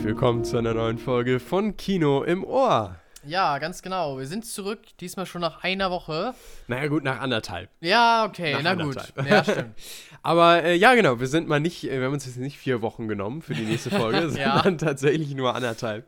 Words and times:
herzlich 0.00 0.14
willkommen 0.14 0.44
zu 0.46 0.56
einer 0.56 0.72
neuen 0.72 0.96
Folge 0.96 1.38
von 1.38 1.76
Kino 1.76 2.22
im 2.22 2.42
Ohr. 2.42 2.96
Ja, 3.22 3.58
ganz 3.58 3.82
genau. 3.82 4.16
Wir 4.18 4.26
sind 4.26 4.46
zurück, 4.46 4.78
diesmal 4.98 5.26
schon 5.26 5.42
nach 5.42 5.62
einer 5.62 5.90
Woche. 5.90 6.32
Naja, 6.68 6.86
gut, 6.86 7.04
nach 7.04 7.20
anderthalb. 7.20 7.68
Ja, 7.82 8.24
okay, 8.24 8.54
Nach 8.54 8.62
na 8.62 8.82
gut. 8.82 8.96
Ja, 9.28 9.44
stimmt. 9.44 9.74
Aber 10.22 10.64
äh, 10.64 10.74
ja, 10.74 10.94
genau, 10.94 11.20
wir 11.20 11.26
sind 11.26 11.48
mal 11.48 11.60
nicht, 11.60 11.84
äh, 11.84 11.98
wir 11.98 12.06
haben 12.06 12.14
uns 12.14 12.24
jetzt 12.24 12.38
nicht 12.38 12.56
vier 12.56 12.80
Wochen 12.80 13.08
genommen 13.08 13.42
für 13.42 13.52
die 13.52 13.64
nächste 13.64 13.90
Folge, 13.90 14.20
Ja. 14.38 14.62
sondern 14.62 14.78
tatsächlich 14.78 15.34
nur 15.34 15.54
anderthalb. 15.54 16.06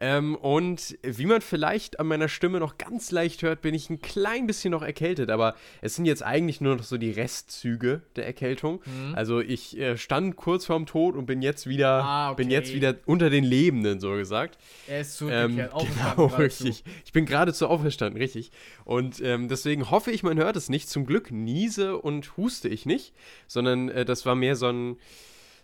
Ähm, 0.00 0.36
und 0.36 0.96
wie 1.02 1.26
man 1.26 1.40
vielleicht 1.40 1.98
an 1.98 2.06
meiner 2.06 2.28
Stimme 2.28 2.60
noch 2.60 2.78
ganz 2.78 3.10
leicht 3.10 3.42
hört, 3.42 3.62
bin 3.62 3.74
ich 3.74 3.90
ein 3.90 4.00
klein 4.00 4.46
bisschen 4.46 4.70
noch 4.70 4.82
erkältet, 4.82 5.28
aber 5.28 5.56
es 5.80 5.96
sind 5.96 6.04
jetzt 6.04 6.22
eigentlich 6.22 6.60
nur 6.60 6.76
noch 6.76 6.84
so 6.84 6.98
die 6.98 7.10
Restzüge 7.10 8.02
der 8.14 8.26
Erkältung. 8.26 8.80
Mhm. 8.84 9.14
Also 9.16 9.40
ich 9.40 9.76
äh, 9.76 9.96
stand 9.96 10.36
kurz 10.36 10.66
vorm 10.66 10.86
Tod 10.86 11.16
und 11.16 11.26
bin 11.26 11.42
jetzt 11.42 11.66
wieder, 11.66 12.04
Ah, 12.04 12.32
bin 12.34 12.46
okay. 12.46 12.54
jetzt 12.54 12.72
wieder 12.74 12.94
unter 13.06 13.28
den 13.28 13.42
Lebenden, 13.42 13.98
so 13.98 14.12
gesagt. 14.12 14.56
Er 14.86 15.00
ist 15.00 15.20
Ähm, 15.22 15.28
zurückgekehrt. 15.28 15.72
aufgestanden 15.74 16.16
genau, 16.28 16.36
richtig. 16.36 16.84
Ich 17.04 17.12
bin 17.12 17.26
geradezu 17.26 17.66
auferstanden, 17.66 18.20
richtig. 18.22 18.52
Und 18.84 19.20
ähm, 19.20 19.48
deswegen 19.48 19.90
hoffe 19.90 20.12
ich, 20.12 20.22
man 20.22 20.38
hört 20.38 20.56
es 20.56 20.68
nicht. 20.68 20.88
Zum 20.88 21.06
Glück 21.06 21.30
niese 21.32 21.96
und 21.98 22.36
huste 22.36 22.68
ich 22.68 22.86
nicht, 22.86 23.12
sondern 23.48 23.88
äh, 23.88 24.04
das 24.04 24.24
war 24.26 24.34
mehr 24.36 24.54
so, 24.54 24.68
ein, 24.68 24.96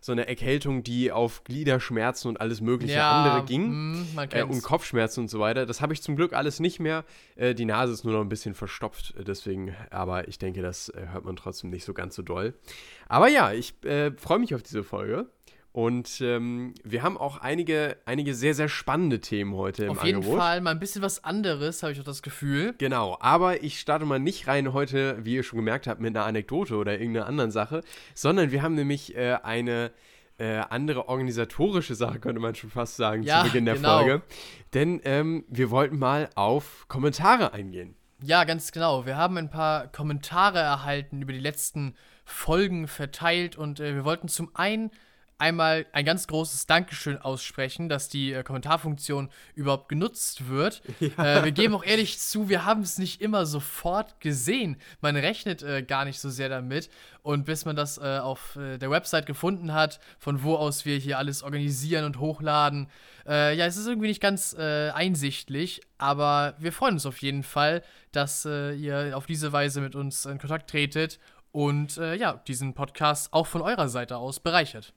so 0.04 0.12
eine 0.12 0.28
Erkältung, 0.28 0.82
die 0.82 1.10
auf 1.10 1.44
Gliederschmerzen 1.44 2.28
und 2.28 2.38
alles 2.38 2.60
mögliche 2.60 2.96
Ja, 2.96 3.10
andere 3.10 3.46
ging. 3.46 3.70
mm, 3.70 4.14
man 4.14 4.30
Äh, 4.30 4.42
und 4.42 4.62
Kopfschmerzen 4.62 5.20
und 5.20 5.28
so 5.28 5.40
weiter. 5.40 5.64
Das 5.64 5.80
habe 5.80 5.94
ich 5.94 6.02
zum 6.02 6.14
Glück 6.14 6.34
alles 6.34 6.60
nicht 6.60 6.78
mehr. 6.78 7.04
Äh, 7.36 7.54
die 7.54 7.64
Nase 7.64 7.94
ist 7.94 8.04
nur 8.04 8.12
noch 8.12 8.20
ein 8.20 8.28
bisschen 8.28 8.54
verstopft, 8.54 9.14
äh, 9.18 9.24
deswegen, 9.24 9.74
aber 9.88 10.28
ich 10.28 10.38
denke, 10.38 10.60
das 10.60 10.90
äh, 10.90 11.06
hört 11.10 11.24
man 11.24 11.36
trotzdem 11.36 11.70
nicht 11.70 11.86
so 11.86 11.94
ganz 11.94 12.16
so 12.16 12.20
doll. 12.20 12.52
Aber 13.08 13.28
ja, 13.28 13.52
ich 13.54 13.82
äh, 13.84 14.10
freue 14.18 14.40
mich 14.40 14.54
auf 14.54 14.62
diese 14.62 14.84
Folge. 14.84 15.26
Und 15.74 16.20
ähm, 16.20 16.72
wir 16.84 17.02
haben 17.02 17.18
auch 17.18 17.38
einige, 17.38 17.96
einige 18.06 18.36
sehr, 18.36 18.54
sehr 18.54 18.68
spannende 18.68 19.20
Themen 19.20 19.56
heute 19.56 19.86
im 19.86 19.90
Auf 19.90 20.04
jeden 20.04 20.18
Angebot. 20.18 20.38
Fall 20.38 20.60
mal 20.60 20.70
ein 20.70 20.78
bisschen 20.78 21.02
was 21.02 21.24
anderes, 21.24 21.82
habe 21.82 21.92
ich 21.92 21.98
auch 21.98 22.04
das 22.04 22.22
Gefühl. 22.22 22.76
Genau, 22.78 23.18
aber 23.18 23.64
ich 23.64 23.80
starte 23.80 24.04
mal 24.04 24.20
nicht 24.20 24.46
rein 24.46 24.72
heute, 24.72 25.24
wie 25.24 25.34
ihr 25.34 25.42
schon 25.42 25.56
gemerkt 25.56 25.88
habt, 25.88 26.00
mit 26.00 26.16
einer 26.16 26.26
Anekdote 26.26 26.76
oder 26.76 26.92
irgendeiner 26.92 27.26
anderen 27.26 27.50
Sache, 27.50 27.80
sondern 28.14 28.52
wir 28.52 28.62
haben 28.62 28.76
nämlich 28.76 29.16
äh, 29.16 29.36
eine 29.42 29.90
äh, 30.38 30.58
andere 30.58 31.08
organisatorische 31.08 31.96
Sache, 31.96 32.20
könnte 32.20 32.40
man 32.40 32.54
schon 32.54 32.70
fast 32.70 32.94
sagen, 32.94 33.24
Ja, 33.24 33.40
zu 33.40 33.48
Beginn 33.48 33.64
der 33.64 33.74
genau. 33.74 33.98
Folge. 33.98 34.22
Denn 34.74 35.00
ähm, 35.02 35.44
wir 35.48 35.72
wollten 35.72 35.98
mal 35.98 36.30
auf 36.36 36.86
Kommentare 36.86 37.52
eingehen. 37.52 37.96
Ja, 38.22 38.44
ganz 38.44 38.70
genau. 38.70 39.06
Wir 39.06 39.16
haben 39.16 39.36
ein 39.38 39.50
paar 39.50 39.88
Kommentare 39.88 40.60
erhalten 40.60 41.20
über 41.20 41.32
die 41.32 41.40
letzten 41.40 41.96
Folgen 42.24 42.86
verteilt 42.86 43.56
und 43.56 43.80
äh, 43.80 43.96
wir 43.96 44.04
wollten 44.04 44.28
zum 44.28 44.54
einen 44.54 44.92
einmal 45.38 45.86
ein 45.92 46.04
ganz 46.04 46.26
großes 46.26 46.66
Dankeschön 46.66 47.18
aussprechen, 47.18 47.88
dass 47.88 48.08
die 48.08 48.32
äh, 48.32 48.42
Kommentarfunktion 48.42 49.30
überhaupt 49.54 49.88
genutzt 49.88 50.48
wird. 50.48 50.82
Äh, 51.18 51.44
wir 51.44 51.52
geben 51.52 51.74
auch 51.74 51.84
ehrlich 51.84 52.18
zu, 52.18 52.48
wir 52.48 52.64
haben 52.64 52.80
es 52.80 52.98
nicht 52.98 53.20
immer 53.20 53.46
sofort 53.46 54.20
gesehen. 54.20 54.76
Man 55.00 55.16
rechnet 55.16 55.62
äh, 55.62 55.82
gar 55.82 56.04
nicht 56.04 56.18
so 56.18 56.28
sehr 56.28 56.48
damit. 56.48 56.88
Und 57.22 57.44
bis 57.44 57.64
man 57.64 57.76
das 57.76 57.98
äh, 57.98 58.18
auf 58.18 58.56
äh, 58.56 58.78
der 58.78 58.90
Website 58.90 59.26
gefunden 59.26 59.72
hat, 59.72 60.00
von 60.18 60.42
wo 60.42 60.56
aus 60.56 60.84
wir 60.84 60.96
hier 60.96 61.18
alles 61.18 61.42
organisieren 61.42 62.04
und 62.04 62.18
hochladen, 62.18 62.88
äh, 63.26 63.56
ja, 63.56 63.66
es 63.66 63.76
ist 63.76 63.86
irgendwie 63.86 64.08
nicht 64.08 64.20
ganz 64.20 64.54
einsichtlich, 64.54 65.80
aber 65.98 66.54
wir 66.58 66.72
freuen 66.72 66.94
uns 66.94 67.06
auf 67.06 67.18
jeden 67.18 67.42
Fall, 67.42 67.82
dass 68.12 68.44
ihr 68.44 69.12
auf 69.14 69.26
diese 69.26 69.52
Weise 69.52 69.80
mit 69.80 69.94
uns 69.94 70.26
in 70.26 70.38
Kontakt 70.38 70.70
tretet 70.70 71.18
und 71.54 71.98
äh, 71.98 72.16
ja, 72.16 72.42
diesen 72.48 72.74
Podcast 72.74 73.32
auch 73.32 73.46
von 73.46 73.62
eurer 73.62 73.88
Seite 73.88 74.16
aus 74.16 74.40
bereichert. 74.40 74.92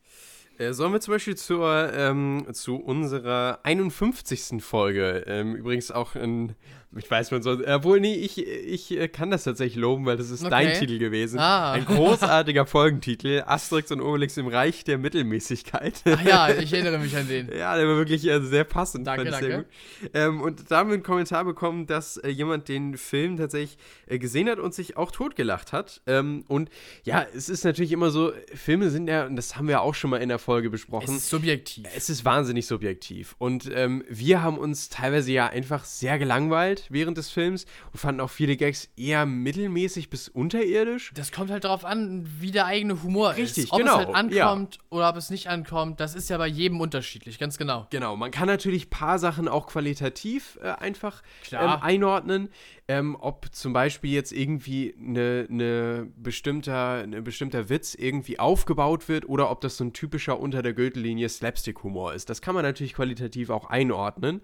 Äh, 0.57 0.73
sollen 0.73 0.91
wir 0.91 0.99
zum 0.99 1.13
Beispiel 1.13 1.37
zur, 1.37 1.93
ähm, 1.93 2.47
zu 2.51 2.77
unserer 2.77 3.59
51. 3.61 4.63
Folge, 4.63 5.23
ähm, 5.27 5.55
übrigens 5.55 5.91
auch 5.91 6.15
ein, 6.15 6.55
ich 6.95 7.09
weiß 7.11 7.31
man 7.31 7.41
soll, 7.41 7.65
obwohl, 7.65 7.99
nee, 7.99 8.15
ich, 8.15 8.45
ich 8.45 8.91
äh, 8.97 9.07
kann 9.09 9.29
das 9.29 9.43
tatsächlich 9.43 9.75
loben, 9.75 10.05
weil 10.05 10.15
das 10.17 10.29
ist 10.29 10.43
dein 10.43 10.67
Okay. 10.67 10.79
Titel 10.79 10.99
gewesen. 10.99 11.37
Ah. 11.39 11.73
Ein 11.73 11.85
großartiger 11.85 12.65
Folgentitel, 12.65 13.43
Asterix 13.45 13.91
und 13.91 14.01
Obelix 14.01 14.37
im 14.37 14.47
Reich 14.47 14.83
der 14.85 14.97
Mittelmäßigkeit. 14.97 16.01
Ach 16.05 16.21
ja, 16.23 16.49
ich 16.49 16.71
erinnere 16.71 16.99
mich 16.99 17.15
an 17.15 17.27
den. 17.27 17.49
Ja, 17.57 17.75
der 17.75 17.87
war 17.87 17.97
wirklich 17.97 18.25
äh, 18.27 18.39
sehr 18.41 18.63
passend. 18.63 19.07
Danke, 19.07 19.29
danke. 19.29 19.65
Ähm, 20.13 20.41
und 20.41 20.69
da 20.69 20.77
haben 20.77 20.89
wir 20.89 20.93
einen 20.95 21.03
Kommentar 21.03 21.43
bekommen, 21.43 21.87
dass 21.87 22.17
äh, 22.17 22.29
jemand 22.29 22.67
den 22.67 22.97
Film 22.97 23.37
tatsächlich 23.37 23.77
äh, 24.07 24.19
gesehen 24.19 24.49
hat 24.49 24.59
und 24.59 24.73
sich 24.73 24.95
auch 24.95 25.11
totgelacht 25.11 25.73
hat. 25.73 26.01
Ähm, 26.07 26.45
und 26.47 26.69
ja, 27.03 27.25
es 27.35 27.49
ist 27.49 27.63
natürlich 27.63 27.91
immer 27.91 28.11
so, 28.11 28.31
Filme 28.53 28.89
sind 28.89 29.07
ja, 29.07 29.25
und 29.25 29.35
das 29.35 29.55
haben 29.57 29.67
wir 29.67 29.81
auch 29.81 29.95
schon 29.95 30.09
mal 30.09 30.17
in 30.21 30.29
der 30.29 30.39
Folge 30.39 30.67
Es 30.67 30.71
besprochen, 30.71 31.15
ist 31.15 31.29
subjektiv. 31.29 31.85
es 31.95 32.09
ist 32.09 32.25
wahnsinnig 32.25 32.67
subjektiv. 32.67 33.35
Und 33.39 33.69
ähm, 33.73 34.03
wir 34.09 34.41
haben 34.43 34.57
uns 34.57 34.89
teilweise 34.89 35.31
ja 35.31 35.47
einfach 35.47 35.83
sehr 35.83 36.19
gelangweilt 36.19 36.76
während 36.89 37.17
des 37.17 37.29
Films 37.29 37.65
und 37.91 37.99
fanden 37.99 38.21
auch 38.21 38.29
viele 38.29 38.57
Gags 38.57 38.89
eher 38.95 39.25
mittelmäßig 39.25 40.09
bis 40.09 40.29
unterirdisch. 40.29 41.11
Das 41.13 41.31
kommt 41.31 41.51
halt 41.51 41.63
darauf 41.63 41.85
an, 41.85 42.27
wie 42.39 42.51
der 42.51 42.65
eigene 42.65 43.03
Humor 43.03 43.35
Richtig, 43.35 43.65
ist. 43.65 43.73
Ob 43.73 43.79
genau, 43.79 43.99
es 43.99 44.05
halt 44.07 44.15
ankommt 44.15 44.79
oder 44.89 45.09
ob 45.09 45.15
es 45.17 45.29
nicht 45.29 45.47
ankommt, 45.47 45.99
das 45.99 46.15
ist 46.15 46.29
ja 46.29 46.37
bei 46.37 46.47
jedem 46.47 46.81
unterschiedlich, 46.81 47.39
ganz 47.39 47.57
genau. 47.57 47.87
Genau, 47.89 48.15
man 48.15 48.31
kann 48.31 48.47
natürlich 48.47 48.87
ein 48.87 48.89
paar 48.89 49.19
Sachen 49.19 49.47
auch 49.47 49.67
qualitativ 49.67 50.57
äh, 50.61 50.69
einfach 50.69 51.21
ähm, 51.51 51.59
einordnen. 51.59 52.49
Ähm, 52.89 53.17
ob 53.19 53.53
zum 53.53 53.73
Beispiel 53.73 54.13
jetzt 54.13 54.31
irgendwie 54.31 54.95
eine 54.97 55.45
ne 55.49 56.09
bestimmter, 56.15 57.05
ne 57.05 57.21
bestimmter 57.21 57.67
Witz 57.67 57.95
irgendwie 57.95 58.39
aufgebaut 58.39 59.09
wird 59.09 59.27
oder 59.27 59.51
ob 59.51 59.59
das 59.59 59.75
so 59.75 59.83
ein 59.83 59.91
typischer 59.91 60.39
unter 60.39 60.61
der 60.61 60.73
Gürtellinie 60.73 61.27
Slapstick-Humor 61.27 62.13
ist. 62.13 62.29
Das 62.29 62.41
kann 62.41 62.55
man 62.55 62.63
natürlich 62.63 62.93
qualitativ 62.93 63.49
auch 63.49 63.69
einordnen. 63.69 64.41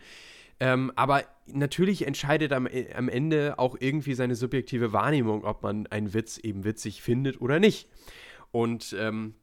Ähm, 0.64 0.94
aber 0.96 1.24
natürlich 1.46 2.08
entscheidet 2.08 2.54
am, 2.54 2.68
äh, 2.68 2.94
am 2.94 3.10
Ende 3.10 3.60
auch 3.60 3.76
irgendwie 3.78 4.14
seine 4.14 4.36
subjektive 4.36 4.94
Wahrnehmung, 4.94 5.44
ob 5.44 5.62
man 5.62 5.88
einen 5.88 6.14
Witz 6.14 6.38
eben 6.38 6.64
witzig 6.64 7.02
findet 7.02 7.42
oder 7.42 7.60
nicht. 7.60 7.90
Und 8.52 8.96
ähm, 8.98 9.36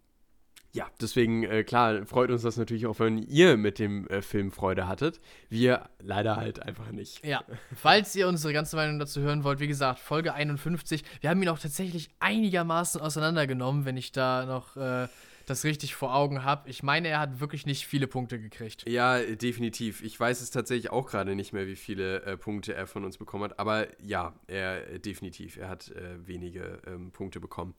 ja, 0.72 0.86
deswegen, 0.98 1.42
äh, 1.42 1.62
klar, 1.62 2.06
freut 2.06 2.30
uns 2.30 2.40
das 2.40 2.56
natürlich 2.56 2.86
auch, 2.86 2.98
wenn 3.00 3.18
ihr 3.18 3.58
mit 3.58 3.78
dem 3.78 4.06
äh, 4.06 4.22
Film 4.22 4.50
Freude 4.50 4.88
hattet. 4.88 5.20
Wir 5.50 5.90
leider 5.98 6.36
halt 6.36 6.62
einfach 6.62 6.90
nicht. 6.90 7.22
Ja, 7.22 7.44
falls 7.76 8.16
ihr 8.16 8.26
unsere 8.26 8.54
ganze 8.54 8.76
Meinung 8.76 8.98
dazu 8.98 9.20
hören 9.20 9.44
wollt, 9.44 9.60
wie 9.60 9.68
gesagt, 9.68 9.98
Folge 9.98 10.32
51. 10.32 11.04
Wir 11.20 11.28
haben 11.28 11.42
ihn 11.42 11.50
auch 11.50 11.58
tatsächlich 11.58 12.08
einigermaßen 12.20 12.98
auseinandergenommen, 12.98 13.84
wenn 13.84 13.98
ich 13.98 14.12
da 14.12 14.46
noch 14.46 14.78
äh, 14.78 15.06
das 15.50 15.64
richtig 15.64 15.94
vor 15.94 16.14
Augen 16.14 16.44
habe. 16.44 16.68
Ich 16.70 16.82
meine, 16.82 17.08
er 17.08 17.20
hat 17.20 17.40
wirklich 17.40 17.66
nicht 17.66 17.86
viele 17.86 18.06
Punkte 18.06 18.40
gekriegt. 18.40 18.88
Ja, 18.88 19.18
definitiv. 19.18 20.02
Ich 20.02 20.18
weiß 20.18 20.40
es 20.40 20.50
tatsächlich 20.50 20.90
auch 20.90 21.06
gerade 21.06 21.34
nicht 21.34 21.52
mehr, 21.52 21.66
wie 21.66 21.76
viele 21.76 22.22
äh, 22.22 22.36
Punkte 22.36 22.74
er 22.74 22.86
von 22.86 23.04
uns 23.04 23.18
bekommen 23.18 23.44
hat. 23.44 23.58
Aber 23.58 23.86
ja, 24.00 24.34
er 24.46 24.88
äh, 24.88 24.98
definitiv. 24.98 25.56
Er 25.56 25.68
hat 25.68 25.90
äh, 25.90 26.26
wenige 26.26 26.80
ähm, 26.86 27.10
Punkte 27.10 27.40
bekommen. 27.40 27.74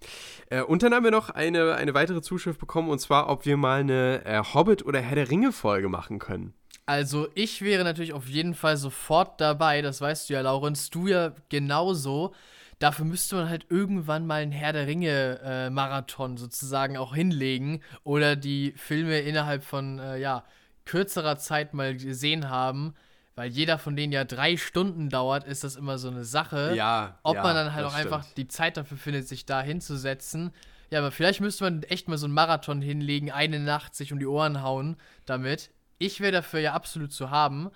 Äh, 0.50 0.62
und 0.62 0.84
dann 0.84 0.94
haben 0.94 1.04
wir 1.04 1.12
noch 1.12 1.30
eine, 1.30 1.76
eine 1.76 1.94
weitere 1.94 2.22
Zuschrift 2.22 2.60
bekommen, 2.60 2.90
und 2.90 3.00
zwar, 3.00 3.30
ob 3.30 3.46
wir 3.46 3.58
mal 3.58 3.80
eine 3.80 4.26
äh, 4.26 4.44
Hobbit- 4.54 4.86
oder 4.86 5.00
Herr 5.00 5.16
der 5.16 5.30
Ringe-Folge 5.30 5.90
machen 5.90 6.20
können. 6.20 6.54
Also, 6.86 7.30
ich 7.36 7.62
wäre 7.62 7.84
natürlich 7.84 8.14
auf 8.14 8.28
jeden 8.28 8.54
Fall 8.54 8.76
sofort 8.76 9.40
dabei, 9.40 9.82
das 9.82 10.02
weißt 10.02 10.30
du 10.30 10.34
ja, 10.34 10.42
Laurenz, 10.42 10.90
du 10.90 11.08
ja 11.08 11.34
genauso. 11.50 12.34
Dafür 12.82 13.06
müsste 13.06 13.36
man 13.36 13.48
halt 13.48 13.68
irgendwann 13.70 14.26
mal 14.26 14.42
einen 14.42 14.52
Herr 14.52 14.74
der 14.74 14.88
Ringe-Marathon 14.88 16.38
sozusagen 16.38 16.98
auch 16.98 17.14
hinlegen 17.14 17.82
oder 18.04 18.36
die 18.36 18.74
Filme 18.76 19.20
innerhalb 19.20 19.64
von, 19.64 20.00
äh, 20.00 20.18
ja, 20.18 20.44
kürzerer 20.86 21.38
Zeit 21.38 21.76
mal 21.76 21.96
gesehen 21.96 22.50
haben. 22.50 22.96
Weil 23.36 23.52
jeder 23.52 23.78
von 23.78 23.96
denen 23.96 24.12
ja 24.12 24.24
drei 24.24 24.58
Stunden 24.58 25.10
dauert, 25.10 25.44
ist 25.44 25.64
das 25.64 25.76
immer 25.76 26.00
so 26.00 26.10
eine 26.10 26.26
Sache. 26.26 26.74
Ja, 26.76 27.20
Ob 27.22 27.36
ja, 27.36 27.44
man 27.44 27.56
dann 27.56 27.74
halt 27.74 27.86
auch 27.86 27.94
einfach 27.94 28.24
stimmt. 28.24 28.38
die 28.38 28.48
Zeit 28.48 28.78
dafür 28.78 28.98
findet, 28.98 29.28
sich 29.28 29.46
da 29.46 29.62
hinzusetzen. 29.62 30.52
Ja, 30.90 31.00
aber 31.00 31.12
vielleicht 31.12 31.40
müsste 31.40 31.64
man 31.64 31.84
echt 31.84 32.08
mal 32.08 32.18
so 32.18 32.26
einen 32.26 32.34
Marathon 32.34 32.82
hinlegen, 32.82 33.32
eine 33.32 33.60
Nacht 33.60 33.96
sich 33.96 34.12
um 34.12 34.18
die 34.18 34.26
Ohren 34.26 34.64
hauen 34.64 34.98
damit. 35.28 35.70
Ich 36.00 36.20
wäre 36.20 36.32
dafür 36.32 36.60
ja 36.62 36.74
absolut 36.74 37.14
zu 37.14 37.30
haben. 37.30 37.70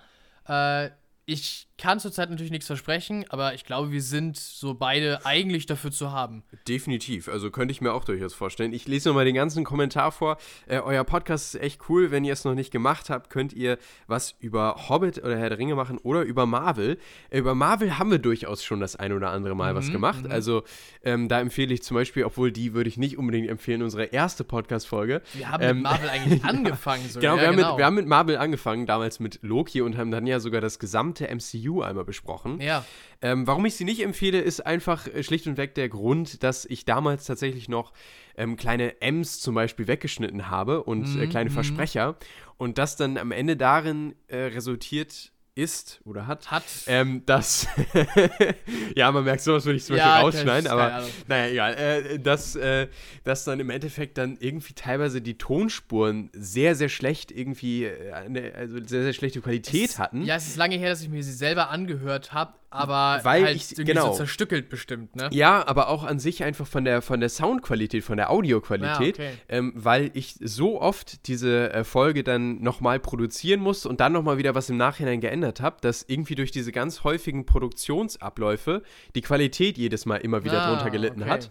Äh, 0.48 0.90
ich 1.26 1.65
kann 1.78 2.00
zurzeit 2.00 2.30
natürlich 2.30 2.50
nichts 2.52 2.66
versprechen, 2.66 3.24
aber 3.28 3.54
ich 3.54 3.64
glaube, 3.64 3.90
wir 3.92 4.02
sind 4.02 4.36
so 4.36 4.74
beide 4.74 5.24
eigentlich 5.24 5.66
dafür 5.66 5.90
zu 5.90 6.12
haben. 6.12 6.42
Definitiv, 6.68 7.28
also 7.28 7.50
könnte 7.50 7.72
ich 7.72 7.80
mir 7.80 7.92
auch 7.92 8.04
durchaus 8.04 8.34
vorstellen. 8.34 8.72
Ich 8.72 8.86
lese 8.86 9.08
nochmal 9.08 9.24
den 9.24 9.34
ganzen 9.34 9.64
Kommentar 9.64 10.12
vor. 10.12 10.38
Äh, 10.66 10.80
euer 10.80 11.04
Podcast 11.04 11.54
ist 11.54 11.60
echt 11.60 11.88
cool. 11.88 12.10
Wenn 12.10 12.24
ihr 12.24 12.32
es 12.32 12.44
noch 12.44 12.54
nicht 12.54 12.70
gemacht 12.70 13.10
habt, 13.10 13.30
könnt 13.30 13.52
ihr 13.52 13.78
was 14.06 14.34
über 14.38 14.88
Hobbit 14.88 15.18
oder 15.18 15.36
Herr 15.38 15.48
der 15.48 15.58
Ringe 15.58 15.74
machen 15.74 15.98
oder 15.98 16.22
über 16.22 16.46
Marvel. 16.46 16.98
Äh, 17.30 17.38
über 17.38 17.54
Marvel 17.54 17.98
haben 17.98 18.10
wir 18.10 18.18
durchaus 18.18 18.64
schon 18.64 18.80
das 18.80 18.96
ein 18.96 19.12
oder 19.12 19.30
andere 19.30 19.54
Mal 19.54 19.74
was 19.74 19.90
gemacht. 19.90 20.26
Also 20.28 20.64
ähm, 21.02 21.28
da 21.28 21.40
empfehle 21.40 21.72
ich 21.72 21.82
zum 21.82 21.94
Beispiel, 21.94 22.24
obwohl 22.24 22.52
die 22.52 22.74
würde 22.74 22.88
ich 22.88 22.96
nicht 22.96 23.18
unbedingt 23.18 23.48
empfehlen, 23.48 23.82
unsere 23.82 24.04
erste 24.04 24.44
Podcast-Folge. 24.44 25.22
Wir 25.34 25.50
haben 25.50 25.62
Ähm, 25.62 25.76
mit 25.76 25.84
Marvel 25.84 26.08
eigentlich 26.08 26.44
angefangen 26.44 27.08
sogar. 27.08 27.36
Genau, 27.36 27.36
ja, 27.36 27.42
wir, 27.42 27.48
haben 27.48 27.70
Mit, 27.70 27.78
wir 27.78 27.84
haben 27.86 27.94
mit 27.94 28.06
Marvel 28.06 28.36
angefangen, 28.36 28.86
damals 28.86 29.20
mit 29.20 29.38
Loki 29.42 29.82
und 29.82 29.96
haben 29.96 30.10
dann 30.10 30.26
ja 30.26 30.40
sogar 30.40 30.60
das 30.60 30.78
gesamte 30.78 31.16
gesamte 31.16 31.28
MCU 31.66 31.82
einmal 31.82 32.04
besprochen. 32.04 32.60
Ja. 32.60 32.84
Ähm, 33.22 33.46
warum 33.46 33.64
ich 33.66 33.74
sie 33.74 33.84
nicht 33.84 34.02
empfehle, 34.02 34.40
ist 34.40 34.60
einfach 34.66 35.06
äh, 35.06 35.22
schlicht 35.22 35.46
und 35.46 35.56
weg 35.56 35.74
der 35.74 35.88
Grund, 35.88 36.42
dass 36.42 36.64
ich 36.64 36.84
damals 36.84 37.26
tatsächlich 37.26 37.68
noch 37.68 37.92
ähm, 38.36 38.56
kleine 38.56 39.00
M's 39.00 39.40
zum 39.40 39.54
Beispiel 39.54 39.86
weggeschnitten 39.86 40.50
habe 40.50 40.82
und 40.82 41.04
äh, 41.16 41.26
Mhm, 41.26 41.30
kleine 41.30 41.50
mhm. 41.50 41.54
Versprecher. 41.54 42.16
Und 42.56 42.78
das 42.78 42.96
dann 42.96 43.18
am 43.18 43.32
Ende 43.32 43.56
darin 43.56 44.14
äh, 44.28 44.36
resultiert 44.36 45.32
ist 45.56 46.00
oder 46.04 46.26
hat, 46.26 46.50
Hat. 46.50 46.64
ähm, 46.86 47.22
dass, 47.24 47.66
ja, 48.94 49.10
man 49.10 49.24
merkt, 49.24 49.40
sowas 49.42 49.64
würde 49.64 49.78
ich 49.78 49.84
zum 49.84 49.96
Ja, 49.96 50.22
Beispiel 50.22 50.40
rausschneiden, 50.40 50.66
keine 50.70 50.92
aber 50.92 51.08
naja, 51.28 51.50
egal, 51.50 51.74
äh, 51.74 52.18
dass, 52.18 52.56
äh, 52.56 52.88
dass 53.24 53.44
dann 53.44 53.58
im 53.58 53.70
Endeffekt 53.70 54.18
dann 54.18 54.36
irgendwie 54.38 54.74
teilweise 54.74 55.22
die 55.22 55.38
Tonspuren 55.38 56.30
sehr, 56.34 56.74
sehr 56.74 56.90
schlecht 56.90 57.30
irgendwie, 57.32 57.84
äh, 57.84 58.12
eine, 58.12 58.54
also 58.54 58.76
sehr, 58.84 59.02
sehr 59.02 59.12
schlechte 59.14 59.40
Qualität 59.40 59.90
Es- 59.90 59.98
hatten. 59.98 60.24
Ja, 60.24 60.36
es 60.36 60.46
ist 60.46 60.56
lange 60.56 60.76
her, 60.76 60.90
dass 60.90 61.00
ich 61.02 61.08
mir 61.08 61.22
sie 61.22 61.32
selber 61.32 61.70
angehört 61.70 62.32
habe, 62.34 62.52
aber 62.70 63.20
Weil 63.24 63.44
halt 63.44 63.56
ich- 63.56 63.74
genau. 63.84 64.10
so 64.12 64.18
zerstückelt 64.18 64.68
bestimmt, 64.68 65.16
ne? 65.16 65.28
Ja, 65.32 65.66
aber 65.66 65.88
auch 65.88 66.04
an 66.04 66.18
sich 66.18 66.44
einfach 66.44 66.66
von 66.66 66.84
der, 66.84 67.00
von 67.02 67.20
der 67.20 67.28
Soundqualität, 67.28 68.04
von 68.04 68.16
der 68.16 68.30
Audioqualität, 68.30 69.18
Ja, 69.18 69.24
okay. 69.24 69.34
ähm, 69.48 69.72
weil 69.76 70.10
ich 70.14 70.36
so 70.40 70.80
oft 70.80 71.26
diese 71.28 71.72
äh, 71.72 71.84
Folge 71.84 72.24
dann 72.24 72.62
nochmal 72.62 72.98
produzieren 73.00 73.60
musste 73.60 73.88
und 73.88 74.00
dann 74.00 74.12
nochmal 74.12 74.38
wieder 74.38 74.54
was 74.54 74.68
im 74.70 74.76
Nachhinein 74.76 75.20
geändert 75.20 75.60
habe, 75.60 75.76
dass 75.80 76.04
irgendwie 76.08 76.34
durch 76.34 76.50
diese 76.50 76.72
ganz 76.72 77.04
häufigen 77.04 77.46
Produktionsabläufe 77.46 78.82
die 79.14 79.22
Qualität 79.22 79.78
jedes 79.78 80.06
Mal 80.06 80.16
immer 80.16 80.44
wieder 80.44 80.62
Ah, 80.62 80.70
drunter 80.74 80.90
gelitten 80.90 81.22
okay. 81.22 81.30
hat. 81.30 81.50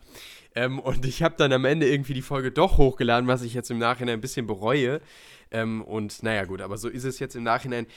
Ähm, 0.56 0.80
und 0.80 1.06
ich 1.06 1.22
habe 1.22 1.36
dann 1.38 1.52
am 1.52 1.66
Ende 1.66 1.88
irgendwie 1.90 2.14
die 2.14 2.22
Folge 2.22 2.52
doch 2.52 2.78
hochgeladen, 2.78 3.28
was 3.28 3.42
ich 3.42 3.54
jetzt 3.54 3.70
im 3.72 3.78
Nachhinein 3.78 4.16
ein 4.16 4.22
bisschen 4.22 4.48
bereue. 4.48 5.02
Ähm, 5.52 5.82
und 5.82 6.24
naja, 6.24 6.46
gut, 6.46 6.62
aber 6.62 6.78
so 6.78 6.88
ist 6.88 7.04
es 7.04 7.20
jetzt 7.20 7.36
im 7.36 7.44
Nachhinein. 7.44 7.88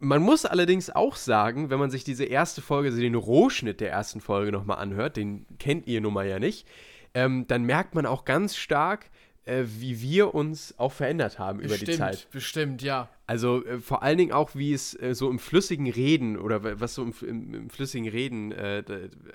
Man 0.00 0.22
muss 0.22 0.44
allerdings 0.46 0.90
auch 0.90 1.14
sagen, 1.16 1.70
wenn 1.70 1.78
man 1.78 1.90
sich 1.90 2.04
diese 2.04 2.24
erste 2.24 2.62
Folge, 2.62 2.88
also 2.88 3.00
den 3.00 3.14
Rohschnitt 3.14 3.80
der 3.80 3.90
ersten 3.90 4.20
Folge 4.20 4.50
nochmal 4.50 4.78
anhört, 4.78 5.16
den 5.16 5.46
kennt 5.58 5.86
ihr 5.86 6.00
nun 6.00 6.14
mal 6.14 6.26
ja 6.26 6.38
nicht, 6.38 6.66
ähm, 7.14 7.46
dann 7.46 7.64
merkt 7.64 7.94
man 7.94 8.06
auch 8.06 8.24
ganz 8.24 8.56
stark, 8.56 9.10
äh, 9.44 9.64
wie 9.66 10.00
wir 10.00 10.34
uns 10.34 10.74
auch 10.78 10.92
verändert 10.92 11.38
haben 11.38 11.58
über 11.60 11.74
die 11.76 11.84
bestimmt, 11.86 11.98
Zeit. 11.98 12.28
bestimmt, 12.30 12.82
ja. 12.82 13.08
Also 13.26 13.64
äh, 13.64 13.78
vor 13.78 14.02
allen 14.02 14.16
Dingen 14.18 14.32
auch, 14.32 14.54
wie 14.54 14.72
es 14.72 14.94
äh, 15.00 15.14
so 15.14 15.28
im 15.30 15.38
flüssigen 15.38 15.88
Reden 15.90 16.38
oder 16.38 16.62
wa- 16.64 16.74
was 16.76 16.94
so 16.94 17.02
im, 17.02 17.14
im, 17.26 17.54
im 17.54 17.70
flüssigen 17.70 18.08
Reden 18.08 18.52
äh, 18.52 18.82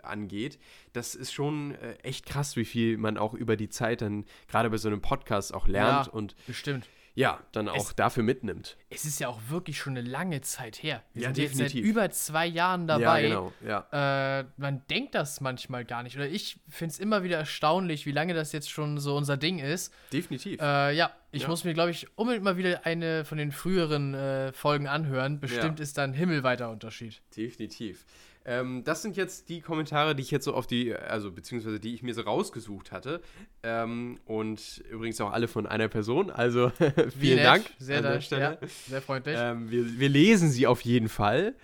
angeht, 0.03 0.57
das 0.94 1.15
ist 1.15 1.31
schon 1.33 1.75
äh, 1.75 1.94
echt 2.03 2.25
krass, 2.25 2.56
wie 2.56 2.65
viel 2.65 2.97
man 2.97 3.17
auch 3.17 3.33
über 3.33 3.56
die 3.57 3.69
Zeit 3.69 4.01
dann 4.01 4.25
gerade 4.47 4.69
bei 4.69 4.77
so 4.77 4.88
einem 4.88 5.01
Podcast 5.01 5.53
auch 5.53 5.67
lernt 5.67 6.07
Ja. 6.07 6.12
und 6.13 6.35
Bestimmt. 6.47 6.88
Ja, 7.15 7.39
dann 7.53 7.67
auch 7.69 7.89
Es- 7.89 7.95
dafür 7.95 8.23
mitnimmt. 8.23 8.77
Es 8.89 9.06
ist 9.06 9.19
ja 9.19 9.29
auch 9.29 9.39
wirklich 9.50 9.77
schon 9.77 9.97
eine 9.97 10.07
lange 10.07 10.41
Zeit 10.41 10.83
her. 10.83 11.01
Wir 11.13 11.23
Ja, 11.23 11.27
sind 11.29 11.38
jetzt 11.38 11.56
seit 11.57 11.67
definitiv. 11.67 11.89
über 11.89 12.09
zwei 12.12 12.45
Jahren 12.45 12.88
dabei. 12.88 13.23
Ja, 13.23 13.27
genau. 13.29 13.53
Ja. 13.91 14.39
Äh, 14.41 14.45
man 14.57 14.83
denkt 14.89 15.15
das 15.15 15.41
manchmal 15.41 15.85
gar 15.85 16.03
nicht. 16.03 16.15
Oder 16.17 16.27
ich 16.27 16.59
finde 16.69 16.91
es 16.94 17.00
immer 17.00 17.23
wieder 17.23 17.38
erstaunlich, 17.38 18.06
wie 18.06 18.12
lange 18.12 18.33
das 18.33 18.51
jetzt 18.51 18.69
schon 18.69 19.00
so 19.00 19.15
unser 19.15 19.38
Ding 19.38 19.59
ist. 19.59 19.94
Definitiv. 20.13 20.62
Äh, 20.62 20.94
ja, 20.95 21.12
ich 21.31 21.44
Ja. 21.44 21.47
muss 21.47 21.63
mir, 21.63 21.73
glaube 21.73 21.91
ich, 21.91 22.07
unbedingt 22.17 22.44
mal 22.44 22.57
wieder 22.57 22.85
eine 22.85 23.25
von 23.25 23.38
den 23.38 23.51
früheren 23.51 24.13
äh, 24.13 24.51
Folgen 24.53 24.88
anhören. 24.88 25.39
Bestimmt 25.39 25.79
Ja. 25.79 25.83
ist 25.83 25.97
da 25.97 26.03
ein 26.03 26.13
himmelweiter 26.13 26.69
Unterschied. 26.69 27.21
Definitiv. 27.35 28.06
Ähm, 28.45 28.83
das 28.83 29.01
sind 29.01 29.18
jetzt 29.18 29.50
die 29.50 29.59
Kommentare, 29.62 30.15
die 30.15 30.21
ich 30.21 30.31
jetzt 30.31 30.45
so 30.45 30.53
auf 30.53 30.68
die, 30.68 30.94
also 30.94 31.31
beziehungsweise 31.31 31.80
die 31.80 31.95
ich 31.95 32.03
mir 32.03 32.13
so 32.13 32.21
rausgesucht 32.21 32.92
hatte. 32.92 33.21
Ähm, 33.63 34.19
und 34.25 34.83
übrigens 34.89 35.19
auch 35.19 35.31
alle 35.31 35.47
von 35.47 35.65
einer 35.65 35.88
Person. 35.88 36.30
Also 36.30 36.69
vielen 37.19 37.38
nett. 37.38 37.45
Dank 37.45 37.65
Sehr, 37.80 37.97
an 37.97 38.03
der 38.03 38.21
Stelle. 38.21 38.59
Ja, 38.62 38.68
sehr 38.88 39.01
freundlich. 39.01 39.36
Ähm, 39.38 39.71
wir, 39.71 40.00
wir 40.00 40.09
lesen 40.09 40.50
sie 40.50 40.68
auf 40.68 40.81
jeden 40.81 41.09
Fall. 41.09 41.56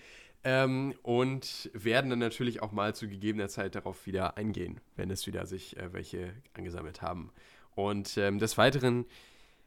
Ähm, 0.44 0.95
und 1.04 1.69
werden 1.74 2.10
dann 2.10 2.18
natürlich 2.18 2.63
auch 2.63 2.72
mal 2.72 2.95
zu 2.95 3.07
gegebener 3.07 3.48
Zeit 3.48 3.75
darauf 3.75 4.07
wieder 4.07 4.38
eingehen, 4.38 4.80
wenn 4.95 5.12
es 5.12 5.27
wieder 5.27 5.45
sich 5.45 5.77
äh, 5.77 5.94
welche 5.94 6.34
angesammelt 6.54 7.04
haben. 7.04 7.30
Und 7.75 8.18
ähm, 8.18 8.39
des 8.39 8.57
Weiteren 8.57 9.06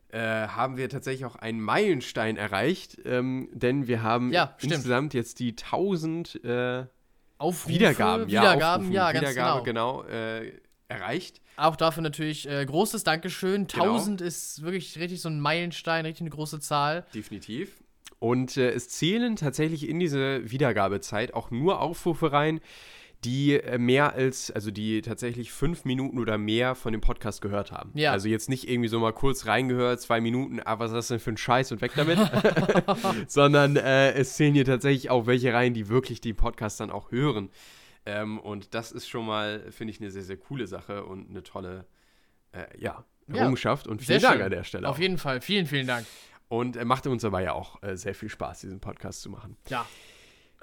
äh, 0.08 0.18
haben 0.18 0.76
wir 0.76 0.88
tatsächlich 0.88 1.24
auch 1.26 1.36
einen 1.36 1.60
Meilenstein 1.60 2.36
erreicht, 2.36 2.98
ähm, 3.04 3.48
denn 3.52 3.86
wir 3.86 4.02
haben 4.02 4.32
Ja, 4.32 4.56
insgesamt 4.60 5.14
jetzt 5.14 5.38
die 5.38 5.50
1000 5.50 6.44
äh, 6.44 6.86
Aufrufe, 7.38 7.74
Wiedergaben, 7.74 8.28
ja, 8.28 8.42
Wiedergaben, 8.42 8.92
ja, 8.92 9.12
ganz 9.12 9.30
Wiedergabe, 9.30 9.62
genau. 9.64 10.02
genau, 10.02 10.08
äh, 10.08 10.52
erreicht. 10.88 11.40
Auch 11.56 11.76
dafür 11.76 12.02
natürlich 12.02 12.48
äh, 12.48 12.64
großes 12.64 13.04
Dankeschön. 13.04 13.66
Genau. 13.66 13.84
1000 13.84 14.20
ist 14.20 14.62
wirklich 14.62 14.98
richtig 14.98 15.20
so 15.20 15.28
ein 15.28 15.40
Meilenstein, 15.40 16.04
richtig 16.04 16.22
eine 16.22 16.30
große 16.30 16.60
Zahl. 16.60 17.06
Definitiv. 17.14 17.82
Und 18.18 18.56
äh, 18.56 18.70
es 18.70 18.88
zählen 18.88 19.36
tatsächlich 19.36 19.88
in 19.88 19.98
diese 19.98 20.50
Wiedergabezeit 20.50 21.34
auch 21.34 21.50
nur 21.50 21.80
Aufrufe 21.80 22.32
rein, 22.32 22.60
die 23.24 23.54
äh, 23.58 23.78
mehr 23.78 24.12
als, 24.14 24.50
also 24.50 24.70
die 24.70 25.00
tatsächlich 25.02 25.50
fünf 25.52 25.84
Minuten 25.84 26.18
oder 26.18 26.38
mehr 26.38 26.74
von 26.74 26.92
dem 26.92 27.00
Podcast 27.00 27.40
gehört 27.40 27.72
haben. 27.72 27.90
Ja. 27.94 28.12
Also 28.12 28.28
jetzt 28.28 28.48
nicht 28.48 28.68
irgendwie 28.68 28.88
so 28.88 29.00
mal 29.00 29.12
kurz 29.12 29.46
reingehört, 29.46 30.00
zwei 30.00 30.20
Minuten, 30.20 30.60
ah, 30.64 30.78
was 30.78 30.90
ist 30.90 30.96
das 30.96 31.08
denn 31.08 31.20
für 31.20 31.30
ein 31.30 31.36
Scheiß 31.36 31.72
und 31.72 31.80
weg 31.80 31.92
damit. 31.96 32.18
Sondern 33.28 33.76
äh, 33.76 34.12
es 34.12 34.36
zählen 34.36 34.54
hier 34.54 34.64
tatsächlich 34.64 35.10
auch 35.10 35.26
welche 35.26 35.52
rein, 35.52 35.74
die 35.74 35.88
wirklich 35.88 36.20
den 36.20 36.36
Podcast 36.36 36.80
dann 36.80 36.90
auch 36.90 37.10
hören. 37.10 37.50
Ähm, 38.06 38.38
und 38.38 38.74
das 38.74 38.92
ist 38.92 39.08
schon 39.08 39.24
mal, 39.26 39.64
finde 39.70 39.92
ich, 39.92 40.00
eine 40.00 40.10
sehr, 40.10 40.22
sehr 40.22 40.36
coole 40.36 40.66
Sache 40.66 41.04
und 41.04 41.30
eine 41.30 41.42
tolle, 41.42 41.86
äh, 42.52 42.64
ja, 42.78 43.04
Ja, 43.28 43.36
Errungenschaft. 43.36 43.86
und 43.86 44.02
Sehr 44.02 44.20
vielen 44.20 44.22
Dank 44.22 44.34
schön. 44.36 44.44
an 44.44 44.50
der 44.50 44.64
Stelle. 44.64 44.88
Auf 44.88 44.96
auch. 44.96 45.00
jeden 45.00 45.16
Fall. 45.18 45.40
Vielen, 45.40 45.66
vielen 45.66 45.86
Dank. 45.86 46.06
Und 46.48 46.76
äh, 46.76 46.84
machte 46.84 47.08
uns 47.08 47.24
aber 47.24 47.40
ja 47.40 47.54
auch 47.54 47.82
äh, 47.82 47.96
sehr 47.96 48.14
viel 48.14 48.28
Spaß, 48.28 48.60
diesen 48.60 48.80
Podcast 48.80 49.22
zu 49.22 49.30
machen. 49.30 49.56
Ja. 49.68 49.86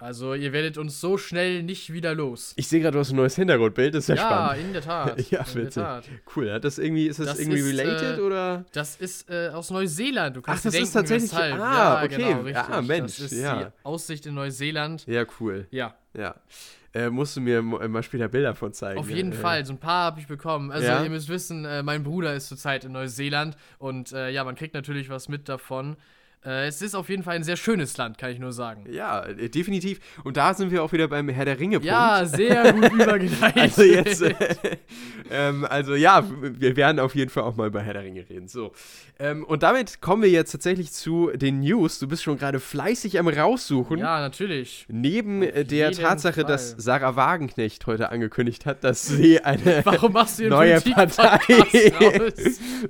Also, 0.02 0.34
ihr 0.34 0.52
werdet 0.52 0.78
uns 0.78 1.00
so 1.00 1.18
schnell 1.18 1.64
nicht 1.64 1.94
wieder 1.94 2.14
los. 2.16 2.54
Ich 2.56 2.68
sehe 2.68 2.82
gerade, 2.82 2.94
du 2.94 3.00
hast 3.00 3.12
ein 3.12 3.16
neues 3.16 3.36
Hintergrundbild, 3.36 3.94
das 3.94 4.06
ist 4.06 4.08
ja, 4.10 4.16
Ja, 4.16 4.22
spannend. 4.48 4.66
in 4.66 4.74
der 4.74 4.82
Tat. 4.84 5.32
Ja, 5.32 5.40
in 5.40 5.46
der 5.46 5.56
witzig. 5.66 5.74
Tat. 5.84 6.04
Cool, 6.36 6.52
hat 6.52 6.64
das 6.64 6.78
irgendwie, 6.80 7.08
ist 7.08 7.20
das, 7.20 7.28
Das 7.28 7.40
irgendwie 7.40 7.60
ist, 7.60 7.80
related 7.80 8.18
äh, 8.18 8.22
oder? 8.22 8.66
Das 8.74 8.96
ist 8.96 9.30
äh, 9.30 9.50
aus 9.50 9.70
Neuseeland. 9.70 10.36
Du 10.36 10.42
kannst 10.42 10.62
Ach, 10.66 10.72
das 10.72 10.74
ist 10.74 10.94
denken, 10.96 11.08
tatsächlich- 11.08 11.32
weshalb. 11.32 11.54
ah, 11.60 11.74
ja, 12.00 12.04
okay. 12.06 12.16
Genau, 12.18 12.42
richtig. 12.42 12.64
Ah, 12.70 12.82
Mensch, 12.82 13.18
Das 13.18 13.32
ist 13.32 13.42
ja. 13.42 13.64
die 13.64 13.72
Aussicht 13.84 14.26
in 14.26 14.34
Neuseeland. 14.34 15.06
Ja, 15.08 15.26
cool. 15.40 15.68
Ja, 15.72 15.94
Ja. 16.14 16.36
Äh, 16.94 17.10
musst 17.10 17.38
du 17.38 17.40
mir 17.40 17.60
äh, 17.60 17.88
mal 17.88 18.04
später 18.04 18.28
Bilder 18.28 18.54
von 18.54 18.74
zeigen. 18.74 19.00
auf 19.00 19.10
jeden 19.10 19.32
äh, 19.32 19.36
Fall. 19.36 19.66
So 19.66 19.72
ein 19.72 19.78
paar 19.80 20.08
habe 20.08 20.20
ich 20.20 20.28
bekommen. 20.28 20.72
Also, 20.74 20.88
Ja? 20.88 21.02
ihr 21.02 21.10
müsst 21.10 21.30
wissen, 21.30 21.64
äh, 21.64 21.84
mein 21.84 22.04
Bruder 22.04 22.34
ist 22.36 22.50
zurzeit 22.50 22.84
in 22.84 22.92
Neuseeland 22.92 23.56
und 23.78 24.12
äh, 24.12 24.30
ja, 24.30 24.44
man 24.44 24.56
kriegt 24.56 24.74
natürlich 24.74 25.10
was 25.10 25.30
mit 25.30 25.48
davon. 25.48 25.96
Äh, 26.44 26.68
es 26.68 26.82
ist 26.82 26.96
auf 26.96 27.08
jeden 27.10 27.22
Fall 27.24 27.36
ein 27.36 27.44
sehr 27.44 27.56
schönes 27.58 27.98
Land, 27.98 28.18
kann 28.18 28.32
ich 28.32 28.40
nur 28.40 28.52
sagen. 28.52 28.86
Ja, 28.92 29.24
äh, 29.26 29.48
definitiv. 29.50 30.00
Und 30.24 30.38
da 30.38 30.54
sind 30.56 30.72
wir 30.72 30.84
auch 30.84 30.92
wieder 30.92 31.08
beim 31.08 31.30
Herr 31.30 31.46
der 31.46 31.60
Ringe. 31.60 31.78
-Punkt. 31.78 31.86
Ja, 31.86 32.26
sehr 32.26 32.74
gut 32.74 32.92
übergeleitet. 32.94 33.58
Also 33.58 33.84
jetzt, 33.84 34.22
äh, 34.24 34.34
ähm, 35.32 35.66
also 35.70 35.94
ja, 35.94 36.26
wir 36.42 36.76
werden 36.76 37.00
auf 37.00 37.14
jeden 37.14 37.30
Fall 37.30 37.44
auch 37.44 37.56
mal 37.56 37.68
über 37.68 37.82
Herr 37.82 37.94
der 37.94 38.04
Ringe 38.04 38.28
reden. 38.28 38.48
So. 38.48 38.72
Ähm, 39.20 39.44
und 39.44 39.62
damit 39.62 40.02
kommen 40.02 40.24
wir 40.24 40.30
jetzt 40.32 40.52
tatsächlich 40.52 40.92
zu 40.92 41.30
den 41.36 41.60
News. 41.60 42.00
Du 42.00 42.08
bist 42.08 42.24
schon 42.24 42.40
gerade 42.40 42.60
fleißig 42.60 43.20
am 43.20 43.28
raussuchen. 43.28 44.00
ja, 44.00 44.20
natürlich. 44.20 44.86
Neben 44.90 45.44
Auf 45.44 45.50
äh, 45.56 45.64
der 45.64 45.92
Tatsache, 45.92 46.44
dass 46.44 46.72
Fall. 46.72 46.82
Sarah 46.82 47.16
Wagenknecht 47.16 47.86
heute 47.86 48.10
angekündigt 48.10 48.66
hat, 48.66 48.84
dass 48.84 49.06
sie 49.08 49.42
eine 49.44 49.82
Warum 49.86 50.14
machst 50.14 50.40
du 50.40 50.44
den 50.44 50.50
neue 50.52 50.82
Partei. 50.82 51.40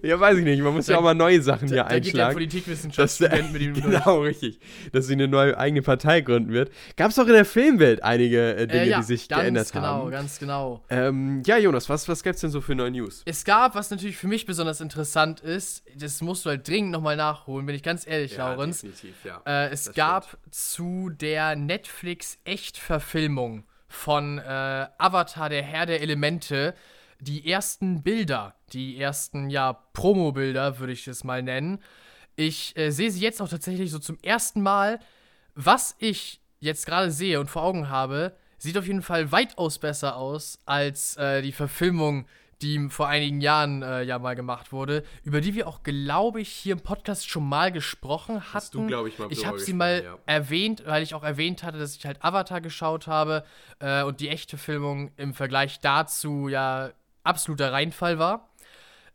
Ja, 0.02 0.20
weiß 0.20 0.38
ich 0.38 0.44
nicht. 0.46 0.62
Man 0.64 0.74
muss 0.74 0.86
Da- 0.86 0.94
ja 0.94 1.00
auch 1.00 1.04
mal 1.04 1.14
neue 1.14 1.42
Sachen 1.42 1.68
hier 1.68 1.78
Da, 1.78 1.90
da 1.90 2.00
geht 2.00 2.16
der 2.16 2.28
einschlagen. 2.28 2.92
Dass, 2.96 3.20
Politikwissenschaftsstudent 3.50 3.54
mit 3.54 3.62
ihm 3.62 3.74
durch. 3.74 3.86
genau, 4.04 4.22
richtig. 4.22 4.60
Dass 4.92 5.08
sie 5.08 5.14
eine 5.14 5.28
neue 5.28 5.58
eigene 5.58 5.82
Partei 5.82 6.22
gründen 6.22 6.52
wird. 6.52 6.72
Gab 6.98 7.10
es 7.10 7.16
doch 7.16 7.26
in 7.28 7.34
der 7.34 7.46
Filmwelt 7.46 8.04
einige 8.04 8.56
äh, 8.56 8.68
Dinge, 8.68 8.84
Äh, 8.84 8.90
ja, 8.90 8.98
die 9.00 9.04
sich 9.04 9.28
ganz 9.28 9.42
geändert 9.42 9.72
genau, 9.72 9.86
haben. 9.88 10.12
ganz 10.12 10.40
genau. 10.40 10.84
Ähm, 10.90 11.42
ja, 11.46 11.58
Jonas, 11.58 11.90
was, 11.90 12.08
was 12.08 12.24
gibt's 12.24 12.42
denn 12.42 12.50
so 12.52 12.62
für 12.62 12.76
neue 12.76 12.92
News? 12.92 13.22
Es 13.26 13.44
gab, 13.46 13.76
was 13.76 13.90
natürlich 13.92 14.18
für 14.18 14.28
mich 14.28 14.46
besonders 14.46 14.82
interessant 14.82 15.40
ist, 15.40 15.84
das 15.96 16.22
musst 16.22 16.46
du 16.46 16.50
halt 16.50 16.68
dringend 16.68 16.92
nochmal 16.92 17.16
nachholen, 17.16 17.66
bin 17.66 17.76
ich 17.76 17.84
ganz 17.84 18.06
ehrlich, 18.08 18.36
Laurens. 18.38 18.82
definitiv, 18.82 19.16
ja. 19.26 19.42
Äh, 19.46 19.70
es 19.72 19.86
das 19.86 19.96
gab 19.96 20.38
zu 20.50 21.10
der 21.10 21.56
Netflix-Echtverfilmung 21.56 23.64
von 23.88 24.38
äh, 24.40 24.88
Avatar, 24.98 25.50
der 25.50 25.64
Herr 25.64 25.86
der 25.86 26.02
Elemente, 26.02 26.74
die 27.20 27.50
ersten 27.52 28.04
Bilder, 28.04 28.56
die 28.74 28.98
ersten, 29.00 29.50
ja, 29.50 29.74
Promo-Bilder, 29.94 30.80
würde 30.80 30.94
ich 30.94 31.08
es 31.08 31.24
mal 31.24 31.44
nennen. 31.44 31.80
Ich 32.42 32.76
äh, 32.76 32.90
sehe 32.90 33.12
sie 33.12 33.22
jetzt 33.22 33.40
auch 33.40 33.50
tatsächlich 33.50 33.92
so 33.92 34.00
zum 34.00 34.18
ersten 34.24 34.62
Mal. 34.62 35.00
Was 35.54 35.96
ich 36.00 36.42
jetzt 36.60 36.88
gerade 36.88 37.12
sehe 37.12 37.40
und 37.40 37.52
vor 37.52 37.62
Augen 37.62 37.90
habe, 37.90 38.36
sieht 38.58 38.80
auf 38.80 38.88
jeden 38.88 39.04
Fall 39.04 39.32
weitaus 39.32 39.78
besser 39.78 40.16
aus 40.16 40.60
als 40.66 41.18
äh, 41.18 41.44
die 41.44 41.52
Verfilmung, 41.52 42.26
die 42.64 42.90
vor 42.90 43.08
einigen 43.08 43.42
Jahren 43.42 43.84
äh, 43.84 44.02
ja 44.02 44.18
mal 44.18 44.36
gemacht 44.36 44.72
wurde, 44.72 45.04
über 45.24 45.40
die 45.40 45.54
wir 45.54 45.68
auch, 45.68 45.84
glaube 45.84 46.42
ich, 46.42 46.50
hier 46.50 46.74
im 46.74 46.80
Podcast 46.80 47.30
schon 47.30 47.48
mal 47.48 47.72
gesprochen 47.72 48.38
hatten. 48.40 48.54
Hast 48.54 48.74
du, 48.74 48.88
glaub 48.88 49.06
ich, 49.06 49.20
mal 49.20 49.32
Ich 49.32 49.46
habe 49.46 49.60
sie 49.60 49.74
mal 49.74 50.04
ja. 50.04 50.18
erwähnt, 50.26 50.84
weil 50.88 51.04
ich 51.04 51.14
auch 51.14 51.24
erwähnt 51.24 51.62
hatte, 51.62 51.78
dass 51.78 51.96
ich 51.96 52.06
halt 52.08 52.24
Avatar 52.24 52.60
geschaut 52.60 53.06
habe 53.06 53.44
äh, 53.80 54.02
und 54.02 54.20
die 54.20 54.30
echte 54.30 54.58
Filmung 54.58 55.12
im 55.18 55.36
Vergleich 55.36 55.80
dazu 55.80 56.48
ja 56.48 56.90
absoluter 57.24 57.72
Reinfall 57.72 58.18
war. 58.18 58.51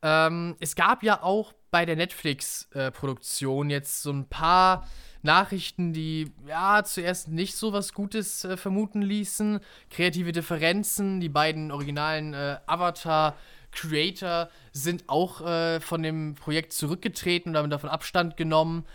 Ähm, 0.03 0.57
es 0.61 0.76
gab 0.76 1.03
ja 1.03 1.23
auch 1.23 1.53
bei 1.71 1.85
der 1.85 1.97
Netflix-Produktion 1.97 3.71
jetzt 3.71 4.03
so 4.03 4.11
ein 4.11 4.29
paar 4.29 4.87
Nachrichten, 5.23 5.93
die 5.93 6.33
ja 6.47 6.83
zuerst 6.85 7.29
nicht 7.29 7.55
so 7.55 7.73
was 7.73 7.93
Gutes 7.93 8.45
äh, 8.45 8.57
vermuten 8.57 9.03
ließen. 9.03 9.61
Kreative 9.91 10.33
Differenzen, 10.33 11.21
die 11.21 11.29
beiden 11.29 11.71
originalen 11.71 12.33
äh, 12.33 12.59
Avatar-Creator 12.67 14.49
sind 14.73 15.05
auch 15.09 15.41
äh, 15.43 15.81
von 15.81 16.03
dem 16.03 16.35
Projekt 16.35 16.73
zurückgetreten 16.73 17.50
und 17.50 17.57
haben 17.59 17.71
davon 17.71 17.91
Abstand 17.91 18.37
genommen. 18.37 18.87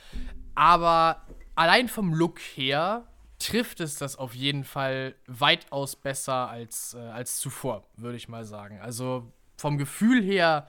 Aber 0.55 1.21
allein 1.55 1.87
vom 1.87 2.13
Look 2.13 2.39
her 2.39 3.05
trifft 3.37 3.79
es 3.79 3.95
das 3.95 4.15
auf 4.15 4.33
jeden 4.33 4.63
Fall 4.63 5.15
weitaus 5.27 5.95
besser 5.95 6.49
als, 6.49 6.93
äh, 6.93 6.99
als 6.99 7.37
zuvor, 7.37 7.85
würde 7.97 8.17
ich 8.17 8.29
mal 8.29 8.45
sagen. 8.45 8.79
Also 8.81 9.31
vom 9.57 9.77
Gefühl 9.77 10.23
her 10.23 10.67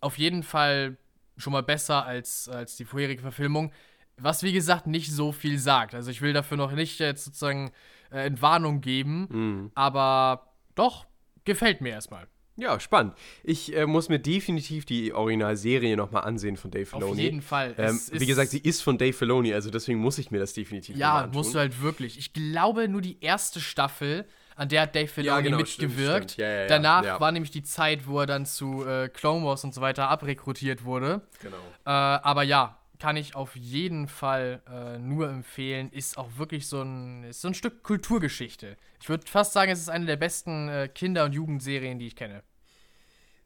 auf 0.00 0.18
jeden 0.18 0.42
Fall 0.42 0.96
schon 1.36 1.52
mal 1.52 1.62
besser 1.62 2.04
als, 2.06 2.48
als 2.48 2.76
die 2.76 2.84
vorherige 2.84 3.22
Verfilmung. 3.22 3.72
Was 4.18 4.42
wie 4.42 4.52
gesagt 4.52 4.86
nicht 4.86 5.12
so 5.12 5.30
viel 5.32 5.58
sagt. 5.58 5.94
Also 5.94 6.10
ich 6.10 6.22
will 6.22 6.32
dafür 6.32 6.56
noch 6.56 6.72
nicht 6.72 6.98
jetzt 7.00 7.24
sozusagen 7.24 7.70
äh, 8.10 8.24
Entwarnung 8.26 8.80
geben, 8.80 9.26
Mhm. 9.30 9.70
aber 9.74 10.54
doch, 10.74 11.06
gefällt 11.44 11.80
mir 11.82 11.90
erstmal. 11.90 12.26
Ja, 12.58 12.80
spannend. 12.80 13.12
Ich 13.44 13.76
äh, 13.76 13.84
muss 13.84 14.08
mir 14.08 14.18
definitiv 14.18 14.86
die 14.86 15.12
Originalserie 15.12 15.94
nochmal 15.94 16.24
ansehen 16.24 16.56
von 16.56 16.70
Dave 16.70 16.86
Filoni. 16.86 17.10
Auf 17.12 17.18
jeden 17.18 17.42
Fall. 17.42 17.74
Ähm, 17.76 18.00
wie 18.12 18.24
gesagt, 18.24 18.50
sie 18.50 18.58
ist 18.60 18.80
von 18.80 18.96
Dave 18.96 19.12
Filoni, 19.12 19.52
also 19.52 19.68
deswegen 19.68 19.98
muss 19.98 20.16
ich 20.16 20.30
mir 20.30 20.38
das 20.38 20.54
definitiv 20.54 20.96
Ja, 20.96 21.28
musst 21.30 21.54
du 21.54 21.58
halt 21.58 21.82
wirklich. 21.82 22.16
Ich 22.16 22.32
glaube, 22.32 22.88
nur 22.88 23.02
die 23.02 23.18
erste 23.20 23.60
Staffel, 23.60 24.24
an 24.56 24.68
der 24.68 24.82
hat 24.82 24.94
Dave 24.94 25.06
Filoni 25.06 25.42
genau, 25.42 25.64
stimmt, 25.64 25.90
mitgewirkt. 25.92 26.30
stimmt. 26.32 26.48
Ja, 26.48 26.54
ja, 26.54 26.60
ja, 26.62 26.66
Danach 26.66 27.04
ja. 27.04 27.20
war 27.20 27.30
nämlich 27.30 27.50
die 27.50 27.62
Zeit, 27.62 28.06
wo 28.06 28.20
er 28.20 28.26
dann 28.26 28.46
zu 28.46 28.86
äh, 28.86 29.08
Clone 29.08 29.44
Wars 29.44 29.62
und 29.64 29.74
so 29.74 29.80
weiter 29.80 30.08
abrekrutiert 30.08 30.84
wurde. 30.84 31.20
Genau. 31.40 31.56
Äh, 31.84 31.90
aber 31.90 32.42
ja, 32.42 32.78
kann 32.98 33.16
ich 33.16 33.34
auf 33.34 33.54
jeden 33.54 34.08
Fall 34.08 34.62
äh, 34.70 34.98
nur 34.98 35.28
empfehlen. 35.28 35.90
Ist 35.90 36.16
auch 36.16 36.30
wirklich 36.36 36.66
so 36.66 36.82
ein, 36.82 37.24
ist 37.24 37.42
so 37.42 37.48
ein 37.48 37.54
Stück 37.54 37.82
Kulturgeschichte. 37.82 38.76
Ich 39.00 39.08
würde 39.08 39.26
fast 39.26 39.52
sagen, 39.52 39.70
es 39.70 39.78
ist 39.78 39.90
eine 39.90 40.06
der 40.06 40.16
besten 40.16 40.68
äh, 40.68 40.88
Kinder- 40.88 41.24
und 41.24 41.32
Jugendserien, 41.32 41.98
die 41.98 42.06
ich 42.06 42.16
kenne. 42.16 42.42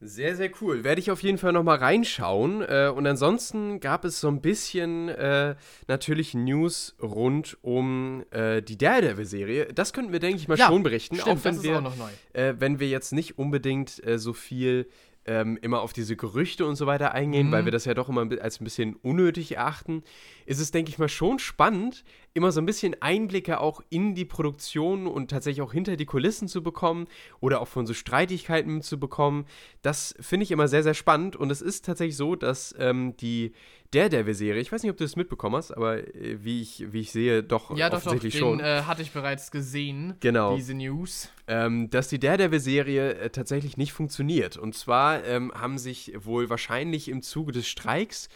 Sehr, 0.03 0.35
sehr 0.35 0.51
cool. 0.63 0.83
Werde 0.83 0.99
ich 0.99 1.11
auf 1.11 1.23
jeden 1.23 1.37
Fall 1.37 1.53
nochmal 1.53 1.77
reinschauen. 1.77 2.63
Äh, 2.63 2.91
und 2.95 3.07
ansonsten 3.07 3.81
gab 3.81 4.07
es 4.07 4.19
so 4.19 4.29
ein 4.29 4.41
bisschen 4.41 5.11
äh, 5.11 5.57
natürlich 5.89 6.33
News 6.33 6.97
rund 7.03 7.59
um 7.61 8.25
äh, 8.31 8.63
die 8.63 8.79
Daredevil-Serie. 8.79 9.67
Das 9.75 9.93
könnten 9.93 10.11
wir, 10.13 10.19
denke 10.21 10.39
ich 10.39 10.49
mal, 10.49 10.57
Ja, 10.57 10.69
schon 10.69 10.83
berichten. 10.83 11.17
Stimmt, 11.17 11.39
auch 11.41 11.45
wenn 11.45 11.63
wir 11.63 11.77
auch 11.79 11.83
noch 11.83 11.97
neu. 11.99 12.09
äh, 12.33 12.55
wenn 12.59 12.81
wir 12.81 12.89
jetzt 12.89 13.13
nicht 13.13 13.37
unbedingt 13.39 14.03
äh, 14.07 14.19
so 14.19 14.33
viel 14.33 14.89
ähm, 15.27 15.59
immer 15.61 15.83
auf 15.83 15.93
diese 15.93 16.17
Gerüchte 16.17 16.65
und 16.65 16.77
so 16.77 16.87
weiter 16.87 17.13
eingehen, 17.13 17.49
Mhm. 17.49 17.53
weil 17.53 17.65
wir 17.67 17.73
das 17.73 17.85
ja 17.85 17.93
doch 17.93 18.09
immer 18.09 18.27
als 18.41 18.59
ein 18.59 18.65
bisschen 18.65 18.97
unnötig 18.97 19.55
erachten, 19.57 20.03
ist 20.47 20.61
es, 20.61 20.71
denke 20.71 20.89
ich 20.91 20.99
mal, 20.99 21.11
schon 21.11 21.39
spannend, 21.39 22.05
immer 22.33 22.53
so 22.53 22.61
ein 22.61 22.67
bisschen 22.67 22.95
Einblicke 23.01 23.61
auch 23.61 23.83
in 23.91 24.15
die 24.15 24.25
Produktion 24.25 25.07
und 25.07 25.31
tatsächlich 25.31 25.63
auch 25.63 25.73
hinter 25.73 25.97
die 25.97 26.07
Kulissen 26.07 26.49
zu 26.49 26.63
bekommen 26.63 27.07
oder 27.41 27.61
auch 27.61 27.69
von 27.69 27.87
so 27.87 27.95
Streitigkeiten 27.95 28.83
zu 28.83 29.01
bekommen. 29.01 29.47
Das 29.83 30.15
finde 30.21 30.45
ich 30.45 30.51
immer 30.53 30.69
sehr, 30.69 30.83
sehr 30.83 30.95
spannend 30.95 31.35
und 31.37 31.51
es 31.51 31.61
ist 31.61 31.85
tatsächlich 31.85 32.17
so, 32.17 32.37
dass 32.37 32.75
ähm, 32.79 33.17
die 33.17 33.53
Daredevil-Serie, 33.93 34.61
ich 34.63 34.71
weiß 34.71 34.83
nicht, 34.85 34.91
ob 34.93 34.97
du 34.99 35.05
das 35.05 35.17
mitbekommen 35.17 35.57
hast, 35.57 35.73
aber 35.73 35.99
äh, 36.15 36.45
wie, 36.45 36.63
ich, 36.63 36.93
wie 36.93 37.01
ich 37.01 37.11
sehe, 37.11 37.43
doch 37.43 37.77
Ja, 37.77 37.91
doch, 37.91 37.99
doch, 37.99 38.07
offensichtlich 38.07 38.35
den 38.35 38.41
schon. 38.41 38.61
äh, 38.61 38.83
hatte 38.83 39.03
ich 39.03 39.11
bereits 39.11 39.51
gesehen. 39.51 40.15
Genau. 40.21 40.55
Diese 40.55 40.75
News. 40.75 41.31
ähm, 41.49 41.91
dass 41.91 42.07
die 42.09 42.21
Daredevil-Serie 42.21 43.15
äh, 43.15 43.31
tatsächlich 43.31 43.77
nicht 43.77 43.93
funktioniert. 43.93 44.57
Und 44.57 44.77
zwar 44.77 45.25
ähm, 45.25 45.51
haben 45.53 45.79
sich 45.79 46.13
wohl 46.17 46.49
wahrscheinlich 46.49 47.09
im 47.09 47.23
Zuge 47.23 47.51
des 47.51 47.67
Streiks 47.67 48.29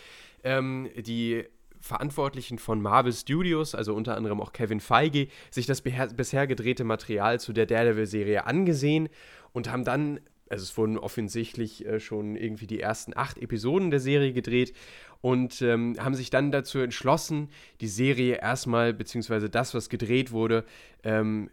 ähm, 0.42 0.88
die 0.96 1.44
Verantwortlichen 1.84 2.58
von 2.58 2.80
Marvel 2.80 3.12
Studios, 3.12 3.74
also 3.74 3.94
unter 3.94 4.16
anderem 4.16 4.40
auch 4.40 4.54
Kevin 4.54 4.80
Feige, 4.80 5.28
sich 5.50 5.66
das 5.66 5.82
bisher 5.82 6.46
gedrehte 6.46 6.82
Material 6.82 7.38
zu 7.38 7.52
der 7.52 7.66
Daredevil-Serie 7.66 8.46
angesehen 8.46 9.10
und 9.52 9.70
haben 9.70 9.84
dann, 9.84 10.18
also 10.48 10.62
es 10.62 10.78
wurden 10.78 10.96
offensichtlich 10.96 11.84
äh, 11.84 12.00
schon 12.00 12.36
irgendwie 12.36 12.66
die 12.66 12.80
ersten 12.80 13.14
acht 13.14 13.36
Episoden 13.36 13.90
der 13.90 14.00
Serie 14.00 14.32
gedreht 14.32 14.72
und 15.20 15.60
ähm, 15.60 15.94
haben 15.98 16.14
sich 16.14 16.30
dann 16.30 16.50
dazu 16.50 16.78
entschlossen, 16.78 17.50
die 17.82 17.88
Serie 17.88 18.36
erstmal, 18.36 18.94
beziehungsweise 18.94 19.50
das, 19.50 19.74
was 19.74 19.90
gedreht 19.90 20.32
wurde, 20.32 20.64
ähm, 21.02 21.50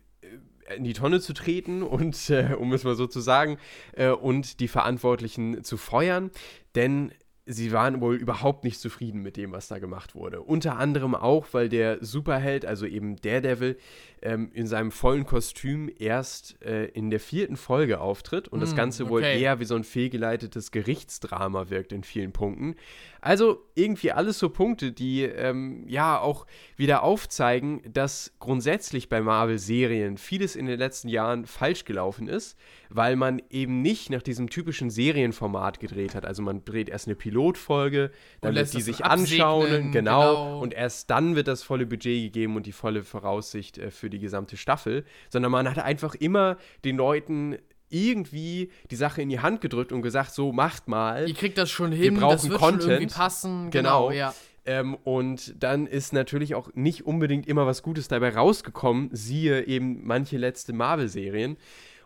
in 0.78 0.86
die 0.86 0.94
Tonne 0.94 1.20
zu 1.20 1.34
treten 1.34 1.84
und, 1.84 2.30
äh, 2.30 2.56
um 2.58 2.72
es 2.72 2.86
mal 2.86 2.96
so 2.96 3.06
zu 3.06 3.20
sagen, 3.20 3.58
äh, 3.98 4.12
und 4.12 4.62
die 4.62 4.70
Verantwortlichen 4.70 5.66
zu 5.66 5.76
feuern, 5.76 6.32
denn 6.76 7.12
sie 7.46 7.72
waren 7.72 8.02
wohl 8.02 8.16
überhaupt 8.16 8.64
nicht 8.64 8.80
zufrieden 8.80 9.22
mit 9.22 9.38
dem, 9.38 9.52
was 9.52 9.68
da 9.68 9.80
gemacht 9.80 10.16
wurde. 10.16 10.42
Unter 10.42 10.78
anderem 10.78 11.16
auch, 11.16 11.48
weil 11.52 11.70
der 11.70 11.98
Superheld, 12.04 12.66
also 12.66 12.86
eben 12.86 13.16
Daredevil, 13.16 13.78
ähm, 14.22 14.52
in 14.54 14.68
seinem 14.68 14.92
vollen 14.92 15.26
Kostüm 15.26 15.90
erst 15.98 16.62
äh, 16.64 16.86
in 16.86 17.10
der 17.10 17.20
vierten 17.20 17.58
Folge 17.58 18.00
auftritt 18.00 18.48
und 18.48 18.60
das 18.60 18.74
Mm, 18.74 18.78
Ganze 18.78 19.10
wohl 19.10 19.22
okay. 19.22 19.42
eher 19.42 19.60
wie 19.60 19.66
so 19.66 19.76
ein 19.76 19.84
fehlgeleitetes 19.84 20.72
Gerichtsdrama 20.72 21.70
wirkt 21.70 21.92
in 21.92 22.04
vielen 22.04 22.32
Punkten. 22.32 22.76
Also 23.22 23.64
irgendwie 23.76 24.12
alles 24.12 24.40
so 24.40 24.50
Punkte, 24.50 24.92
die 24.92 25.22
ähm, 25.22 25.86
ja 25.88 26.20
auch 26.20 26.48
wieder 26.76 27.04
aufzeigen, 27.04 27.82
dass 27.94 28.34
grundsätzlich 28.40 29.10
bei 29.10 29.22
Marvel-Serien 29.22 30.18
vieles 30.18 30.56
in 30.56 30.66
den 30.66 30.80
letzten 30.80 31.08
Jahren 31.08 31.46
falsch 31.46 31.86
gelaufen 31.86 32.28
ist, 32.28 32.58
weil 32.90 33.16
man 33.16 33.40
eben 33.52 33.84
nicht 33.84 34.10
nach 34.10 34.24
diesem 34.24 34.50
typischen 34.50 34.90
Serienformat 34.90 35.80
gedreht 35.80 36.16
hat. 36.16 36.26
Also 36.26 36.42
man 36.42 36.66
dreht 36.66 36.90
erst 36.90 37.08
eine 37.08 37.16
Pilotfolge, 37.16 38.10
dann 38.42 38.56
lässt 38.56 38.74
die 38.74 38.78
das 38.78 38.86
sich 38.86 39.06
anschauen, 39.06 39.92
genau, 39.92 39.92
genau. 39.92 40.60
und 40.60 40.74
erst 40.74 41.12
dann 41.12 41.36
wird 41.36 41.48
das 41.48 41.62
volle 41.62 41.86
Budget 41.86 42.24
gegeben 42.24 42.56
und 42.56 42.66
die 42.66 42.72
volle 42.72 43.04
Voraussicht 43.04 43.78
äh, 43.78 43.92
für 43.92 44.10
die 44.12 44.20
gesamte 44.20 44.58
Staffel, 44.58 45.06
sondern 45.30 45.52
man 45.52 45.68
hat 45.68 45.80
einfach 45.80 46.14
immer 46.16 46.58
den 46.86 46.98
Leuten 46.98 47.58
irgendwie 47.90 48.72
die 48.90 48.96
Sache 48.96 49.22
in 49.22 49.30
die 49.30 49.40
Hand 49.40 49.62
gedrückt 49.62 49.92
und 49.92 50.02
gesagt, 50.02 50.32
so 50.32 50.52
macht 50.52 50.88
mal. 50.88 51.28
Ihr 51.28 51.36
kriegt 51.36 51.58
das 51.58 51.70
schon 51.70 51.92
hin, 51.92 52.16
das 52.16 52.22
brauchen 52.22 52.50
wird 52.50 52.60
schon 52.62 52.70
irgendwie 52.74 52.92
Content. 52.92 53.14
passen. 53.14 53.72
Genau. 53.72 54.08
Genau, 54.08 54.12
ja. 54.12 54.34
Ähm, 54.66 54.96
und 55.04 55.56
dann 55.62 55.88
ist 55.88 56.14
natürlich 56.14 56.56
auch 56.56 56.70
nicht 56.76 57.06
unbedingt 57.06 57.48
immer 57.48 57.66
was 57.66 57.82
Gutes 57.82 58.08
dabei 58.08 58.30
rausgekommen, 58.30 59.10
siehe 59.12 59.66
eben 59.66 60.06
manche 60.06 60.38
letzte 60.38 60.74
Marvel-Serien. 60.74 61.58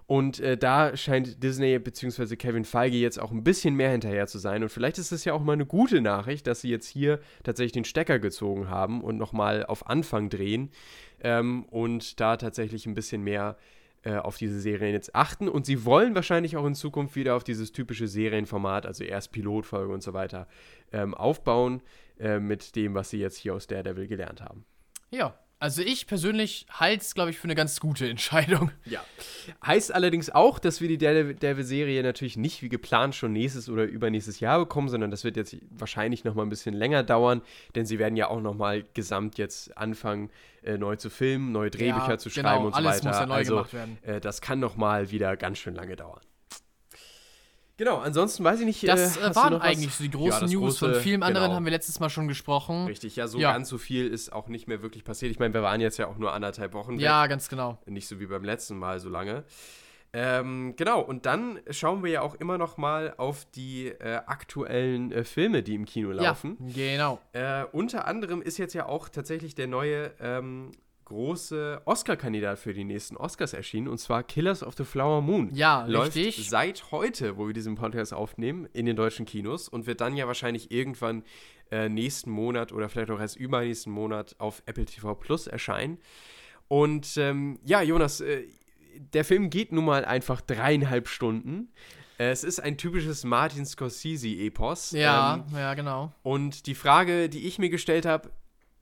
Und 0.07 0.39
äh, 0.39 0.55
da 0.55 0.95
scheint 0.95 1.41
Disney 1.43 1.79
bzw. 1.79 2.35
Kevin 2.35 2.63
Feige 2.63 2.95
jetzt 2.95 3.19
auch 3.19 3.31
ein 3.31 3.43
bisschen 3.43 3.75
mehr 3.75 3.89
hinterher 3.89 4.27
zu 4.27 4.37
sein. 4.37 4.61
Und 4.61 4.69
vielleicht 4.69 4.99
ist 4.99 5.11
es 5.11 5.25
ja 5.25 5.33
auch 5.33 5.41
mal 5.41 5.53
eine 5.53 5.65
gute 5.65 5.99
Nachricht, 5.99 6.45
dass 6.45 6.61
sie 6.61 6.69
jetzt 6.69 6.87
hier 6.87 7.19
tatsächlich 7.43 7.71
den 7.71 7.85
Stecker 7.85 8.19
gezogen 8.19 8.69
haben 8.69 9.01
und 9.01 9.17
nochmal 9.17 9.65
auf 9.65 9.87
Anfang 9.89 10.29
drehen 10.29 10.69
ähm, 11.25 11.65
und 11.71 12.19
da 12.19 12.37
tatsächlich 12.37 12.85
ein 12.85 12.93
bisschen 12.93 13.23
mehr 13.23 13.57
äh, 14.03 14.17
auf 14.17 14.37
diese 14.37 14.59
Serien 14.59 14.93
jetzt 14.93 15.15
achten. 15.15 15.49
Und 15.49 15.65
sie 15.65 15.83
wollen 15.83 16.13
wahrscheinlich 16.13 16.55
auch 16.55 16.65
in 16.67 16.75
Zukunft 16.75 17.15
wieder 17.15 17.35
auf 17.35 17.43
dieses 17.43 17.71
typische 17.71 18.07
Serienformat, 18.07 18.85
also 18.85 19.03
erst 19.03 19.31
Pilotfolge 19.31 19.91
und 19.91 20.03
so 20.03 20.13
weiter, 20.13 20.47
ähm, 20.91 21.15
aufbauen 21.15 21.81
äh, 22.19 22.39
mit 22.39 22.75
dem, 22.75 22.93
was 22.93 23.09
sie 23.09 23.17
jetzt 23.17 23.37
hier 23.37 23.55
aus 23.55 23.65
Daredevil 23.65 24.07
gelernt 24.07 24.41
haben. 24.41 24.65
Ja. 25.09 25.35
Also 25.57 25.81
ich 25.81 26.05
persönlich 26.05 26.65
halte 26.69 27.01
es, 27.01 27.15
glaube 27.15 27.29
ich, 27.29 27.37
für 27.37 27.45
eine 27.45 27.55
ganz 27.55 27.79
gute 27.79 28.07
Entscheidung. 28.09 28.71
Ja. 28.85 29.03
Heißt 29.65 29.93
allerdings 29.93 30.29
auch, 30.29 30.59
dass 30.59 30.79
wir 30.81 30.87
die 30.87 30.97
Daredevil-Serie 30.97 32.03
natürlich 32.03 32.37
nicht 32.37 32.61
wie 32.61 32.69
geplant 32.69 33.15
schon 33.15 33.33
nächstes 33.33 33.69
oder 33.69 33.83
übernächstes 33.83 34.39
Jahr 34.39 34.59
bekommen, 34.59 34.89
sondern 34.89 35.11
das 35.11 35.23
wird 35.23 35.37
jetzt 35.37 35.57
wahrscheinlich 35.71 36.23
noch 36.23 36.35
mal 36.35 36.43
ein 36.43 36.49
bisschen 36.49 36.73
länger 36.73 37.03
dauern, 37.03 37.41
denn 37.73 37.85
sie 37.85 37.97
werden 37.97 38.15
ja 38.15 38.27
auch 38.27 38.41
noch 38.41 38.53
mal 38.53 38.83
gesamt 38.93 39.37
jetzt 39.37 39.75
anfangen, 39.77 40.29
äh, 40.63 40.77
neu 40.77 40.95
zu 40.97 41.09
filmen, 41.09 41.51
neue 41.51 41.71
Drehbücher 41.71 42.09
Ja, 42.09 42.17
zu 42.17 42.29
genau, 42.29 42.49
schreiben 42.49 42.65
und 42.65 42.71
so 42.73 42.77
alles 42.77 42.97
weiter. 42.97 43.07
muss 43.07 43.19
ja 43.19 43.25
neu 43.25 43.33
also, 43.35 43.55
gemacht 43.55 43.73
werden. 43.73 43.97
Äh, 44.03 44.21
das 44.21 44.41
kann 44.41 44.59
noch 44.59 44.75
mal 44.75 45.11
wieder 45.11 45.37
ganz 45.37 45.57
schön 45.57 45.75
lange 45.75 45.95
dauern. 45.95 46.21
Genau, 47.77 47.97
ansonsten 47.97 48.43
weiß 48.43 48.61
ich 48.61 48.65
nicht. 48.65 48.87
Das 48.87 49.17
äh, 49.17 49.19
äh, 49.19 49.23
hast 49.23 49.35
du 49.35 49.41
waren 49.41 49.53
was? 49.55 49.61
eigentlich 49.61 49.93
so 49.93 50.03
die 50.03 50.09
großen 50.11 50.29
Ja, 50.31 50.39
das 50.39 50.51
News. 50.51 50.77
Von 50.77 50.91
große- 50.91 50.99
vielen 51.01 51.23
anderen 51.23 51.47
genau. 51.47 51.55
haben 51.55 51.65
wir 51.65 51.71
letztes 51.71 51.99
Mal 51.99 52.09
schon 52.09 52.27
gesprochen. 52.27 52.85
Richtig, 52.85 53.15
ja, 53.17 53.27
so 53.27 53.37
Ja. 53.37 53.51
ganz 53.51 53.67
so 53.67 53.77
viel 53.77 54.07
ist 54.07 54.31
auch 54.31 54.47
nicht 54.47 54.67
mehr 54.67 54.81
wirklich 54.81 55.03
passiert. 55.03 55.31
Ich 55.31 55.39
meine, 55.39 55.53
wir 55.53 55.61
waren 55.61 55.81
jetzt 55.81 55.97
ja 55.97 56.07
auch 56.07 56.17
nur 56.17 56.31
anderthalb 56.33 56.73
Wochen 56.73 56.93
weg. 56.93 57.01
Ja, 57.01 57.27
ganz 57.27 57.49
genau. 57.49 57.77
Nicht 57.85 58.07
so 58.07 58.19
wie 58.19 58.27
beim 58.27 58.43
letzten 58.45 58.77
Mal 58.77 58.99
so 58.99 59.09
lange. 59.09 59.43
Ähm, 60.13 60.75
genau, 60.77 61.01
und 61.01 61.25
dann 61.25 61.59
schauen 61.71 62.01
wir 62.01 62.09
ja 62.09 62.21
auch 62.21 62.35
immer 62.35 62.57
noch 62.57 62.77
mal 62.77 63.13
auf 63.17 63.43
die 63.53 63.87
äh, 63.87 64.21
aktuellen 64.25 65.11
äh, 65.11 65.25
Filme, 65.25 65.61
die 65.61 65.75
im 65.75 65.83
Kino 65.83 66.11
laufen. 66.11 66.55
Ja, 66.67 66.73
genau. 66.93 67.19
Äh, 67.33 67.65
unter 67.73 68.07
anderem 68.07 68.41
ist 68.41 68.57
jetzt 68.57 68.73
ja 68.73 68.85
auch 68.85 69.09
tatsächlich 69.09 69.55
der 69.55 69.67
neue 69.67 70.13
ähm, 70.21 70.71
große 71.05 71.81
Oscar-Kandidat 71.85 72.59
für 72.59 72.73
die 72.73 72.83
nächsten 72.83 73.15
Oscars 73.17 73.53
erschienen, 73.53 73.87
und 73.87 73.97
zwar 73.99 74.23
Killers 74.23 74.63
of 74.63 74.75
the 74.77 74.83
Flower 74.83 75.21
Moon. 75.21 75.49
Ja, 75.53 75.85
Läuft 75.85 76.15
richtig. 76.15 76.49
seit 76.49 76.91
heute, 76.91 77.37
wo 77.37 77.47
wir 77.47 77.53
diesen 77.53 77.75
Podcast 77.75 78.13
aufnehmen, 78.13 78.67
in 78.73 78.85
den 78.85 78.95
deutschen 78.95 79.25
Kinos 79.25 79.69
und 79.69 79.85
wird 79.87 80.01
dann 80.01 80.17
ja 80.17 80.27
wahrscheinlich 80.27 80.71
irgendwann 80.71 81.23
äh, 81.71 81.89
nächsten 81.89 82.29
Monat 82.31 82.71
oder 82.71 82.89
vielleicht 82.89 83.11
auch 83.11 83.19
erst 83.19 83.37
übernächsten 83.37 83.91
Monat 83.93 84.35
auf 84.39 84.61
Apple 84.65 84.85
TV 84.85 85.15
Plus 85.15 85.47
erscheinen. 85.47 85.99
Und 86.67 87.15
ähm, 87.17 87.59
ja, 87.63 87.81
Jonas, 87.81 88.21
äh, 88.21 88.43
der 89.13 89.25
Film 89.25 89.49
geht 89.49 89.71
nun 89.71 89.85
mal 89.85 90.05
einfach 90.05 90.41
dreieinhalb 90.41 91.07
Stunden. 91.07 91.69
Äh, 92.17 92.29
es 92.31 92.43
ist 92.43 92.59
ein 92.59 92.77
typisches 92.77 93.23
Martin 93.23 93.65
Scorsese-Epos. 93.65 94.91
Ja, 94.91 95.45
Ähm, 95.49 95.55
ja, 95.57 95.73
genau. 95.73 96.11
und 96.23 96.65
die 96.65 96.75
Frage, 96.75 97.29
die 97.29 97.45
ich 97.47 97.59
mir 97.59 97.69
gestellt 97.69 98.05
habe, 98.05 98.31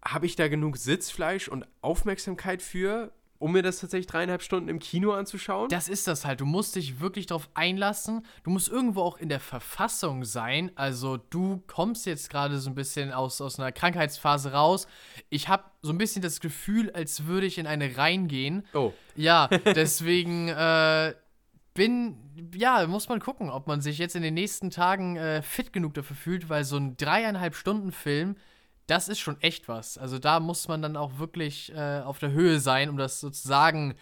habe 0.05 0.25
ich 0.25 0.35
da 0.35 0.47
genug 0.47 0.77
Sitzfleisch 0.77 1.47
und 1.47 1.65
Aufmerksamkeit 1.81 2.61
für, 2.61 3.11
um 3.39 3.51
mir 3.51 3.61
das 3.61 3.79
tatsächlich 3.79 4.07
dreieinhalb 4.07 4.41
Stunden 4.41 4.69
im 4.69 4.79
Kino 4.79 5.11
anzuschauen? 5.11 5.67
Das 5.69 5.89
ist 5.89 6.07
das 6.07 6.25
halt. 6.25 6.39
Du 6.39 6.45
musst 6.45 6.75
dich 6.75 7.01
wirklich 7.01 7.25
darauf 7.25 7.49
einlassen. 7.53 8.25
Du 8.43 8.51
musst 8.51 8.69
irgendwo 8.69 9.01
auch 9.01 9.17
in 9.17 9.27
der 9.27 9.41
Verfassung 9.41 10.23
sein. 10.23 10.71
Also 10.75 11.17
du 11.17 11.61
kommst 11.67 12.05
jetzt 12.05 12.29
gerade 12.29 12.59
so 12.59 12.69
ein 12.69 12.75
bisschen 12.75 13.11
aus, 13.11 13.41
aus 13.41 13.59
einer 13.59 13.71
Krankheitsphase 13.71 14.53
raus. 14.53 14.87
Ich 15.29 15.49
habe 15.49 15.63
so 15.81 15.91
ein 15.91 15.97
bisschen 15.97 16.21
das 16.21 16.39
Gefühl, 16.39 16.91
als 16.91 17.25
würde 17.25 17.45
ich 17.47 17.57
in 17.57 17.67
eine 17.67 17.97
reingehen. 17.97 18.65
oh, 18.73 18.93
Ja, 19.15 19.47
deswegen 19.65 20.47
äh, 20.47 21.13
bin, 21.73 22.17
ja, 22.55 22.87
muss 22.87 23.09
man 23.09 23.19
gucken, 23.19 23.49
ob 23.49 23.67
man 23.67 23.81
sich 23.81 23.97
jetzt 23.97 24.15
in 24.15 24.21
den 24.21 24.35
nächsten 24.35 24.69
Tagen 24.69 25.17
äh, 25.17 25.41
fit 25.41 25.73
genug 25.73 25.93
dafür 25.95 26.15
fühlt, 26.15 26.49
weil 26.49 26.63
so 26.63 26.77
ein 26.77 26.95
dreieinhalb 26.97 27.55
Stunden 27.55 27.91
Film, 27.91 28.37
das 28.87 29.07
ist 29.07 29.19
schon 29.19 29.39
echt 29.41 29.67
was. 29.67 29.97
Also 29.97 30.19
da 30.19 30.39
muss 30.39 30.67
man 30.67 30.81
dann 30.81 30.97
auch 30.97 31.19
wirklich 31.19 31.73
äh, 31.73 32.01
auf 32.01 32.19
der 32.19 32.31
Höhe 32.31 32.59
sein, 32.59 32.89
um 32.89 32.97
das 32.97 33.19
sozusagen 33.19 33.95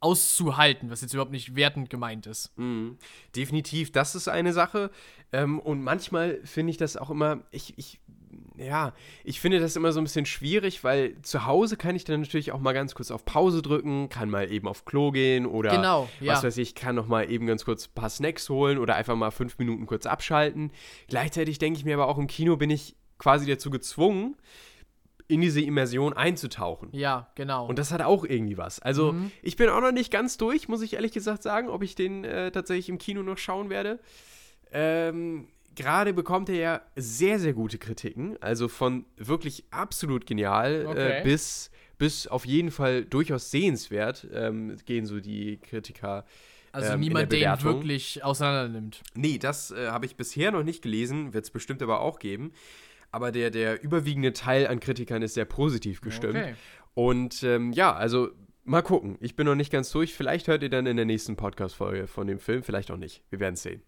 auszuhalten, 0.00 0.90
was 0.90 1.00
jetzt 1.00 1.14
überhaupt 1.14 1.32
nicht 1.32 1.56
wertend 1.56 1.88
gemeint 1.90 2.26
ist. 2.26 2.56
Mhm. 2.58 2.98
Definitiv, 3.34 3.92
das 3.92 4.14
ist 4.14 4.28
eine 4.28 4.52
Sache. 4.52 4.90
Ähm, 5.32 5.58
und 5.58 5.82
manchmal 5.82 6.40
finde 6.44 6.70
ich 6.70 6.76
das 6.76 6.96
auch 6.96 7.08
immer, 7.10 7.40
ich, 7.50 7.76
ich, 7.78 7.98
ja, 8.56 8.92
ich 9.24 9.40
finde 9.40 9.58
das 9.58 9.74
immer 9.74 9.92
so 9.92 10.00
ein 10.00 10.04
bisschen 10.04 10.26
schwierig, 10.26 10.84
weil 10.84 11.20
zu 11.22 11.46
Hause 11.46 11.76
kann 11.76 11.96
ich 11.96 12.04
dann 12.04 12.20
natürlich 12.20 12.52
auch 12.52 12.60
mal 12.60 12.74
ganz 12.74 12.94
kurz 12.94 13.10
auf 13.10 13.24
Pause 13.24 13.62
drücken, 13.62 14.10
kann 14.10 14.28
mal 14.28 14.52
eben 14.52 14.68
auf 14.68 14.84
Klo 14.84 15.12
gehen 15.12 15.46
oder 15.46 15.70
Genau, 15.70 16.08
ja. 16.20 16.34
was 16.34 16.44
weiß 16.44 16.58
ich, 16.58 16.74
kann 16.74 16.94
noch 16.94 17.06
mal 17.06 17.30
eben 17.30 17.46
ganz 17.46 17.64
kurz 17.64 17.88
ein 17.88 17.94
paar 17.94 18.10
Snacks 18.10 18.50
holen 18.50 18.78
oder 18.78 18.96
einfach 18.96 19.16
mal 19.16 19.30
fünf 19.30 19.58
Minuten 19.58 19.86
kurz 19.86 20.04
abschalten. 20.04 20.72
Gleichzeitig 21.08 21.58
denke 21.58 21.78
ich 21.78 21.86
mir 21.86 21.94
aber 21.94 22.06
auch 22.06 22.18
im 22.18 22.26
Kino 22.26 22.56
bin 22.56 22.68
ich 22.70 22.96
quasi 23.18 23.46
dazu 23.46 23.70
gezwungen, 23.70 24.36
in 25.28 25.40
diese 25.40 25.60
Immersion 25.60 26.12
einzutauchen. 26.12 26.88
Ja, 26.92 27.30
genau. 27.34 27.66
Und 27.66 27.78
das 27.80 27.90
hat 27.90 28.00
auch 28.02 28.24
irgendwie 28.24 28.56
was. 28.58 28.78
Also, 28.78 29.12
Mhm. 29.12 29.32
ich 29.42 29.56
bin 29.56 29.68
auch 29.68 29.80
noch 29.80 29.90
nicht 29.92 30.12
ganz 30.12 30.36
durch, 30.36 30.68
muss 30.68 30.82
ich 30.82 30.94
ehrlich 30.94 31.10
gesagt 31.12 31.42
sagen, 31.42 31.68
ob 31.68 31.82
ich 31.82 31.94
den 31.96 32.24
äh, 32.24 32.52
tatsächlich 32.52 32.88
im 32.88 32.98
Kino 32.98 33.22
noch 33.24 33.36
schauen 33.38 33.68
werde. 33.68 33.98
Ähm, 34.72 35.48
Gerade 35.74 36.14
bekommt 36.14 36.48
er 36.48 36.54
ja 36.56 36.80
sehr, 36.96 37.38
sehr 37.38 37.52
gute 37.52 37.76
Kritiken. 37.76 38.40
Also 38.40 38.66
von 38.68 39.04
wirklich 39.18 39.64
absolut 39.70 40.26
genial 40.26 40.86
Okay. 40.86 41.18
äh, 41.20 41.22
bis, 41.22 41.70
bis 41.98 42.26
auf 42.26 42.46
jeden 42.46 42.70
Fall 42.70 43.04
durchaus 43.04 43.50
sehenswert 43.50 44.26
ähm, 44.32 44.76
gehen 44.86 45.04
so 45.04 45.20
die 45.20 45.58
Kritiker. 45.58 46.24
also 46.72 46.94
ähm, 46.94 47.00
niemand, 47.00 47.30
der 47.30 47.36
Bewertung. 47.38 47.74
wirklich 47.74 48.24
auseinander 48.24 48.68
nimmt. 48.70 49.02
Nee, 49.14 49.36
das 49.36 49.70
äh, 49.70 49.88
habe 49.88 50.06
ich 50.06 50.16
bisher 50.16 50.50
noch 50.50 50.62
nicht 50.62 50.80
gelesen, 50.82 51.34
wird 51.34 51.44
es 51.44 51.50
bestimmt 51.50 51.82
aber 51.82 52.00
auch 52.00 52.20
geben. 52.20 52.52
Aber 53.16 53.32
der, 53.32 53.50
der 53.50 53.82
überwiegende 53.82 54.34
Teil 54.34 54.66
an 54.66 54.78
Kritikern 54.78 55.22
ist 55.22 55.32
sehr 55.32 55.46
positiv 55.46 56.02
gestimmt. 56.02 56.36
Okay. 56.36 56.54
Und 56.92 57.42
ähm, 57.44 57.72
ja, 57.72 57.96
also 57.96 58.28
mal 58.64 58.82
gucken. 58.82 59.16
Ich 59.20 59.36
bin 59.36 59.46
noch 59.46 59.54
nicht 59.54 59.72
ganz 59.72 59.90
durch. 59.90 60.12
Vielleicht 60.12 60.48
hört 60.48 60.62
ihr 60.62 60.68
dann 60.68 60.84
in 60.84 60.98
der 60.98 61.06
nächsten 61.06 61.34
Podcast-Folge 61.34 62.08
von 62.08 62.26
dem 62.26 62.38
Film, 62.38 62.62
vielleicht 62.62 62.90
auch 62.90 62.98
nicht. 62.98 63.22
Wir 63.30 63.40
werden 63.40 63.54
es 63.54 63.62
sehen. 63.62 63.82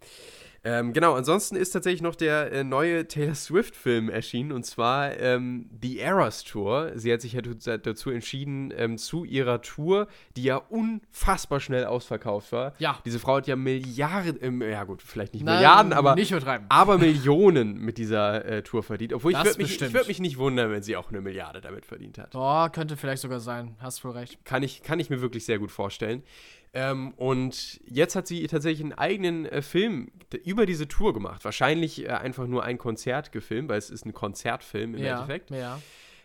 Ähm, 0.68 0.92
genau, 0.92 1.14
ansonsten 1.14 1.56
ist 1.56 1.70
tatsächlich 1.70 2.02
noch 2.02 2.14
der 2.14 2.52
äh, 2.52 2.62
neue 2.62 3.08
Taylor 3.08 3.34
Swift-Film 3.34 4.10
erschienen 4.10 4.52
und 4.52 4.66
zwar 4.66 5.16
ähm, 5.16 5.70
The 5.80 5.98
Eras 5.98 6.44
Tour. 6.44 6.92
Sie 6.94 7.10
hat 7.10 7.22
sich 7.22 7.32
ja 7.32 7.40
dazu 7.40 8.10
entschieden, 8.10 8.70
ähm, 8.76 8.98
zu 8.98 9.24
ihrer 9.24 9.62
Tour, 9.62 10.08
die 10.36 10.42
ja 10.42 10.56
unfassbar 10.56 11.60
schnell 11.60 11.86
ausverkauft 11.86 12.52
war. 12.52 12.74
Ja. 12.78 12.98
Diese 13.06 13.18
Frau 13.18 13.36
hat 13.36 13.46
ja 13.46 13.56
Milliarden, 13.56 14.38
ähm, 14.42 14.60
ja 14.60 14.84
gut, 14.84 15.00
vielleicht 15.00 15.32
nicht 15.32 15.42
Na, 15.42 15.54
Milliarden, 15.54 15.94
aber 15.94 16.14
Nicht 16.14 16.34
aber 16.68 16.98
Millionen 16.98 17.78
mit 17.78 17.96
dieser 17.96 18.44
äh, 18.44 18.62
Tour 18.62 18.82
verdient. 18.82 19.14
Obwohl 19.14 19.32
ich 19.32 19.38
Das 19.38 19.46
würde 19.46 19.62
mich, 19.62 19.80
ich 19.80 19.94
würd 19.94 20.08
mich 20.08 20.20
nicht 20.20 20.36
wundern, 20.36 20.70
wenn 20.70 20.82
sie 20.82 20.96
auch 20.96 21.08
eine 21.08 21.22
Milliarde 21.22 21.62
damit 21.62 21.86
verdient 21.86 22.18
hat. 22.18 22.32
Boah, 22.32 22.68
könnte 22.70 22.98
vielleicht 22.98 23.22
sogar 23.22 23.40
sein. 23.40 23.74
Hast 23.78 24.04
wohl 24.04 24.12
recht. 24.12 24.44
Kann 24.44 24.62
ich, 24.62 24.82
kann 24.82 25.00
ich 25.00 25.08
mir 25.08 25.22
wirklich 25.22 25.46
sehr 25.46 25.58
gut 25.58 25.70
vorstellen. 25.70 26.22
Ähm, 26.74 27.12
und 27.16 27.80
jetzt 27.86 28.14
hat 28.14 28.26
sie 28.26 28.46
tatsächlich 28.46 28.82
einen 28.82 28.92
eigenen 28.92 29.46
äh, 29.46 29.62
Film 29.62 30.10
über 30.44 30.66
diese 30.66 30.86
Tour 30.86 31.14
gemacht. 31.14 31.44
Wahrscheinlich 31.44 32.04
äh, 32.04 32.08
einfach 32.08 32.46
nur 32.46 32.64
ein 32.64 32.78
Konzert 32.78 33.32
gefilmt, 33.32 33.68
weil 33.68 33.78
es 33.78 33.90
ist 33.90 34.04
ein 34.04 34.12
Konzertfilm 34.12 34.94
im 34.94 35.02
ja, 35.02 35.14
Endeffekt. 35.14 35.50
ja. 35.50 35.80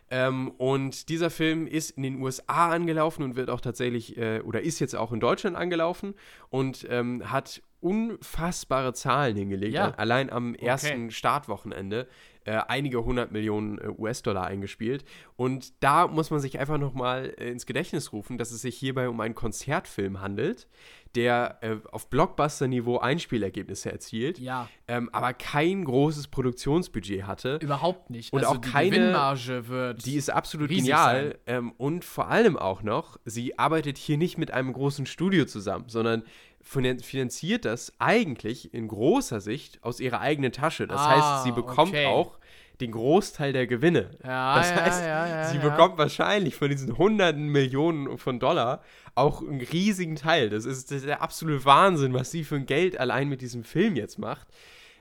Ähm, 0.09 0.51
und 0.57 1.09
dieser 1.09 1.29
Film 1.29 1.65
ist 1.65 1.91
in 1.91 2.03
den 2.03 2.21
USA 2.21 2.69
angelaufen 2.69 3.23
und 3.23 3.35
wird 3.35 3.49
auch 3.49 3.61
tatsächlich, 3.61 4.17
äh, 4.17 4.41
oder 4.41 4.61
ist 4.61 4.79
jetzt 4.79 4.95
auch 4.95 5.11
in 5.11 5.19
Deutschland 5.19 5.55
angelaufen 5.55 6.13
und 6.49 6.85
ähm, 6.89 7.31
hat 7.31 7.63
unfassbare 7.79 8.93
Zahlen 8.93 9.35
hingelegt. 9.35 9.73
Ja. 9.73 9.91
Allein 9.91 10.29
am 10.29 10.55
ersten 10.55 11.09
Startwochenende 11.09 12.07
äh, 12.45 12.59
einige 12.67 13.03
hundert 13.03 13.31
Millionen 13.31 13.77
äh, 13.79 13.87
US-Dollar 13.97 14.45
eingespielt. 14.45 15.05
Und 15.35 15.73
da 15.83 16.07
muss 16.07 16.29
man 16.31 16.39
sich 16.39 16.59
einfach 16.59 16.77
nochmal 16.77 17.33
äh, 17.37 17.49
ins 17.49 17.65
Gedächtnis 17.65 18.11
rufen, 18.13 18.37
dass 18.37 18.51
es 18.51 18.61
sich 18.61 18.77
hierbei 18.77 19.09
um 19.09 19.19
einen 19.21 19.35
Konzertfilm 19.35 20.21
handelt, 20.21 20.67
der 21.15 21.59
äh, 21.61 21.75
auf 21.91 22.09
Blockbuster-Niveau 22.09 22.97
Einspielergebnisse 22.97 23.91
erzielt, 23.91 24.39
Ja, 24.39 24.67
ähm, 24.87 25.09
aber 25.11 25.33
kein 25.33 25.85
großes 25.85 26.27
Produktionsbudget 26.29 27.27
hatte. 27.27 27.59
überhaupt 27.61 28.09
nicht. 28.09 28.33
Und 28.33 28.39
also 28.39 28.53
auch 28.55 28.57
die 28.61 28.69
keine- 28.69 28.89
Gewinnmarge 28.89 29.67
wird. 29.67 30.05
Die 30.05 30.15
ist 30.15 30.29
absolut 30.31 30.69
genial. 30.69 31.37
Ähm, 31.45 31.71
und 31.77 32.03
vor 32.03 32.29
allem 32.29 32.57
auch 32.57 32.81
noch, 32.81 33.17
sie 33.25 33.57
arbeitet 33.59 33.97
hier 33.97 34.17
nicht 34.17 34.37
mit 34.37 34.51
einem 34.51 34.73
großen 34.73 35.05
Studio 35.05 35.45
zusammen, 35.45 35.85
sondern 35.87 36.23
finanziert 36.63 37.65
das 37.65 37.93
eigentlich 37.99 38.73
in 38.73 38.87
großer 38.87 39.41
Sicht 39.41 39.83
aus 39.83 39.99
ihrer 39.99 40.21
eigenen 40.21 40.51
Tasche. 40.51 40.87
Das 40.87 41.01
Ah, 41.01 41.35
heißt, 41.35 41.43
sie 41.45 41.51
bekommt 41.51 41.91
okay. 41.91 42.05
auch 42.07 42.37
den 42.81 42.91
Großteil 42.91 43.53
der 43.53 43.67
Gewinne. 43.67 44.09
ja, 44.23 44.55
das 44.57 44.69
ja, 44.71 44.75
heißt, 44.77 45.01
ja, 45.03 45.27
ja, 45.27 45.45
sie 45.49 45.59
bekommt 45.59 45.97
wahrscheinlich 45.97 46.55
von 46.55 46.69
diesen 46.69 46.97
hunderten 46.97 47.47
Millionen 47.47 48.17
von 48.17 48.39
Dollar 48.39 48.81
auch 49.13 49.41
einen 49.41 49.61
riesigen 49.61 50.15
Teil. 50.15 50.49
Das 50.49 50.65
ist, 50.65 50.89
das 50.89 50.99
ist 50.99 51.05
der 51.07 51.21
absolute 51.21 51.63
Wahnsinn, 51.65 52.13
was 52.13 52.31
sie 52.31 52.43
für 52.43 52.55
ein 52.55 52.65
Geld 52.65 52.99
allein 52.99 53.29
mit 53.29 53.41
diesem 53.41 53.63
Film 53.63 53.95
jetzt 53.95 54.17
macht. 54.17 54.47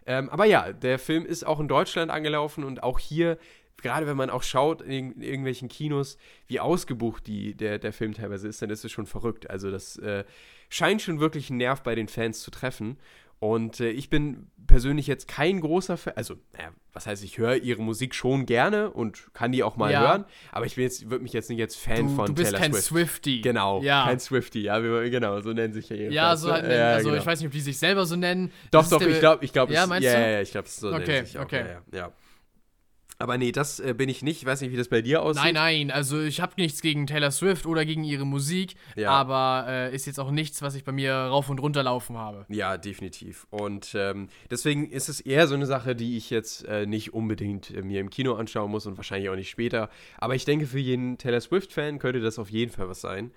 Ähm, 0.05 0.29
aber 0.31 0.45
ja, 0.45 0.73
der 0.73 0.99
Film 0.99 1.25
ist 1.25 1.45
auch 1.47 1.61
in 1.61 1.69
Deutschland 1.69 2.11
angelaufen 2.11 2.65
und 2.65 2.83
auch 2.83 2.99
hier, 2.99 3.39
gerade 3.81 4.07
wenn 4.07 4.17
man 4.17 4.31
auch 4.31 4.43
schaut 4.43 4.83
in, 4.83 5.13
in 5.13 5.23
irgendwelchen 5.23 5.69
Kinos, 5.69 6.19
wie 6.49 6.61
ausgebucht 6.61 7.27
die, 7.27 7.55
der, 7.55 7.79
der 7.79 7.93
Film 7.93 8.13
teilweise 8.13 8.49
ist, 8.49 8.61
dann 8.61 8.69
ist 8.71 8.85
es 8.85 8.93
schon 8.93 9.07
verrückt. 9.07 9.49
Also 9.49 9.71
das 9.71 9.97
äh, 9.97 10.25
scheint 10.73 11.03
schon 11.03 11.21
wirklich 11.21 11.51
einen 11.51 11.59
Nerv 11.59 11.83
bei 11.83 11.95
den 11.95 12.09
Fans 12.09 12.41
zu 12.41 12.51
treffen. 12.51 12.97
Und 13.39 13.81
äh, 13.81 13.91
ich 13.91 14.09
bin 14.09 14.47
persönlich 14.69 15.09
jetzt 15.09 15.27
kein 15.27 15.61
großer 15.61 15.97
Fan, 15.97 16.13
also, 16.17 16.37
naja, 16.57 16.71
was 16.93 17.07
heißt, 17.07 17.25
ich 17.25 17.39
höre 17.39 17.57
ihre 17.57 17.83
Musik 17.83 18.15
schon 18.15 18.47
gerne 18.47 18.91
und 18.93 19.35
kann 19.35 19.51
die 19.51 19.65
auch 19.65 19.77
mal 19.77 19.91
Ja. 19.91 20.01
hören, 20.01 20.25
aber 20.53 20.65
ich 20.65 20.77
jetzt, 20.77 21.11
würde 21.11 21.25
mich 21.25 21.33
jetzt 21.33 21.51
nicht 21.51 21.61
als 21.61 21.75
Fan 21.75 22.07
du, 22.07 22.15
von 22.15 22.27
du 22.27 22.35
bist 22.35 22.53
Taylor 22.53 22.61
kein 22.61 22.73
Swift. 22.73 22.87
Swifty. 22.87 23.41
Genau, 23.41 23.83
Ja. 23.83 24.05
kein 24.05 24.21
Swifty, 24.21 24.61
ja, 24.61 24.79
genau, 24.79 25.41
so 25.41 25.53
nennen 25.53 25.73
sich 25.75 25.89
ja 25.89 25.97
Ja, 25.97 26.03
jedenfalls, 26.03 26.41
so 26.41 26.53
halt, 26.53 26.65
Ja, 26.71 26.93
also 26.93 27.09
genau. 27.11 27.21
ich 27.21 27.27
weiß 27.27 27.41
nicht, 27.41 27.47
ob 27.49 27.53
die 27.53 27.61
sich 27.61 27.79
selber 27.79 28.07
so 28.07 28.15
nennen. 28.15 28.53
Doch, 28.71 28.83
Das 28.83 28.91
doch, 28.91 29.01
ich 29.03 29.19
glaube, 29.19 29.45
ich 29.45 29.53
glaube, 29.53 29.73
Ja, 29.73 29.87
ja, 29.87 29.99
du? 29.99 30.05
ja, 30.05 30.29
ja, 30.29 30.41
ich 30.41 30.53
glaube, 30.53 30.69
so 30.69 30.95
Okay, 30.95 31.13
nennt 31.13 31.27
sich 31.27 31.39
auch, 31.39 31.43
okay. 31.43 31.65
ja, 31.67 31.67
ja, 31.67 31.99
ja. 31.99 32.13
Aber 33.23 33.39
nee, 33.39 33.53
das 33.53 33.79
äh, 33.79 33.95
bin 33.97 34.09
ich 34.09 34.23
nicht. 34.23 34.43
Ich 34.43 34.47
weiß 34.47 34.61
nicht, 34.63 34.73
wie 34.73 34.77
das 34.77 34.89
bei 34.89 35.01
dir 35.01 35.23
aussieht. 35.23 35.45
Nein, 35.45 35.55
nein, 35.55 35.91
also 35.93 36.21
ich 36.21 36.41
habe 36.41 36.55
nichts 36.57 36.83
gegen 36.83 37.07
Taylor 37.07 37.31
Swift 37.31 37.67
oder 37.67 37.85
gegen 37.85 38.03
ihre 38.03 38.25
Musik, 38.27 38.75
Ja. 38.97 39.11
aber 39.13 39.67
äh, 39.69 39.95
ist 39.95 40.07
jetzt 40.07 40.19
auch 40.19 40.33
nichts, 40.33 40.61
was 40.61 40.75
ich 40.75 40.83
bei 40.83 40.91
mir 40.91 41.15
rauf 41.15 41.49
und 41.49 41.61
runter 41.61 41.85
laufen 41.85 42.17
habe. 42.19 42.45
Ja, 42.49 42.77
definitiv. 42.77 43.47
Und 43.51 43.93
ähm, 43.95 44.29
deswegen 44.51 44.91
ist 44.91 45.09
es 45.09 45.21
eher 45.21 45.47
so 45.47 45.55
eine 45.55 45.67
Sache, 45.67 45.95
die 45.95 46.17
ich 46.17 46.31
jetzt 46.31 46.65
äh, 46.67 46.85
nicht 46.85 47.15
unbedingt 47.15 47.71
äh, 47.71 47.83
mir 47.83 48.01
im 48.01 48.11
Kino 48.11 48.35
anschauen 48.35 48.71
muss 48.73 48.87
und 48.87 48.97
wahrscheinlich 48.97 49.31
auch 49.31 49.37
nicht 49.37 49.51
später. 49.51 49.89
Aber 50.19 50.35
ich 50.35 50.45
denke, 50.45 50.67
für 50.67 50.81
jeden 50.81 51.17
Taylor 51.17 51.41
Swift-Fan 51.41 52.01
könnte 52.01 52.21
das 52.21 52.41
auf 52.41 52.51
jeden 52.51 52.73
Fall 52.73 52.89
was 52.89 53.01
sein. 53.01 53.31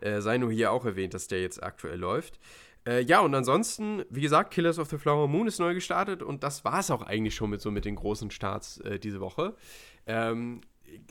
Äh, 0.00 0.20
sei 0.20 0.38
nur 0.38 0.52
hier 0.52 0.70
auch 0.70 0.84
erwähnt, 0.84 1.12
dass 1.14 1.26
der 1.28 1.40
jetzt 1.40 1.62
aktuell 1.62 1.98
läuft. 1.98 2.38
Äh, 2.86 3.02
ja, 3.02 3.20
und 3.20 3.34
ansonsten, 3.34 4.04
wie 4.10 4.20
gesagt, 4.20 4.52
Killers 4.52 4.78
of 4.78 4.90
the 4.90 4.98
Flower 4.98 5.26
Moon 5.26 5.46
ist 5.46 5.58
neu 5.58 5.74
gestartet 5.74 6.22
und 6.22 6.42
das 6.42 6.64
war 6.64 6.80
es 6.80 6.90
auch 6.90 7.02
eigentlich 7.02 7.34
schon 7.34 7.50
mit 7.50 7.60
so 7.60 7.70
mit 7.70 7.84
den 7.84 7.96
großen 7.96 8.30
Starts 8.30 8.78
äh, 8.78 8.98
diese 8.98 9.20
Woche. 9.20 9.54
Ähm, 10.06 10.60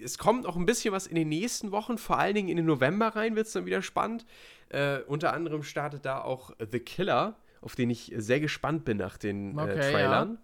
es 0.01 0.17
kommt 0.17 0.45
auch 0.45 0.55
ein 0.55 0.65
bisschen 0.65 0.93
was 0.93 1.07
in 1.07 1.15
den 1.15 1.29
nächsten 1.29 1.71
Wochen, 1.71 1.97
vor 1.97 2.19
allen 2.19 2.35
Dingen 2.35 2.49
in 2.49 2.57
den 2.57 2.65
November 2.65 3.09
rein 3.15 3.35
wird 3.35 3.47
es 3.47 3.53
dann 3.53 3.65
wieder 3.65 3.81
spannend. 3.81 4.25
Äh, 4.69 4.99
unter 5.07 5.33
anderem 5.33 5.63
startet 5.63 6.05
da 6.05 6.21
auch 6.21 6.51
The 6.71 6.79
Killer, 6.79 7.35
auf 7.61 7.75
den 7.75 7.89
ich 7.89 8.13
sehr 8.17 8.39
gespannt 8.39 8.85
bin 8.85 8.97
nach 8.97 9.17
den 9.17 9.57
Okay, 9.57 9.71
äh, 9.71 9.91
Trailern 9.91 10.37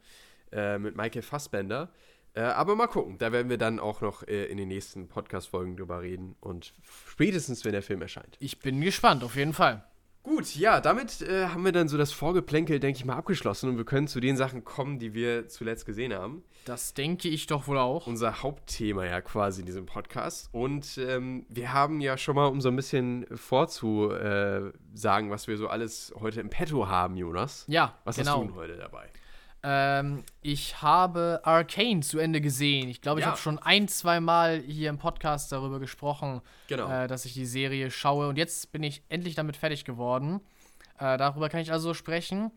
äh, 0.51 0.77
mit 0.77 0.95
Michael 0.95 1.21
Fassbender. 1.21 1.89
Äh, 2.33 2.41
aber 2.41 2.75
mal 2.75 2.87
gucken, 2.87 3.17
da 3.17 3.31
werden 3.31 3.49
wir 3.49 3.57
dann 3.57 3.79
auch 3.79 4.01
noch 4.01 4.23
in 4.23 4.57
den 4.57 4.67
nächsten 4.67 5.07
Podcast-Folgen 5.07 5.77
drüber 5.77 6.01
reden 6.01 6.35
und 6.41 6.73
spätestens, 7.07 7.65
wenn 7.65 7.71
der 7.71 7.81
Film 7.81 8.01
erscheint. 8.01 8.37
Ich 8.39 8.59
bin 8.59 8.81
gespannt, 8.81 9.23
auf 9.23 9.35
jeden 9.35 9.53
Fall. 9.53 9.83
Gut, 10.21 10.55
ja, 10.55 10.81
damit 10.81 11.21
äh, 11.21 11.47
haben 11.47 11.63
wir 11.63 11.71
dann 11.71 11.87
so 11.87 11.97
das 11.97 12.11
Vorgeplänkel, 12.11 12.79
denke 12.79 12.97
ich 12.97 13.05
mal, 13.05 13.15
abgeschlossen 13.15 13.69
und 13.69 13.77
wir 13.77 13.85
können 13.85 14.07
zu 14.07 14.19
den 14.19 14.35
Sachen 14.35 14.65
kommen, 14.65 14.99
die 14.99 15.13
wir 15.13 15.47
zuletzt 15.47 15.85
gesehen 15.85 16.13
haben. 16.13 16.43
Das 16.65 16.93
denke 16.93 17.29
ich 17.29 17.47
doch 17.47 17.67
wohl 17.67 17.77
auch. 17.77 18.05
Unser 18.05 18.43
Hauptthema 18.43 19.05
ja 19.05 19.21
quasi 19.21 19.61
in 19.61 19.65
diesem 19.65 19.85
Podcast. 19.85 20.49
Und 20.51 20.97
ähm, 20.97 21.45
wir 21.47 21.71
haben 21.71 22.01
ja 22.01 22.17
schon 22.17 22.35
mal, 22.35 22.47
um 22.47 22.59
so 22.59 22.67
ein 22.67 22.75
bisschen 22.75 23.25
vorzusagen, 23.33 25.31
was 25.31 25.47
wir 25.47 25.57
so 25.57 25.67
alles 25.67 26.13
heute 26.19 26.41
im 26.41 26.49
Petto 26.49 26.87
haben, 26.87 27.15
Jonas. 27.15 27.63
Ja, 27.67 27.97
Was 28.03 28.17
genau. 28.17 28.31
hast 28.31 28.41
du 28.41 28.45
denn 28.47 28.55
heute 28.55 28.75
dabei? 28.75 29.09
Ähm, 29.63 30.23
ich 30.41 30.81
habe 30.81 31.41
Arcane 31.43 32.01
zu 32.01 32.17
Ende 32.19 32.39
gesehen. 32.41 32.87
Ich 32.89 33.01
glaube, 33.01 33.19
ich 33.19 33.25
Ja. 33.25 33.31
habe 33.31 33.39
schon 33.41 33.59
ein, 33.59 33.87
zwei 33.87 34.19
Mal 34.19 34.59
hier 34.61 34.89
im 34.89 34.97
Podcast 34.97 35.51
darüber 35.51 35.79
gesprochen, 35.79 36.41
Genau. 36.67 36.89
äh, 36.89 37.07
dass 37.07 37.25
ich 37.25 37.33
die 37.33 37.45
Serie 37.45 37.91
schaue. 37.91 38.27
Und 38.29 38.37
jetzt 38.37 38.71
bin 38.71 38.83
ich 38.83 39.03
endlich 39.09 39.35
damit 39.35 39.57
fertig 39.57 39.83
geworden. 39.85 40.39
Äh, 40.97 41.17
darüber 41.17 41.49
kann 41.49 41.59
ich 41.61 41.71
also 41.71 41.93
sprechen. 41.93 42.51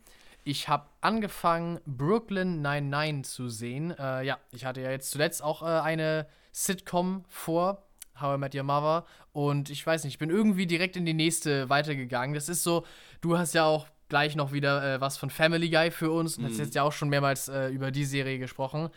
Ich 0.44 0.68
habe 0.68 0.86
angefangen, 1.00 1.80
Brooklyn 1.86 2.62
99 2.62 3.24
zu 3.32 3.48
sehen. 3.48 3.92
Äh, 3.98 4.24
ja, 4.24 4.38
ich 4.50 4.64
hatte 4.64 4.80
ja 4.80 4.90
jetzt 4.90 5.10
zuletzt 5.10 5.42
auch 5.42 5.62
äh, 5.62 5.66
eine 5.66 6.26
Sitcom 6.52 7.24
vor, 7.28 7.84
How 8.20 8.36
I 8.36 8.38
Met 8.38 8.54
Your 8.54 8.64
Mother. 8.64 9.06
Und 9.32 9.70
ich 9.70 9.86
weiß 9.86 10.04
nicht, 10.04 10.14
ich 10.14 10.18
bin 10.18 10.30
irgendwie 10.30 10.66
direkt 10.66 10.96
in 10.96 11.06
die 11.06 11.14
nächste 11.14 11.68
weitergegangen. 11.70 12.34
Das 12.34 12.48
ist 12.48 12.62
so, 12.62 12.84
du 13.20 13.38
hast 13.38 13.54
ja 13.54 13.64
auch 13.64 13.86
gleich 14.12 14.36
noch 14.36 14.52
wieder 14.52 14.96
äh, 14.96 15.00
was 15.00 15.16
von 15.16 15.30
Family 15.30 15.70
Guy 15.70 15.90
für 15.90 16.10
uns 16.10 16.36
und 16.36 16.44
hast 16.44 16.58
jetzt 16.58 16.74
ja 16.74 16.82
auch 16.82 16.92
schon 16.92 17.08
mehrmals 17.08 17.48
äh, 17.48 17.68
über 17.68 17.90
die 17.90 18.04
Serie 18.04 18.38
gesprochen. 18.38 18.90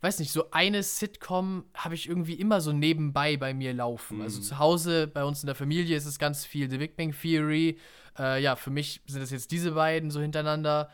Weiß 0.00 0.20
nicht, 0.20 0.30
so 0.30 0.52
eine 0.52 0.84
Sitcom 0.84 1.64
habe 1.74 1.96
ich 1.96 2.08
irgendwie 2.08 2.34
immer 2.34 2.60
so 2.60 2.72
nebenbei 2.72 3.36
bei 3.36 3.52
mir 3.52 3.74
laufen. 3.74 4.22
Also 4.22 4.40
zu 4.40 4.60
Hause, 4.60 5.08
bei 5.08 5.24
uns 5.24 5.42
in 5.42 5.48
der 5.48 5.56
Familie 5.56 5.96
ist 5.96 6.06
es 6.06 6.20
ganz 6.20 6.46
viel 6.46 6.70
The 6.70 6.78
Big 6.78 6.96
Bang 6.96 7.12
Theory. 7.12 7.78
Äh, 8.16 8.40
ja, 8.40 8.54
für 8.54 8.70
mich 8.70 9.00
sind 9.08 9.22
es 9.22 9.32
jetzt 9.32 9.50
diese 9.50 9.72
beiden 9.72 10.12
so 10.12 10.20
hintereinander. 10.20 10.88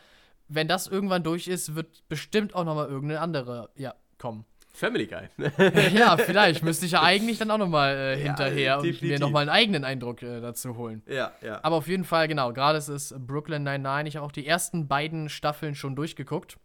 Wenn 0.48 0.68
das 0.68 0.86
irgendwann 0.86 1.22
durch 1.22 1.46
ist, 1.46 1.74
wird 1.74 2.08
bestimmt 2.08 2.54
auch 2.54 2.64
noch 2.64 2.76
mal 2.76 2.88
irgendeine 2.88 3.20
andere, 3.20 3.68
ja, 3.76 3.94
kommen. 4.16 4.46
Family 4.76 5.06
Guy. 5.06 5.28
ja, 5.94 6.16
vielleicht 6.16 6.62
müsste 6.62 6.86
ich 6.86 6.92
ja 6.92 7.02
eigentlich 7.02 7.38
dann 7.38 7.50
auch 7.50 7.58
noch 7.58 7.68
mal 7.68 7.94
äh, 7.94 8.10
Ja, 8.18 8.24
hinterher 8.26 8.76
und 8.78 8.84
mir 8.84 8.92
definitiv. 8.92 9.20
noch 9.20 9.30
mal 9.30 9.40
einen 9.40 9.50
eigenen 9.50 9.84
Eindruck 9.84 10.22
äh, 10.22 10.40
dazu 10.40 10.76
holen. 10.76 11.02
ja, 11.06 11.32
ja. 11.42 11.60
Aber 11.62 11.76
auf 11.76 11.88
jeden 11.88 12.04
Fall, 12.04 12.28
genau, 12.28 12.52
gerade 12.52 12.78
ist 12.78 12.88
es 12.88 13.14
Brooklyn 13.18 13.62
99. 13.62 14.12
Ich 14.12 14.16
habe 14.16 14.26
auch 14.26 14.32
die 14.32 14.46
ersten 14.46 14.86
beiden 14.88 15.28
Staffeln 15.28 15.74
schon 15.74 15.96
durchgeguckt. 15.96 16.56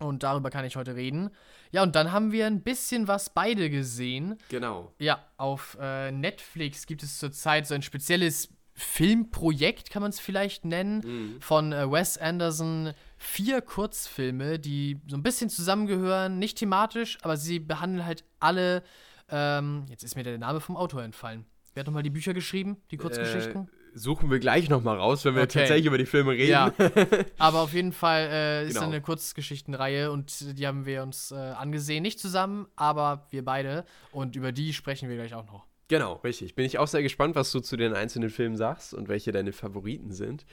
Und 0.00 0.22
darüber 0.22 0.50
kann 0.50 0.64
ich 0.64 0.76
heute 0.76 0.94
reden. 0.94 1.30
Ja, 1.72 1.82
und 1.82 1.96
dann 1.96 2.12
haben 2.12 2.30
wir 2.30 2.46
ein 2.46 2.62
bisschen 2.62 3.08
was 3.08 3.30
beide 3.30 3.68
gesehen. 3.68 4.38
Genau. 4.48 4.92
Ja, 4.98 5.24
auf 5.36 5.76
äh, 5.80 6.12
Netflix 6.12 6.86
gibt 6.86 7.02
es 7.02 7.18
zurzeit 7.18 7.66
so 7.66 7.74
ein 7.74 7.82
spezielles 7.82 8.48
Filmprojekt, 8.74 9.90
kann 9.90 10.02
man 10.02 10.10
es 10.10 10.20
vielleicht 10.20 10.64
nennen, 10.64 11.36
von 11.40 11.72
äh, 11.72 11.90
Wes 11.90 12.16
Anderson. 12.16 12.92
Vier 13.18 13.60
Kurzfilme, 13.62 14.58
die 14.58 15.00
so 15.08 15.16
ein 15.16 15.22
bisschen 15.22 15.50
zusammengehören, 15.50 16.38
nicht 16.38 16.58
thematisch, 16.58 17.18
aber 17.22 17.36
sie 17.36 17.58
behandeln 17.58 18.06
halt 18.06 18.24
alle. 18.40 18.82
Ähm, 19.28 19.84
jetzt 19.90 20.04
ist 20.04 20.14
mir 20.16 20.22
der 20.22 20.38
Name 20.38 20.60
vom 20.60 20.76
Autor 20.76 21.02
entfallen. 21.02 21.44
Wer 21.74 21.80
hat 21.80 21.86
nochmal 21.86 22.02
die 22.02 22.10
Bücher 22.10 22.32
geschrieben, 22.34 22.76
die 22.90 22.96
Kurzgeschichten? 22.96 23.64
Äh, 23.64 23.98
suchen 23.98 24.30
wir 24.30 24.38
gleich 24.38 24.68
nochmal 24.68 24.96
raus, 24.98 25.24
wenn 25.24 25.34
wir 25.34 25.42
Okay. 25.42 25.58
tatsächlich 25.60 25.86
über 25.86 25.98
die 25.98 26.06
Filme 26.06 26.32
reden. 26.32 26.50
Ja, 26.50 26.72
aber 27.38 27.60
auf 27.60 27.72
jeden 27.72 27.92
Fall 27.92 28.28
äh, 28.30 28.66
ist 28.66 28.74
Genau. 28.74 28.86
eine 28.86 29.00
Kurzgeschichtenreihe 29.00 30.10
und 30.12 30.56
die 30.58 30.66
haben 30.66 30.86
wir 30.86 31.02
uns 31.02 31.30
äh, 31.32 31.34
angesehen. 31.34 32.02
Nicht 32.02 32.20
zusammen, 32.20 32.66
aber 32.76 33.26
wir 33.30 33.44
beide. 33.44 33.84
Und 34.12 34.36
über 34.36 34.52
die 34.52 34.72
sprechen 34.72 35.08
wir 35.08 35.16
gleich 35.16 35.34
auch 35.34 35.46
noch. 35.46 35.66
Genau, 35.88 36.14
richtig. 36.24 36.54
Bin 36.54 36.66
ich 36.66 36.78
auch 36.78 36.86
sehr 36.88 37.02
gespannt, 37.02 37.34
was 37.34 37.50
du 37.50 37.60
zu 37.60 37.76
den 37.76 37.94
einzelnen 37.94 38.30
Filmen 38.30 38.56
sagst 38.56 38.92
und 38.94 39.08
welche 39.08 39.32
deine 39.32 39.52
Favoriten 39.52 40.12
sind. 40.12 40.44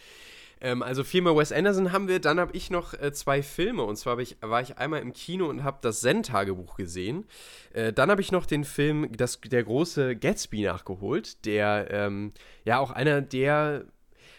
Ähm, 0.66 0.82
also 0.82 1.04
viermal 1.04 1.38
Wes 1.38 1.52
Anderson 1.52 1.92
haben 1.92 2.08
wir, 2.08 2.20
dann 2.20 2.40
habe 2.40 2.58
ich 2.58 2.72
noch 2.72 2.96
äh, 2.96 3.14
zwei 3.14 3.44
Filme 3.44 3.84
und 3.84 3.98
zwar 3.98 4.18
ich, 4.18 4.38
war 4.42 4.62
ich 4.62 4.80
einmal 4.80 5.00
im 5.00 5.14
Kino 5.14 5.46
und 5.46 5.64
habe 5.64 5.78
das 5.82 6.02
Zen-Tagebuch 6.02 6.76
gesehen. 6.76 7.26
Äh, 7.72 7.94
dann 7.94 8.10
habe 8.10 8.22
ich 8.22 8.32
noch 8.32 8.48
den 8.48 8.64
Film 8.64 9.12
das, 9.16 9.40
Der 9.42 9.64
große 9.64 10.16
Gatsby 10.16 10.64
nachgeholt, 10.64 11.46
der 11.46 11.88
ähm, 11.92 12.34
ja 12.64 12.80
auch 12.80 12.90
einer 12.90 13.22
der 13.22 13.86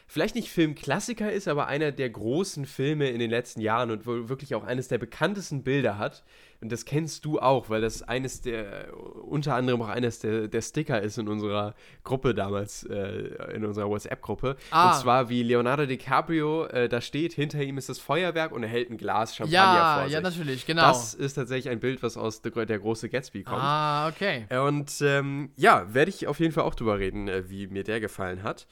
vielleicht 0.09 0.35
nicht 0.35 0.51
Filmklassiker 0.51 1.33
ist, 1.33 1.47
aber 1.47 1.69
einer 1.69 1.93
der 1.93 2.11
großen 2.11 2.67
Filme 2.67 3.09
in 3.11 3.21
den 3.21 3.31
letzten 3.31 3.61
Jahren 3.61 3.93
und 3.93 4.07
wirklich 4.07 4.57
auch 4.57 4.65
eines 4.65 4.89
der 4.89 4.99
bekanntesten 4.99 5.63
Bilder 5.63 5.97
hat. 5.97 6.25
Und 6.61 6.73
das 6.73 6.85
kennst 6.85 7.25
du 7.25 7.39
auch, 7.39 7.69
weil 7.69 7.81
das 7.83 8.03
eines 8.03 8.41
der, 8.41 8.89
unter 9.23 9.55
anderem 9.55 9.83
auch 9.83 9.89
eines 9.89 10.21
der, 10.21 10.49
der 10.49 10.63
Sticker 10.63 11.01
ist 11.03 11.19
in 11.19 11.29
unserer 11.29 11.75
Gruppe 12.03 12.35
damals, 12.35 12.85
äh, 12.85 13.55
in 13.55 13.65
unserer 13.65 13.89
WhatsApp-Gruppe. 13.89 14.57
Ah. 14.71 14.89
Und 14.89 15.01
zwar 15.01 15.29
wie 15.29 15.43
Leonardo 15.43 15.87
DiCaprio 15.87 16.67
äh, 16.67 16.89
da 16.89 17.01
steht, 17.01 17.35
hinter 17.35 17.63
ihm 17.63 17.79
ist 17.79 17.89
das 17.89 17.99
Feuerwerk 17.99 18.53
und 18.53 18.63
er 18.63 18.69
hält 18.69 18.91
ein 18.91 18.97
Glas 18.97 19.37
Champagner 19.37 19.55
Ja, 19.55 19.95
vor 19.97 20.05
sich. 20.05 20.13
ja, 20.15 20.21
natürlich, 20.21 20.67
genau. 20.67 20.83
Das 20.83 21.15
ist 21.15 21.35
tatsächlich 21.35 21.71
ein 21.71 21.81
Bild, 21.81 22.03
was 22.03 22.17
aus 22.17 22.43
der, 22.43 22.67
der 22.67 22.79
große 22.79 23.09
Gatsby 23.09 23.43
kommt. 23.45 23.61
ah, 23.61 24.09
okay. 24.09 24.47
Und 24.67 24.93
ähm, 25.03 25.51
ja, 25.57 25.93
werde 25.93 26.11
ich 26.11 26.27
auf 26.27 26.41
jeden 26.41 26.53
Fall 26.53 26.65
auch 26.65 26.75
drüber 26.75 26.99
reden, 26.99 27.29
äh, 27.29 27.49
wie 27.51 27.67
mir 27.67 27.85
der 27.85 28.01
gefallen 28.01 28.43
hat. 28.43 28.67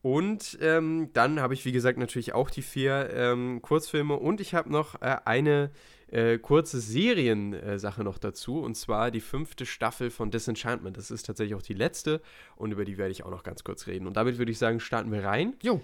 Und 0.00 0.58
ähm, 0.60 1.10
dann 1.12 1.40
habe 1.40 1.54
ich, 1.54 1.64
wie 1.64 1.72
gesagt, 1.72 1.98
natürlich 1.98 2.32
auch 2.32 2.50
die 2.50 2.62
vier 2.62 3.10
ähm, 3.12 3.60
Kurzfilme 3.62 4.14
und 4.14 4.40
ich 4.40 4.54
habe 4.54 4.70
noch 4.70 5.00
äh, 5.02 5.16
eine 5.24 5.70
äh, 6.10 6.38
kurze 6.38 6.80
Seriensache 6.80 8.02
noch 8.02 8.18
dazu 8.18 8.60
und 8.60 8.76
zwar 8.76 9.10
die 9.10 9.20
fünfte 9.20 9.66
Staffel 9.66 10.10
von 10.10 10.30
Disenchantment. 10.30 10.96
Das 10.96 11.10
ist 11.10 11.24
tatsächlich 11.24 11.54
auch 11.54 11.62
die 11.62 11.74
letzte 11.74 12.20
und 12.56 12.72
über 12.72 12.84
die 12.84 12.98
werde 12.98 13.12
ich 13.12 13.24
auch 13.24 13.30
noch 13.30 13.42
ganz 13.42 13.64
kurz 13.64 13.86
reden. 13.86 14.06
Und 14.06 14.16
damit 14.16 14.38
würde 14.38 14.50
ich 14.50 14.58
sagen, 14.58 14.80
starten 14.80 15.12
wir 15.12 15.24
rein. 15.24 15.54
Jo, 15.62 15.80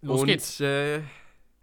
los 0.00 0.22
und, 0.22 0.26
geht's. 0.26 0.60
Äh, 0.60 1.00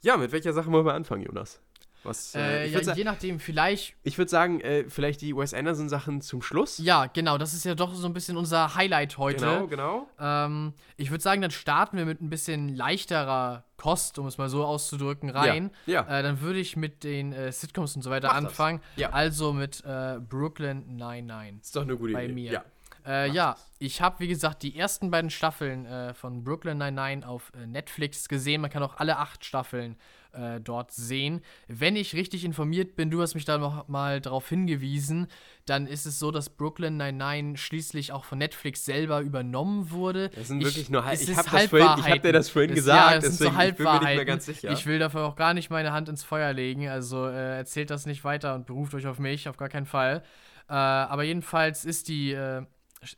ja, 0.02 0.18
mit 0.18 0.32
welcher 0.32 0.54
Sache 0.54 0.72
wollen 0.72 0.86
wir 0.86 0.94
anfangen, 0.94 1.24
Jonas? 1.24 1.62
Was, 2.06 2.34
Äh, 2.36 2.68
ich 2.68 2.74
ja, 2.74 2.80
würde 2.86 2.98
je 2.98 3.04
nachdem, 3.04 3.39
vielleicht. 3.39 3.96
ich 4.04 4.18
würd 4.18 4.30
sagen, 4.30 4.62
äh, 4.62 4.86
vielleicht 4.89 5.22
die 5.22 5.36
Wes 5.36 5.54
Anderson-Sachen 5.54 6.22
zum 6.22 6.41
Schluss. 6.41 6.78
Ja, 6.78 7.08
genau, 7.08 7.38
das 7.38 7.54
ist 7.54 7.65
ja 7.65 7.76
doch 7.76 7.94
so 7.94 8.08
ein 8.08 8.13
bisschen 8.13 8.38
unser 8.38 8.76
Highlight 8.76 9.18
heute. 9.18 9.46
Genau, 9.46 9.68
genau. 9.68 10.08
Ähm, 10.20 10.74
ich 10.98 11.10
würde 11.12 11.22
sagen, 11.24 11.41
dann 11.41 11.52
starten 11.52 11.98
wir 11.98 12.06
mit 12.06 12.22
ein 12.22 12.30
bisschen 12.30 12.76
leichterer 12.76 13.65
Kost, 13.78 14.18
um 14.20 14.28
es 14.28 14.38
mal 14.38 14.48
so 14.50 14.63
auszudrücken, 14.63 15.30
rein. 15.30 15.72
Ja, 15.86 16.06
ja. 16.08 16.20
Äh, 16.20 16.24
dann 16.24 16.41
würde 16.41 16.60
ich 16.60 16.78
mit 16.78 17.04
den 17.04 17.34
äh, 17.34 17.52
Sitcoms 17.52 17.96
und 17.96 18.02
so 18.04 18.10
weiter 18.10 18.28
Mach 18.28 18.36
das. 18.36 18.46
anfangen. 18.46 18.82
Ja. 18.96 19.10
Also 19.10 19.52
mit 19.52 19.84
äh, 19.86 20.20
Brooklyn 20.20 20.96
99. 20.96 21.62
Ist 21.62 21.76
doch 21.76 21.82
eine 21.82 21.98
gute 21.98 22.13
bei 22.13 22.26
Idee. 22.26 22.34
mir. 22.34 22.52
Ja. 22.54 22.63
Äh, 23.08 23.30
ja, 23.32 23.52
das. 23.54 23.72
ich 23.80 24.02
habe, 24.02 24.20
wie 24.20 24.28
gesagt, 24.28 24.63
die 24.63 24.78
ersten 24.78 25.12
beiden 25.12 25.30
Staffeln 25.30 25.86
äh, 25.86 26.13
von 26.13 26.44
Brooklyn 26.44 26.78
99 26.78 27.26
auf 27.28 27.52
äh, 27.56 27.68
Netflix 27.68 28.28
gesehen. 28.28 28.62
Man 28.62 28.70
kann 28.72 28.82
auch 28.84 28.98
alle 28.98 29.18
acht 29.18 29.46
Staffeln 29.46 29.96
äh, 30.34 30.60
dort 30.60 30.91
sehen. 30.91 31.41
Wenn 31.68 31.96
ich 31.96 32.13
richtig 32.15 32.44
informiert 32.44 32.96
bin, 32.96 33.10
du 33.12 33.22
hast 33.22 33.36
mich 33.36 33.46
da 33.46 33.58
noch 33.58 33.88
mal 33.88 34.20
darauf 34.22 34.50
hingewiesen, 34.50 35.28
dann 35.65 35.88
ist 35.88 36.06
es 36.06 36.20
so, 36.20 36.32
dass 36.32 36.50
Brooklyn 36.50 36.98
99 36.98 37.63
schließlich 37.63 38.12
auch 38.12 38.26
von 38.26 38.38
Netflix 38.39 38.84
selber 38.86 39.22
übernommen 39.22 39.91
wurde. 39.91 40.30
Das 40.30 40.48
sind 40.50 40.60
Ich- 40.62 40.65
wirklich 40.68 40.89
nur 40.89 41.06
Halb- 41.06 41.22
ich 41.22 41.30
ist 41.30 41.38
hab 41.38 41.50
das 41.50 41.65
vorhin- 41.68 42.00
ich 42.06 42.10
hab 42.12 42.22
dir 42.22 42.34
das 42.34 42.50
vorhin 42.50 42.72
Es- 42.72 42.76
gesagt, 42.78 43.10
ja, 43.12 43.15
das 43.15 43.24
sind 43.26 43.34
so 43.38 43.44
deswegen, 43.46 43.70
ich 43.70 43.76
bin 43.78 43.86
mir 43.86 43.94
nicht 44.00 44.15
mehr 44.15 44.26
ganz 44.26 44.46
sicher. 44.46 44.72
Ich 44.72 44.86
will 44.86 45.00
dafür 45.00 45.26
auch 45.26 45.36
gar 45.36 45.54
nicht 45.54 45.70
meine 45.70 45.94
Hand 45.94 46.10
ins 46.10 46.24
Feuer 46.24 46.52
legen, 46.54 46.88
also 46.89 47.28
äh, 47.28 47.58
erzählt 47.58 47.89
das 47.89 48.06
nicht 48.06 48.24
weiter 48.24 48.56
und 48.56 48.65
beruft 48.65 48.94
euch 48.96 49.08
auf 49.08 49.20
mich, 49.20 49.48
auf 49.48 49.58
gar 49.58 49.70
keinen 49.70 49.86
Fall. 49.86 50.24
Äh, 50.68 50.74
aber 50.74 51.24
jedenfalls 51.24 51.86
ist 51.86 52.08
die, 52.08 52.32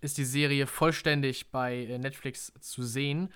ist 0.02 0.18
die 0.18 0.26
Serie 0.26 0.68
vollständig 0.68 1.52
bei 1.52 1.86
äh, 1.86 1.98
Netflix 1.98 2.54
zu 2.60 2.84
sehen. 2.84 3.34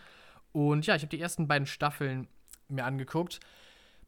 Und 0.51 0.85
ja, 0.85 0.95
ich 0.95 1.01
habe 1.03 1.15
die 1.15 1.21
ersten 1.21 1.47
beiden 1.47 1.65
Staffeln 1.65 2.27
mir 2.67 2.85
angeguckt. 2.85 3.39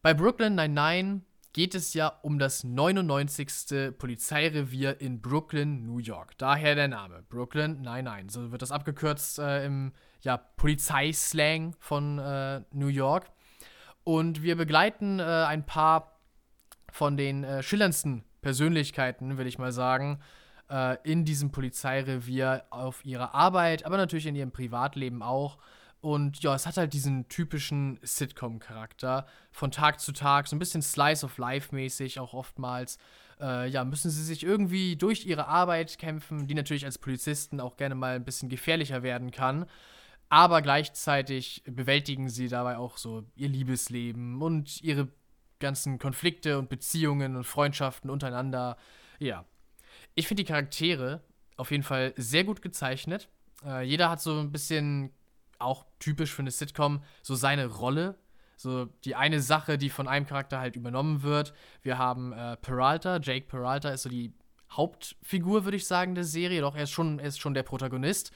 Bei 0.02 0.12
Brooklyn 0.12 0.54
99 0.54 1.22
geht 1.54 1.74
es 1.74 1.94
ja 1.94 2.08
um 2.22 2.38
das 2.38 2.64
99. 2.64 3.96
Polizeirevier 3.96 5.00
in 5.00 5.22
Brooklyn, 5.22 5.86
New 5.86 5.98
York. 5.98 6.36
Daher 6.36 6.74
der 6.74 6.88
Name, 6.88 7.22
Brooklyn 7.28 7.80
99. 7.80 8.32
So 8.32 8.52
wird 8.52 8.60
das 8.60 8.72
abgekürzt 8.72 9.38
äh, 9.38 9.64
im 9.64 9.92
ja, 10.20 10.36
Polizeislang 10.36 11.74
von 11.78 12.18
äh, 12.18 12.60
New 12.72 12.88
York. 12.88 13.30
Und 14.02 14.42
wir 14.42 14.56
begleiten 14.56 15.20
äh, 15.20 15.22
ein 15.22 15.64
paar 15.64 16.18
von 16.90 17.16
den 17.16 17.44
äh, 17.44 17.62
schillerndsten 17.62 18.24
Persönlichkeiten, 18.42 19.38
will 19.38 19.46
ich 19.46 19.58
mal 19.58 19.72
sagen, 19.72 20.20
äh, 20.70 20.96
in 21.02 21.24
diesem 21.24 21.50
Polizeirevier 21.50 22.64
auf 22.70 23.04
ihrer 23.04 23.34
Arbeit, 23.34 23.84
aber 23.84 23.96
natürlich 23.96 24.26
in 24.26 24.36
ihrem 24.36 24.52
Privatleben 24.52 25.22
auch. 25.22 25.58
Und 26.00 26.42
ja, 26.42 26.54
es 26.54 26.66
hat 26.66 26.76
halt 26.76 26.92
diesen 26.92 27.28
typischen 27.28 27.98
Sitcom-Charakter. 28.02 29.26
Von 29.50 29.70
Tag 29.70 30.00
zu 30.00 30.12
Tag, 30.12 30.48
so 30.48 30.54
ein 30.54 30.58
bisschen 30.58 30.82
Slice 30.82 31.24
of 31.24 31.38
Life-mäßig 31.38 32.20
auch 32.20 32.34
oftmals. 32.34 32.98
Äh, 33.40 33.70
ja, 33.70 33.84
müssen 33.84 34.10
sie 34.10 34.22
sich 34.22 34.44
irgendwie 34.44 34.96
durch 34.96 35.24
ihre 35.24 35.48
Arbeit 35.48 35.98
kämpfen, 35.98 36.46
die 36.46 36.54
natürlich 36.54 36.84
als 36.84 36.98
Polizisten 36.98 37.58
auch 37.58 37.78
gerne 37.78 37.94
mal 37.94 38.16
ein 38.16 38.24
bisschen 38.24 38.50
gefährlicher 38.50 39.02
werden 39.02 39.30
kann. 39.30 39.64
Aber 40.28 40.60
gleichzeitig 40.62 41.62
bewältigen 41.66 42.28
sie 42.28 42.48
dabei 42.48 42.76
auch 42.76 42.98
so 42.98 43.24
ihr 43.34 43.48
Liebesleben 43.48 44.42
und 44.42 44.82
ihre 44.82 45.08
ganzen 45.58 45.98
Konflikte 45.98 46.58
und 46.58 46.68
Beziehungen 46.68 47.36
und 47.36 47.44
Freundschaften 47.44 48.10
untereinander. 48.10 48.76
Ja. 49.18 49.46
Ich 50.14 50.28
finde 50.28 50.42
die 50.42 50.48
Charaktere 50.48 51.22
auf 51.56 51.70
jeden 51.70 51.82
Fall 51.82 52.12
sehr 52.16 52.44
gut 52.44 52.62
gezeichnet. 52.62 53.28
Äh, 53.64 53.82
jeder 53.82 54.10
hat 54.10 54.20
so 54.20 54.38
ein 54.38 54.52
bisschen, 54.52 55.10
auch 55.58 55.86
typisch 55.98 56.32
für 56.32 56.42
eine 56.42 56.50
Sitcom, 56.50 57.02
so 57.22 57.34
seine 57.34 57.66
Rolle. 57.66 58.16
So 58.56 58.86
die 59.04 59.16
eine 59.16 59.40
Sache, 59.40 59.78
die 59.78 59.90
von 59.90 60.06
einem 60.06 60.26
Charakter 60.26 60.60
halt 60.60 60.76
übernommen 60.76 61.22
wird. 61.22 61.52
Wir 61.82 61.98
haben 61.98 62.32
äh, 62.32 62.56
Peralta, 62.56 63.18
Jake 63.20 63.46
Peralta 63.46 63.90
ist 63.90 64.02
so 64.02 64.08
die 64.08 64.32
Hauptfigur, 64.70 65.64
würde 65.64 65.76
ich 65.76 65.86
sagen, 65.86 66.14
der 66.14 66.24
Serie. 66.24 66.60
Doch 66.60 66.76
er 66.76 66.84
ist 66.84 66.90
schon, 66.90 67.18
er 67.18 67.28
ist 67.28 67.40
schon 67.40 67.54
der 67.54 67.64
Protagonist. 67.64 68.32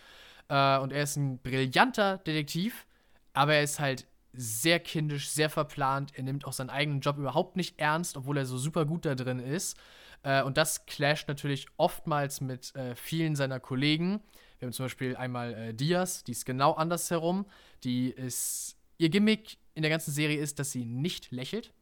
Äh, 0.48 0.78
und 0.78 0.92
er 0.92 1.04
ist 1.04 1.16
ein 1.16 1.38
brillanter 1.38 2.18
Detektiv, 2.18 2.86
aber 3.32 3.54
er 3.54 3.62
ist 3.62 3.78
halt 3.78 4.06
sehr 4.32 4.80
kindisch, 4.80 5.30
sehr 5.30 5.50
verplant. 5.50 6.12
Er 6.14 6.24
nimmt 6.24 6.44
auch 6.44 6.52
seinen 6.52 6.70
eigenen 6.70 7.00
Job 7.00 7.18
überhaupt 7.18 7.56
nicht 7.56 7.78
ernst, 7.78 8.16
obwohl 8.16 8.38
er 8.38 8.46
so 8.46 8.58
super 8.58 8.84
gut 8.84 9.04
da 9.04 9.14
drin 9.14 9.38
ist. 9.38 9.78
Äh, 10.22 10.42
und 10.42 10.57
das 10.57 10.87
clasht 10.87 11.28
natürlich 11.28 11.66
oftmals 11.76 12.40
mit 12.40 12.74
äh, 12.74 12.94
vielen 12.94 13.37
seiner 13.37 13.61
Kollegen. 13.61 14.20
Wir 14.59 14.66
haben 14.66 14.72
zum 14.72 14.87
Beispiel 14.87 15.16
einmal 15.16 15.54
äh, 15.54 15.74
Diaz, 15.74 16.24
die 16.24 16.33
ist 16.33 16.44
genau 16.44 16.72
andersherum. 16.72 17.46
Die 17.85 18.11
ist, 18.11 18.76
ihr 18.98 19.09
Gimmick 19.09 19.59
in 19.74 19.83
der 19.83 19.90
ganzen 19.90 20.12
Serie 20.12 20.38
ist, 20.38 20.59
dass 20.59 20.72
sie 20.72 20.85
nicht 20.85 21.31
lächelt. 21.31 21.72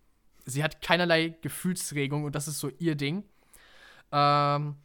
Sie 0.45 0.63
hat 0.63 0.83
keinerlei 0.83 1.35
Gefühlsregung 1.41 2.25
und 2.25 2.35
das 2.35 2.49
ist 2.49 2.61
so 2.61 2.71
ihr 2.79 2.95
Ding. 2.95 3.25
Ähm, 4.13 4.77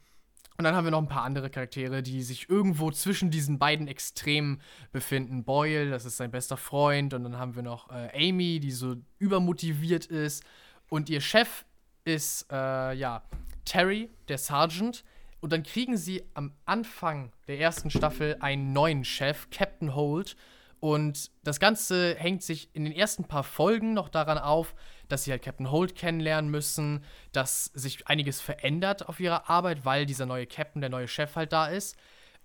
und 0.58 0.66
dann 0.66 0.76
haben 0.76 0.86
wir 0.86 0.92
noch 0.92 1.02
ein 1.02 1.08
paar 1.08 1.24
andere 1.24 1.50
Charaktere, 1.50 2.04
die 2.04 2.22
sich 2.22 2.50
irgendwo 2.50 2.92
zwischen 2.92 3.32
diesen 3.32 3.58
beiden 3.58 3.88
Extremen 3.88 4.62
befinden. 4.92 5.44
Boyle, 5.44 5.90
das 5.90 6.06
ist 6.06 6.18
sein 6.18 6.30
bester 6.30 6.56
Freund. 6.56 7.14
Und 7.14 7.24
dann 7.24 7.38
haben 7.38 7.56
wir 7.56 7.64
noch 7.64 7.90
äh, 7.90 8.30
Amy, 8.30 8.60
die 8.60 8.72
so 8.72 8.96
übermotiviert 9.18 10.06
ist. 10.06 10.44
Und 10.88 11.10
ihr 11.10 11.20
Chef 11.20 11.66
ist, 12.04 12.48
äh, 12.52 12.94
ja, 12.94 13.24
Terry, 13.66 14.10
der 14.28 14.38
Sergeant. 14.38 15.04
Und 15.40 15.52
dann 15.54 15.64
kriegen 15.64 15.98
sie 15.98 16.24
am 16.34 16.54
Anfang 16.66 17.32
der 17.48 17.60
ersten 17.60 17.90
Staffel 17.90 18.38
einen 18.42 18.74
neuen 18.74 19.04
Chef, 19.04 19.50
Captain 19.50 19.96
Holt. 19.96 20.36
Und 20.80 21.32
das 21.44 21.60
Ganze 21.60 22.16
hängt 22.16 22.44
sich 22.44 22.70
in 22.74 22.84
den 22.84 22.94
ersten 22.94 23.26
paar 23.26 23.44
Folgen 23.44 23.94
noch 23.94 24.10
daran 24.10 24.38
auf, 24.38 24.74
dass 25.08 25.24
sie 25.24 25.32
halt 25.32 25.44
Captain 25.44 25.70
Holt 25.70 25.96
kennenlernen 25.96 26.50
müssen, 26.50 27.04
dass 27.32 27.66
sich 27.66 28.08
einiges 28.08 28.42
verändert 28.42 29.08
auf 29.08 29.20
ihrer 29.20 29.50
Arbeit, 29.50 29.86
weil 29.86 30.06
dieser 30.06 30.26
neue 30.26 30.48
Captain, 30.48 30.82
der 30.82 30.90
neue 30.90 31.08
Chef 31.08 31.36
halt 31.36 31.54
da 31.54 31.68
ist. 31.68 31.98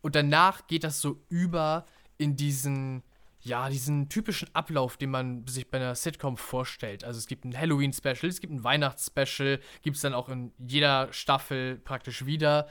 Und 0.03 0.15
danach 0.15 0.67
geht 0.67 0.85
das 0.85 1.01
so 1.01 1.23
über 1.29 1.87
in 2.19 2.37
diesen, 2.37 3.03
ja, 3.47 3.69
diesen 3.69 4.09
typischen 4.09 4.49
Ablauf, 4.55 4.97
den 4.97 5.11
man 5.11 5.47
sich 5.47 5.71
bei 5.71 5.79
einer 5.79 5.95
Sitcom 5.95 6.37
vorstellt. 6.37 7.05
Also 7.05 7.19
es 7.19 7.29
gibt 7.29 7.45
ein 7.45 7.57
Halloween-Special, 7.57 8.27
es 8.29 8.41
gibt 8.41 8.53
ein 8.53 8.65
Weihnachts-Special, 8.65 9.61
gibt 9.83 9.97
es 9.97 10.03
dann 10.03 10.15
auch 10.15 10.29
in 10.29 10.53
jeder 10.59 11.13
Staffel 11.13 11.79
praktisch 11.79 12.27
wieder. 12.27 12.67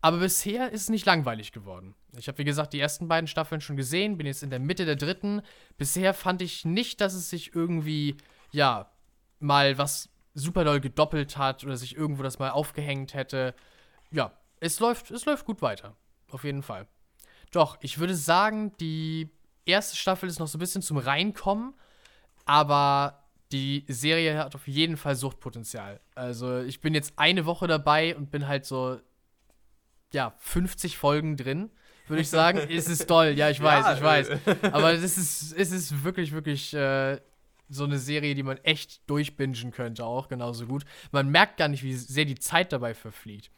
Aber 0.00 0.18
bisher 0.18 0.70
ist 0.70 0.82
es 0.82 0.88
nicht 0.90 1.06
langweilig 1.06 1.50
geworden. 1.50 1.96
Ich 2.16 2.28
habe, 2.28 2.38
wie 2.38 2.44
gesagt, 2.44 2.72
die 2.72 2.78
ersten 2.78 3.08
beiden 3.08 3.26
Staffeln 3.26 3.60
schon 3.60 3.76
gesehen, 3.76 4.16
bin 4.16 4.28
jetzt 4.28 4.44
in 4.44 4.50
der 4.50 4.60
Mitte 4.60 4.84
der 4.84 4.94
dritten. 4.94 5.42
Bisher 5.76 6.14
fand 6.14 6.40
ich 6.40 6.64
nicht, 6.64 7.00
dass 7.00 7.14
es 7.14 7.28
sich 7.28 7.56
irgendwie, 7.56 8.16
ja, 8.52 8.92
mal 9.40 9.76
was 9.76 10.08
super 10.34 10.62
doll 10.62 10.80
gedoppelt 10.80 11.36
hat 11.36 11.64
oder 11.64 11.76
sich 11.76 11.96
irgendwo 11.96 12.22
das 12.22 12.38
mal 12.38 12.50
aufgehängt 12.50 13.14
hätte. 13.14 13.56
Ja, 14.12 14.38
es 14.60 14.78
läuft, 14.78 15.10
es 15.10 15.24
läuft 15.24 15.46
gut 15.46 15.62
weiter. 15.62 15.96
Auf 16.30 16.44
jeden 16.44 16.62
Fall. 16.62 16.86
Doch, 17.50 17.76
ich 17.80 17.98
würde 17.98 18.14
sagen, 18.14 18.72
die 18.78 19.28
erste 19.66 19.96
Staffel 19.96 20.28
ist 20.28 20.38
noch 20.38 20.48
so 20.48 20.58
ein 20.58 20.60
bisschen 20.60 20.82
zum 20.82 20.98
Reinkommen, 20.98 21.74
aber 22.44 23.24
die 23.52 23.84
Serie 23.88 24.38
hat 24.38 24.54
auf 24.54 24.66
jeden 24.66 24.96
Fall 24.96 25.14
Suchtpotenzial. 25.14 26.00
Also, 26.14 26.60
ich 26.60 26.80
bin 26.80 26.94
jetzt 26.94 27.12
eine 27.16 27.44
Woche 27.44 27.66
dabei 27.66 28.16
und 28.16 28.30
bin 28.30 28.48
halt 28.48 28.64
so 28.64 28.98
ja, 30.12 30.34
50 30.38 30.96
Folgen 30.96 31.36
drin, 31.36 31.70
würde 32.08 32.22
ich 32.22 32.28
sagen. 32.28 32.58
es 32.70 32.88
ist 32.88 33.06
toll, 33.06 33.34
ja, 33.36 33.50
ich 33.50 33.62
weiß, 33.62 33.84
ja, 33.84 33.94
ich 33.94 34.02
weiß. 34.02 34.72
Aber 34.72 34.92
es 34.92 35.16
ist, 35.16 35.52
es 35.52 35.72
ist 35.72 36.04
wirklich, 36.04 36.32
wirklich 36.32 36.74
äh, 36.74 37.20
so 37.68 37.84
eine 37.84 37.98
Serie, 37.98 38.34
die 38.34 38.42
man 38.42 38.58
echt 38.58 39.08
durchbingen 39.08 39.70
könnte, 39.70 40.04
auch 40.04 40.28
genauso 40.28 40.66
gut. 40.66 40.84
Man 41.10 41.30
merkt 41.30 41.56
gar 41.56 41.68
nicht, 41.68 41.82
wie 41.82 41.94
sehr 41.94 42.24
die 42.24 42.38
Zeit 42.38 42.72
dabei 42.72 42.94
verfliegt. 42.94 43.50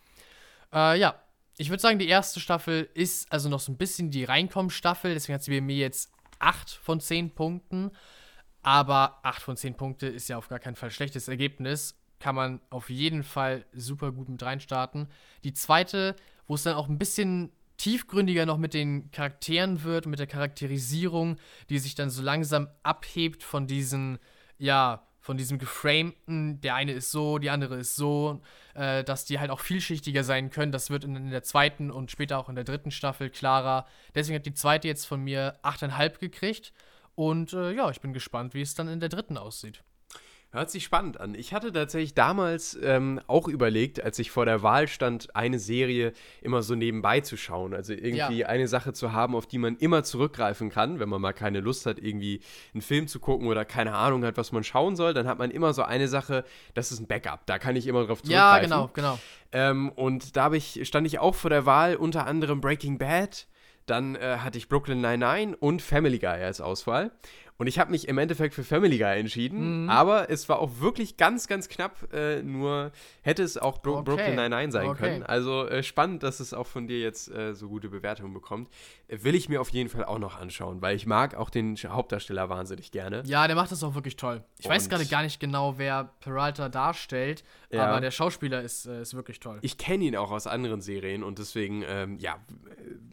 Äh, 0.73 0.99
ja, 0.99 1.21
ich 1.57 1.71
würde 1.71 1.81
sagen, 1.81 1.99
die 1.99 2.09
erste 2.09 2.41
Staffel 2.41 2.89
ist 2.95 3.31
also 3.33 3.49
noch 3.49 3.61
so 3.61 3.73
ein 3.73 3.77
bisschen 3.77 4.11
die 4.11 4.25
Reinkommen-Staffel, 4.25 5.15
deswegen 5.15 5.35
hat 5.35 5.43
sie 5.43 5.53
bei 5.53 5.61
mir 5.61 5.77
jetzt 5.77 6.11
8 6.39 6.71
von 6.71 7.01
10 7.01 7.35
Punkten. 7.35 7.91
Aber 8.63 9.21
8 9.23 9.43
von 9.43 9.57
10 9.57 9.77
Punkte 9.77 10.07
ist 10.07 10.29
ja 10.29 10.39
auf 10.39 10.49
gar 10.49 10.59
keinen 10.59 10.75
Fall 10.75 10.91
schlechtes 10.91 11.29
Ergebnis. 11.29 11.99
Kann 12.19 12.35
man 12.35 12.61
auf 12.71 12.89
jeden 12.89 13.23
Fall 13.23 13.67
super 13.73 14.11
gut 14.11 14.29
mit 14.29 14.43
reinstarten. 14.43 15.09
Die 15.45 15.53
zweite 15.53 16.17
wo 16.47 16.55
es 16.55 16.63
dann 16.63 16.77
auch 16.77 16.89
ein 16.89 16.99
bisschen 16.99 17.53
tiefgründiger 17.77 18.47
noch 18.47 18.59
mit 18.59 18.75
den 18.75 19.11
Charakteren 19.11 19.83
wird, 19.83 20.07
mit 20.07 20.19
der 20.19 20.27
Charakterisierung, 20.27 21.37
die 21.71 21.79
sich 21.79 21.95
dann 21.95 22.11
so 22.11 22.23
langsam 22.23 22.69
abhebt 22.83 23.43
von 23.43 23.67
diesen, 23.67 24.19
ja, 24.59 25.07
von 25.25 25.39
diesem 25.39 25.59
geframten, 25.59 26.61
der 26.61 26.75
eine 26.75 26.93
ist 26.93 27.11
so, 27.11 27.39
die 27.39 27.49
andere 27.49 27.77
ist 27.77 27.97
so, 27.97 28.43
äh, 28.75 29.03
dass 29.03 29.25
die 29.25 29.41
halt 29.41 29.51
auch 29.51 29.61
vielschichtiger 29.61 30.23
sein 30.23 30.51
können. 30.51 30.71
Das 30.71 30.91
wird 30.91 31.03
in, 31.03 31.17
in, 31.17 31.31
der 31.31 31.43
zweiten 31.43 31.91
und 31.91 32.11
später 32.11 32.39
auch 32.39 32.51
in 32.51 32.57
der 32.57 32.65
dritten 32.65 32.91
Staffel 32.91 33.31
klarer. 33.31 33.87
Deswegen 34.15 34.37
hat 34.37 34.45
die 34.45 34.53
zweite 34.53 34.87
jetzt 34.87 35.07
von 35.07 35.23
mir 35.23 35.57
8,5 35.63 36.19
gekriegt. 36.19 36.75
Und 37.15 37.55
äh, 37.55 37.73
ja, 37.73 37.89
ich 37.89 38.03
bin 38.03 38.13
gespannt, 38.13 38.53
wie 38.53 38.61
es 38.61 38.75
dann 38.75 38.87
in 38.87 39.01
der 39.01 39.09
dritten 39.09 39.39
aussieht. 39.39 39.83
Hört 40.55 40.71
sich 40.71 40.85
spannend 40.85 41.19
an. 41.19 41.35
Ich 41.35 41.53
hatte 41.53 41.73
tatsächlich 41.73 42.15
damals 42.15 42.79
ähm, 42.81 43.21
auch 43.27 43.49
überlegt, 43.49 44.05
als 44.05 44.21
ich 44.21 44.31
vor 44.31 44.45
der 44.45 44.63
Wahl 44.63 44.87
stand, 44.87 45.35
eine 45.35 45.59
Serie 45.59 46.13
immer 46.43 46.63
so 46.63 46.77
nebenbei 46.77 47.23
zu 47.23 47.37
schauen. 47.37 47.75
Also 47.75 47.93
irgendwie 47.93 48.39
ja. 48.39 48.47
eine 48.47 48.69
Sache 48.69 48.93
zu 48.93 49.13
haben, 49.13 49.35
auf 49.35 49.49
die 49.49 49.59
man 49.59 49.77
immer 49.79 50.05
zurückgreifen 50.05 50.71
kann, 50.71 51.01
wenn 51.01 51.09
man 51.09 51.21
mal 51.21 51.33
keine 51.33 51.59
Lust 51.59 51.87
hat, 51.87 51.99
irgendwie 51.99 52.41
einen 52.73 52.83
Film 52.83 53.09
zu 53.09 53.19
gucken 53.19 53.49
oder 53.49 53.65
keine 53.65 53.97
Ahnung 53.97 54.25
hat, 54.25 54.37
was 54.37 54.53
man 54.53 54.63
schauen 54.63 54.95
soll. 54.95 55.13
Dann 55.13 55.27
hat 55.27 55.41
man 55.41 55.51
immer 55.51 55.73
so 55.73 55.83
eine 55.83 56.07
Sache, 56.07 56.45
das 56.75 56.93
ist 56.93 57.01
ein 57.01 57.09
Backup. 57.09 57.47
Da 57.47 57.59
kann 57.59 57.75
ich 57.75 57.89
immer 57.89 58.07
drauf 58.07 58.23
zurückgreifen. 58.23 58.71
Ja, 58.71 58.77
genau, 58.77 58.91
genau. 58.95 59.19
Ähm, 59.51 59.91
und 59.91 60.37
da 60.37 60.53
ich, 60.53 60.87
stand 60.87 61.05
ich 61.09 61.19
auch 61.19 61.35
vor 61.35 61.51
der 61.51 61.67
Wahl, 61.67 61.97
unter 61.97 62.29
anderem 62.29 62.61
Breaking 62.61 62.99
Bad. 62.99 63.49
Dann 63.87 64.15
äh, 64.15 64.39
hatte 64.39 64.57
ich 64.57 64.69
Brooklyn 64.69 65.01
99 65.01 65.61
und 65.61 65.83
Family 65.83 66.19
Guy 66.19 66.43
als 66.43 66.61
Auswahl. 66.61 67.11
Und 67.57 67.69
ich 67.69 67.79
habe 67.79 67.93
mich 67.93 68.09
im 68.09 68.19
Endeffekt 68.19 68.53
für 68.53 68.65
Family 68.65 68.99
Guy 68.99 69.21
entschieden, 69.21 69.85
mhm. 69.85 69.91
aber 69.91 70.29
es 70.29 70.49
war 70.49 70.59
auch 70.59 70.81
wirklich 70.81 71.17
ganz, 71.17 71.47
ganz 71.47 71.69
knapp. 71.69 72.13
Äh, 72.13 72.43
nur 72.43 72.91
hätte 73.23 73.45
es 73.45 73.57
auch 73.57 73.79
Bro 73.79 73.99
okay. 73.99 74.03
Brooklyn 74.05 74.35
Nine-Nine 74.35 74.73
sein 74.73 74.89
okay. 74.89 74.99
können. 74.99 75.23
Also 75.23 75.69
äh, 75.69 75.85
spannend, 75.85 76.25
dass 76.25 76.41
es 76.41 76.53
auch 76.53 76.67
von 76.67 76.89
dir 76.89 76.99
jetzt 76.99 77.31
äh, 77.31 77.55
so 77.55 77.69
gute 77.69 77.89
Bewertungen 77.89 78.35
bekommt. 78.35 78.69
Äh, 79.07 79.19
will 79.23 79.37
ich 79.37 79.49
mir 79.49 79.61
auf 79.61 79.69
jeden 79.69 79.89
Fall 79.89 80.05
auch 80.05 80.19
noch 80.19 80.37
anschauen, 80.37 80.83
weil 80.83 80.97
ich 80.97 81.07
mag 81.07 81.37
auch 81.37 81.49
den 81.49 81.77
Hauptdarsteller 81.77 82.49
wahnsinnig 82.49 82.91
gerne. 82.91 83.23
Ja, 83.25 83.47
der 83.47 83.55
macht 83.55 83.71
das 83.71 83.85
auch 83.85 83.95
wirklich 83.95 84.17
toll. 84.17 84.43
Ich 84.59 84.67
und 84.67 84.73
weiß 84.73 84.89
gerade 84.89 85.07
gar 85.07 85.23
nicht 85.23 85.39
genau, 85.39 85.79
wer 85.79 86.11
Peralta 86.21 86.69
darstellt, 86.69 87.45
ja. 87.71 87.87
aber 87.87 88.01
der 88.01 88.11
Schauspieler 88.11 88.63
ist, 88.63 88.87
äh, 88.87 89.01
ist 89.01 89.15
wirklich 89.15 89.39
toll. 89.39 89.61
Ich 89.63 89.79
kenne 89.79 90.05
ihn 90.05 90.17
auch 90.17 90.33
aus 90.33 90.49
anderen 90.49 90.81
Serien 90.81 91.23
und 91.23 91.39
deswegen, 91.39 91.85
ähm, 91.87 92.19
ja, 92.19 92.37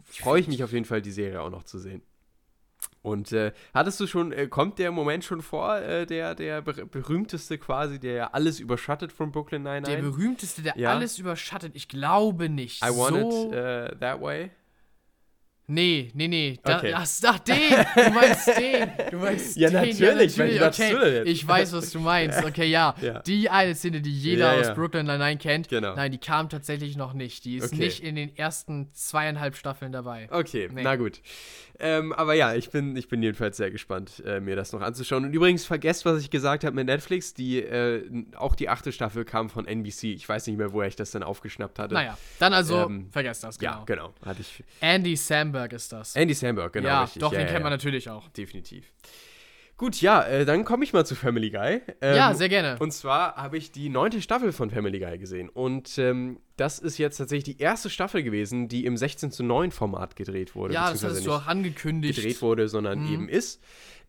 freue 0.04 0.40
ich 0.40 0.48
mich 0.48 0.64
auf 0.64 0.72
jeden 0.72 0.84
Fall, 0.84 1.00
die 1.00 1.12
Serie 1.12 1.40
auch 1.40 1.50
noch 1.50 1.62
zu 1.62 1.78
sehen. 1.78 2.02
Und 3.02 3.32
äh, 3.32 3.52
hattest 3.74 3.98
du 3.98 4.06
schon, 4.06 4.32
äh, 4.32 4.46
kommt 4.46 4.78
der 4.78 4.92
Moment 4.92 5.24
schon 5.24 5.42
vor, 5.42 5.76
äh, 5.76 6.06
der, 6.06 6.36
der 6.36 6.62
ber 6.62 6.72
berühmteste 6.72 7.58
quasi, 7.58 7.98
der 7.98 8.14
ja 8.14 8.30
alles 8.32 8.60
überschattet 8.60 9.12
von 9.12 9.32
Brooklyn 9.32 9.64
Nine-Nine? 9.64 9.96
Der 9.96 10.02
berühmteste, 10.02 10.62
der 10.62 10.74
ja. 10.76 10.90
alles 10.90 11.18
überschattet? 11.18 11.72
Ich 11.74 11.88
glaube 11.88 12.48
nicht. 12.48 12.80
I 12.84 12.90
want 12.90 13.16
so 13.16 13.52
it 13.52 13.94
uh, 13.94 13.98
that 13.98 14.20
way. 14.20 14.50
Nee, 15.68 16.10
nee, 16.14 16.28
nee. 16.28 16.58
Da, 16.62 16.78
okay. 16.78 16.92
ach, 16.92 17.06
ach, 17.24 17.38
den! 17.38 17.56
Du 17.94 18.10
meinst 18.10 18.46
den! 18.48 18.90
Du 19.10 19.16
meinst 19.18 19.56
ja, 19.56 19.70
den. 19.70 19.80
Natürlich, 19.80 20.36
ja, 20.36 20.60
natürlich. 20.60 20.92
Okay, 20.92 21.22
ich 21.24 21.46
weiß, 21.46 21.72
was 21.72 21.90
du 21.90 22.00
meinst. 22.00 22.44
Okay, 22.44 22.66
ja. 22.66 22.94
ja. 23.00 23.20
Die 23.20 23.48
eine 23.48 23.74
Szene, 23.74 24.00
die 24.00 24.12
jeder 24.12 24.54
ja, 24.54 24.60
aus 24.60 24.74
Brooklyn 24.74 25.06
Nine-Nine 25.06 25.38
kennt. 25.38 25.68
Genau. 25.68 25.94
Nein, 25.94 26.10
die 26.10 26.18
kam 26.18 26.48
tatsächlich 26.48 26.96
noch 26.96 27.12
nicht. 27.14 27.44
Die 27.44 27.56
ist 27.56 27.72
okay. 27.72 27.84
nicht 27.84 28.02
in 28.02 28.16
den 28.16 28.36
ersten 28.36 28.90
zweieinhalb 28.92 29.56
Staffeln 29.56 29.92
dabei. 29.92 30.28
Okay, 30.30 30.68
nee. 30.72 30.82
na 30.82 30.96
gut. 30.96 31.20
Ähm, 31.78 32.12
aber 32.12 32.34
ja, 32.34 32.54
ich 32.54 32.70
bin, 32.70 32.96
ich 32.96 33.08
bin 33.08 33.22
jedenfalls 33.22 33.56
sehr 33.56 33.70
gespannt, 33.70 34.22
äh, 34.24 34.40
mir 34.40 34.54
das 34.54 34.72
noch 34.72 34.82
anzuschauen. 34.82 35.24
Und 35.24 35.32
übrigens, 35.32 35.64
vergesst, 35.64 36.04
was 36.04 36.20
ich 36.20 36.30
gesagt 36.30 36.64
habe 36.64 36.76
mit 36.76 36.86
Netflix. 36.86 37.34
Die, 37.34 37.60
äh, 37.60 38.24
auch 38.36 38.54
die 38.54 38.68
achte 38.68 38.92
Staffel 38.92 39.24
kam 39.24 39.48
von 39.48 39.66
NBC. 39.66 40.04
Ich 40.14 40.28
weiß 40.28 40.46
nicht 40.46 40.58
mehr, 40.58 40.72
woher 40.72 40.86
ich 40.86 40.96
das 40.96 41.10
dann 41.10 41.22
aufgeschnappt 41.22 41.78
hatte. 41.78 41.94
Naja, 41.94 42.16
dann 42.38 42.52
also, 42.52 42.82
ähm, 42.82 43.08
vergesst 43.10 43.42
das, 43.42 43.58
genau. 43.58 43.72
Ja, 43.72 43.84
genau. 43.84 44.12
Hatte 44.24 44.42
ich. 44.42 44.62
Andy 44.80 45.16
Samberg 45.52 45.72
ist 45.74 45.92
das. 45.92 46.16
Andy 46.16 46.34
Samberg, 46.34 46.72
genau. 46.72 46.88
Ja, 46.88 47.02
richtig. 47.02 47.20
doch, 47.20 47.32
ja, 47.32 47.38
den 47.40 47.46
ja, 47.46 47.52
kennt 47.52 47.62
man 47.62 47.72
natürlich 47.72 48.08
auch. 48.08 48.28
Definitiv. 48.30 48.90
Gut, 49.76 50.00
ja, 50.00 50.22
äh, 50.22 50.44
dann 50.44 50.64
komme 50.64 50.84
ich 50.84 50.92
mal 50.92 51.04
zu 51.04 51.14
Family 51.14 51.50
Guy. 51.50 51.80
Ähm, 52.00 52.16
ja, 52.16 52.34
sehr 52.34 52.48
gerne. 52.48 52.76
Und 52.78 52.92
zwar 52.92 53.36
habe 53.36 53.58
ich 53.58 53.72
die 53.72 53.88
neunte 53.88 54.22
Staffel 54.22 54.52
von 54.52 54.70
Family 54.70 54.98
Guy 54.98 55.18
gesehen. 55.18 55.48
Und 55.48 55.98
ähm, 55.98 56.38
das 56.56 56.78
ist 56.78 56.98
jetzt 56.98 57.16
tatsächlich 57.16 57.56
die 57.56 57.62
erste 57.62 57.90
Staffel 57.90 58.22
gewesen, 58.22 58.68
die 58.68 58.84
im 58.86 58.96
16 58.96 59.32
zu 59.32 59.42
9 59.42 59.72
Format 59.72 60.14
gedreht 60.14 60.54
wurde. 60.54 60.74
Ja, 60.74 60.90
das 60.90 61.02
hast 61.02 61.26
du 61.26 61.32
auch 61.32 61.46
angekündigt. 61.46 62.16
Gedreht 62.16 62.40
wurde, 62.42 62.68
sondern 62.68 63.00
mhm. 63.00 63.12
eben 63.12 63.28
ist. 63.28 63.60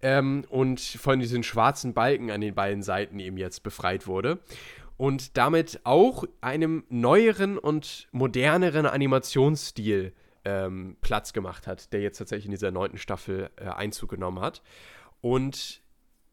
Ähm, 0.01 0.45
und 0.49 0.79
von 0.79 1.19
diesen 1.19 1.43
schwarzen 1.43 1.93
Balken 1.93 2.29
an 2.29 2.41
den 2.41 2.53
beiden 2.53 2.83
Seiten 2.83 3.19
eben 3.19 3.37
jetzt 3.37 3.63
befreit 3.63 4.05
wurde. 4.05 4.39
Und 4.97 5.37
damit 5.37 5.79
auch 5.85 6.23
einem 6.39 6.83
neueren 6.89 7.57
und 7.57 8.07
moderneren 8.11 8.85
Animationsstil 8.85 10.13
ähm, 10.45 10.97
Platz 11.01 11.33
gemacht 11.33 11.67
hat, 11.67 11.93
der 11.93 12.01
jetzt 12.01 12.17
tatsächlich 12.17 12.45
in 12.45 12.51
dieser 12.51 12.71
neunten 12.71 12.97
Staffel 12.97 13.49
äh, 13.55 13.65
Einzug 13.65 14.09
genommen 14.09 14.39
hat. 14.39 14.61
Und 15.21 15.82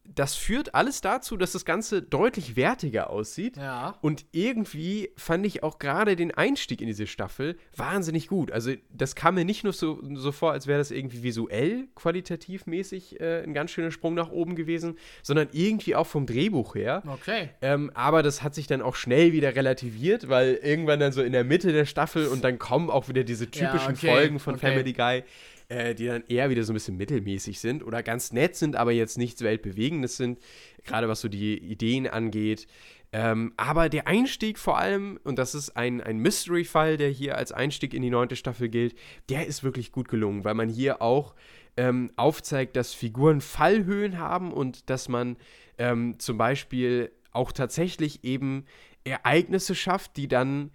das 0.03 0.35
führt 0.35 0.75
alles 0.75 1.01
dazu, 1.01 1.37
dass 1.37 1.51
das 1.51 1.65
Ganze 1.65 2.01
deutlich 2.01 2.55
wertiger 2.55 3.09
aussieht. 3.09 3.57
Ja. 3.57 3.97
Und 4.01 4.25
irgendwie 4.31 5.11
fand 5.15 5.45
ich 5.45 5.63
auch 5.63 5.79
gerade 5.79 6.15
den 6.15 6.31
Einstieg 6.31 6.81
in 6.81 6.87
diese 6.87 7.07
Staffel 7.07 7.57
wahnsinnig 7.75 8.27
gut. 8.27 8.51
Also, 8.51 8.73
das 8.91 9.15
kam 9.15 9.35
mir 9.35 9.45
nicht 9.45 9.63
nur 9.63 9.73
so, 9.73 9.99
so 10.15 10.31
vor, 10.31 10.51
als 10.51 10.67
wäre 10.67 10.79
das 10.79 10.91
irgendwie 10.91 11.23
visuell 11.23 11.87
qualitativ 11.95 12.65
mäßig 12.65 13.19
äh, 13.19 13.43
ein 13.43 13.53
ganz 13.53 13.71
schöner 13.71 13.91
Sprung 13.91 14.13
nach 14.13 14.31
oben 14.31 14.55
gewesen, 14.55 14.97
sondern 15.23 15.49
irgendwie 15.51 15.95
auch 15.95 16.07
vom 16.07 16.25
Drehbuch 16.25 16.75
her. 16.75 17.03
Okay. 17.05 17.49
Ähm, 17.61 17.91
aber 17.93 18.23
das 18.23 18.43
hat 18.43 18.55
sich 18.55 18.67
dann 18.67 18.81
auch 18.81 18.95
schnell 18.95 19.33
wieder 19.33 19.55
relativiert, 19.55 20.29
weil 20.29 20.55
irgendwann 20.55 20.99
dann 20.99 21.11
so 21.11 21.21
in 21.21 21.31
der 21.31 21.43
Mitte 21.43 21.71
der 21.71 21.85
Staffel 21.85 22.27
und 22.27 22.43
dann 22.43 22.59
kommen 22.59 22.89
auch 22.89 23.07
wieder 23.07 23.23
diese 23.23 23.49
typischen 23.49 23.93
okay, 23.93 24.07
Folgen 24.07 24.39
von 24.39 24.55
okay. 24.55 24.67
Family 24.67 24.93
Guy, 24.93 25.23
äh, 25.71 25.95
die 25.95 26.07
dann 26.07 26.23
eher 26.27 26.49
wieder 26.49 26.63
so 26.63 26.73
ein 26.73 26.75
bisschen 26.75 26.97
mittelmäßig 26.97 27.59
sind 27.61 27.81
oder 27.83 28.03
ganz 28.03 28.33
nett 28.33 28.57
sind, 28.57 28.75
aber 28.75 28.91
jetzt 28.91 29.17
nichts 29.17 29.41
Weltbewegendes 29.41 30.17
sind, 30.17 30.39
gerade 30.83 31.07
was 31.07 31.21
so 31.21 31.29
die 31.29 31.57
Ideen 31.57 32.07
angeht. 32.07 32.67
Ähm, 33.13 33.53
aber 33.55 33.87
der 33.87 34.05
Einstieg 34.05 34.59
vor 34.59 34.77
allem, 34.77 35.17
und 35.23 35.39
das 35.39 35.55
ist 35.55 35.77
ein, 35.77 36.01
ein 36.01 36.17
Mystery-Fall, 36.17 36.97
der 36.97 37.09
hier 37.09 37.37
als 37.37 37.53
Einstieg 37.53 37.93
in 37.93 38.01
die 38.01 38.09
neunte 38.09 38.35
Staffel 38.35 38.67
gilt, 38.67 38.95
der 39.29 39.47
ist 39.47 39.63
wirklich 39.63 39.93
gut 39.93 40.09
gelungen, 40.09 40.43
weil 40.43 40.55
man 40.55 40.67
hier 40.67 41.01
auch 41.01 41.35
ähm, 41.77 42.11
aufzeigt, 42.17 42.75
dass 42.75 42.93
Figuren 42.93 43.39
Fallhöhen 43.39 44.17
haben 44.17 44.51
und 44.51 44.89
dass 44.89 45.07
man 45.07 45.37
ähm, 45.77 46.19
zum 46.19 46.37
Beispiel 46.37 47.11
auch 47.31 47.53
tatsächlich 47.53 48.25
eben 48.25 48.65
Ereignisse 49.05 49.75
schafft, 49.75 50.17
die 50.17 50.27
dann 50.27 50.71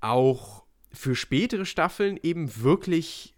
auch 0.00 0.64
für 0.92 1.14
spätere 1.14 1.64
Staffeln 1.64 2.18
eben 2.22 2.62
wirklich 2.62 3.33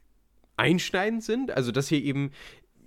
einschneidend 0.56 1.22
sind. 1.22 1.50
Also, 1.50 1.72
dass 1.72 1.88
hier 1.88 2.02
eben, 2.02 2.30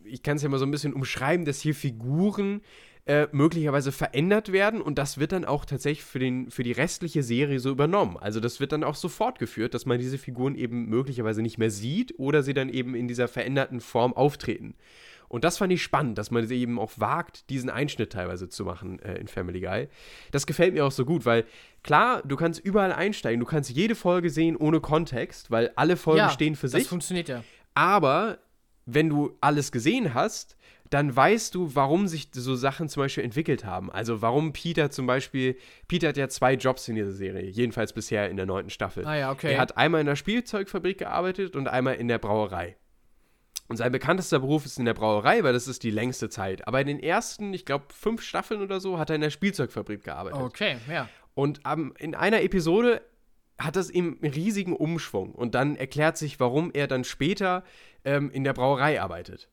ich 0.03 0.23
kann 0.23 0.37
es 0.37 0.43
ja 0.43 0.49
mal 0.49 0.59
so 0.59 0.65
ein 0.65 0.71
bisschen 0.71 0.93
umschreiben, 0.93 1.45
dass 1.45 1.59
hier 1.59 1.75
Figuren 1.75 2.61
äh, 3.09 3.27
möglicherweise 3.31 3.91
verändert 3.91 4.51
werden 4.51 4.83
und 4.83 4.99
das 4.99 5.17
wird 5.17 5.31
dann 5.31 5.43
auch 5.43 5.65
tatsächlich 5.65 6.03
für, 6.03 6.19
den, 6.19 6.51
für 6.51 6.61
die 6.61 6.73
restliche 6.73 7.23
Serie 7.23 7.59
so 7.59 7.71
übernommen. 7.71 8.17
Also 8.17 8.39
das 8.39 8.59
wird 8.59 8.71
dann 8.71 8.83
auch 8.83 8.93
so 8.93 9.09
fortgeführt, 9.09 9.73
dass 9.73 9.87
man 9.87 9.97
diese 9.97 10.19
Figuren 10.19 10.53
eben 10.53 10.85
möglicherweise 10.89 11.41
nicht 11.41 11.57
mehr 11.57 11.71
sieht 11.71 12.13
oder 12.19 12.43
sie 12.43 12.53
dann 12.53 12.69
eben 12.69 12.93
in 12.93 13.07
dieser 13.07 13.27
veränderten 13.27 13.79
Form 13.79 14.13
auftreten. 14.13 14.75
Und 15.27 15.43
das 15.43 15.57
fand 15.57 15.71
ich 15.71 15.81
spannend, 15.81 16.17
dass 16.17 16.31
man 16.31 16.49
eben 16.51 16.77
auch 16.77 16.91
wagt, 16.97 17.49
diesen 17.49 17.69
Einschnitt 17.69 18.11
teilweise 18.11 18.49
zu 18.49 18.65
machen 18.65 18.99
äh, 18.99 19.15
in 19.15 19.27
Family 19.27 19.61
Guy. 19.61 19.87
Das 20.31 20.45
gefällt 20.45 20.73
mir 20.73 20.85
auch 20.85 20.91
so 20.91 21.05
gut, 21.05 21.25
weil 21.25 21.45
klar, 21.83 22.21
du 22.23 22.35
kannst 22.35 22.59
überall 22.59 22.91
einsteigen, 22.91 23.39
du 23.39 23.45
kannst 23.45 23.69
jede 23.69 23.95
Folge 23.95 24.29
sehen 24.29 24.55
ohne 24.55 24.81
Kontext, 24.81 25.49
weil 25.49 25.71
alle 25.75 25.97
Folgen 25.97 26.19
ja, 26.19 26.29
stehen 26.29 26.55
für 26.55 26.67
das 26.67 26.73
sich. 26.73 26.87
funktioniert 26.87 27.29
ja. 27.29 27.43
Aber 27.79 28.39
wenn 28.85 29.07
du 29.07 29.37
alles 29.39 29.71
gesehen 29.71 30.13
hast, 30.13 30.57
dann 30.89 31.15
weißt 31.15 31.55
du, 31.55 31.75
warum 31.75 32.09
sich 32.09 32.27
so 32.33 32.55
Sachen 32.55 32.89
zum 32.89 33.03
Beispiel 33.03 33.23
entwickelt 33.23 33.63
haben. 33.63 33.89
Also 33.89 34.21
warum 34.21 34.51
Peter 34.51 34.91
zum 34.91 35.07
Beispiel, 35.07 35.55
Peter 35.87 36.09
hat 36.09 36.17
ja 36.17 36.27
zwei 36.27 36.55
Jobs 36.55 36.89
in 36.89 36.95
dieser 36.95 37.13
Serie, 37.13 37.49
jedenfalls 37.49 37.93
bisher 37.93 38.29
in 38.29 38.35
der 38.35 38.45
neunten 38.45 38.69
Staffel. 38.69 39.05
Ah 39.05 39.15
ja, 39.15 39.31
okay. 39.31 39.53
Er 39.53 39.61
hat 39.61 39.77
einmal 39.77 40.01
in 40.01 40.07
der 40.07 40.17
Spielzeugfabrik 40.17 40.97
gearbeitet 40.97 41.55
und 41.55 41.69
einmal 41.69 41.95
in 41.95 42.09
der 42.09 42.17
Brauerei. 42.17 42.75
Und 43.69 43.77
sein 43.77 43.93
bekanntester 43.93 44.39
Beruf 44.39 44.65
ist 44.65 44.77
in 44.77 44.83
der 44.83 44.93
Brauerei, 44.93 45.43
weil 45.43 45.53
das 45.53 45.69
ist 45.69 45.83
die 45.83 45.91
längste 45.91 46.27
Zeit. 46.27 46.67
Aber 46.67 46.81
in 46.81 46.87
den 46.87 46.99
ersten, 46.99 47.53
ich 47.53 47.63
glaube, 47.63 47.85
fünf 47.93 48.23
Staffeln 48.23 48.61
oder 48.61 48.81
so, 48.81 48.99
hat 48.99 49.09
er 49.09 49.15
in 49.15 49.21
der 49.21 49.29
Spielzeugfabrik 49.29 50.03
gearbeitet. 50.03 50.41
Okay, 50.41 50.77
ja. 50.91 51.07
Und 51.33 51.61
ähm, 51.65 51.93
in 51.97 52.13
einer 52.13 52.41
Episode 52.41 53.01
hat 53.59 53.75
das 53.75 53.89
ihm 53.89 54.17
einen 54.21 54.33
riesigen 54.33 54.75
Umschwung. 54.75 55.33
Und 55.33 55.53
dann 55.55 55.75
erklärt 55.75 56.17
sich, 56.17 56.39
warum 56.39 56.71
er 56.73 56.87
dann 56.87 57.03
später 57.03 57.63
ähm, 58.05 58.31
in 58.31 58.43
der 58.43 58.53
Brauerei 58.53 59.01
arbeitet. 59.01 59.49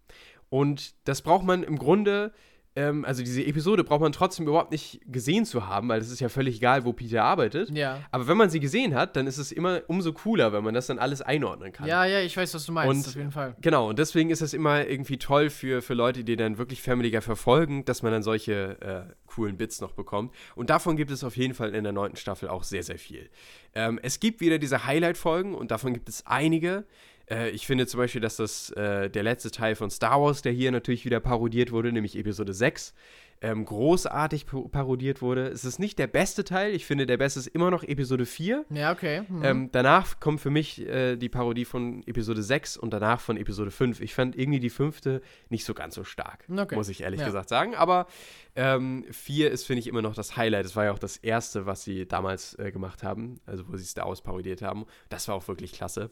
Und 0.48 0.94
das 1.08 1.22
braucht 1.22 1.44
man 1.44 1.62
im 1.62 1.78
Grunde, 1.78 2.32
ähm, 2.76 3.04
also 3.04 3.22
diese 3.22 3.42
Episode 3.44 3.82
braucht 3.82 4.02
man 4.02 4.12
trotzdem 4.12 4.46
überhaupt 4.46 4.70
nicht 4.70 5.00
gesehen 5.06 5.44
zu 5.44 5.66
haben, 5.66 5.88
weil 5.88 6.00
es 6.00 6.10
ist 6.10 6.20
ja 6.20 6.28
völlig 6.28 6.56
egal, 6.56 6.84
wo 6.84 6.92
Peter 6.92 7.24
arbeitet. 7.24 7.70
Ja. 7.70 8.00
Aber 8.10 8.28
wenn 8.28 8.36
man 8.36 8.50
sie 8.50 8.60
gesehen 8.60 8.94
hat, 8.94 9.16
dann 9.16 9.26
ist 9.26 9.38
es 9.38 9.50
immer 9.50 9.80
umso 9.88 10.12
cooler, 10.12 10.52
wenn 10.52 10.62
man 10.62 10.74
das 10.74 10.86
dann 10.86 10.98
alles 10.98 11.22
einordnen 11.22 11.72
kann. 11.72 11.88
Ja, 11.88 12.04
ja, 12.04 12.20
ich 12.20 12.36
weiß, 12.36 12.54
was 12.54 12.66
du 12.66 12.72
meinst, 12.72 13.06
Und- 13.06 13.08
auf 13.08 13.16
jeden 13.16 13.30
Fall. 13.32 13.56
Genau, 13.62 13.88
und 13.88 13.98
deswegen 13.98 14.30
ist 14.30 14.42
es 14.42 14.54
immer 14.54 14.86
irgendwie 14.86 15.16
toll 15.18 15.50
für, 15.50 15.80
für 15.82 15.94
Leute, 15.94 16.22
die 16.22 16.36
dann 16.36 16.58
wirklich 16.58 16.82
Family 16.82 17.10
Guy 17.10 17.22
verfolgen, 17.22 17.84
dass 17.86 18.02
man 18.02 18.12
dann 18.12 18.22
solche 18.22 18.80
äh, 18.80 19.14
coolen 19.26 19.56
Bits 19.56 19.80
noch 19.80 19.92
bekommt. 19.92 20.34
Und 20.54 20.70
davon 20.70 20.96
gibt 20.96 21.10
es 21.10 21.24
auf 21.24 21.36
jeden 21.36 21.54
Fall 21.54 21.74
in 21.74 21.82
der 21.82 21.92
neunten 21.92 22.16
Staffel 22.16 22.48
auch 22.48 22.62
sehr, 22.62 22.82
sehr 22.82 22.98
viel. 22.98 23.30
Ähm, 23.74 23.98
es 24.02 24.20
gibt 24.20 24.40
wieder 24.40 24.58
diese 24.58 24.86
Highlight-Folgen 24.86 25.54
und 25.54 25.70
davon 25.70 25.94
gibt 25.94 26.08
es 26.08 26.26
einige. 26.26 26.84
Äh, 27.30 27.50
ich 27.50 27.66
finde 27.66 27.86
zum 27.86 27.98
Beispiel, 27.98 28.20
dass 28.20 28.36
das 28.36 28.70
äh, 28.70 29.10
der 29.10 29.22
letzte 29.22 29.50
Teil 29.50 29.74
von 29.74 29.90
Star 29.90 30.20
Wars, 30.20 30.42
der 30.42 30.52
hier 30.52 30.70
natürlich 30.72 31.04
wieder 31.04 31.20
parodiert 31.20 31.72
wurde, 31.72 31.92
nämlich 31.92 32.16
Episode 32.16 32.52
6, 32.54 32.94
ähm, 33.42 33.66
großartig 33.66 34.46
pa- 34.46 34.62
parodiert 34.70 35.20
wurde. 35.20 35.48
Es 35.48 35.66
ist 35.66 35.78
nicht 35.78 35.98
der 35.98 36.06
beste 36.06 36.42
Teil, 36.42 36.72
ich 36.74 36.86
finde, 36.86 37.04
der 37.04 37.18
beste 37.18 37.38
ist 37.40 37.48
immer 37.48 37.70
noch 37.70 37.82
Episode 37.82 38.24
4. 38.24 38.64
Ja, 38.70 38.92
okay. 38.92 39.24
Mhm. 39.28 39.44
Ähm, 39.44 39.68
danach 39.72 40.20
kommt 40.20 40.40
für 40.40 40.48
mich 40.48 40.80
äh, 40.86 41.16
die 41.16 41.28
Parodie 41.28 41.66
von 41.66 42.02
Episode 42.06 42.42
6 42.42 42.78
und 42.78 42.92
danach 42.94 43.20
von 43.20 43.36
Episode 43.36 43.70
5. 43.70 44.00
Ich 44.00 44.14
fand 44.14 44.38
irgendwie 44.38 44.58
die 44.60 44.70
fünfte 44.70 45.20
nicht 45.50 45.66
so 45.66 45.74
ganz 45.74 45.96
so 45.96 46.02
stark, 46.04 46.44
Okay. 46.50 46.74
muss 46.76 46.88
ich 46.88 47.02
ehrlich 47.02 47.20
Ja. 47.20 47.26
gesagt 47.26 47.50
sagen. 47.50 47.74
Aber 47.74 48.06
ähm, 48.54 49.04
4 49.10 49.50
ist, 49.50 49.64
finde 49.66 49.80
ich, 49.80 49.86
immer 49.86 50.00
noch 50.00 50.14
das 50.14 50.38
Highlight. 50.38 50.64
Das 50.64 50.74
war 50.74 50.84
ja 50.86 50.92
auch 50.92 50.98
das 50.98 51.18
erste, 51.18 51.66
was 51.66 51.84
sie 51.84 52.06
damals 52.08 52.58
äh, 52.58 52.72
gemacht 52.72 53.02
haben, 53.02 53.40
also 53.44 53.64
wo 53.68 53.76
sie 53.76 53.84
Star 53.84 54.08
Wars 54.08 54.22
parodiert 54.22 54.62
haben. 54.62 54.86
Das 55.10 55.28
war 55.28 55.34
auch 55.34 55.46
wirklich 55.46 55.72
klasse. 55.72 56.08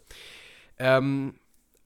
Ähm, 0.79 1.35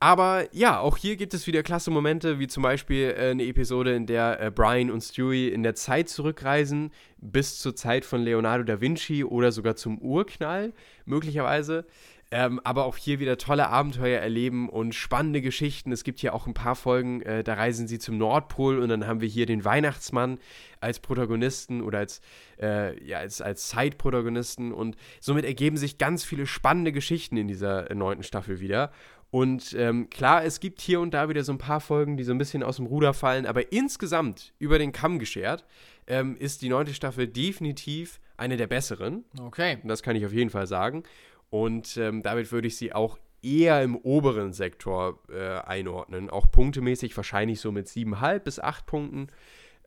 aber 0.01 0.47
ja, 0.53 0.79
auch 0.79 0.97
hier 0.97 1.17
gibt 1.17 1.35
es 1.35 1.49
wieder 1.49 1.65
klasse 1.65 1.91
Momente, 1.91 2.39
wie 2.39 2.47
zum 2.47 2.63
Beispiel 2.63 3.15
äh, 3.17 3.31
eine 3.31 3.45
Episode, 3.45 3.95
in 3.97 4.07
der 4.07 4.41
äh, 4.41 4.51
Brian 4.51 4.91
und 4.91 5.01
Stewie 5.03 5.49
in 5.49 5.65
der 5.65 5.75
Zeit 5.75 6.09
zurückreisen, 6.09 6.93
bis 7.17 7.59
zur 7.59 7.75
Zeit 7.75 8.05
von 8.05 8.23
Leonardo 8.23 8.63
da 8.63 8.81
Vinci 8.81 9.25
oder 9.25 9.51
sogar 9.51 9.75
zum 9.75 9.99
Urknall, 9.99 10.73
möglicherweise. 11.05 11.85
Ähm, 12.31 12.61
aber 12.63 12.85
auch 12.85 12.99
hier 12.99 13.21
wieder 13.21 13.39
tolle 13.39 13.69
Abenteuer 13.69 14.21
erleben 14.21 14.69
und 14.69 14.95
spannende 14.95 15.41
Geschichten. 15.41 15.93
Es 15.93 16.05
gibt 16.05 16.19
hier 16.19 16.35
auch 16.35 16.47
ein 16.47 16.53
paar 16.53 16.77
Folgen, 16.77 17.23
äh, 17.23 17.43
da 17.43 17.55
reisen 17.55 17.89
sie 17.89 17.99
zum 17.99 18.19
Nordpol 18.19 18.79
und 18.79 18.91
dann 18.91 19.07
haben 19.07 19.23
wir 19.23 19.29
hier 19.29 19.47
den 19.47 19.65
Weihnachtsmann 19.65 20.39
als 20.79 21.01
Protagonisten 21.01 21.81
oder 21.81 22.01
als, 22.01 22.21
äh, 22.61 23.03
ja, 23.03 23.19
als, 23.19 23.41
als 23.41 23.69
Zeitprotagonisten 23.69 24.73
und 24.73 24.97
somit 25.21 25.47
ergeben 25.47 25.79
sich 25.79 25.97
ganz 25.97 26.23
viele 26.23 26.47
spannende 26.47 26.93
Geschichten 26.93 27.39
in 27.39 27.49
dieser 27.49 27.91
äh, 27.91 27.95
neunten 27.95 28.23
Staffel 28.23 28.61
wieder. 28.61 28.93
Und 29.31 29.75
ähm, 29.79 30.11
klar, 30.11 30.45
es 30.45 30.61
gibt 30.61 30.83
hier 30.83 31.01
und 31.01 31.13
da 31.13 31.31
wieder 31.31 31.45
so 31.45 31.53
ein 31.53 31.59
paar 31.59 31.81
Folgen, 31.81 32.19
die 32.19 32.25
so 32.25 32.33
ein 32.33 32.39
bisschen 32.39 32.63
aus 32.63 32.77
dem 32.77 32.87
Ruder 32.87 33.15
fallen, 33.15 33.47
aber 33.47 33.73
insgesamt 33.73 34.53
über 34.59 34.79
den 34.79 34.93
Kamm 34.93 35.19
geschert 35.19 35.65
ähm, 36.07 36.37
ist 36.37 36.61
die 36.61 36.69
neunte 36.69 36.95
Staffel 36.95 37.27
definitiv 37.27 38.21
eine 38.37 38.57
der 38.57 38.67
besseren. 38.67 39.25
okay. 39.41 39.79
Und 39.83 39.89
das 39.89 40.03
kann 40.03 40.17
ich 40.17 40.25
auf 40.25 40.33
jeden 40.33 40.51
Fall 40.51 40.67
sagen. 40.67 41.03
Und 41.51 41.97
ähm, 41.97 42.23
damit 42.23 42.53
würde 42.53 42.69
ich 42.69 42.77
sie 42.77 42.93
auch 42.93 43.19
eher 43.43 43.83
im 43.83 43.97
oberen 43.97 44.53
Sektor 44.53 45.21
äh, 45.31 45.59
einordnen. 45.61 46.29
Auch 46.31 46.51
punktemäßig 46.51 47.17
wahrscheinlich 47.17 47.61
so 47.61 47.73
mit 47.73 47.87
7,5 47.87 48.39
bis 48.41 48.59
8 48.59 48.87
Punkten. 48.87 49.29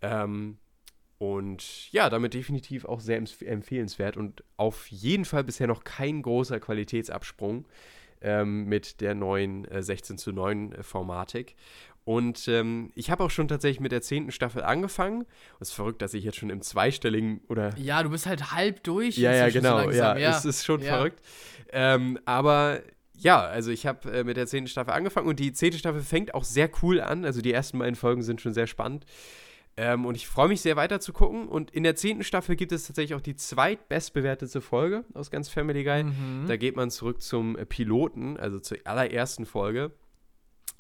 Ähm, 0.02 0.58
und 1.18 1.92
ja, 1.92 2.10
damit 2.10 2.34
definitiv 2.34 2.86
auch 2.86 3.00
sehr 3.00 3.18
empf 3.18 3.44
empfehlenswert 3.44 4.18
und 4.18 4.44
auf 4.58 4.88
jeden 4.88 5.26
Fall 5.26 5.44
bisher 5.44 5.68
noch 5.68 5.84
kein 5.84 6.24
großer 6.24 6.60
Qualitätsabsprung 6.60 7.68
ähm, 8.22 8.66
mit 8.66 9.02
der 9.02 9.14
neuen 9.14 9.66
äh, 9.66 9.84
16 9.84 10.18
zu 10.18 10.32
9 10.32 10.72
äh, 10.72 10.84
Formatik. 10.84 11.56
Und 12.04 12.48
ähm, 12.48 12.92
ich 12.96 13.12
habe 13.12 13.24
auch 13.24 13.30
schon 13.30 13.48
tatsächlich 13.48 13.80
mit 13.80 13.92
der 13.92 14.02
zehnten 14.02 14.32
Staffel 14.32 14.64
angefangen. 14.64 15.26
Es 15.60 15.70
ist 15.70 15.74
verrückt, 15.76 16.02
dass 16.02 16.14
ich 16.16 16.24
jetzt 16.24 16.38
schon 16.38 16.50
im 16.50 16.62
zweistelligen 16.62 17.42
oder 17.48 17.78
Ja, 17.78 18.02
du 18.02 18.10
bist 18.10 18.26
halt 18.26 18.52
halb 18.54 18.84
durch. 18.84 19.18
ja, 19.18 19.32
ja, 19.32 19.46
inzwischen 19.46 19.64
so 19.66 19.70
genau. 19.72 19.84
langsam, 19.84 20.18
ja, 20.18 20.36
es 20.38 20.46
ist 20.46 20.66
schon 20.66 20.82
Ja. 20.82 20.96
verrückt. 20.96 21.22
Ähm, 21.72 22.18
aber 22.26 22.82
ja, 23.18 23.40
also 23.42 23.70
ich 23.70 23.86
habe 23.86 24.12
äh, 24.12 24.24
mit 24.24 24.36
der 24.36 24.48
zehnten 24.48 24.68
Staffel 24.68 24.92
angefangen 24.94 25.28
und 25.28 25.40
die 25.40 25.54
zehnte 25.54 25.78
Staffel 25.78 26.02
fängt 26.02 26.34
auch 26.34 26.44
sehr 26.44 26.72
cool 26.82 27.02
an. 27.02 27.24
Also 27.24 27.42
die 27.42 27.54
ersten 27.54 27.78
beiden 27.78 27.96
Folgen 27.96 28.24
sind 28.24 28.42
schon 28.42 28.54
sehr 28.54 28.66
spannend. 28.66 29.06
Ähm, 29.78 30.06
und 30.08 30.16
ich 30.16 30.28
freue 30.28 30.48
mich 30.50 30.60
sehr 30.62 30.76
weiter 30.76 31.00
zu 31.00 31.14
gucken. 31.14 31.48
Und 31.48 31.70
in 31.72 31.84
der 31.84 31.96
zehnten 31.96 32.24
Staffel 32.24 32.56
gibt 32.56 32.72
es 32.72 32.88
tatsächlich 32.88 33.14
auch 33.16 33.22
die 33.22 33.36
zweitbestbewertete 33.36 34.60
Folge 34.60 35.06
aus 35.14 35.32
ganz 35.32 35.50
Family 35.50 35.84
Guy. 35.84 36.04
Mhm. 36.04 36.46
Da 36.48 36.58
geht 36.58 36.76
man 36.76 36.90
zurück 36.90 37.22
zum 37.22 37.56
Piloten, 37.70 38.38
also 38.38 38.60
zur 38.60 38.80
allerersten 38.86 39.46
Folge. 39.46 39.92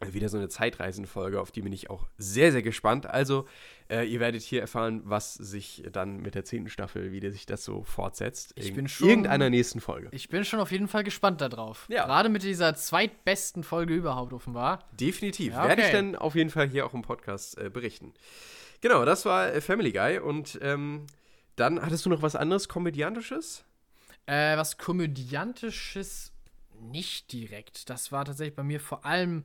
Äh, 0.01 0.13
Wieder 0.13 0.29
so 0.29 0.37
eine 0.37 0.49
Zeitreisenfolge, 0.49 1.39
auf 1.39 1.51
die 1.51 1.61
bin 1.61 1.71
ich 1.73 1.89
auch 1.89 2.07
sehr, 2.17 2.51
sehr 2.51 2.61
gespannt. 2.61 3.05
Also, 3.05 3.47
äh, 3.89 4.05
ihr 4.05 4.19
werdet 4.19 4.41
hier 4.41 4.61
erfahren, 4.61 5.01
was 5.05 5.33
sich 5.35 5.83
dann 5.91 6.17
mit 6.21 6.35
der 6.35 6.43
zehnten 6.45 6.69
Staffel, 6.69 7.11
wie 7.11 7.29
sich 7.31 7.45
das 7.45 7.63
so 7.63 7.83
fortsetzt. 7.83 8.53
Ich 8.55 8.69
in 8.69 8.75
bin 8.75 8.87
schon- 8.87 9.09
irgendeiner 9.09 9.49
nächsten 9.49 9.79
Folge. 9.81 10.09
Ich 10.11 10.29
bin 10.29 10.43
schon 10.43 10.59
auf 10.59 10.71
jeden 10.71 10.87
Fall 10.87 11.03
gespannt 11.03 11.41
darauf. 11.41 11.85
Ja. 11.89 12.05
Gerade 12.05 12.29
mit 12.29 12.43
dieser 12.43 12.75
zweitbesten 12.75 13.63
Folge 13.63 13.93
überhaupt 13.93 14.33
offenbar. 14.33 14.87
Definitiv. 14.99 15.53
Ja, 15.53 15.67
Werde 15.67 15.81
ich 15.81 15.87
okay. 15.89 15.95
dann 15.97 16.15
auf 16.15 16.35
jeden 16.35 16.49
Fall 16.49 16.67
hier 16.67 16.85
auch 16.85 16.93
im 16.93 17.01
Podcast 17.01 17.57
äh, 17.57 17.69
berichten. 17.69 18.13
Genau, 18.81 19.05
das 19.05 19.25
war 19.25 19.53
äh, 19.53 19.61
Family 19.61 19.91
Guy. 19.91 20.19
Und 20.19 20.57
ähm, 20.61 21.05
dann 21.55 21.81
hattest 21.81 22.05
du 22.05 22.09
noch 22.09 22.21
was 22.21 22.35
anderes 22.35 22.67
Komödiantisches? 22.67 23.63
Äh, 24.25 24.57
was 24.57 24.77
Komödiantisches 24.77 26.31
nicht 26.79 27.31
direkt. 27.31 27.89
Das 27.89 28.11
war 28.11 28.25
tatsächlich 28.25 28.55
bei 28.55 28.63
mir 28.63 28.79
vor 28.79 29.05
allem 29.05 29.43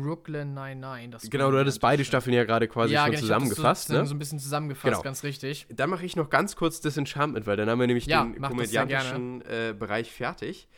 Brooklyn 0.00 0.54
99. 0.54 1.30
Genau, 1.30 1.50
du 1.50 1.58
hattest 1.58 1.80
beide 1.80 2.04
Staffeln 2.04 2.34
ja 2.34 2.44
gerade 2.44 2.68
quasi 2.68 2.94
ja, 2.94 3.02
schon 3.02 3.10
genau, 3.10 3.20
zusammengefasst, 3.20 3.88
so, 3.88 3.94
ne? 3.94 4.06
so 4.06 4.14
ein 4.14 4.18
bisschen 4.18 4.38
zusammengefasst, 4.38 4.92
Genau. 4.92 5.02
ganz 5.02 5.24
richtig. 5.24 5.66
Dann 5.70 5.90
mache 5.90 6.04
ich 6.04 6.14
noch 6.14 6.30
ganz 6.30 6.56
kurz 6.56 6.80
Disenchantment, 6.80 7.46
weil 7.46 7.56
dann 7.56 7.68
haben 7.68 7.80
wir 7.80 7.86
nämlich 7.86 8.06
Ja, 8.06 8.24
den 8.24 8.40
komödiantischen 8.40 9.42
äh, 9.42 9.74
Bereich 9.76 10.12
fertig. 10.12 10.68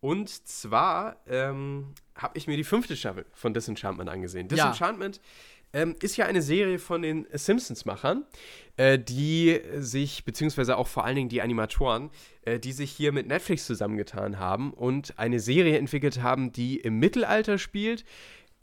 Und 0.00 0.28
zwar 0.28 1.16
ähm, 1.26 1.94
habe 2.14 2.38
ich 2.38 2.46
mir 2.46 2.56
die 2.56 2.64
fünfte 2.64 2.94
Staffel 2.96 3.26
von 3.32 3.52
Disenchantment 3.52 4.08
angesehen. 4.08 4.46
Ja. 4.48 4.54
Disenchantment 4.54 5.20
ähm, 5.72 5.96
ist 6.00 6.16
ja 6.16 6.26
eine 6.26 6.40
Serie 6.40 6.78
von 6.78 7.02
den 7.02 7.26
Simpsons-Machern, 7.32 8.24
äh, 8.76 8.98
die 8.98 9.60
sich, 9.76 10.24
beziehungsweise 10.24 10.76
auch 10.76 10.86
vor 10.86 11.04
allen 11.04 11.16
Dingen 11.16 11.28
die 11.28 11.42
Animatoren, 11.42 12.10
äh, 12.42 12.58
die 12.58 12.72
sich 12.72 12.90
hier 12.90 13.12
mit 13.12 13.26
Netflix 13.26 13.66
zusammengetan 13.66 14.38
haben 14.38 14.72
und 14.72 15.18
eine 15.18 15.40
Serie 15.40 15.78
entwickelt 15.78 16.22
haben, 16.22 16.52
die 16.52 16.78
im 16.78 16.98
Mittelalter 16.98 17.58
spielt, 17.58 18.04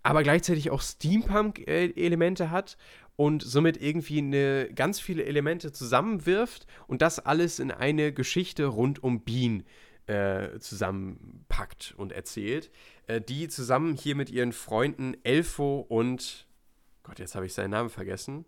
aber 0.05 0.21
gleichzeitig 0.21 0.69
auch 0.69 0.83
Steampunk-Elemente 0.83 2.51
hat 2.51 2.77
und 3.15 3.41
somit 3.41 3.81
irgendwie 3.81 4.19
eine, 4.19 4.69
ganz 4.73 4.99
viele 4.99 5.25
Elemente 5.25 5.71
zusammenwirft 5.71 6.67
und 6.85 7.01
das 7.01 7.17
alles 7.17 7.57
in 7.57 7.71
eine 7.71 8.13
Geschichte 8.13 8.65
rund 8.67 9.03
um 9.03 9.23
Bean 9.23 9.63
äh, 10.05 10.59
zusammenpackt 10.59 11.95
und 11.97 12.11
erzählt, 12.11 12.69
äh, 13.07 13.19
die 13.19 13.47
zusammen 13.47 13.95
hier 13.95 14.15
mit 14.15 14.29
ihren 14.29 14.53
Freunden 14.53 15.17
Elfo 15.23 15.79
und 15.79 16.45
Gott, 17.01 17.17
jetzt 17.17 17.33
habe 17.33 17.47
ich 17.47 17.53
seinen 17.53 17.71
Namen 17.71 17.89
vergessen. 17.89 18.45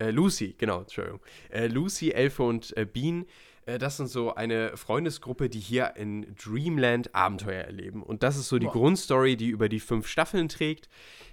Äh, 0.00 0.10
Lucy, 0.10 0.56
genau, 0.58 0.80
Entschuldigung. 0.80 1.20
Äh, 1.50 1.68
Lucy, 1.68 2.10
Elfo 2.10 2.48
und 2.48 2.76
äh, 2.76 2.84
Bean, 2.84 3.26
das 3.66 3.96
sind 3.96 4.08
so 4.08 4.34
eine 4.34 4.76
Freundesgruppe, 4.76 5.48
die 5.48 5.58
hier 5.58 5.96
in 5.96 6.34
Dreamland 6.36 7.14
Abenteuer 7.14 7.64
erleben. 7.64 8.02
Und 8.02 8.22
das 8.22 8.36
ist 8.36 8.48
so 8.48 8.58
die 8.58 8.66
Wow. 8.66 8.74
Grundstory, 8.74 9.36
die 9.36 9.48
über 9.48 9.68
die 9.68 9.80
fünf 9.80 10.06
Staffeln 10.06 10.48
trägt. 10.48 10.88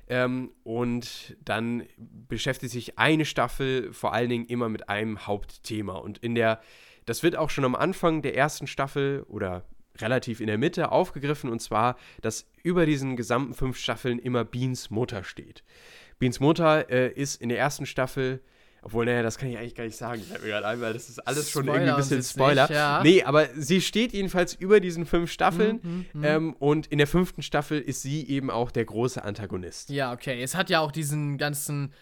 Ähm, 0.08 0.52
und 0.64 1.38
dann 1.46 1.84
beschäftigt 2.28 2.74
sich 2.74 2.98
eine 2.98 3.26
Staffel 3.26 3.94
vor 3.94 4.14
allen 4.14 4.30
Dingen 4.30 4.46
immer 4.46 4.68
mit 4.68 4.90
einem 4.90 5.28
Hauptthema. 5.28 5.94
Und 5.94 6.18
in 6.18 6.34
der, 6.34 6.60
das 7.06 7.22
wird 7.22 7.36
auch 7.36 7.52
schon 7.52 7.66
am 7.66 7.76
Anfang 7.76 8.24
der 8.24 8.36
ersten 8.36 8.66
Staffel 8.66 9.24
oder 9.28 9.64
relativ 10.00 10.42
in 10.42 10.48
der 10.48 10.58
Mitte 10.58 10.92
aufgegriffen. 10.92 11.52
Und 11.52 11.62
zwar, 11.62 11.98
dass 12.22 12.50
über 12.64 12.88
diesen 12.88 13.16
gesamten 13.16 13.54
fünf 13.54 13.78
Staffeln 13.78 14.18
immer 14.18 14.44
Beans 14.44 14.90
Mutter 14.90 15.24
steht. 15.24 15.64
Beans 16.18 16.40
Mutter 16.40 16.90
äh, 16.90 17.12
ist 17.12 17.42
in 17.42 17.50
der 17.50 17.60
ersten 17.60 17.86
Staffel, 17.86 18.42
obwohl, 18.84 19.06
naja, 19.06 19.24
das 19.24 19.38
kann 19.38 19.50
ich 19.50 19.58
eigentlich 19.58 19.76
gar 19.76 19.86
nicht 19.86 19.96
sagen, 19.98 20.22
fällt 20.22 20.42
mir 20.44 20.50
gerade 20.50 20.68
ein, 20.68 20.82
weil 20.82 20.94
das 20.94 21.10
ist 21.10 21.20
alles 21.26 21.50
schon 21.50 21.64
Spoiler 21.64 21.80
irgendwie 21.80 21.92
ein 21.94 21.98
bisschen 21.98 22.24
Spoiler. 22.24 22.64
nicht, 22.64 22.72
ja. 22.76 23.02
Nee, 23.02 23.24
aber 23.24 23.48
sie 23.56 23.82
steht 23.82 24.14
jedenfalls 24.14 24.54
über 24.54 24.80
diesen 24.80 25.06
fünf 25.06 25.32
Staffeln 25.32 25.80
Mhm, 26.14 26.24
ähm, 26.24 26.54
und 26.60 26.88
in 26.88 26.98
der 26.98 27.08
fünften 27.08 27.42
Staffel 27.42 27.80
ist 27.80 28.02
sie 28.02 28.28
eben 28.28 28.52
auch 28.52 28.72
der 28.72 28.86
große 28.86 29.24
Antagonist. 29.24 29.90
Ja, 29.90 30.12
okay. 30.14 30.42
Es 30.44 30.56
hat 30.56 30.70
ja 30.70 30.80
auch 30.82 30.92
diesen 30.92 31.38
ganzen 31.38 31.94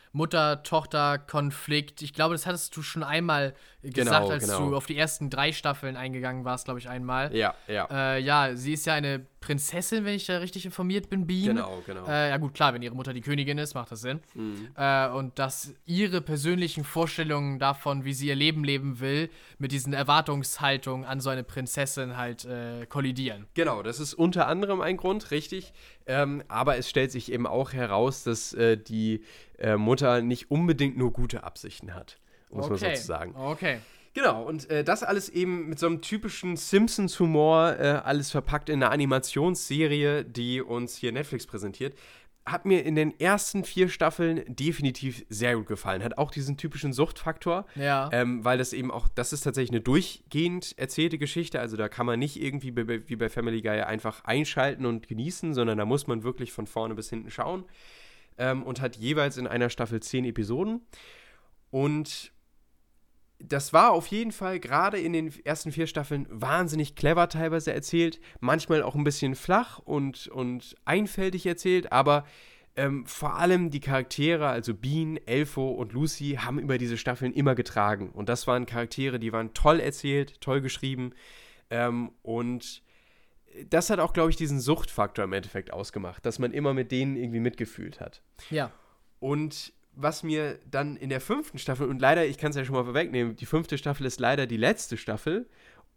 Mutter-Tochter-Konflikt. 0.91 2.01
Ich 2.01 2.13
glaube, 2.13 2.33
das 2.35 2.45
hattest 2.45 2.75
du 2.75 2.81
schon 2.81 3.03
einmal 3.03 3.53
gesagt, 3.81 3.95
Genau, 4.07 4.29
als 4.29 4.45
genau. 4.45 4.69
du 4.69 4.75
auf 4.75 4.85
die 4.85 4.97
ersten 4.97 5.29
drei 5.29 5.51
Staffeln 5.51 5.95
eingegangen 5.95 6.45
warst, 6.45 6.65
glaube 6.65 6.79
ich, 6.79 6.89
einmal. 6.89 7.35
Ja, 7.35 7.55
ja. 7.67 7.87
Äh, 7.91 8.19
ja, 8.21 8.55
sie 8.55 8.73
ist 8.73 8.85
ja 8.85 8.93
eine 8.93 9.25
Prinzessin, 9.41 10.05
wenn 10.05 10.13
ich 10.13 10.27
da 10.27 10.37
richtig 10.37 10.65
informiert 10.65 11.09
bin, 11.09 11.25
Bean. 11.25 11.55
Genau, 11.55 11.81
genau. 11.85 12.05
Äh, 12.05 12.29
ja 12.29 12.37
gut, 12.37 12.53
klar, 12.53 12.75
wenn 12.75 12.83
ihre 12.83 12.93
Mutter 12.93 13.11
die 13.11 13.21
Königin 13.21 13.57
ist, 13.57 13.73
macht 13.73 13.91
das 13.91 14.01
Sinn. 14.01 14.19
Mhm. 14.35 14.69
Äh, 14.77 15.09
und 15.09 15.39
dass 15.39 15.73
ihre 15.85 16.21
persönlichen 16.21 16.83
Vorstellungen 16.83 17.57
davon, 17.57 18.05
wie 18.05 18.13
sie 18.13 18.27
ihr 18.27 18.35
Leben 18.35 18.63
leben 18.63 18.99
will, 18.99 19.29
mit 19.57 19.71
diesen 19.71 19.93
Erwartungshaltungen 19.93 21.05
an 21.05 21.19
so 21.19 21.31
eine 21.31 21.43
Prinzessin 21.43 22.17
halt 22.17 22.45
äh, 22.45 22.85
kollidieren. 22.85 23.47
Genau, 23.55 23.81
das 23.81 23.99
ist 23.99 24.13
unter 24.13 24.47
anderem 24.47 24.79
ein 24.79 24.95
Grund, 24.95 25.31
richtig. 25.31 25.73
Ähm, 26.05 26.43
aber 26.47 26.77
es 26.77 26.87
stellt 26.87 27.11
sich 27.11 27.31
eben 27.31 27.47
auch 27.47 27.73
heraus, 27.73 28.23
dass 28.23 28.53
äh, 28.53 28.77
die 28.77 29.23
äh, 29.57 29.75
Mutter 29.75 30.21
nicht 30.21 30.51
unbedingt 30.51 30.97
nur 30.97 31.11
gute 31.11 31.43
Absichten 31.43 31.95
hat, 31.95 32.19
muss 32.51 32.69
man 32.69 32.77
okay. 32.77 32.95
sozusagen. 32.95 33.35
Okay. 33.35 33.79
Genau, 34.13 34.43
und 34.43 34.69
äh, 34.69 34.83
das 34.83 35.03
alles 35.03 35.29
eben 35.29 35.69
mit 35.69 35.79
so 35.79 35.87
einem 35.87 36.01
typischen 36.01 36.57
Simpsons-Humor, 36.57 37.77
äh, 37.79 38.01
alles 38.03 38.31
verpackt 38.31 38.69
in 38.69 38.83
einer 38.83 38.91
Animationsserie, 38.91 40.25
die 40.25 40.61
uns 40.61 40.97
hier 40.97 41.13
Netflix 41.13 41.47
präsentiert. 41.47 41.95
Hat 42.45 42.65
mir 42.65 42.83
in 42.83 42.95
den 42.95 43.17
ersten 43.19 43.63
vier 43.63 43.87
Staffeln 43.87 44.43
definitiv 44.47 45.25
sehr 45.29 45.55
gut 45.55 45.67
gefallen. 45.67 46.03
Hat 46.03 46.17
auch 46.17 46.31
diesen 46.31 46.57
typischen 46.57 46.91
Suchtfaktor. 46.91 47.67
Ja. 47.75 48.09
Ähm, 48.11 48.43
weil 48.43 48.57
das 48.57 48.73
eben 48.73 48.91
auch, 48.91 49.07
das 49.07 49.31
ist 49.31 49.41
tatsächlich 49.41 49.71
eine 49.71 49.81
durchgehend 49.81 50.77
erzählte 50.77 51.17
Geschichte. 51.17 51.59
Also 51.59 51.77
da 51.77 51.87
kann 51.87 52.07
man 52.07 52.19
nicht 52.19 52.41
irgendwie 52.41 52.75
wie 52.75 53.15
bei 53.15 53.29
Family 53.29 53.61
Guy 53.61 53.81
einfach 53.81 54.25
einschalten 54.25 54.85
und 54.87 55.07
genießen, 55.07 55.53
sondern 55.53 55.77
da 55.77 55.85
muss 55.85 56.07
man 56.07 56.23
wirklich 56.23 56.51
von 56.51 56.65
vorne 56.67 56.95
bis 56.95 57.09
hinten 57.09 57.29
schauen. 57.29 57.63
Ähm, 58.37 58.63
und 58.63 58.81
hat 58.81 58.97
jeweils 58.97 59.37
in 59.37 59.45
einer 59.45 59.69
Staffel 59.69 60.01
zehn 60.01 60.25
Episoden. 60.25 60.81
Und 61.69 62.33
das 63.47 63.73
war 63.73 63.91
auf 63.91 64.07
jeden 64.07 64.31
Fall 64.31 64.59
gerade 64.59 64.99
in 64.99 65.13
den 65.13 65.33
ersten 65.45 65.71
vier 65.71 65.87
Staffeln 65.87 66.27
wahnsinnig 66.29 66.95
clever 66.95 67.29
teilweise 67.29 67.73
erzählt, 67.73 68.19
manchmal 68.39 68.83
auch 68.83 68.95
ein 68.95 69.03
bisschen 69.03 69.35
flach 69.35 69.79
und, 69.79 70.27
und 70.27 70.75
einfältig 70.85 71.45
erzählt, 71.45 71.91
aber 71.91 72.25
ähm, 72.75 73.05
vor 73.05 73.35
allem 73.35 73.69
die 73.69 73.81
Charaktere, 73.81 74.47
also 74.47 74.73
Bean, 74.73 75.17
Elfo 75.25 75.69
und 75.69 75.91
Lucy, 75.93 76.37
haben 76.41 76.57
über 76.59 76.77
diese 76.77 76.97
Staffeln 76.97 77.33
immer 77.33 77.53
getragen. 77.53 78.09
Und 78.11 78.29
das 78.29 78.47
waren 78.47 78.65
Charaktere, 78.65 79.19
die 79.19 79.33
waren 79.33 79.53
toll 79.53 79.79
erzählt, 79.79 80.39
toll 80.39 80.61
geschrieben. 80.61 81.13
Ähm, 81.69 82.11
und 82.21 82.81
das 83.69 83.89
hat 83.89 83.99
auch, 83.99 84.13
glaube 84.13 84.29
ich, 84.29 84.37
diesen 84.37 84.61
Suchtfaktor 84.61 85.25
im 85.25 85.33
Endeffekt 85.33 85.73
ausgemacht, 85.73 86.25
dass 86.25 86.39
man 86.39 86.51
immer 86.51 86.73
mit 86.73 86.91
denen 86.91 87.17
irgendwie 87.17 87.41
mitgefühlt 87.41 87.99
hat. 87.99 88.21
ja. 88.49 88.71
Und 89.19 89.73
was 89.93 90.23
mir 90.23 90.59
dann 90.69 90.95
in 90.95 91.09
der 91.09 91.21
fünften 91.21 91.57
Staffel, 91.57 91.87
und 91.87 91.99
leider, 91.99 92.25
ich 92.25 92.37
kann 92.37 92.51
es 92.51 92.55
ja 92.57 92.65
schon 92.65 92.75
mal 92.75 92.85
vorwegnehmen, 92.85 93.35
die 93.35 93.45
fünfte 93.45 93.77
Staffel 93.77 94.05
ist 94.05 94.19
leider 94.19 94.47
die 94.47 94.57
letzte 94.57 94.97
Staffel 94.97 95.47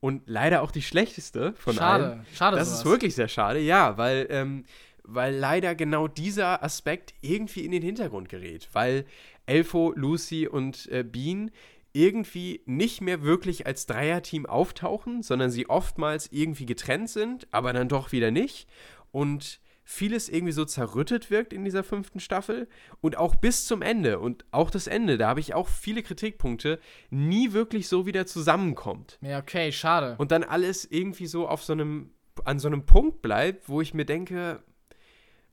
und 0.01 0.23
leider 0.27 0.63
auch 0.63 0.71
die 0.71 0.83
schlechteste 0.83 1.55
von 1.55 1.79
allen. 1.79 2.03
Schade. 2.03 2.27
Schade. 2.35 2.57
Das 2.57 2.69
sowas. 2.69 2.81
ist 2.81 2.87
wirklich 2.87 3.15
sehr 3.15 3.29
schade, 3.29 3.61
ja, 3.61 3.97
weil, 3.97 4.27
ähm, 4.31 4.65
weil 5.03 5.35
leider 5.35 5.75
genau 5.75 6.09
dieser 6.09 6.63
Aspekt 6.63 7.15
irgendwie 7.21 7.65
in 7.65 7.71
den 7.71 7.83
Hintergrund 7.83 8.29
gerät. 8.29 8.69
Weil 8.73 9.07
Elfo, 9.47 9.93
Lucy 9.97 10.47
und 10.47 10.87
äh, 10.91 11.05
Bean 11.05 11.51
irgendwie 11.93 12.61
nicht 12.67 13.01
mehr 13.01 13.23
wirklich 13.23 13.67
als 13.67 13.87
Dreierteam 13.87 14.47
auftauchen, 14.47 15.23
sondern 15.23 15.51
sie 15.51 15.71
oftmals 15.71 16.29
irgendwie 16.33 16.67
getrennt 16.67 17.09
sind, 17.09 17.47
aber 17.53 17.73
dann 17.73 17.89
doch 17.89 18.11
wieder 18.11 18.33
nicht. 18.33 18.69
Und 19.13 19.61
vieles 19.85 20.29
irgendwie 20.31 20.53
so 20.53 20.65
zerrüttet 20.65 21.31
wirkt 21.31 21.53
in 21.53 21.65
dieser 21.65 21.85
fünften 21.85 22.19
Staffel 22.19 22.69
und 23.03 23.19
auch 23.19 23.35
bis 23.35 23.67
zum 23.67 23.83
Ende 23.83 24.19
und 24.19 24.45
auch 24.51 24.71
das 24.71 24.87
Ende, 24.87 25.19
da 25.19 25.29
habe 25.29 25.41
ich 25.41 25.53
auch 25.55 25.69
viele 25.69 26.03
Kritikpunkte, 26.03 26.81
nie 27.11 27.53
wirklich 27.53 27.87
so 27.89 28.07
wieder 28.07 28.25
zusammenkommt 28.27 29.19
Ja, 29.21 29.39
okay, 29.39 29.71
schade. 29.73 30.15
und 30.19 30.31
dann 30.33 30.43
alles 30.43 30.87
irgendwie 30.91 31.27
so 31.27 31.47
auf 31.47 31.63
so 31.63 31.75
einem, 31.75 32.11
an 32.45 32.59
so 32.59 32.67
einem 32.69 32.87
Punkt 32.87 33.21
bleibt, 33.23 33.69
wo 33.69 33.81
ich 33.83 33.93
mir 33.93 34.07
denke, 34.07 34.63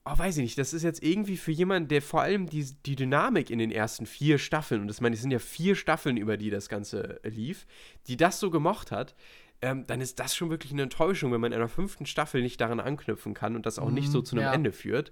oh, 0.05 0.17
weiß 0.17 0.37
ich 0.37 0.43
nicht, 0.43 0.57
das 0.57 0.73
ist 0.73 0.81
jetzt 0.83 1.03
irgendwie 1.03 1.37
für 1.37 1.51
jemanden, 1.51 1.89
der 1.89 2.01
vor 2.01 2.21
allem 2.21 2.47
die, 2.49 2.65
die 2.85 2.95
Dynamik 2.95 3.49
in 3.49 3.59
den 3.59 3.69
ersten 3.71 4.05
vier 4.05 4.39
Staffeln, 4.39 4.81
und 4.81 4.87
das 4.87 5.01
meine 5.01 5.13
ich, 5.13 5.21
sind 5.21 5.31
ja 5.31 5.39
vier 5.39 5.75
Staffeln, 5.75 6.17
über 6.17 6.37
die 6.37 6.49
das 6.49 6.69
Ganze 6.69 7.19
lief, 7.23 7.67
die 8.07 8.17
das 8.17 8.39
so 8.39 8.49
gemocht 8.49 8.91
hat, 8.91 9.13
ähm, 9.61 9.85
dann 9.87 10.01
ist 10.01 10.19
das 10.19 10.35
schon 10.35 10.49
wirklich 10.49 10.71
eine 10.71 10.83
Enttäuschung, 10.83 11.31
wenn 11.31 11.41
man 11.41 11.51
in 11.51 11.59
einer 11.59 11.69
fünften 11.69 12.05
Staffel 12.05 12.41
nicht 12.41 12.59
daran 12.59 12.79
anknüpfen 12.79 13.33
kann 13.33 13.55
und 13.55 13.65
das 13.65 13.79
auch 13.79 13.91
nicht 13.91 14.09
so 14.09 14.21
zu 14.21 14.35
einem 14.35 14.45
ja. 14.45 14.53
Ende 14.53 14.71
führt. 14.71 15.11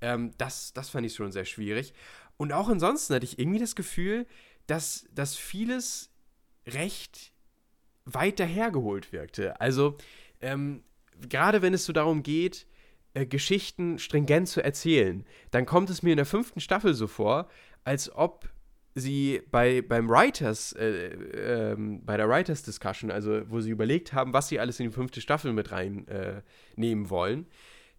Ähm, 0.00 0.32
das, 0.36 0.72
das 0.72 0.90
fand 0.90 1.06
ich 1.06 1.14
schon 1.14 1.32
sehr 1.32 1.46
schwierig. 1.46 1.94
Und 2.36 2.52
auch 2.52 2.68
ansonsten 2.68 3.14
hatte 3.14 3.24
ich 3.24 3.38
irgendwie 3.38 3.58
das 3.58 3.74
Gefühl, 3.74 4.26
dass, 4.66 5.06
dass 5.12 5.36
vieles 5.36 6.10
recht 6.66 7.32
weit 8.04 8.38
dahergeholt 8.38 9.12
wirkte. 9.12 9.60
Also, 9.60 9.96
ähm, 10.40 10.82
gerade 11.28 11.62
wenn 11.62 11.72
es 11.72 11.86
so 11.86 11.92
darum 11.92 12.22
geht, 12.22 12.66
äh, 13.14 13.24
Geschichten 13.24 13.98
stringent 13.98 14.48
zu 14.48 14.62
erzählen, 14.62 15.24
dann 15.50 15.64
kommt 15.64 15.88
es 15.88 16.02
mir 16.02 16.10
in 16.10 16.18
der 16.18 16.26
fünften 16.26 16.60
Staffel 16.60 16.92
so 16.92 17.06
vor, 17.06 17.48
als 17.84 18.14
ob 18.14 18.48
sie 18.98 19.42
bei, 19.50 19.82
beim 19.82 20.08
Writers, 20.08 20.72
äh, 20.72 21.08
ähm, 21.72 22.04
bei 22.04 22.16
der 22.16 22.28
Writers 22.28 22.62
Discussion, 22.62 23.10
also 23.10 23.42
wo 23.50 23.60
sie 23.60 23.70
überlegt 23.70 24.14
haben, 24.14 24.32
was 24.32 24.48
sie 24.48 24.58
alles 24.58 24.80
in 24.80 24.86
die 24.86 24.92
fünfte 24.92 25.20
Staffel 25.20 25.52
mit 25.52 25.70
reinnehmen 25.70 27.04
äh, 27.06 27.10
wollen, 27.10 27.46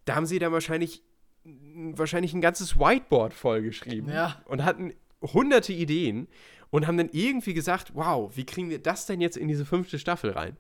da 0.06 0.16
haben 0.16 0.26
sie 0.26 0.40
dann 0.40 0.52
wahrscheinlich, 0.52 1.04
wahrscheinlich 1.44 2.34
ein 2.34 2.42
ganzes 2.42 2.78
Whiteboard 2.80 3.34
vollgeschrieben 3.34 4.12
Ja. 4.12 4.42
und 4.46 4.66
hatten 4.66 4.92
hunderte 5.22 5.72
Ideen 5.72 6.28
und 6.72 6.88
haben 6.88 6.98
dann 6.98 7.10
irgendwie 7.12 7.54
gesagt, 7.54 7.92
wow, 7.94 8.36
wie 8.36 8.46
kriegen 8.46 8.70
wir 8.70 8.80
das 8.80 9.06
denn 9.06 9.22
jetzt 9.22 9.38
in 9.38 9.48
diese 9.48 9.66
fünfte 9.66 10.00
Staffel 10.00 10.32
rein? 10.32 10.58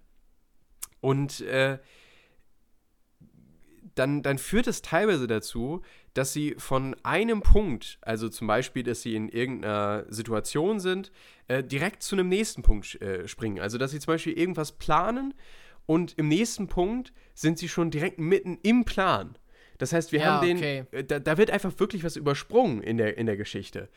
Und 1.01 1.41
äh, 1.41 1.79
dann, 3.95 4.21
dann 4.21 4.37
führt 4.37 4.67
es 4.67 4.81
teilweise 4.83 5.25
dazu, 5.27 5.81
dass 6.17 6.33
sie 6.33 6.55
von 6.57 6.95
einem 7.03 7.41
Punkt, 7.41 7.99
also 8.01 8.27
zum 8.27 8.47
Beispiel, 8.47 8.81
dass 8.81 9.03
sie 9.03 9.15
in 9.15 9.29
irgendeiner 9.29 10.05
Situation 10.09 10.79
sind, 10.79 11.11
äh, 11.47 11.63
direkt 11.63 12.01
zu 12.01 12.15
einem 12.15 12.27
nächsten 12.27 12.63
Punkt 12.63 12.99
äh, 13.01 13.27
springen. 13.27 13.59
Also, 13.59 13.77
dass 13.77 13.91
sie 13.91 13.99
zum 13.99 14.13
Beispiel 14.13 14.33
irgendwas 14.33 14.71
planen 14.71 15.35
und 15.85 16.17
im 16.17 16.27
nächsten 16.27 16.67
Punkt 16.67 17.13
sind 17.35 17.59
sie 17.59 17.69
schon 17.69 17.91
direkt 17.91 18.19
mitten 18.19 18.57
im 18.63 18.83
Plan. 18.83 19.37
Das 19.77 19.93
heißt, 19.93 20.11
wir 20.11 20.21
Ja, 20.21 20.25
haben 20.25 20.47
den, 20.47 20.57
okay. 20.57 20.85
äh, 20.91 21.03
da, 21.03 21.19
da 21.19 21.37
wird 21.37 21.51
einfach 21.51 21.71
wirklich 21.79 22.03
was 22.03 22.15
übersprungen 22.15 22.81
in 22.81 22.97
der, 22.97 23.17
in 23.17 23.27
der 23.27 23.37
Geschichte. 23.37 23.87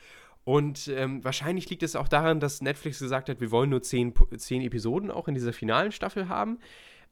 Und 0.44 0.88
ähm, 0.88 1.24
wahrscheinlich 1.24 1.68
liegt 1.70 1.82
es 1.82 1.96
auch 1.96 2.08
daran, 2.08 2.38
dass 2.40 2.60
Netflix 2.60 2.98
gesagt 2.98 3.28
hat, 3.28 3.40
wir 3.40 3.50
wollen 3.50 3.70
nur 3.70 3.82
zehn, 3.82 4.12
zehn 4.36 4.62
Episoden 4.62 5.10
auch 5.10 5.28
in 5.28 5.34
dieser 5.34 5.52
finalen 5.52 5.92
Staffel 5.92 6.28
haben. 6.28 6.58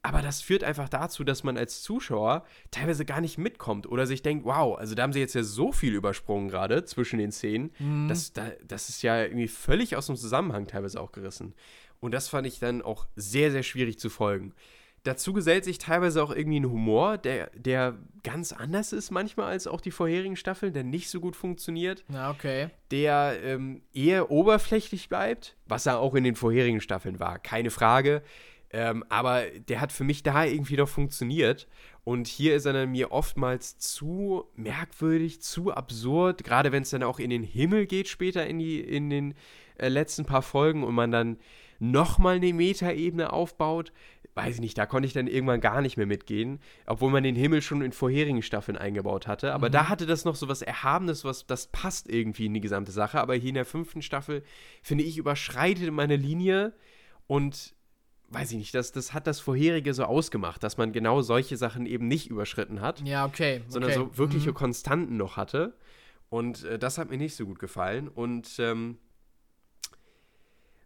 Aber 0.09 0.23
das 0.23 0.41
führt 0.41 0.65
einfach 0.65 0.89
dazu, 0.89 1.23
dass 1.23 1.45
man 1.45 1.59
als 1.59 1.83
Zuschauer 1.83 2.47
teilweise 2.71 3.05
gar 3.05 3.21
nicht 3.21 3.37
mitkommt 3.37 3.87
oder 3.87 4.07
sich 4.07 4.23
denkt, 4.23 4.47
wow, 4.47 4.79
also 4.79 4.95
da 4.95 5.03
haben 5.03 5.13
sie 5.13 5.21
jetzt 5.21 5.35
ja 5.35 5.43
so 5.43 5.71
viel 5.71 5.95
übersprungen 5.95 6.49
gerade 6.49 6.83
zwischen 6.87 7.19
den 7.19 7.31
Szenen. 7.31 7.73
Mhm. 7.79 8.09
Das, 8.09 8.33
da, 8.33 8.53
das 8.67 8.89
ist 8.89 9.03
ja 9.03 9.23
irgendwie 9.23 9.49
völlig 9.49 9.97
aus 9.97 10.07
dem 10.07 10.17
Zusammenhang 10.17 10.67
teilweise 10.67 10.99
auch 10.99 11.13
gerissen. 11.13 11.53
Und 12.01 12.13
das 12.13 12.27
fand 12.31 12.47
ich 12.47 12.59
dann 12.59 12.81
auch 12.81 13.07
sehr, 13.17 13.51
sehr 13.51 13.63
schwierig 13.63 13.99
zu 13.99 14.09
folgen. 14.09 14.55
Dazu 15.03 15.35
gesellt 15.35 15.65
sich 15.65 15.77
teilweise 15.77 16.23
auch 16.23 16.35
irgendwie 16.35 16.61
ein 16.61 16.71
Humor, 16.71 17.19
der, 17.19 17.51
der 17.55 17.99
ganz 18.23 18.53
anders 18.53 18.95
ist 18.95 19.11
manchmal 19.11 19.51
als 19.51 19.67
auch 19.67 19.83
die 19.83 19.91
vorherigen 19.91 20.37
Staffeln, 20.37 20.73
der 20.73 20.85
nicht 20.85 21.11
so 21.11 21.21
gut 21.21 21.37
funktioniert, 21.37 22.05
Na, 22.09 22.31
okay. 22.31 22.71
der 22.91 23.39
ähm, 23.43 23.83
eher 23.93 24.31
oberflächlich 24.31 25.11
bleibt, 25.11 25.55
was 25.67 25.85
er 25.85 25.99
auch 25.99 26.15
in 26.15 26.25
den 26.25 26.35
vorherigen 26.35 26.81
Staffeln 26.81 27.21
war, 27.21 27.39
keine 27.39 27.71
Frage. 27.71 28.23
Ähm, 28.71 29.05
aber 29.09 29.45
der 29.69 29.81
hat 29.81 29.93
für 29.93 30.05
mich 30.05 30.23
da 30.23 30.45
irgendwie 30.45 30.77
noch 30.77 30.89
funktioniert. 30.89 31.67
Und 32.05 32.27
hier 32.27 32.55
ist 32.55 32.65
er 32.65 32.73
dann 32.73 32.91
mir 32.91 33.13
oftmals 33.13 33.79
zu 33.79 34.47
merkwürdig, 34.57 35.43
zu 35.43 35.73
absurd, 35.73 36.45
gerade 36.45 36.73
wenn 36.73 36.83
es 36.83 36.91
dann 36.91 37.03
auch 37.03 37.19
in 37.19 37.31
den 37.31 37.43
Himmel 37.43 37.87
geht 37.87 38.09
später 38.09 38.47
in, 38.47 38.59
die, 38.59 38.81
in 38.81 39.11
den 39.11 39.35
äh, 39.77 39.89
letzten 39.89 40.25
paar 40.25 40.43
Folgen 40.43 40.85
und 40.85 40.95
man 40.95 41.11
dann 41.11 41.39
nochmal 41.79 42.37
eine 42.37 42.53
Metaebene 42.53 43.33
aufbaut. 43.33 43.93
Weiß 44.35 44.57
ich 44.57 44.61
nicht, 44.61 44.79
da 44.79 44.87
konnte 44.87 45.07
ich 45.07 45.13
dann 45.13 45.27
irgendwann 45.27 45.61
gar 45.61 45.81
nicht 45.81 45.97
mehr 45.97 46.07
mitgehen, 46.07 46.61
obwohl 46.87 47.11
man 47.11 47.25
den 47.25 47.35
Himmel 47.35 47.61
schon 47.61 47.83
in 47.83 47.93
vorherigen 47.93 48.43
Staffeln 48.43 48.79
eingebaut 48.79 49.27
hatte. 49.27 49.53
Aber 49.53 49.69
da 49.69 49.89
hatte 49.89 50.07
das 50.07 50.25
noch 50.25 50.37
so 50.37 50.49
was 50.49 50.63
Erhabenes, 50.63 51.25
was 51.25 51.47
das 51.47 51.67
passt 51.69 52.09
irgendwie 52.09 52.47
in 52.47 52.55
die 52.55 52.61
gesamte 52.61 52.93
Sache. 52.93 53.21
Aber 53.21 53.35
hier 53.35 53.49
in 53.49 53.55
der 53.55 53.65
fünften 53.65 54.01
Staffel, 54.01 54.45
finde 54.83 55.05
ich, 55.05 55.19
überschreitet 55.19 55.93
meine 55.93 56.17
Linie 56.17 56.73
und 57.27 57.75
weiß 58.31 58.53
ich 58.53 58.59
nicht, 58.59 58.75
das, 58.75 58.93
das 58.93 59.15
hat 59.15 59.27
das 59.27 59.41
vorherige 59.41 59.95
so 59.95 60.05
ausgemacht, 60.05 60.63
dass 60.63 60.77
man 60.77 60.93
genau 60.93 61.23
solche 61.23 61.57
Sachen 61.57 61.87
eben 61.87 62.09
nicht 62.09 62.29
überschritten 62.29 62.81
hat 62.81 63.01
Ja, 63.07 63.25
okay. 63.25 63.63
sondern 63.69 63.91
okay. 63.93 64.01
so 64.01 64.19
wirkliche 64.19 64.51
Mhm. 64.51 64.55
Konstanten 64.55 65.17
noch 65.17 65.37
hatte. 65.37 65.75
Und 66.29 66.65
äh, 66.65 66.79
das 66.79 66.99
hat 66.99 67.09
mir 67.11 67.17
nicht 67.17 67.35
so 67.37 67.47
gut 67.47 67.59
gefallen. 67.59 68.09
Und 68.09 68.57
ähm, 68.59 68.99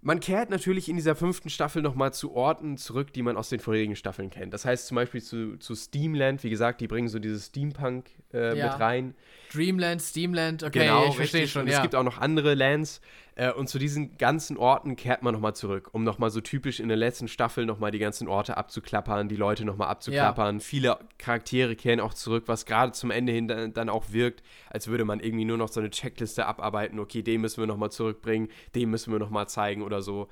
man 0.00 0.20
kehrt 0.20 0.50
natürlich 0.50 0.88
in 0.88 0.96
dieser 0.96 1.14
fünften 1.14 1.48
Staffel 1.50 1.82
nochmal 1.82 2.12
zu 2.12 2.32
Orten 2.32 2.76
zurück, 2.76 3.12
die 3.12 3.22
man 3.22 3.36
aus 3.36 3.48
den 3.48 3.60
vorherigen 3.60 3.96
Staffeln 3.96 4.30
kennt. 4.30 4.52
Das 4.52 4.64
heißt 4.64 4.86
zum 4.86 4.96
Beispiel 4.96 5.22
zu, 5.22 5.56
zu 5.58 5.74
Steamland, 5.74 6.42
wie 6.44 6.50
gesagt, 6.50 6.80
die 6.80 6.88
bringen 6.88 7.08
so 7.08 7.18
dieses 7.18 7.46
Steampunk 7.46 8.10
äh, 8.32 8.56
Ja. 8.56 8.70
mit 8.72 8.80
rein. 8.80 9.14
Dreamland, 9.52 10.00
Steamland, 10.00 10.62
okay, 10.62 10.80
genau, 10.80 11.08
ich 11.08 11.16
verstehe 11.16 11.46
schon, 11.46 11.66
ja. 11.66 11.76
es 11.76 11.82
gibt 11.82 11.94
auch 11.94 12.02
noch 12.02 12.18
andere 12.18 12.54
Lands. 12.54 13.00
Äh, 13.34 13.50
und 13.52 13.68
zu 13.68 13.78
diesen 13.78 14.18
ganzen 14.18 14.58
Orten 14.58 14.94
kehrt 14.94 15.22
man 15.22 15.32
nochmal 15.32 15.54
zurück, 15.54 15.88
um 15.92 16.04
nochmal 16.04 16.30
so 16.30 16.40
typisch 16.42 16.80
in 16.80 16.88
der 16.88 16.98
letzten 16.98 17.28
Staffel 17.28 17.64
nochmal 17.64 17.90
die 17.90 17.98
ganzen 17.98 18.28
Orte 18.28 18.56
abzuklappern, 18.58 19.28
die 19.28 19.36
Leute 19.36 19.64
nochmal 19.64 19.88
abzuklappern. 19.88 20.60
Viele 20.60 20.98
Charaktere 21.16 21.74
kehren 21.74 22.00
auch 22.00 22.12
zurück, 22.12 22.44
was 22.46 22.66
gerade 22.66 22.92
zum 22.92 23.10
Ende 23.10 23.32
hin 23.32 23.48
dann, 23.48 23.72
dann 23.72 23.88
auch 23.88 24.12
wirkt, 24.12 24.42
als 24.68 24.88
würde 24.88 25.04
man 25.06 25.20
irgendwie 25.20 25.46
nur 25.46 25.56
noch 25.56 25.68
so 25.68 25.80
eine 25.80 25.90
Checkliste 25.90 26.44
abarbeiten. 26.44 26.98
Okay, 26.98 27.22
den 27.22 27.40
müssen 27.40 27.62
wir 27.62 27.66
nochmal 27.66 27.90
zurückbringen, 27.90 28.48
den 28.74 28.90
müssen 28.90 29.12
wir 29.12 29.18
nochmal 29.18 29.48
zeigen 29.48 29.82
oder 29.82 30.02
so. 30.02 30.28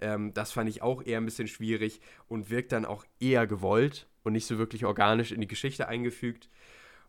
Ähm, 0.00 0.32
das 0.32 0.52
fand 0.52 0.68
ich 0.68 0.80
auch 0.82 1.02
eher 1.04 1.18
ein 1.18 1.24
bisschen 1.24 1.48
schwierig 1.48 2.00
und 2.28 2.50
wirkt 2.50 2.70
dann 2.72 2.84
auch 2.84 3.04
eher 3.18 3.46
gewollt 3.48 4.06
und 4.22 4.32
nicht 4.32 4.46
so 4.46 4.58
wirklich 4.58 4.84
organisch 4.84 5.32
in 5.32 5.40
die 5.40 5.48
Geschichte 5.48 5.88
eingefügt. 5.88 6.48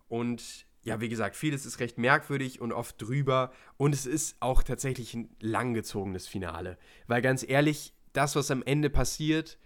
Und 0.07 0.65
ja, 0.83 1.01
wie 1.01 1.09
gesagt, 1.09 1.35
vieles 1.35 1.65
ist 1.65 1.79
recht 1.79 1.97
merkwürdig 1.97 2.61
und 2.61 2.71
oft 2.71 3.01
drüber. 3.01 3.51
Und 3.77 3.93
es 3.93 4.05
ist 4.05 4.37
auch 4.39 4.61
tatsächlich 4.63 5.13
ein 5.15 5.29
langgezogenes 5.39 6.27
Finale. 6.27 6.77
Weil 7.07 7.21
ganz 7.21 7.43
ehrlich, 7.47 7.93
das, 8.13 8.35
was 8.35 8.51
am 8.51 8.63
Ende 8.63 8.89
passiert, 8.89 9.57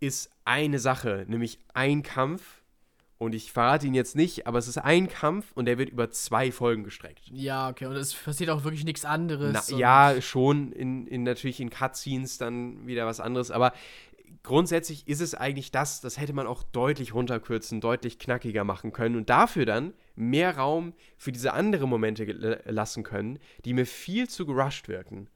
ist 0.00 0.30
eine 0.44 0.78
Sache, 0.78 1.24
nämlich 1.28 1.58
ein 1.74 2.02
Kampf. 2.02 2.62
Und 3.16 3.34
ich 3.34 3.50
verrate 3.50 3.84
ihn 3.84 3.94
jetzt 3.94 4.14
nicht, 4.14 4.46
aber 4.46 4.58
es 4.58 4.68
ist 4.68 4.78
ein 4.78 5.08
Kampf 5.08 5.50
und 5.54 5.64
der 5.64 5.76
wird 5.76 5.90
über 5.90 6.08
zwei 6.12 6.52
Folgen 6.52 6.84
gestreckt. 6.84 7.26
Ja, 7.32 7.68
okay, 7.68 7.86
und 7.86 7.96
es 7.96 8.14
passiert 8.14 8.48
auch 8.48 8.62
wirklich 8.62 8.84
nichts 8.84 9.04
anderes. 9.04 9.70
Na, 9.70 9.76
ja, 9.76 10.20
schon 10.20 10.70
in, 10.70 11.08
in 11.08 11.24
natürlich 11.24 11.58
in 11.58 11.68
Cutscenes 11.68 12.38
dann 12.38 12.86
wieder 12.86 13.06
was 13.06 13.18
anderes, 13.18 13.50
aber 13.50 13.72
grundsätzlich 14.42 15.06
ist 15.08 15.20
es 15.20 15.34
eigentlich 15.34 15.70
das, 15.70 16.00
das 16.00 16.18
hätte 16.18 16.32
man 16.32 16.46
auch 16.46 16.62
deutlich 16.62 17.14
runterkürzen, 17.14 17.80
deutlich 17.80 18.18
knackiger 18.18 18.64
machen 18.64 18.92
können 18.92 19.16
und 19.16 19.28
dafür 19.30 19.66
dann 19.66 19.92
mehr 20.16 20.56
Raum 20.56 20.94
für 21.16 21.32
diese 21.32 21.52
anderen 21.52 21.88
Momente 21.88 22.26
gel- 22.26 22.60
lassen 22.66 23.02
können, 23.02 23.38
die 23.64 23.74
mir 23.74 23.86
viel 23.86 24.28
zu 24.28 24.46
gerusht 24.46 24.88
wirken. 24.88 25.28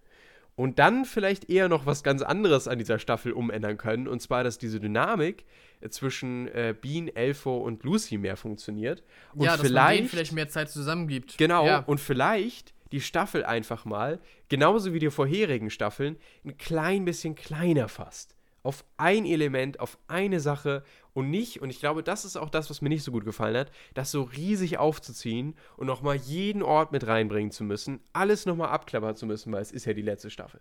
Und 0.55 0.79
dann 0.79 1.07
vielleicht 1.07 1.49
eher 1.49 1.69
noch 1.71 1.87
was 1.87 2.03
ganz 2.03 2.21
anderes 2.21 2.69
an 2.69 2.79
dieser 2.79 2.99
Staffel 2.99 3.33
umändern 3.33 3.79
können, 3.79 4.07
und 4.07 4.21
zwar, 4.21 4.45
dass 4.45 4.59
diese 4.59 4.81
Dynamik 4.81 5.47
äh, 5.81 5.89
zwischen 5.89 6.47
äh, 6.49 6.75
Bean, 6.79 7.09
Elfo 7.09 7.57
und 7.57 7.83
Lucy 7.85 8.19
mehr 8.19 8.37
funktioniert. 8.37 9.03
Und 9.35 9.45
ja, 9.45 9.53
dass 9.53 9.61
man 9.63 9.67
vielleicht 9.69 9.99
denen 10.01 10.09
vielleicht 10.11 10.33
mehr 10.33 10.49
Zeit 10.49 10.69
zusammen 10.71 11.09
gibt. 11.09 11.39
Genau, 11.39 11.67
Ja. 11.67 11.79
und 11.79 12.01
vielleicht 12.01 12.75
die 12.93 13.01
Staffel 13.01 13.45
einfach 13.47 13.87
mal, 13.87 14.21
genauso 14.51 14.93
wie 14.93 14.99
die 14.99 15.09
vorherigen 15.11 15.71
Staffeln, 15.71 16.17
ein 16.45 16.59
klein 16.59 17.07
bisschen 17.07 17.35
kleiner 17.35 17.89
fasst. 17.89 18.37
Auf 18.63 18.85
ein 18.97 19.27
Element, 19.27 19.81
auf 19.81 19.99
eine 20.07 20.41
Sache 20.41 20.85
und 21.15 21.31
nicht, 21.31 21.61
und 21.61 21.71
ich 21.71 21.81
glaube, 21.81 22.03
das 22.03 22.25
ist 22.25 22.37
auch 22.37 22.49
das, 22.49 22.71
was 22.71 22.81
mir 22.81 22.89
nicht 22.89 23.03
so 23.03 23.13
gut 23.13 23.25
gefallen 23.25 23.57
hat, 23.57 23.73
das 23.95 24.11
so 24.11 24.23
riesig 24.23 24.79
aufzuziehen 24.79 25.55
und 25.77 25.87
nochmal 25.87 26.17
jeden 26.17 26.63
Ort 26.63 26.93
mit 26.93 27.07
reinbringen 27.07 27.51
zu 27.51 27.65
müssen, 27.65 28.01
alles 28.13 28.47
nochmal 28.47 28.69
abklappern 28.69 29.17
zu 29.17 29.27
müssen, 29.27 29.53
weil 29.53 29.63
es 29.63 29.73
ist 29.73 29.85
ja 29.85 29.95
die 29.95 30.03
letzte 30.03 30.31
Staffel. 30.31 30.61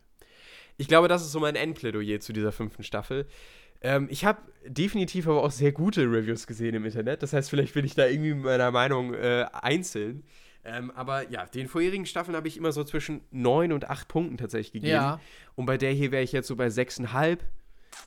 Ich 0.78 0.88
glaube, 0.88 1.08
das 1.08 1.22
ist 1.22 1.32
so 1.32 1.39
mein 1.39 1.56
Endplädoyer 1.56 2.20
zu 2.20 2.34
dieser 2.34 2.52
fünften 2.52 2.84
Staffel. 2.84 3.28
Ähm, 3.82 4.08
ich 4.10 4.26
habe 4.26 4.39
definitiv 4.66 5.28
aber 5.28 5.43
auch 5.43 5.52
sehr 5.52 5.72
gute 5.72 6.04
Reviews 6.04 6.47
gesehen 6.47 6.76
im 6.76 6.86
Internet. 6.86 7.24
Das 7.24 7.34
heißt, 7.34 7.49
vielleicht 7.49 7.74
bin 7.74 7.86
ich 7.86 7.95
da 7.95 8.08
irgendwie 8.08 8.34
mit 8.34 8.45
meiner 8.45 8.72
Meinung 8.72 9.14
äh, 9.14 9.45
einzeln. 9.54 10.24
Ähm, 10.64 10.91
aber 10.91 11.30
ja, 11.32 11.45
den 11.45 11.68
vorherigen 11.68 12.06
Staffeln 12.06 12.36
habe 12.36 12.47
ich 12.47 12.58
immer 12.58 12.72
so 12.72 12.84
zwischen 12.84 13.22
9 13.32 13.72
und 13.72 13.89
8 13.89 14.08
Punkten 14.08 14.38
tatsächlich 14.38 14.74
gegeben. 14.74 14.93
Ja. 14.93 15.20
Und 15.56 15.66
bei 15.66 15.78
der 15.78 15.91
hier 15.91 16.12
wäre 16.12 16.24
ich 16.24 16.32
jetzt 16.32 16.47
so 16.47 16.56
bei 16.56 16.68
6,5, 16.68 17.39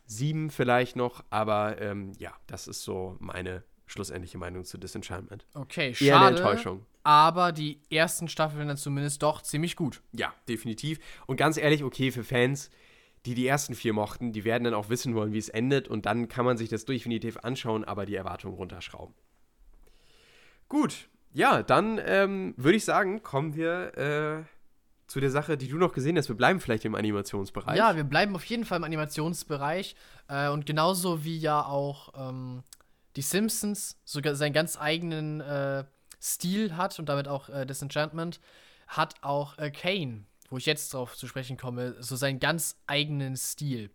7 0.06 0.50
vielleicht 0.50 0.96
noch. 0.96 1.24
Aber 1.30 1.80
ähm, 1.80 2.12
ja, 2.18 2.32
das 2.46 2.68
ist 2.68 2.82
so 2.82 3.16
meine 3.20 3.62
schlussendliche 3.86 4.38
Meinung 4.38 4.64
zu 4.64 4.78
Disenchantment. 4.78 5.46
Okay, 5.54 5.94
Eher 6.00 6.20
eine 6.20 6.36
schade. 6.36 6.36
Enttäuschung. 6.36 6.86
Aber 7.02 7.52
die 7.52 7.80
ersten 7.90 8.28
Staffeln 8.28 8.68
dann 8.68 8.76
zumindest 8.76 9.22
doch 9.22 9.42
ziemlich 9.42 9.76
gut. 9.76 10.02
Ja, 10.12 10.32
definitiv. 10.48 10.98
Und 11.26 11.36
ganz 11.36 11.56
ehrlich, 11.58 11.84
okay, 11.84 12.10
für 12.10 12.24
Fans, 12.24 12.70
die 13.26 13.34
die 13.34 13.46
ersten 13.46 13.74
vier 13.74 13.92
mochten, 13.92 14.32
die 14.32 14.44
werden 14.44 14.64
dann 14.64 14.74
auch 14.74 14.88
wissen 14.88 15.14
wollen, 15.14 15.32
wie 15.32 15.38
es 15.38 15.50
endet. 15.50 15.86
Und 15.88 16.06
dann 16.06 16.28
kann 16.28 16.44
man 16.44 16.56
sich 16.56 16.70
das 16.70 16.86
definitiv 16.86 17.36
anschauen, 17.38 17.84
aber 17.84 18.06
die 18.06 18.14
Erwartungen 18.14 18.56
runterschrauben. 18.56 19.14
Gut, 20.68 21.08
ja, 21.32 21.62
dann 21.62 22.00
ähm, 22.04 22.54
würde 22.56 22.76
ich 22.76 22.84
sagen, 22.84 23.22
kommen 23.22 23.54
wir 23.54 23.98
äh, 23.98 24.44
zu 25.06 25.20
der 25.20 25.30
Sache, 25.30 25.56
die 25.56 25.68
du 25.68 25.76
noch 25.76 25.92
gesehen 25.92 26.16
hast. 26.16 26.28
Wir 26.28 26.36
bleiben 26.36 26.60
vielleicht 26.60 26.84
im 26.84 26.94
Animationsbereich. 26.94 27.76
Ja, 27.76 27.96
wir 27.96 28.04
bleiben 28.04 28.34
auf 28.34 28.44
jeden 28.44 28.64
Fall 28.64 28.78
im 28.78 28.84
Animationsbereich. 28.84 29.96
Äh, 30.28 30.48
und 30.48 30.66
genauso 30.66 31.24
wie 31.24 31.38
ja 31.38 31.64
auch 31.64 32.12
ähm, 32.16 32.62
die 33.16 33.22
Simpsons 33.22 34.00
sogar 34.04 34.34
seinen 34.34 34.52
ganz 34.52 34.78
eigenen 34.78 35.40
äh, 35.40 35.84
Stil 36.20 36.76
hat 36.76 36.98
und 36.98 37.08
damit 37.08 37.28
auch 37.28 37.48
äh, 37.48 37.66
Disenchantment, 37.66 38.40
hat 38.88 39.14
auch 39.22 39.58
äh, 39.58 39.70
Kane, 39.70 40.24
wo 40.48 40.56
ich 40.56 40.66
jetzt 40.66 40.92
drauf 40.94 41.16
zu 41.16 41.26
sprechen 41.26 41.56
komme, 41.56 41.96
so 42.02 42.16
seinen 42.16 42.40
ganz 42.40 42.76
eigenen 42.86 43.36
Stil. 43.36 43.90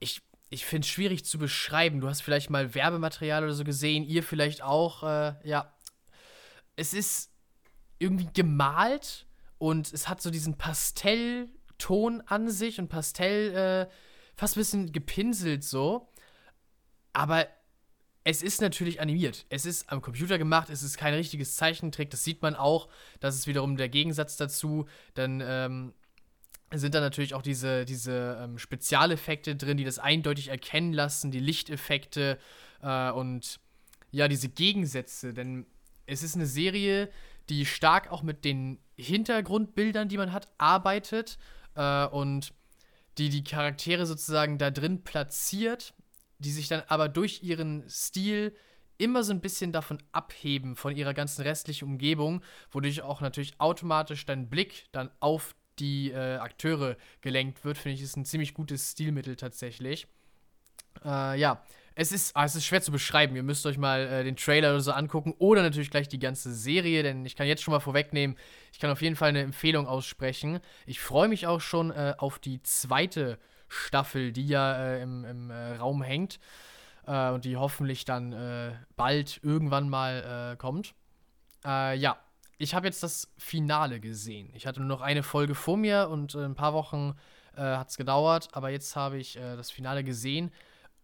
Ich, 0.00 0.20
ich 0.50 0.64
finde 0.66 0.84
es 0.84 0.88
schwierig 0.88 1.24
zu 1.24 1.38
beschreiben. 1.38 2.00
Du 2.00 2.08
hast 2.08 2.22
vielleicht 2.22 2.50
mal 2.50 2.74
Werbematerial 2.74 3.44
oder 3.44 3.54
so 3.54 3.64
gesehen, 3.64 4.04
ihr 4.04 4.22
vielleicht 4.22 4.62
auch. 4.62 5.04
Äh, 5.04 5.34
ja, 5.44 5.72
es 6.76 6.92
ist 6.92 7.30
irgendwie 7.98 8.28
gemalt 8.32 9.26
und 9.64 9.94
es 9.94 10.10
hat 10.10 10.20
so 10.20 10.30
diesen 10.30 10.58
Pastellton 10.58 12.20
an 12.26 12.50
sich 12.50 12.78
und 12.78 12.88
Pastell 12.88 13.54
äh, 13.88 13.92
fast 14.36 14.56
ein 14.56 14.60
bisschen 14.60 14.92
gepinselt 14.92 15.64
so. 15.64 16.12
Aber 17.14 17.46
es 18.24 18.42
ist 18.42 18.60
natürlich 18.60 19.00
animiert. 19.00 19.46
Es 19.48 19.64
ist 19.64 19.90
am 19.90 20.02
Computer 20.02 20.36
gemacht, 20.36 20.68
es 20.68 20.82
ist 20.82 20.98
kein 20.98 21.14
richtiges 21.14 21.56
Zeichentrick. 21.56 22.10
Das 22.10 22.24
sieht 22.24 22.42
man 22.42 22.54
auch. 22.54 22.90
Das 23.20 23.36
ist 23.36 23.46
wiederum 23.46 23.78
der 23.78 23.88
Gegensatz 23.88 24.36
dazu. 24.36 24.84
Dann 25.14 25.42
ähm, 25.42 25.94
sind 26.74 26.94
da 26.94 27.00
natürlich 27.00 27.32
auch 27.32 27.40
diese, 27.40 27.86
diese 27.86 28.40
ähm, 28.42 28.58
Spezialeffekte 28.58 29.56
drin, 29.56 29.78
die 29.78 29.84
das 29.84 29.98
eindeutig 29.98 30.48
erkennen 30.48 30.92
lassen, 30.92 31.30
die 31.30 31.40
Lichteffekte 31.40 32.38
äh, 32.82 33.10
und 33.12 33.60
ja, 34.10 34.28
diese 34.28 34.50
Gegensätze. 34.50 35.32
Denn 35.32 35.64
es 36.04 36.22
ist 36.22 36.34
eine 36.34 36.44
Serie, 36.46 37.10
die 37.48 37.64
stark 37.64 38.12
auch 38.12 38.22
mit 38.22 38.44
den 38.44 38.78
Hintergrundbildern, 38.96 40.08
die 40.08 40.16
man 40.16 40.32
hat, 40.32 40.48
arbeitet 40.58 41.38
äh, 41.74 42.06
und 42.06 42.52
die 43.18 43.28
die 43.28 43.44
Charaktere 43.44 44.06
sozusagen 44.06 44.58
da 44.58 44.70
drin 44.70 45.04
platziert, 45.04 45.94
die 46.38 46.50
sich 46.50 46.68
dann 46.68 46.82
aber 46.88 47.08
durch 47.08 47.42
ihren 47.42 47.88
Stil 47.88 48.54
immer 48.98 49.22
so 49.24 49.32
ein 49.32 49.40
bisschen 49.40 49.72
davon 49.72 49.98
abheben, 50.12 50.76
von 50.76 50.96
ihrer 50.96 51.14
ganzen 51.14 51.42
restlichen 51.42 51.88
Umgebung, 51.88 52.42
wodurch 52.70 53.02
auch 53.02 53.20
natürlich 53.20 53.60
automatisch 53.60 54.24
dein 54.26 54.48
Blick 54.48 54.86
dann 54.92 55.10
auf 55.20 55.54
die 55.78 56.12
äh, 56.12 56.36
Akteure 56.36 56.96
gelenkt 57.20 57.64
wird, 57.64 57.78
finde 57.78 57.96
ich, 57.96 58.02
ist 58.02 58.16
ein 58.16 58.24
ziemlich 58.24 58.54
gutes 58.54 58.92
Stilmittel 58.92 59.34
tatsächlich. 59.36 60.06
Äh, 61.04 61.38
ja, 61.38 61.64
es 61.96 62.12
ist, 62.12 62.36
ah, 62.36 62.44
es 62.44 62.56
ist 62.56 62.64
schwer 62.64 62.82
zu 62.82 62.90
beschreiben. 62.90 63.36
Ihr 63.36 63.42
müsst 63.42 63.64
euch 63.66 63.78
mal 63.78 64.00
äh, 64.00 64.24
den 64.24 64.36
Trailer 64.36 64.70
oder 64.70 64.80
so 64.80 64.92
angucken 64.92 65.34
oder 65.38 65.62
natürlich 65.62 65.90
gleich 65.90 66.08
die 66.08 66.18
ganze 66.18 66.52
Serie, 66.52 67.02
denn 67.02 67.24
ich 67.24 67.36
kann 67.36 67.46
jetzt 67.46 67.62
schon 67.62 67.72
mal 67.72 67.80
vorwegnehmen, 67.80 68.36
ich 68.72 68.80
kann 68.80 68.90
auf 68.90 69.02
jeden 69.02 69.16
Fall 69.16 69.28
eine 69.28 69.42
Empfehlung 69.42 69.86
aussprechen. 69.86 70.60
Ich 70.86 71.00
freue 71.00 71.28
mich 71.28 71.46
auch 71.46 71.60
schon 71.60 71.90
äh, 71.90 72.14
auf 72.18 72.38
die 72.38 72.62
zweite 72.62 73.38
Staffel, 73.68 74.32
die 74.32 74.46
ja 74.46 74.76
äh, 74.76 75.02
im, 75.02 75.24
im 75.24 75.50
äh, 75.50 75.76
Raum 75.76 76.02
hängt 76.02 76.40
äh, 77.06 77.30
und 77.30 77.44
die 77.44 77.56
hoffentlich 77.56 78.04
dann 78.04 78.32
äh, 78.32 78.72
bald 78.96 79.40
irgendwann 79.42 79.88
mal 79.88 80.56
kommt. 80.58 80.94
ja, 81.64 82.18
ich 82.58 82.74
habe 82.74 82.86
jetzt 82.86 83.02
das 83.02 83.32
Finale 83.38 84.00
gesehen. 84.00 84.50
Ich 84.54 84.66
hatte 84.66 84.80
nur 84.80 84.88
noch 84.88 85.00
eine 85.00 85.22
Folge 85.22 85.54
vor 85.54 85.76
mir 85.76 86.08
und 86.10 86.34
ein 86.34 86.54
paar 86.54 86.74
Wochen 86.74 87.14
hat 87.56 87.88
es 87.88 87.96
gedauert, 87.96 88.48
aber 88.52 88.70
jetzt 88.70 88.96
habe 88.96 89.16
ich 89.16 89.34
das 89.34 89.70
Finale 89.70 90.04
gesehen 90.04 90.50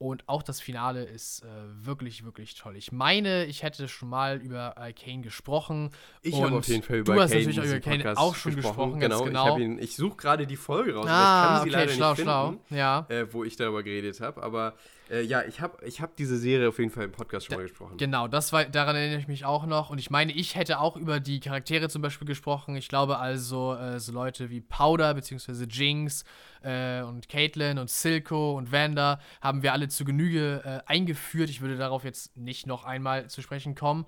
und 0.01 0.27
auch 0.31 0.43
das 0.43 0.63
Finale 0.63 1.05
ist 1.05 1.45
äh, 1.45 1.47
wirklich, 1.85 2.25
wirklich 2.25 2.55
toll. 2.55 2.75
Ich 2.75 2.91
meine, 2.91 3.45
ich 3.45 3.63
hätte 3.63 3.87
schon 3.87 4.09
mal 4.09 4.39
über 4.39 4.79
Arcane 4.79 5.21
gesprochen. 5.21 5.91
Ich 6.23 6.41
habe 6.41 6.57
auf 6.57 6.67
jeden 6.69 6.83
Fall 6.83 7.01
über 7.01 7.15
du 7.17 7.21
Arcane, 7.21 7.39
hast 7.41 7.47
natürlich 7.47 7.71
über 7.71 7.91
Arcane 7.93 8.19
auch 8.19 8.35
schon 8.35 8.57
gesprochen. 8.57 8.99
Genau, 8.99 9.25
genau. 9.25 9.59
Ich, 9.59 9.79
ich 9.79 9.97
suche 9.97 10.17
gerade 10.17 10.47
die 10.47 10.57
Folge 10.57 10.95
raus. 10.95 11.07
Ah, 11.07 11.11
ich 11.11 11.49
kann 11.49 11.55
sie 11.57 11.61
okay, 11.61 11.71
leider 11.81 11.93
schlau, 11.93 12.11
nicht 12.13 12.23
schlau. 12.23 12.49
finden, 12.49 12.75
Ja. 12.75 13.07
äh, 13.11 13.31
wo 13.31 13.45
ich 13.45 13.57
darüber 13.57 13.83
geredet 13.83 14.19
habe. 14.23 14.43
Aber 14.43 14.73
äh, 15.11 15.23
ja, 15.23 15.43
ich 15.43 15.61
habe 15.61 15.85
ich 15.85 16.01
hab 16.01 16.17
diese 16.17 16.37
Serie 16.39 16.69
auf 16.69 16.79
jeden 16.79 16.91
Fall 16.91 17.05
im 17.05 17.13
Podcast 17.13 17.47
schon 17.47 17.57
mal 17.57 17.63
gesprochen. 17.63 17.97
Genau, 17.97 18.29
das 18.29 18.53
war, 18.53 18.65
daran 18.65 18.95
erinnere 18.95 19.19
ich 19.19 19.29
mich 19.29 19.45
auch 19.45 19.67
noch. 19.67 19.91
Und 19.91 19.99
ich 19.99 20.11
meine, 20.11 20.33
ich 20.33 20.55
hätte 20.55 20.79
auch 20.79 20.97
über 20.97 21.19
die 21.19 21.41
Charaktere 21.41 21.89
zum 21.89 22.01
Beispiel 22.01 22.27
gesprochen. 22.27 22.77
Ich 22.77 22.89
glaube 22.89 23.19
also, 23.19 23.75
äh, 23.75 23.99
so 23.99 24.13
Leute 24.13 24.51
wie 24.51 24.61
Powder 24.61 25.15
bzw. 25.15 25.65
Jinx 25.65 26.25
äh, 26.63 27.03
und 27.03 27.29
Caitlyn 27.29 27.79
und 27.79 27.91
Silco 27.91 28.57
und 28.57 28.71
Vanda 28.71 29.21
haben 29.41 29.63
wir 29.63 29.73
alle 29.73 29.89
zu 29.89 30.05
Genüge 30.05 30.63
äh, 30.65 30.91
eingeführt. 30.91 31.51
Ich 31.51 31.61
würde 31.61 31.77
darauf 31.77 32.05
jetzt 32.05 32.37
nicht 32.37 32.67
noch 32.67 32.85
einmal 32.85 33.29
zu 33.29 33.43
sprechen 33.43 33.75
kommen. 33.75 34.07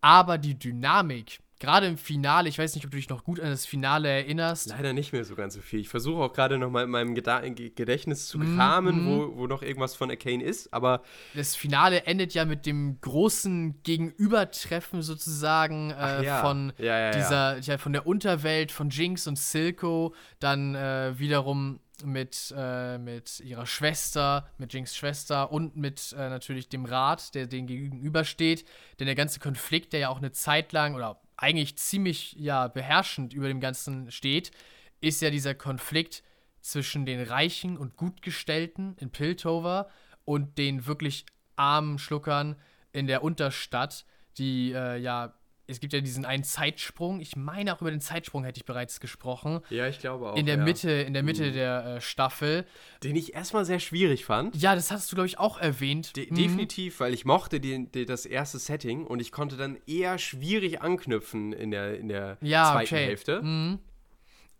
Aber 0.00 0.38
die 0.38 0.58
Dynamik 0.58 1.40
gerade 1.62 1.86
im 1.86 1.96
Finale, 1.96 2.48
ich 2.48 2.58
weiß 2.58 2.74
nicht, 2.74 2.84
ob 2.84 2.90
du 2.90 2.96
dich 2.96 3.08
noch 3.08 3.22
gut 3.22 3.38
an 3.38 3.48
das 3.48 3.66
Finale 3.66 4.08
erinnerst. 4.08 4.68
Leider 4.68 4.92
nicht 4.92 5.12
mehr 5.12 5.24
so 5.24 5.36
ganz 5.36 5.54
so 5.54 5.60
viel. 5.60 5.78
Ich 5.78 5.88
versuche 5.88 6.20
auch 6.20 6.32
gerade 6.32 6.58
noch 6.58 6.70
mal 6.70 6.82
in 6.82 6.90
meinem 6.90 7.14
Geda 7.14 7.40
Gedächtnis 7.40 8.26
zu 8.26 8.40
kramen, 8.40 9.04
mm 9.04 9.06
wo, 9.06 9.36
wo 9.36 9.46
noch 9.46 9.62
irgendwas 9.62 9.94
von 9.94 10.10
Arcane 10.10 10.42
ist, 10.42 10.74
aber. 10.74 11.02
Das 11.34 11.54
Finale 11.54 12.04
endet 12.04 12.34
ja 12.34 12.44
mit 12.44 12.66
dem 12.66 13.00
großen 13.00 13.80
Gegenübertreffen 13.84 15.02
sozusagen 15.02 15.92
äh, 15.92 16.24
ja. 16.24 16.40
von 16.42 16.72
Ja, 16.78 16.98
ja, 16.98 17.10
dieser, 17.12 17.58
ja, 17.60 17.78
von 17.78 17.92
der 17.92 18.08
Unterwelt, 18.08 18.72
von 18.72 18.90
Jinx 18.90 19.28
und 19.28 19.38
Silco, 19.38 20.14
dann 20.40 20.74
äh, 20.74 21.16
wiederum 21.16 21.78
mit, 22.04 22.54
äh, 22.56 22.98
mit 22.98 23.40
ihrer 23.40 23.66
Schwester, 23.66 24.48
mit 24.58 24.72
Jinx 24.72 24.96
Schwester 24.96 25.52
und 25.52 25.76
mit 25.76 26.12
äh, 26.12 26.28
natürlich 26.28 26.68
dem 26.68 26.84
Rat, 26.84 27.34
der 27.34 27.46
denen 27.46 27.66
gegenübersteht. 27.66 28.64
Denn 28.98 29.06
der 29.06 29.14
ganze 29.14 29.40
Konflikt, 29.40 29.92
der 29.92 30.00
ja 30.00 30.08
auch 30.08 30.18
eine 30.18 30.32
Zeit 30.32 30.72
lang 30.72 30.94
oder 30.94 31.20
eigentlich 31.36 31.76
ziemlich 31.76 32.34
ja 32.34 32.68
beherrschend 32.68 33.32
über 33.32 33.48
dem 33.48 33.60
Ganzen 33.60 34.10
steht, 34.10 34.52
ist 35.00 35.20
ja 35.22 35.30
dieser 35.30 35.54
Konflikt 35.54 36.22
zwischen 36.60 37.04
den 37.04 37.20
Reichen 37.20 37.76
und 37.76 37.96
Gutgestellten 37.96 38.96
in 38.98 39.10
Piltover 39.10 39.88
und 40.24 40.58
den 40.58 40.86
wirklich 40.86 41.26
armen 41.56 41.98
Schluckern 41.98 42.56
in 42.92 43.06
der 43.06 43.22
Unterstadt, 43.22 44.04
die 44.38 44.72
äh, 44.72 44.96
ja 44.98 45.34
es 45.66 45.80
gibt 45.80 45.92
ja 45.92 46.00
diesen 46.00 46.24
einen 46.24 46.44
Zeitsprung. 46.44 47.20
Ich 47.20 47.36
meine, 47.36 47.74
auch 47.74 47.80
über 47.80 47.90
den 47.90 48.00
Zeitsprung 48.00 48.44
hätte 48.44 48.58
ich 48.58 48.64
bereits 48.64 49.00
gesprochen. 49.00 49.60
Ja, 49.70 49.86
ich 49.88 49.98
glaube 50.00 50.30
auch. 50.32 50.36
In 50.36 50.46
der 50.46 50.56
ja. 50.58 50.64
Mitte, 50.64 50.90
in 50.90 51.14
der 51.14 51.22
Mitte 51.22 51.46
Mhm. 51.50 51.52
der 51.54 51.84
äh, 51.96 52.00
Staffel. 52.00 52.64
Den 53.02 53.16
ich 53.16 53.34
erstmal 53.34 53.64
sehr 53.64 53.78
schwierig 53.80 54.24
fand. 54.24 54.56
Ja, 54.56 54.74
das 54.74 54.90
hast 54.90 55.10
du, 55.12 55.16
glaube 55.16 55.26
ich, 55.28 55.38
auch 55.38 55.58
erwähnt. 55.58 56.16
De 56.16 56.30
Mhm. 56.30 56.34
Definitiv, 56.34 57.00
weil 57.00 57.14
ich 57.14 57.24
mochte 57.24 57.60
den, 57.60 57.90
den, 57.92 58.06
das 58.06 58.26
erste 58.26 58.58
Setting 58.58 59.06
und 59.06 59.20
ich 59.20 59.32
konnte 59.32 59.56
dann 59.56 59.76
eher 59.86 60.18
schwierig 60.18 60.80
anknüpfen 60.82 61.52
in 61.52 61.70
der, 61.70 61.98
in 61.98 62.08
der 62.08 62.38
Ja, 62.40 62.72
zweiten 62.72 62.94
okay. 62.94 63.06
Hälfte. 63.06 63.42
Mhm. 63.42 63.78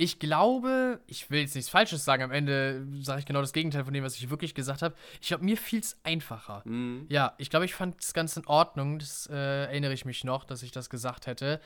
Ich 0.03 0.19
glaube, 0.19 1.01
ich 1.07 1.31
will 1.31 1.43
jetzt 1.43 1.55
nichts 1.55 1.71
Falsches 1.71 2.05
sagen, 2.05 2.25
am 2.25 2.33
Ende 2.33 2.85
sage 3.03 3.21
ich 3.21 3.25
genau 3.25 3.41
das 3.41 3.53
Gegenteil 3.53 3.85
von 3.85 3.95
dem, 3.95 4.03
was 4.03 4.17
ich 4.17 4.31
wirklich 4.31 4.53
gesagt 4.53 4.83
habe. 4.83 4.97
Ich 5.21 5.29
glaube, 5.29 5.45
mir 5.45 5.57
fiel 5.57 5.79
es 5.79 5.97
einfacher. 6.03 6.63
Mhm. 6.65 7.07
Ja, 7.09 7.35
ich 7.39 7.51
glaube, 7.51 7.67
ich 7.67 7.75
fand 7.75 8.03
es 8.03 8.13
ganz 8.13 8.37
in 8.37 8.45
Ordnung. 8.49 8.99
Das 8.99 9.29
äh, 9.31 9.37
erinnere 9.67 9.93
ich 9.93 10.05
mich 10.05 10.25
noch, 10.25 10.43
dass 10.43 10.65
ich 10.65 10.73
das 10.73 10.91
gesagt 10.91 11.29
hätte. 11.29 11.61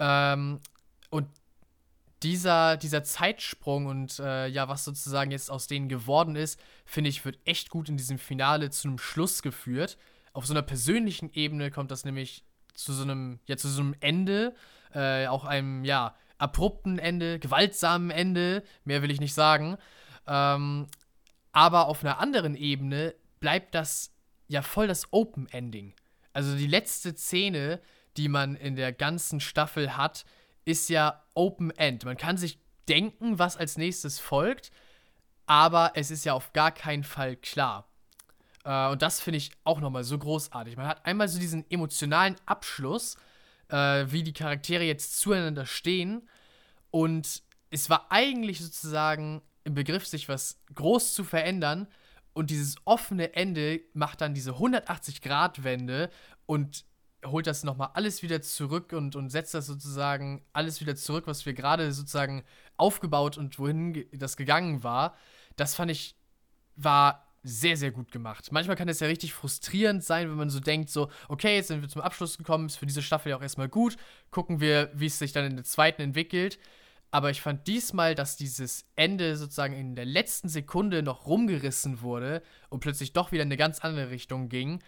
Ähm, 0.00 0.58
und 1.10 1.28
dieser, 2.24 2.76
dieser 2.76 3.04
Zeitsprung 3.04 3.86
und 3.86 4.18
äh, 4.18 4.48
ja, 4.48 4.68
was 4.68 4.84
sozusagen 4.84 5.30
jetzt 5.30 5.48
aus 5.48 5.68
denen 5.68 5.88
geworden 5.88 6.34
ist, 6.34 6.58
finde 6.84 7.10
ich, 7.10 7.24
wird 7.24 7.38
echt 7.44 7.70
gut 7.70 7.88
in 7.88 7.96
diesem 7.96 8.18
Finale 8.18 8.70
zu 8.70 8.88
einem 8.88 8.98
Schluss 8.98 9.40
geführt. 9.40 9.98
Auf 10.32 10.46
so 10.46 10.52
einer 10.52 10.62
persönlichen 10.62 11.30
Ebene 11.32 11.70
kommt 11.70 11.92
das 11.92 12.04
nämlich 12.04 12.42
zu 12.74 12.92
so 12.92 13.04
einem, 13.04 13.38
ja, 13.46 13.56
zu 13.56 13.68
so 13.68 13.82
einem 13.82 13.94
Ende, 14.00 14.56
äh, 14.92 15.28
auch 15.28 15.44
einem, 15.44 15.84
ja, 15.84 16.16
abrupten 16.38 16.98
Ende, 16.98 17.38
gewaltsamen 17.38 18.10
Ende, 18.10 18.62
mehr 18.84 19.02
will 19.02 19.10
ich 19.10 19.20
nicht 19.20 19.34
sagen. 19.34 19.76
Ähm, 20.26 20.86
aber 21.52 21.88
auf 21.88 22.04
einer 22.04 22.18
anderen 22.18 22.54
Ebene 22.54 23.14
bleibt 23.40 23.74
das 23.74 24.12
ja 24.46 24.62
voll 24.62 24.86
das 24.86 25.12
Open 25.12 25.48
Ending. 25.50 25.94
Also 26.32 26.56
die 26.56 26.66
letzte 26.66 27.16
Szene, 27.16 27.80
die 28.16 28.28
man 28.28 28.54
in 28.56 28.76
der 28.76 28.92
ganzen 28.92 29.40
Staffel 29.40 29.96
hat, 29.96 30.24
ist 30.64 30.88
ja 30.88 31.24
Open 31.34 31.70
End. 31.70 32.04
Man 32.04 32.16
kann 32.16 32.36
sich 32.36 32.60
denken, 32.88 33.38
was 33.38 33.56
als 33.56 33.76
nächstes 33.76 34.18
folgt, 34.18 34.70
aber 35.46 35.92
es 35.94 36.10
ist 36.10 36.24
ja 36.24 36.34
auf 36.34 36.52
gar 36.52 36.72
keinen 36.72 37.04
Fall 37.04 37.36
klar. 37.36 37.88
Äh, 38.64 38.88
und 38.88 39.02
das 39.02 39.20
finde 39.20 39.38
ich 39.38 39.50
auch 39.64 39.80
nochmal 39.80 40.04
so 40.04 40.18
großartig. 40.18 40.76
Man 40.76 40.86
hat 40.86 41.04
einmal 41.06 41.28
so 41.28 41.38
diesen 41.38 41.68
emotionalen 41.70 42.36
Abschluss, 42.46 43.16
äh, 43.68 44.06
wie 44.08 44.22
die 44.22 44.32
Charaktere 44.32 44.84
jetzt 44.84 45.18
zueinander 45.18 45.66
stehen. 45.66 46.28
Und 46.90 47.42
es 47.70 47.90
war 47.90 48.10
eigentlich 48.10 48.60
sozusagen 48.60 49.42
im 49.64 49.74
Begriff, 49.74 50.06
sich 50.06 50.28
was 50.28 50.60
groß 50.74 51.14
zu 51.14 51.24
verändern. 51.24 51.86
Und 52.32 52.50
dieses 52.50 52.76
offene 52.84 53.34
Ende 53.34 53.80
macht 53.94 54.20
dann 54.20 54.34
diese 54.34 54.52
180-Grad-Wende 54.52 56.10
und 56.46 56.84
holt 57.26 57.46
das 57.46 57.64
nochmal 57.64 57.90
alles 57.94 58.22
wieder 58.22 58.40
zurück 58.42 58.92
und, 58.92 59.16
und 59.16 59.30
setzt 59.30 59.54
das 59.54 59.66
sozusagen 59.66 60.44
alles 60.52 60.80
wieder 60.80 60.94
zurück, 60.94 61.26
was 61.26 61.46
wir 61.46 61.52
gerade 61.52 61.92
sozusagen 61.92 62.44
aufgebaut 62.76 63.36
und 63.38 63.58
wohin 63.58 64.06
das 64.12 64.36
gegangen 64.36 64.84
war. 64.84 65.16
Das 65.56 65.74
fand 65.74 65.90
ich, 65.90 66.14
war 66.76 67.27
sehr, 67.42 67.76
sehr 67.76 67.90
gut 67.90 68.10
gemacht. 68.10 68.50
Manchmal 68.52 68.76
kann 68.76 68.88
es 68.88 69.00
ja 69.00 69.06
richtig 69.06 69.32
frustrierend 69.32 70.02
sein, 70.02 70.28
wenn 70.28 70.36
man 70.36 70.50
so 70.50 70.60
denkt, 70.60 70.90
so, 70.90 71.08
okay, 71.28 71.56
jetzt 71.56 71.68
sind 71.68 71.82
wir 71.82 71.88
zum 71.88 72.02
Abschluss 72.02 72.36
gekommen, 72.36 72.66
ist 72.66 72.76
für 72.76 72.86
diese 72.86 73.02
Staffel 73.02 73.30
ja 73.30 73.36
auch 73.36 73.42
erstmal 73.42 73.68
gut, 73.68 73.96
gucken 74.30 74.60
wir, 74.60 74.90
wie 74.94 75.06
es 75.06 75.18
sich 75.18 75.32
dann 75.32 75.46
in 75.46 75.56
der 75.56 75.64
zweiten 75.64 76.02
entwickelt. 76.02 76.58
Aber 77.10 77.30
ich 77.30 77.40
fand 77.40 77.66
diesmal, 77.66 78.14
dass 78.14 78.36
dieses 78.36 78.86
Ende 78.94 79.36
sozusagen 79.36 79.74
in 79.74 79.94
der 79.94 80.04
letzten 80.04 80.48
Sekunde 80.48 81.02
noch 81.02 81.26
rumgerissen 81.26 82.02
wurde 82.02 82.42
und 82.68 82.80
plötzlich 82.80 83.14
doch 83.14 83.32
wieder 83.32 83.42
in 83.42 83.48
eine 83.48 83.56
ganz 83.56 83.80
andere 83.80 84.10
Richtung 84.10 84.50
ging, 84.50 84.82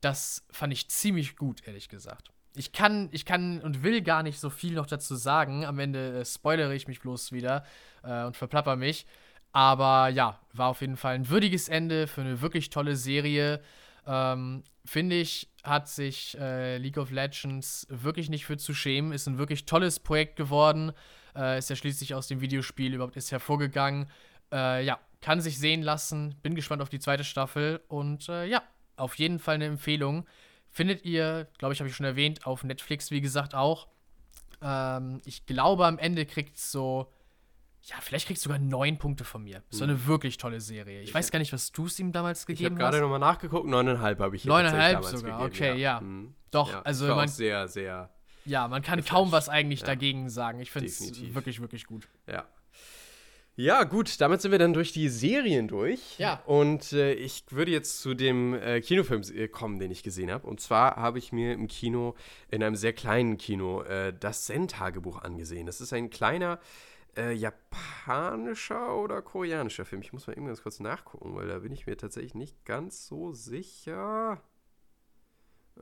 das 0.00 0.46
fand 0.50 0.72
ich 0.72 0.88
ziemlich 0.88 1.36
gut, 1.36 1.66
ehrlich 1.66 1.88
gesagt. 1.88 2.30
Ich 2.54 2.72
kann, 2.72 3.10
ich 3.12 3.26
kann 3.26 3.60
und 3.60 3.82
will 3.82 4.00
gar 4.00 4.22
nicht 4.22 4.40
so 4.40 4.48
viel 4.48 4.74
noch 4.74 4.86
dazu 4.86 5.14
sagen. 5.14 5.66
Am 5.66 5.78
Ende 5.78 6.20
äh, 6.20 6.24
spoilere 6.24 6.74
ich 6.74 6.88
mich 6.88 7.00
bloß 7.00 7.32
wieder 7.32 7.64
äh, 8.02 8.24
und 8.24 8.36
verplapper 8.36 8.76
mich. 8.76 9.06
Aber 9.56 10.10
ja, 10.10 10.38
war 10.52 10.68
auf 10.68 10.82
jeden 10.82 10.98
Fall 10.98 11.14
ein 11.14 11.30
würdiges 11.30 11.70
Ende 11.70 12.08
für 12.08 12.20
eine 12.20 12.42
wirklich 12.42 12.68
tolle 12.68 12.94
Serie. 12.94 13.62
Ähm, 14.06 14.62
Finde 14.84 15.16
ich, 15.16 15.48
hat 15.64 15.88
sich 15.88 16.36
äh, 16.38 16.76
League 16.76 16.98
of 16.98 17.10
Legends 17.10 17.86
wirklich 17.88 18.28
nicht 18.28 18.44
für 18.44 18.58
zu 18.58 18.74
schämen. 18.74 19.12
Ist 19.12 19.26
ein 19.26 19.38
wirklich 19.38 19.64
tolles 19.64 19.98
Projekt 19.98 20.36
geworden. 20.36 20.92
Äh, 21.34 21.56
ist 21.56 21.70
ja 21.70 21.76
schließlich 21.76 22.14
aus 22.14 22.28
dem 22.28 22.42
Videospiel 22.42 22.92
überhaupt 22.92 23.16
erst 23.16 23.32
hervorgegangen. 23.32 24.10
Äh, 24.52 24.84
ja, 24.84 25.00
kann 25.22 25.40
sich 25.40 25.58
sehen 25.58 25.80
lassen. 25.80 26.34
Bin 26.42 26.54
gespannt 26.54 26.82
auf 26.82 26.90
die 26.90 27.00
zweite 27.00 27.24
Staffel. 27.24 27.80
Und 27.88 28.28
äh, 28.28 28.44
ja, 28.44 28.62
auf 28.96 29.14
jeden 29.14 29.38
Fall 29.38 29.54
eine 29.54 29.64
Empfehlung. 29.64 30.26
Findet 30.70 31.06
ihr, 31.06 31.48
glaube 31.56 31.72
ich, 31.72 31.80
habe 31.80 31.88
ich 31.88 31.96
schon 31.96 32.04
erwähnt, 32.04 32.46
auf 32.46 32.62
Netflix, 32.62 33.10
wie 33.10 33.22
gesagt, 33.22 33.54
auch. 33.54 33.88
Ähm, 34.60 35.22
ich 35.24 35.46
glaube, 35.46 35.86
am 35.86 35.98
Ende 35.98 36.26
kriegt 36.26 36.58
es 36.58 36.70
so, 36.70 37.10
ja, 37.88 37.96
vielleicht 38.00 38.26
kriegst 38.26 38.44
du 38.44 38.48
sogar 38.48 38.58
neun 38.58 38.98
Punkte 38.98 39.24
von 39.24 39.42
mir. 39.44 39.62
Ist 39.70 39.78
so 39.78 39.84
eine 39.84 40.06
wirklich 40.06 40.36
tolle 40.38 40.60
Serie. 40.60 41.00
Ich 41.02 41.14
weiß 41.14 41.30
gar 41.30 41.38
nicht, 41.38 41.52
was 41.52 41.70
du 41.72 41.86
es 41.86 41.98
ihm 41.98 42.12
damals 42.12 42.40
Ich 42.40 42.44
habe 42.44 42.54
gegeben 42.54 42.76
gerade 42.76 42.96
hast. 42.96 43.02
nochmal 43.02 43.18
nachgeguckt, 43.20 43.66
neuneinhalb 43.66 44.18
habe 44.20 44.36
ich 44.36 44.42
hier 44.42 44.50
Neuneinhalb 44.50 45.04
sogar, 45.04 45.48
gegeben, 45.48 45.70
okay, 45.72 45.80
ja. 45.80 46.00
Mhm. 46.00 46.34
Doch, 46.50 46.70
Ja, 46.72 46.82
also 46.82 47.08
ich 47.08 47.14
man- 47.14 47.28
sehr, 47.28 47.68
sehr, 47.68 48.10
Ja, 48.44 48.68
man 48.68 48.82
kann 48.82 49.04
kaum 49.04 49.32
was 49.32 49.48
eigentlich 49.48 49.80
Ja. 49.80 49.86
dagegen 49.86 50.28
sagen. 50.30 50.60
Ich 50.60 50.70
finde 50.70 50.88
es 50.88 51.34
wirklich, 51.34 51.60
wirklich 51.60 51.86
gut. 51.86 52.08
ja. 52.26 52.46
Ja, 53.58 53.84
gut, 53.84 54.20
damit 54.20 54.42
sind 54.42 54.50
wir 54.52 54.58
dann 54.58 54.74
durch 54.74 54.92
die 54.92 55.08
Serien 55.08 55.66
durch. 55.66 56.18
Ja. 56.18 56.42
Und 56.44 56.92
äh, 56.92 57.14
ich 57.14 57.42
würde 57.50 57.70
jetzt 57.70 58.02
zu 58.02 58.12
dem 58.12 58.52
äh, 58.52 58.82
Kinofilm 58.82 59.22
äh, 59.34 59.48
kommen, 59.48 59.78
den 59.78 59.90
ich 59.90 60.02
gesehen 60.02 60.30
habe. 60.30 60.46
Und 60.46 60.60
zwar 60.60 60.96
habe 60.96 61.18
ich 61.18 61.32
mir 61.32 61.54
im 61.54 61.66
Kino, 61.66 62.14
in 62.50 62.62
einem 62.62 62.76
sehr 62.76 62.92
kleinen 62.92 63.38
Kino, 63.38 63.80
äh, 63.80 64.12
das 64.12 64.44
Zen-Tagebuch 64.44 65.22
angesehen. 65.22 65.64
Das 65.64 65.80
ist 65.80 65.94
ein 65.94 66.10
kleiner 66.10 66.58
äh, 67.16 67.32
japanischer 67.32 68.96
oder 68.96 69.22
koreanischer 69.22 69.84
Film. 69.84 70.02
Ich 70.02 70.12
muss 70.12 70.26
mal 70.26 70.34
eben 70.34 70.46
ganz 70.46 70.62
kurz 70.62 70.80
nachgucken, 70.80 71.34
weil 71.34 71.48
da 71.48 71.58
bin 71.58 71.72
ich 71.72 71.86
mir 71.86 71.96
tatsächlich 71.96 72.34
nicht 72.34 72.64
ganz 72.64 73.06
so 73.06 73.32
sicher. 73.32 74.42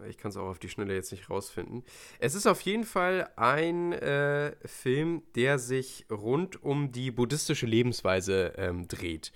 Ich 0.09 0.19
kann 0.19 0.31
es 0.31 0.37
auch 0.37 0.49
auf 0.49 0.59
die 0.59 0.69
Schnelle 0.69 0.95
jetzt 0.95 1.13
nicht 1.13 1.31
rausfinden. 1.31 1.85
Es 2.19 2.35
ist 2.35 2.47
auf 2.47 2.61
jeden 2.63 2.85
Fall 2.85 3.29
ein 3.37 3.93
äh, 3.93 4.57
Film, 4.65 5.23
der 5.37 5.59
sich 5.59 6.07
rund 6.11 6.63
um 6.63 6.91
die 6.91 7.11
buddhistische 7.11 7.67
Lebensweise 7.67 8.55
ähm, 8.57 8.89
dreht. 8.89 9.33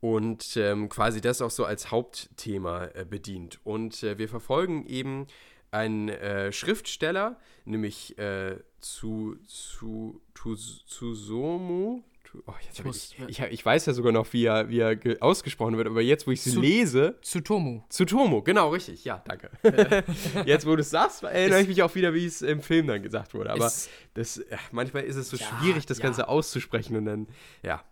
Und 0.00 0.56
ähm, 0.56 0.88
quasi 0.88 1.20
das 1.20 1.42
auch 1.42 1.50
so 1.50 1.64
als 1.64 1.90
Hauptthema 1.90 2.86
äh, 2.94 3.06
bedient. 3.08 3.60
Und 3.64 4.02
äh, 4.02 4.18
wir 4.18 4.28
verfolgen 4.28 4.86
eben 4.86 5.26
einen 5.70 6.08
äh, 6.08 6.52
Schriftsteller, 6.52 7.38
nämlich 7.70 8.18
äh, 8.18 8.56
zu, 8.80 9.36
zu, 9.46 10.20
zu, 10.34 10.56
Tsusomu, 10.56 12.02
Oh, 12.46 12.52
ich, 12.60 12.84
ich, 12.84 13.28
ich, 13.28 13.40
ich, 13.40 13.66
weiß 13.66 13.86
ja 13.86 13.92
sogar 13.92 14.12
noch, 14.12 14.32
wie 14.32 14.44
er, 14.44 14.68
wie 14.68 14.78
er 14.78 14.96
ausgesprochen 15.20 15.76
wird, 15.76 15.88
aber 15.88 16.00
jetzt, 16.00 16.26
wo 16.26 16.30
ich 16.30 16.40
sie 16.40 16.52
zu, 16.52 16.60
lese. 16.60 17.18
Tsutomu. 17.22 17.82
Tsutomu, 17.88 18.42
genau, 18.42 18.70
richtig. 18.70 19.04
Ja, 19.04 19.22
danke. 19.26 19.50
jetzt, 20.46 20.66
wo 20.66 20.76
du 20.76 20.82
es 20.82 20.90
sagst, 20.90 21.24
erinnere 21.24 21.62
ich 21.62 21.68
mich 21.68 21.82
auch 21.82 21.94
wieder, 21.94 22.14
wie 22.14 22.24
es 22.24 22.42
im 22.42 22.62
Film 22.62 22.86
dann 22.86 23.02
gesagt 23.02 23.34
wurde. 23.34 23.50
Aber 23.50 23.70
das, 24.14 24.36
ja, 24.50 24.58
manchmal 24.70 25.04
ist 25.04 25.16
es 25.16 25.30
so 25.30 25.36
ja, 25.36 25.46
schwierig, 25.46 25.86
das 25.86 25.98
ja. 25.98 26.04
Ganze 26.04 26.28
auszusprechen 26.28 26.96
und 26.96 27.04
dann, 27.06 27.26
ja. 27.62 27.82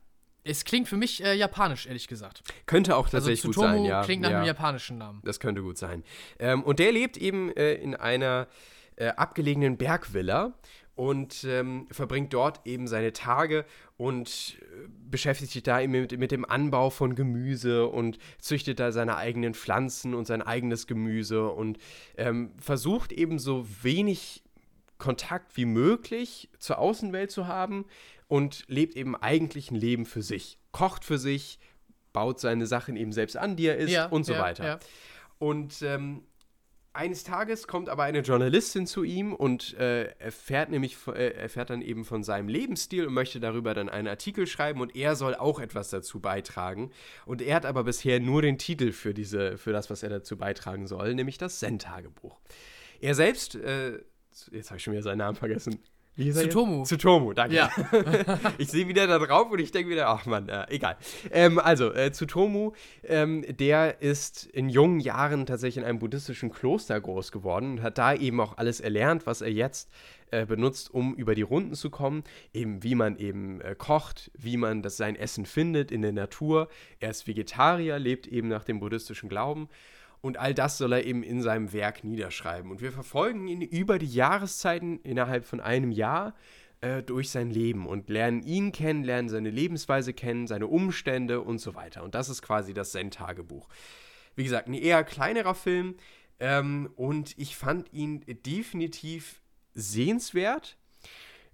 Es 0.45 0.65
klingt 0.65 0.89
für 0.89 0.97
mich 0.97 1.23
äh, 1.23 1.35
japanisch, 1.35 1.87
ehrlich 1.87 2.07
gesagt. 2.07 2.43
Könnte 2.67 2.97
auch 2.97 3.07
also 3.07 3.19
tatsächlich 3.19 3.45
also, 3.45 3.61
gut 3.61 3.71
sein, 3.71 3.85
ja. 3.85 4.03
klingt 4.05 4.23
nach 4.23 4.31
einem 4.31 4.47
japanischen 4.47 4.99
Namen. 4.99 5.21
Das 5.25 5.41
könnte 5.41 5.63
gut 5.63 5.79
sein. 5.79 6.05
Ähm, 6.39 6.63
und 6.63 6.79
der 6.79 6.93
lebt 6.93 7.17
eben 7.17 7.55
äh, 7.57 7.75
in 7.75 7.97
einer 7.97 8.47
äh, 8.99 9.09
abgelegenen 9.09 9.77
Bergvilla 9.77 10.55
und 10.95 11.45
ähm, 11.45 11.87
verbringt 11.93 12.35
dort 12.35 12.67
eben 12.67 12.89
seine 12.89 13.13
Tage 13.13 13.65
und 13.97 14.59
äh, 14.61 14.89
beschäftigt 15.09 15.53
sich 15.53 15.63
da 15.63 15.81
eben 15.81 15.93
mit, 15.93 16.19
mit, 16.19 16.33
dem 16.33 16.45
Anbau 16.45 16.91
von 16.91 17.15
Gemüse 17.15 17.87
und 17.87 18.19
züchtet 18.41 18.81
da 18.81 18.91
seine 18.91 19.17
eigenen 19.17 19.55
Pflanzen 19.55 20.13
und 20.13 20.27
sein 20.27 20.43
eigenes 20.43 20.89
Gemüse 20.89 21.49
und 21.51 21.79
ähm, 22.17 22.51
versucht 22.59 23.13
eben 23.13 23.39
so 23.39 23.65
wenig 23.83 24.43
Kontakt 24.99 25.57
wie 25.57 25.67
möglich 25.67 26.51
zur 26.59 26.79
Außenwelt 26.79 27.31
zu 27.31 27.47
haben 27.47 27.87
und 28.27 28.65
lebt 28.67 28.97
eben 28.97 29.15
eigentlich 29.15 29.71
ein 29.71 29.77
Leben 29.77 30.05
für 30.05 30.23
sich. 30.23 30.59
Kocht 30.73 31.05
für 31.05 31.19
sich, 31.19 31.61
baut 32.13 32.41
seine 32.41 32.67
Sachen 32.67 32.97
eben 32.97 33.13
selbst 33.13 33.37
an, 33.37 33.55
die 33.55 33.67
er 33.67 33.77
isst 33.77 33.93
ja, 33.93 34.07
und 34.07 34.25
so 34.25 34.33
ja, 34.33 34.41
weiter. 34.41 34.65
Ja. 34.65 34.79
Und 35.39 35.81
ähm, 35.83 36.25
eines 36.99 37.23
Tages 37.23 37.69
kommt 37.69 37.89
aber 37.89 38.03
eine 38.03 38.21
Journalistin 38.21 38.87
zu 38.87 39.05
ihm 39.05 39.33
und 39.33 39.75
äh, 39.79 40.11
erfährt 40.19 40.69
nämlich 40.69 40.97
äh, 41.07 41.29
erfährt 41.31 41.71
dann 41.71 41.81
eben 41.81 42.05
von 42.05 42.25
seinem 42.25 42.49
Lebensstil 42.49 43.07
und 43.07 43.15
möchte 43.15 43.39
darüber 43.39 43.73
dann 43.73 43.89
einen 43.89 44.09
Artikel 44.09 44.49
schreiben 44.49 44.81
und 44.81 44.97
er 44.97 45.15
soll 45.15 45.37
auch 45.37 45.61
etwas 45.61 45.91
dazu 45.91 46.19
beitragen 46.19 46.91
und 47.25 47.41
er 47.41 47.55
hat 47.55 47.67
aber 47.67 47.85
bisher 47.85 48.19
nur 48.19 48.43
den 48.43 48.59
Titel 48.59 48.91
für 48.91 49.15
diese 49.15 49.59
für 49.59 49.73
das 49.73 49.91
was 49.91 50.03
er 50.03 50.11
dazu 50.11 50.37
beitragen 50.37 50.89
soll, 50.89 51.15
nämlich 51.15 51.39
das 51.39 51.61
Zen-Tagebuch. 51.61 52.41
Er 53.01 53.15
selbst 53.15 53.55
äh, 53.55 54.01
jetzt 54.51 54.71
habe 54.71 54.79
ich 54.79 54.83
schon 54.83 54.93
wieder 54.93 55.05
seinen 55.05 55.19
Namen 55.19 55.37
vergessen. 55.37 55.79
Wie 56.19 56.33
Tsutomu. 56.33 56.83
Tsutomu, 56.83 57.33
danke. 57.33 57.55
Ja. 57.55 57.71
ich 58.59 58.69
sehe 58.69 58.89
wieder 58.89 59.07
da 59.07 59.21
drauf 59.21 59.53
und 59.53 59.61
ich 59.61 59.71
denke 59.71 59.93
wieder, 59.93 60.09
ach 60.09 60.27
man, 60.27 60.49
äh, 60.49 60.67
egal. 60.69 60.97
Ähm, 61.31 61.61
also, 61.61 61.93
äh, 61.93 62.11
Tsutomu, 62.11 62.73
ähm, 63.05 63.45
der 63.49 64.03
ist 64.03 64.45
in 64.47 64.69
jungen 64.69 64.99
Jahren 64.99 65.47
tatsächlich 65.47 65.77
in 65.77 65.89
einem 65.89 66.01
buddhistischen 66.01 66.51
Kloster 66.51 67.01
groß 67.01 67.31
geworden 67.31 67.71
und 67.71 67.83
hat 67.83 67.99
da 67.99 68.15
eben 68.15 68.41
auch 68.41 68.59
alles 68.59 68.81
erlernt, 68.81 69.27
was 69.29 69.43
er 69.43 69.53
jetzt 69.53 69.91
äh, 70.33 70.45
benutzt, 70.45 70.93
um 70.93 71.15
über 71.15 71.37
die 71.37 71.43
Runden 71.43 71.75
zu 71.75 71.89
kommen. 71.89 72.25
Eben 72.53 72.83
wie 72.83 72.97
man 72.97 73.17
eben 73.17 73.61
äh, 73.61 73.77
kocht, 73.79 74.33
wie 74.37 74.57
man 74.57 74.83
das 74.83 74.97
sein 74.97 75.15
Essen 75.15 75.47
findet 75.47 75.93
in 75.93 76.03
der 76.03 76.13
Natur. 76.13 76.69
Er 76.99 77.11
ist 77.11 77.29
Vegetarier, 77.29 78.01
lebt 78.01 78.27
eben 78.27 78.49
nach 78.49 78.65
dem 78.65 78.81
buddhistischen 78.81 79.29
Glauben 79.29 79.69
und 80.21 80.37
all 80.39 80.55
das 80.55 80.79
soll 80.79 80.93
er 80.93 81.05
eben 81.05 81.23
in 81.23 81.43
seinem 81.43 81.73
Werk 81.73 82.05
niederschreiben. 82.05 82.71
Und 82.71 82.81
wir 82.81 82.93
verfolgen 82.93 83.47
ihn 83.49 83.63
über 83.63 83.99
die 83.99 84.07
Jahreszeiten 84.13 85.01
innerhalb 85.01 85.45
von 85.45 85.61
einem 85.61 85.93
Jahr 85.93 86.35
äh, 86.81 87.03
durch 87.03 87.31
sein 87.31 87.51
Leben 87.51 87.87
und 87.87 88.09
lernen 88.09 88.43
ihn 88.43 88.73
kennen, 88.73 89.05
lernen 89.05 89.29
seine 89.29 89.51
Lebensweise 89.51 90.13
kennen, 90.13 90.47
seine 90.47 90.67
Umstände 90.67 91.41
und 91.41 91.59
so 91.59 91.75
weiter. 91.75 92.03
Und 92.03 92.15
das 92.15 92.29
ist 92.29 92.43
quasi 92.43 92.75
das 92.75 92.93
Zen-Tagebuch. 92.93 93.69
Wie 94.35 94.45
gesagt, 94.45 94.69
ein 94.69 94.75
eher 94.75 95.05
kleinerer 95.05 95.55
Film 95.55 95.97
ähm, 96.41 96.91
und 96.97 97.37
ich 97.39 97.57
fand 97.57 97.93
ihn 97.93 98.25
definitiv 98.47 99.41
sehenswert. 99.75 100.77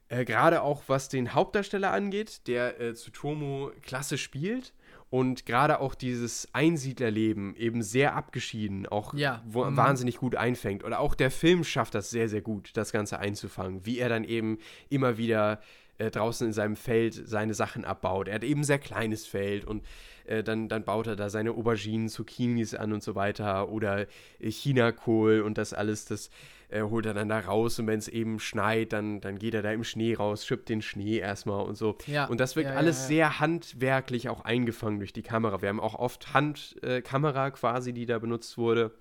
Äh, 0.08 0.24
Gerade 0.24 0.62
auch 0.62 0.84
was 0.86 1.08
den 1.08 1.34
Hauptdarsteller 1.34 1.90
angeht, 1.90 2.46
der 2.46 2.80
äh, 2.80 2.94
Tsutomu 2.94 3.70
klasse 3.82 4.18
spielt 4.18 4.72
und 5.14 5.46
gerade 5.46 5.78
auch 5.78 5.94
dieses 5.94 6.48
Einsiedlerleben 6.54 7.54
eben 7.54 7.84
sehr 7.84 8.16
abgeschieden, 8.16 8.88
auch 8.88 9.14
ja. 9.14 9.44
wo, 9.46 9.64
mhm. 9.64 9.76
wahnsinnig 9.76 10.16
gut 10.16 10.34
einfängt. 10.34 10.82
Oder 10.82 10.98
auch 10.98 11.14
der 11.14 11.30
Film 11.30 11.62
schafft 11.62 11.94
das 11.94 12.10
sehr, 12.10 12.28
sehr 12.28 12.40
gut, 12.40 12.70
das 12.74 12.90
Ganze 12.90 13.20
einzufangen, 13.20 13.86
wie 13.86 14.00
er 14.00 14.08
dann 14.08 14.24
eben 14.24 14.58
immer 14.88 15.16
wieder 15.16 15.60
äh, 15.98 16.10
draußen 16.10 16.46
in 16.46 16.52
seinem 16.52 16.76
Feld 16.76 17.14
seine 17.14 17.54
Sachen 17.54 17.84
abbaut. 17.84 18.28
Er 18.28 18.36
hat 18.36 18.44
eben 18.44 18.60
ein 18.60 18.64
sehr 18.64 18.78
kleines 18.78 19.26
Feld 19.26 19.64
und 19.64 19.82
äh, 20.24 20.42
dann, 20.42 20.68
dann 20.68 20.84
baut 20.84 21.06
er 21.06 21.16
da 21.16 21.28
seine 21.28 21.52
Auberginen, 21.52 22.08
Zucchinis 22.08 22.74
an 22.74 22.92
und 22.92 23.02
so 23.02 23.14
weiter 23.14 23.68
oder 23.68 24.06
äh, 24.40 24.50
Chinakohl 24.50 25.42
und 25.42 25.58
das 25.58 25.72
alles, 25.72 26.06
das 26.06 26.30
äh, 26.68 26.82
holt 26.82 27.06
er 27.06 27.14
dann 27.14 27.28
da 27.28 27.38
raus 27.40 27.78
und 27.78 27.86
wenn 27.86 27.98
es 27.98 28.08
eben 28.08 28.40
schneit, 28.40 28.92
dann, 28.92 29.20
dann 29.20 29.38
geht 29.38 29.54
er 29.54 29.62
da 29.62 29.70
im 29.70 29.84
Schnee 29.84 30.14
raus, 30.14 30.46
schippt 30.46 30.68
den 30.68 30.82
Schnee 30.82 31.18
erstmal 31.18 31.64
und 31.64 31.76
so. 31.76 31.96
Ja. 32.06 32.26
Und 32.26 32.40
das 32.40 32.56
wird 32.56 32.66
ja, 32.66 32.74
alles 32.74 33.02
ja, 33.02 33.06
sehr 33.06 33.40
handwerklich 33.40 34.28
auch 34.28 34.40
eingefangen 34.40 34.98
durch 34.98 35.12
die 35.12 35.22
Kamera. 35.22 35.62
Wir 35.62 35.68
haben 35.68 35.80
auch 35.80 35.94
oft 35.94 36.34
Handkamera 36.34 37.48
äh, 37.48 37.50
quasi, 37.50 37.92
die 37.92 38.06
da 38.06 38.18
benutzt 38.18 38.58
wurde, 38.58 38.92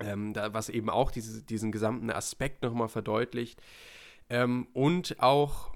ähm, 0.00 0.32
da, 0.32 0.54
was 0.54 0.68
eben 0.68 0.90
auch 0.90 1.10
diese, 1.10 1.42
diesen 1.42 1.72
gesamten 1.72 2.10
Aspekt 2.10 2.62
nochmal 2.62 2.88
verdeutlicht. 2.88 3.60
Ähm, 4.30 4.68
und 4.72 5.16
auch 5.20 5.72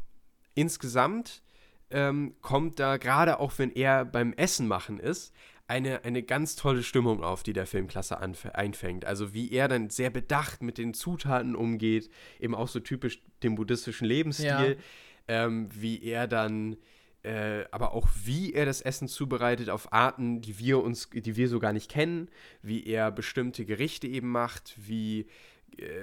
insgesamt 0.55 1.42
ähm, 1.90 2.34
kommt 2.40 2.78
da, 2.80 2.96
gerade 2.96 3.40
auch 3.40 3.59
wenn 3.59 3.70
er 3.70 4.05
beim 4.05 4.32
Essen 4.32 4.66
machen 4.66 4.98
ist, 4.98 5.34
eine, 5.68 6.05
eine 6.05 6.22
ganz 6.22 6.57
tolle 6.57 6.82
Stimmung 6.82 7.22
auf, 7.22 7.42
die 7.42 7.53
der 7.53 7.66
Film 7.66 7.86
klasse 7.86 8.18
einfängt. 8.18 9.05
Also 9.05 9.32
wie 9.32 9.50
er 9.53 9.68
dann 9.68 9.90
sehr 9.90 10.11
bedacht 10.11 10.62
mit 10.62 10.76
den 10.76 10.92
Zutaten 10.92 11.55
umgeht, 11.55 12.11
eben 12.40 12.55
auch 12.55 12.68
so 12.68 12.80
typisch 12.80 13.22
dem 13.42 13.55
buddhistischen 13.55 14.07
Lebensstil, 14.07 14.76
ja. 15.28 15.46
ähm, 15.46 15.68
wie 15.72 16.03
er 16.03 16.26
dann 16.26 16.76
äh, 17.22 17.64
aber 17.70 17.94
auch 17.94 18.09
wie 18.24 18.53
er 18.53 18.66
das 18.66 18.80
Essen 18.80 19.07
zubereitet 19.07 19.70
auf 19.70 19.92
Arten, 19.92 20.40
die 20.40 20.59
wir 20.59 20.82
uns, 20.82 21.09
die 21.11 21.36
wir 21.36 21.48
so 21.48 21.61
gar 21.61 21.72
nicht 21.72 21.90
kennen, 21.90 22.28
wie 22.62 22.84
er 22.84 23.12
bestimmte 23.12 23.64
Gerichte 23.64 24.09
eben 24.09 24.28
macht, 24.28 24.74
wie 24.76 25.26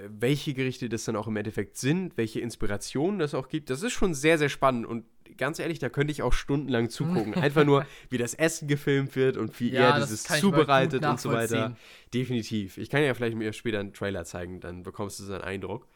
welche 0.08 0.54
Gerichte 0.54 0.90
das 0.90 1.06
dann 1.06 1.16
auch 1.16 1.28
im 1.28 1.38
Endeffekt 1.38 1.78
sind, 1.78 2.18
welche 2.18 2.40
Inspirationen 2.40 3.20
das 3.20 3.34
auch 3.34 3.50
gibt. 3.50 3.70
Das 3.70 3.84
ist 3.84 3.94
schon 3.94 4.14
sehr, 4.14 4.38
sehr 4.38 4.50
spannend 4.50 4.86
und 4.86 5.06
ganz 5.38 5.60
ehrlich, 5.60 5.80
da 5.80 5.90
könnte 5.90 6.12
ich 6.12 6.22
auch 6.22 6.34
stundenlang 6.34 6.90
zugucken. 6.90 7.34
Einfach 7.36 7.66
nur, 7.66 7.86
wie 8.10 8.18
das 8.18 8.34
Essen 8.34 8.68
gefilmt 8.68 9.16
wird 9.16 9.38
und 9.38 9.58
wie 9.60 9.72
ja, 9.72 9.96
er 9.96 10.00
dieses 10.02 10.24
zubereitet 10.24 11.06
und 11.06 11.20
so 11.20 11.32
weiter. 11.32 11.76
Definitiv. 12.14 12.78
Ich 12.78 12.90
kann 12.90 13.04
ja 13.04 13.14
vielleicht 13.14 13.38
mir 13.38 13.54
später 13.54 13.80
einen 13.80 13.94
Trailer 13.94 14.26
zeigen, 14.26 14.60
dann 14.60 14.84
bekommst 14.84 15.20
du 15.20 15.24
so 15.24 15.34
einen 15.34 15.44
Eindruck. 15.44 15.88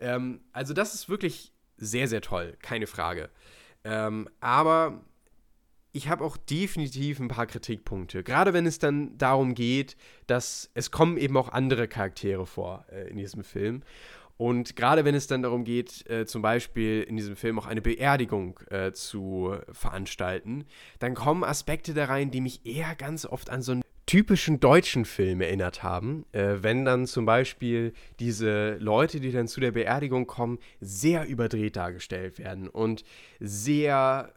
Ähm, 0.00 0.40
also, 0.52 0.74
das 0.74 0.94
ist 0.94 1.08
wirklich 1.08 1.52
sehr, 1.76 2.08
sehr 2.08 2.20
toll, 2.20 2.56
keine 2.60 2.86
Frage. 2.86 3.30
Ähm, 3.84 4.28
aber 4.40 5.04
ich 5.92 6.08
habe 6.08 6.24
auch 6.24 6.36
definitiv 6.36 7.20
ein 7.20 7.28
paar 7.28 7.46
Kritikpunkte. 7.46 8.22
Gerade 8.22 8.52
wenn 8.52 8.66
es 8.66 8.78
dann 8.78 9.16
darum 9.18 9.54
geht, 9.54 9.96
dass 10.26 10.70
es 10.74 10.90
kommen 10.90 11.16
eben 11.18 11.36
auch 11.36 11.50
andere 11.50 11.86
Charaktere 11.86 12.46
vor 12.46 12.86
äh, 12.90 13.08
in 13.08 13.16
diesem 13.18 13.44
Film. 13.44 13.82
Und 14.38 14.74
gerade 14.74 15.04
wenn 15.04 15.14
es 15.14 15.26
dann 15.26 15.42
darum 15.42 15.64
geht, 15.64 16.08
äh, 16.10 16.26
zum 16.26 16.42
Beispiel 16.42 17.02
in 17.02 17.16
diesem 17.16 17.36
Film 17.36 17.58
auch 17.58 17.66
eine 17.66 17.82
Beerdigung 17.82 18.58
äh, 18.70 18.92
zu 18.92 19.54
veranstalten, 19.70 20.64
dann 20.98 21.14
kommen 21.14 21.44
Aspekte 21.44 21.94
da 21.94 22.06
rein, 22.06 22.30
die 22.30 22.40
mich 22.40 22.66
eher 22.66 22.94
ganz 22.96 23.26
oft 23.26 23.50
an 23.50 23.62
so 23.62 23.72
einen 23.72 23.82
typischen 24.06 24.58
deutschen 24.58 25.04
Film 25.04 25.42
erinnert 25.42 25.82
haben. 25.82 26.24
Äh, 26.32 26.62
wenn 26.62 26.84
dann 26.84 27.06
zum 27.06 27.24
Beispiel 27.24 27.92
diese 28.18 28.76
Leute, 28.76 29.20
die 29.20 29.30
dann 29.30 29.46
zu 29.46 29.60
der 29.60 29.72
Beerdigung 29.72 30.26
kommen, 30.26 30.58
sehr 30.80 31.26
überdreht 31.26 31.76
dargestellt 31.76 32.38
werden 32.38 32.68
und 32.68 33.04
sehr 33.38 34.32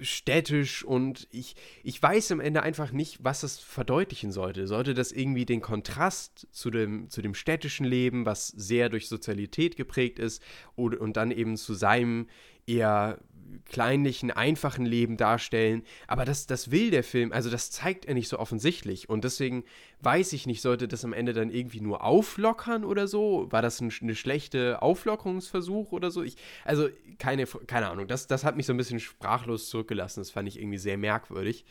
städtisch 0.00 0.84
und 0.84 1.28
ich, 1.30 1.56
ich 1.82 2.02
weiß 2.02 2.32
am 2.32 2.40
Ende 2.40 2.62
einfach 2.62 2.92
nicht, 2.92 3.22
was 3.22 3.42
es 3.42 3.58
verdeutlichen 3.58 4.32
sollte. 4.32 4.66
Sollte 4.66 4.94
das 4.94 5.12
irgendwie 5.12 5.46
den 5.46 5.60
Kontrast 5.60 6.48
zu 6.50 6.70
dem, 6.70 7.10
zu 7.10 7.22
dem 7.22 7.34
städtischen 7.34 7.86
Leben, 7.86 8.26
was 8.26 8.48
sehr 8.48 8.88
durch 8.88 9.08
Sozialität 9.08 9.76
geprägt 9.76 10.18
ist, 10.18 10.42
und, 10.74 10.96
und 10.96 11.16
dann 11.16 11.30
eben 11.30 11.56
zu 11.56 11.74
seinem 11.74 12.28
eher 12.66 13.18
kleinlichen, 13.66 14.30
einfachen 14.30 14.84
Leben 14.84 15.16
darstellen. 15.16 15.82
Aber 16.06 16.24
das, 16.24 16.46
das 16.46 16.70
will 16.70 16.90
der 16.90 17.04
Film, 17.04 17.32
also 17.32 17.50
das 17.50 17.70
zeigt 17.70 18.04
er 18.04 18.14
nicht 18.14 18.28
so 18.28 18.38
offensichtlich. 18.38 19.08
Und 19.08 19.24
deswegen 19.24 19.64
weiß 20.00 20.32
ich 20.32 20.46
nicht, 20.46 20.62
sollte 20.62 20.88
das 20.88 21.04
am 21.04 21.12
Ende 21.12 21.32
dann 21.32 21.50
irgendwie 21.50 21.80
nur 21.80 22.04
auflockern 22.04 22.84
oder 22.84 23.06
so? 23.06 23.46
War 23.50 23.62
das 23.62 23.80
ein, 23.80 23.92
eine 24.02 24.14
schlechte 24.14 24.82
Auflockerungsversuch 24.82 25.92
oder 25.92 26.10
so? 26.10 26.22
Ich, 26.22 26.36
also 26.64 26.88
keine, 27.18 27.46
keine 27.46 27.90
Ahnung, 27.90 28.06
das, 28.06 28.26
das 28.26 28.44
hat 28.44 28.56
mich 28.56 28.66
so 28.66 28.72
ein 28.72 28.78
bisschen 28.78 29.00
sprachlos 29.00 29.68
zurückgelassen. 29.68 30.20
Das 30.20 30.30
fand 30.30 30.48
ich 30.48 30.58
irgendwie 30.58 30.78
sehr 30.78 30.98
merkwürdig. 30.98 31.64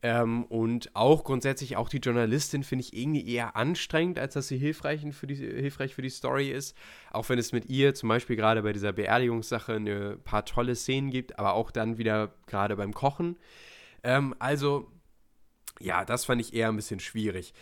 Ähm, 0.00 0.44
und 0.44 0.94
auch 0.94 1.24
grundsätzlich, 1.24 1.76
auch 1.76 1.88
die 1.88 1.98
Journalistin 1.98 2.62
finde 2.62 2.84
ich 2.84 2.96
irgendwie 2.96 3.28
eher 3.28 3.56
anstrengend, 3.56 4.18
als 4.18 4.34
dass 4.34 4.46
sie 4.46 4.56
hilfreich 4.56 5.04
für, 5.12 5.26
die, 5.26 5.34
hilfreich 5.34 5.94
für 5.94 6.02
die 6.02 6.10
Story 6.10 6.50
ist. 6.50 6.76
Auch 7.10 7.28
wenn 7.28 7.38
es 7.38 7.52
mit 7.52 7.68
ihr 7.68 7.94
zum 7.94 8.08
Beispiel 8.08 8.36
gerade 8.36 8.62
bei 8.62 8.72
dieser 8.72 8.92
Beerdigungssache 8.92 9.74
ein 9.74 10.20
paar 10.22 10.44
tolle 10.44 10.76
Szenen 10.76 11.10
gibt, 11.10 11.38
aber 11.38 11.54
auch 11.54 11.72
dann 11.72 11.98
wieder 11.98 12.32
gerade 12.46 12.76
beim 12.76 12.94
Kochen. 12.94 13.36
Ähm, 14.04 14.36
also, 14.38 14.88
ja, 15.80 16.04
das 16.04 16.26
fand 16.26 16.40
ich 16.40 16.54
eher 16.54 16.68
ein 16.68 16.76
bisschen 16.76 17.00
schwierig. 17.00 17.52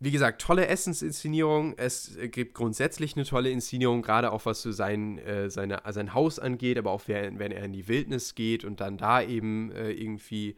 Wie 0.00 0.10
gesagt, 0.10 0.40
tolle 0.40 0.66
Essensinszenierung. 0.66 1.74
Es 1.76 2.18
gibt 2.30 2.54
grundsätzlich 2.54 3.14
eine 3.14 3.24
tolle 3.24 3.50
Inszenierung, 3.50 4.02
gerade 4.02 4.32
auch 4.32 4.44
was 4.46 4.62
so 4.62 4.72
sein, 4.72 5.18
äh, 5.18 5.50
seine, 5.50 5.82
sein 5.90 6.14
Haus 6.14 6.38
angeht, 6.38 6.78
aber 6.78 6.90
auch 6.90 7.02
wenn, 7.06 7.38
er 7.38 7.64
in 7.64 7.72
die 7.72 7.88
Wildnis 7.88 8.34
geht 8.34 8.64
und 8.64 8.80
dann 8.80 8.96
da 8.96 9.22
eben 9.22 9.70
äh, 9.72 9.92
irgendwie 9.92 10.56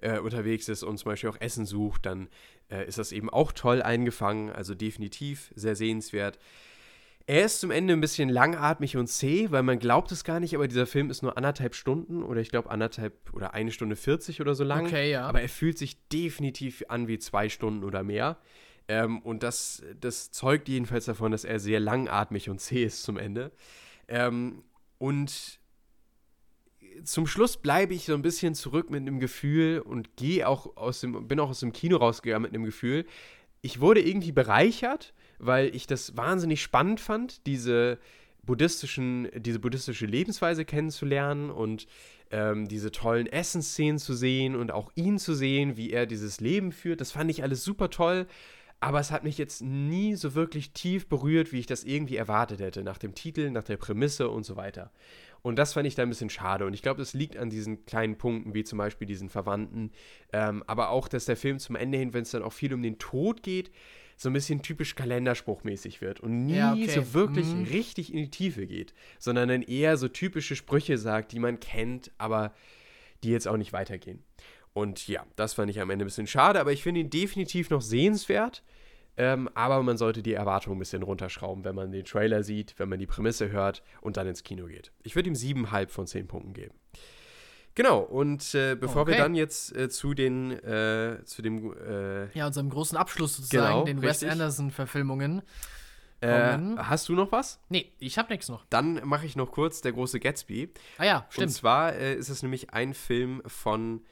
äh, 0.00 0.18
unterwegs 0.18 0.68
ist 0.68 0.82
und 0.82 0.98
zum 0.98 1.10
Beispiel 1.10 1.30
auch 1.30 1.40
Essen 1.40 1.66
sucht, 1.66 2.06
dann 2.06 2.28
äh, 2.70 2.86
ist 2.86 2.98
das 2.98 3.12
eben 3.12 3.30
auch 3.30 3.52
toll 3.52 3.82
eingefangen. 3.82 4.50
Also 4.50 4.74
definitiv 4.74 5.52
sehr 5.54 5.76
sehenswert. 5.76 6.38
Er 7.26 7.44
ist 7.44 7.60
zum 7.60 7.70
Ende 7.70 7.92
ein 7.92 8.00
bisschen 8.00 8.30
langatmig 8.30 8.96
und 8.96 9.06
zäh, 9.06 9.50
weil 9.50 9.62
man 9.62 9.78
glaubt 9.78 10.10
es 10.12 10.24
gar 10.24 10.40
nicht, 10.40 10.54
aber 10.54 10.66
dieser 10.66 10.86
Film 10.86 11.10
ist 11.10 11.22
nur 11.22 11.36
anderthalb 11.36 11.74
Stunden 11.74 12.22
oder 12.22 12.40
ich 12.40 12.48
glaube 12.48 12.70
anderthalb 12.70 13.12
oder 13.34 13.52
eine 13.52 13.70
Stunde 13.70 13.96
40 13.96 14.40
oder 14.40 14.54
so 14.54 14.64
lang. 14.64 14.86
Okay, 14.86 15.10
ja. 15.10 15.26
Aber 15.26 15.42
er 15.42 15.50
fühlt 15.50 15.76
sich 15.76 16.08
definitiv 16.08 16.84
an 16.88 17.06
wie 17.06 17.18
zwei 17.18 17.50
Stunden 17.50 17.84
oder 17.84 18.02
mehr. 18.02 18.38
Ähm, 18.88 19.18
und 19.20 19.42
das, 19.42 19.82
das 20.00 20.30
zeugt 20.30 20.68
jedenfalls 20.68 21.04
davon, 21.04 21.30
dass 21.30 21.44
er 21.44 21.60
sehr 21.60 21.80
langatmig 21.80 22.48
und 22.48 22.60
zäh 22.60 22.84
ist 22.84 23.02
zum 23.02 23.18
Ende. 23.18 23.52
Ähm, 24.08 24.64
und 24.96 25.60
zum 27.04 27.26
Schluss 27.26 27.56
bleibe 27.56 27.94
ich 27.94 28.04
so 28.04 28.14
ein 28.14 28.22
bisschen 28.22 28.54
zurück 28.54 28.90
mit 28.90 29.00
einem 29.00 29.20
Gefühl 29.20 29.80
und 29.80 30.16
gehe 30.16 30.48
auch 30.48 30.76
aus 30.76 31.00
dem, 31.00 31.28
bin 31.28 31.40
auch 31.40 31.50
aus 31.50 31.60
dem 31.60 31.72
Kino 31.72 31.96
rausgegangen 31.96 32.42
mit 32.42 32.54
einem 32.54 32.64
Gefühl. 32.64 33.04
Ich 33.60 33.80
wurde 33.80 34.00
irgendwie 34.00 34.32
bereichert, 34.32 35.14
weil 35.38 35.74
ich 35.74 35.86
das 35.86 36.16
wahnsinnig 36.16 36.62
spannend 36.62 37.00
fand, 37.00 37.46
diese 37.46 37.98
buddhistischen, 38.42 39.28
diese 39.36 39.58
buddhistische 39.58 40.06
Lebensweise 40.06 40.64
kennenzulernen 40.64 41.50
und 41.50 41.86
ähm, 42.30 42.68
diese 42.68 42.90
tollen 42.90 43.26
Essensszenen 43.26 43.98
zu 43.98 44.14
sehen 44.14 44.56
und 44.56 44.70
auch 44.70 44.90
ihn 44.94 45.18
zu 45.18 45.34
sehen, 45.34 45.76
wie 45.76 45.90
er 45.90 46.06
dieses 46.06 46.40
Leben 46.40 46.72
führt. 46.72 47.00
Das 47.00 47.12
fand 47.12 47.30
ich 47.30 47.42
alles 47.42 47.64
super 47.64 47.90
toll. 47.90 48.26
Aber 48.80 49.00
es 49.00 49.10
hat 49.10 49.24
mich 49.24 49.38
jetzt 49.38 49.60
nie 49.60 50.14
so 50.14 50.34
wirklich 50.36 50.70
tief 50.70 51.08
berührt, 51.08 51.52
wie 51.52 51.58
ich 51.58 51.66
das 51.66 51.82
irgendwie 51.82 52.14
erwartet 52.14 52.60
hätte, 52.60 52.84
nach 52.84 52.98
dem 52.98 53.14
Titel, 53.14 53.50
nach 53.50 53.64
der 53.64 53.76
Prämisse 53.76 54.28
und 54.28 54.44
so 54.44 54.54
weiter. 54.54 54.92
Und 55.42 55.56
das 55.56 55.72
fand 55.72 55.86
ich 55.86 55.94
da 55.94 56.02
ein 56.02 56.08
bisschen 56.08 56.30
schade. 56.30 56.66
Und 56.66 56.74
ich 56.74 56.82
glaube, 56.82 56.98
das 56.98 57.14
liegt 57.14 57.36
an 57.36 57.50
diesen 57.50 57.84
kleinen 57.86 58.16
Punkten, 58.16 58.54
wie 58.54 58.64
zum 58.64 58.78
Beispiel 58.78 59.06
diesen 59.06 59.28
Verwandten. 59.28 59.92
Ähm, 60.32 60.64
aber 60.66 60.90
auch, 60.90 61.08
dass 61.08 61.26
der 61.26 61.36
Film 61.36 61.58
zum 61.58 61.76
Ende 61.76 61.98
hin, 61.98 62.12
wenn 62.12 62.22
es 62.22 62.30
dann 62.30 62.42
auch 62.42 62.52
viel 62.52 62.74
um 62.74 62.82
den 62.82 62.98
Tod 62.98 63.42
geht, 63.42 63.70
so 64.16 64.28
ein 64.28 64.32
bisschen 64.32 64.62
typisch 64.62 64.96
kalenderspruchmäßig 64.96 66.00
wird 66.00 66.18
und 66.18 66.46
nie 66.46 66.56
ja, 66.56 66.72
okay. 66.72 66.88
so 66.88 67.14
wirklich 67.14 67.46
mhm. 67.46 67.64
richtig 67.64 68.12
in 68.12 68.18
die 68.18 68.30
Tiefe 68.30 68.66
geht, 68.66 68.92
sondern 69.20 69.48
dann 69.48 69.62
eher 69.62 69.96
so 69.96 70.08
typische 70.08 70.56
Sprüche 70.56 70.98
sagt, 70.98 71.30
die 71.30 71.38
man 71.38 71.60
kennt, 71.60 72.10
aber 72.18 72.52
die 73.22 73.30
jetzt 73.30 73.46
auch 73.46 73.56
nicht 73.56 73.72
weitergehen. 73.72 74.24
Und 74.72 75.06
ja, 75.06 75.24
das 75.36 75.54
fand 75.54 75.70
ich 75.70 75.80
am 75.80 75.90
Ende 75.90 76.04
ein 76.04 76.08
bisschen 76.08 76.26
schade, 76.26 76.60
aber 76.60 76.72
ich 76.72 76.82
finde 76.82 77.00
ihn 77.00 77.10
definitiv 77.10 77.70
noch 77.70 77.80
sehenswert. 77.80 78.64
Ähm, 79.20 79.50
aber 79.54 79.82
man 79.82 79.98
sollte 79.98 80.22
die 80.22 80.34
Erwartungen 80.34 80.76
ein 80.76 80.78
bisschen 80.78 81.02
runterschrauben, 81.02 81.64
wenn 81.64 81.74
man 81.74 81.90
den 81.90 82.04
Trailer 82.04 82.44
sieht, 82.44 82.78
wenn 82.78 82.88
man 82.88 83.00
die 83.00 83.06
Prämisse 83.06 83.50
hört 83.50 83.82
und 84.00 84.16
dann 84.16 84.28
ins 84.28 84.44
Kino 84.44 84.66
geht. 84.66 84.92
Ich 85.02 85.16
würde 85.16 85.28
ihm 85.28 85.34
7,5 85.34 85.88
von 85.88 86.06
10 86.06 86.28
Punkten 86.28 86.52
geben. 86.54 86.74
Genau, 87.74 87.98
und 87.98 88.54
äh, 88.54 88.76
bevor 88.76 89.02
okay. 89.02 89.12
wir 89.12 89.18
dann 89.18 89.34
jetzt 89.34 89.74
äh, 89.76 89.88
zu 89.88 90.14
den, 90.14 90.52
äh, 90.52 91.18
zu 91.24 91.42
dem, 91.42 91.72
äh, 91.76 92.30
ja, 92.30 92.46
unserem 92.46 92.70
großen 92.70 92.96
Abschluss 92.96 93.36
sozusagen, 93.36 93.66
genau, 93.66 93.84
den 93.84 93.98
richtig. 93.98 94.28
Wes 94.28 94.32
Anderson-Verfilmungen. 94.32 95.42
Äh, 96.20 96.58
hast 96.76 97.08
du 97.08 97.14
noch 97.14 97.32
was? 97.32 97.60
Nee, 97.68 97.92
ich 97.98 98.18
habe 98.18 98.32
nichts 98.32 98.48
noch. 98.48 98.66
Dann 98.70 99.00
mache 99.04 99.26
ich 99.26 99.34
noch 99.34 99.50
kurz 99.50 99.80
der 99.80 99.92
große 99.92 100.20
Gatsby. 100.20 100.72
Ah 100.98 101.04
ja, 101.04 101.26
stimmt. 101.30 101.48
Und 101.48 101.52
zwar 101.52 101.94
äh, 101.94 102.14
ist 102.14 102.28
es 102.28 102.42
nämlich 102.42 102.72
ein 102.72 102.94
Film 102.94 103.42
von 103.46 104.04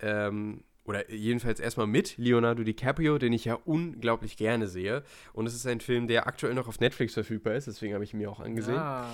ähm, 0.00 0.62
oder 0.84 1.10
jedenfalls 1.10 1.60
erstmal 1.60 1.86
mit 1.86 2.18
Leonardo 2.18 2.64
DiCaprio, 2.64 3.18
den 3.18 3.32
ich 3.32 3.44
ja 3.44 3.54
unglaublich 3.64 4.36
gerne 4.36 4.66
sehe. 4.66 5.04
Und 5.32 5.46
es 5.46 5.54
ist 5.54 5.66
ein 5.66 5.80
Film, 5.80 6.08
der 6.08 6.26
aktuell 6.26 6.54
noch 6.54 6.68
auf 6.68 6.80
Netflix 6.80 7.14
verfügbar 7.14 7.54
ist, 7.54 7.66
deswegen 7.66 7.94
habe 7.94 8.04
ich 8.04 8.12
ihn 8.12 8.18
mir 8.18 8.30
auch 8.30 8.40
angesehen. 8.40 8.78
Ah. 8.78 9.08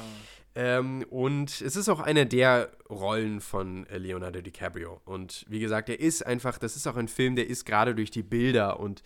Ähm, 0.55 1.05
und 1.11 1.61
es 1.61 1.77
ist 1.77 1.89
auch 1.89 2.01
eine 2.01 2.27
der 2.27 2.73
Rollen 2.89 3.41
von 3.41 3.87
äh, 3.87 3.99
Leonardo 3.99 4.41
DiCaprio. 4.41 5.01
Und 5.05 5.45
wie 5.49 5.61
gesagt, 5.61 5.89
er 5.89 6.01
ist 6.01 6.25
einfach, 6.27 6.59
das 6.59 6.75
ist 6.75 6.87
auch 6.87 6.97
ein 6.97 7.09
Film, 7.09 7.37
der 7.37 7.49
ist 7.49 7.65
gerade 7.65 7.95
durch 7.95 8.11
die 8.11 8.23
Bilder 8.23 8.81
und 8.81 9.03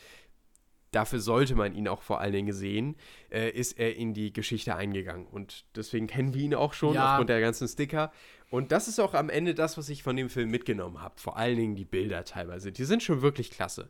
dafür 0.93 1.21
sollte 1.21 1.55
man 1.55 1.75
ihn 1.75 1.89
auch 1.89 2.03
vor 2.03 2.21
allen 2.21 2.33
Dingen 2.33 2.53
sehen, 2.53 2.97
äh, 3.31 3.51
ist 3.51 3.79
er 3.79 3.97
in 3.97 4.15
die 4.15 4.33
Geschichte 4.33 4.77
eingegangen. 4.77 5.27
Und 5.27 5.65
deswegen 5.75 6.07
kennen 6.07 6.33
wir 6.35 6.43
ihn 6.43 6.55
auch 6.55 6.75
schon 6.75 6.95
ja. 6.95 7.13
aufgrund 7.13 7.31
der 7.31 7.41
ganzen 7.41 7.67
Sticker. 7.67 8.13
Und 8.53 8.71
das 8.71 8.87
ist 8.87 9.01
auch 9.01 9.15
am 9.15 9.31
Ende 9.31 9.55
das, 9.55 9.79
was 9.79 9.89
ich 9.89 10.03
von 10.03 10.15
dem 10.15 10.29
Film 10.29 10.51
mitgenommen 10.51 11.01
habe. 11.01 11.15
Vor 11.17 11.39
allen 11.39 11.57
Dingen 11.57 11.75
die 11.75 11.87
Bilder 11.87 12.23
teilweise. 12.27 12.71
Die 12.71 12.85
sind 12.85 13.03
schon 13.03 13.23
wirklich 13.23 13.51
klasse. 13.51 13.89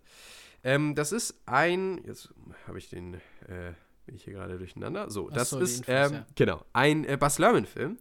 Ähm, 0.62 0.94
das 0.94 1.10
ist 1.10 1.42
ein. 1.46 2.00
Jetzt 2.06 2.32
habe 2.68 2.78
ich 2.78 2.88
den. 2.88 3.14
Äh, 3.48 3.72
bin 4.06 4.14
ich 4.14 4.22
hier 4.22 4.34
gerade 4.34 4.58
durcheinander? 4.58 5.10
So, 5.10 5.30
das 5.30 5.50
so, 5.50 5.58
ist. 5.58 5.82
Ähm. 5.88 6.24
Genau. 6.36 6.64
Ein 6.74 7.04
äh, 7.04 7.16
Bas 7.16 7.40
Lerman-Film. 7.40 7.98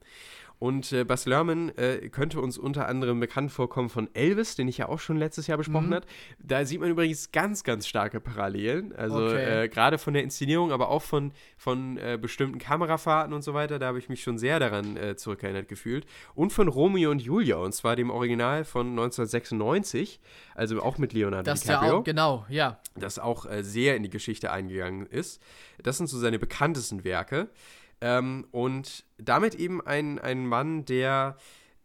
Und 0.61 0.91
äh, 0.91 1.05
Bas 1.05 1.25
Lerman 1.25 1.75
äh, 1.75 2.07
könnte 2.09 2.39
uns 2.39 2.55
unter 2.55 2.87
anderem 2.87 3.19
bekannt 3.19 3.51
vorkommen 3.51 3.89
von 3.89 4.13
Elvis, 4.13 4.55
den 4.55 4.67
ich 4.67 4.77
ja 4.77 4.89
auch 4.89 4.99
schon 4.99 5.17
letztes 5.17 5.47
Jahr 5.47 5.57
besprochen 5.57 5.87
mhm. 5.87 5.95
habe. 5.95 6.05
Da 6.37 6.65
sieht 6.65 6.79
man 6.79 6.91
übrigens 6.91 7.31
ganz, 7.31 7.63
ganz 7.63 7.87
starke 7.87 8.19
Parallelen. 8.19 8.93
Also 8.95 9.25
okay. 9.25 9.63
äh, 9.63 9.69
gerade 9.69 9.97
von 9.97 10.13
der 10.13 10.21
Inszenierung, 10.21 10.71
aber 10.71 10.89
auch 10.89 11.01
von, 11.01 11.31
von 11.57 11.97
äh, 11.97 12.19
bestimmten 12.21 12.59
Kamerafahrten 12.59 13.33
und 13.33 13.41
so 13.41 13.55
weiter. 13.55 13.79
Da 13.79 13.87
habe 13.87 13.97
ich 13.97 14.07
mich 14.07 14.21
schon 14.21 14.37
sehr 14.37 14.59
daran 14.59 14.97
äh, 14.97 15.15
zurückerinnert 15.15 15.67
gefühlt. 15.67 16.05
Und 16.35 16.53
von 16.53 16.67
Romeo 16.67 17.09
und 17.09 17.23
Julia, 17.23 17.55
und 17.55 17.73
zwar 17.73 17.95
dem 17.95 18.11
Original 18.11 18.63
von 18.63 18.89
1996, 18.89 20.19
also 20.53 20.79
auch 20.83 20.99
mit 20.99 21.13
Leonardo 21.13 21.49
das 21.49 21.61
DiCaprio. 21.61 21.89
Ja 21.89 21.97
auch, 21.97 22.03
genau, 22.03 22.45
ja. 22.49 22.79
Das 22.95 23.17
auch 23.17 23.47
äh, 23.47 23.63
sehr 23.63 23.95
in 23.95 24.03
die 24.03 24.11
Geschichte 24.11 24.51
eingegangen 24.51 25.07
ist. 25.07 25.41
Das 25.81 25.97
sind 25.97 26.05
so 26.05 26.19
seine 26.19 26.37
bekanntesten 26.37 27.03
Werke. 27.03 27.49
Ähm, 28.01 28.47
und 28.51 29.05
damit 29.17 29.55
eben 29.55 29.79
ein, 29.85 30.19
ein 30.19 30.45
Mann, 30.45 30.85
der 30.85 31.37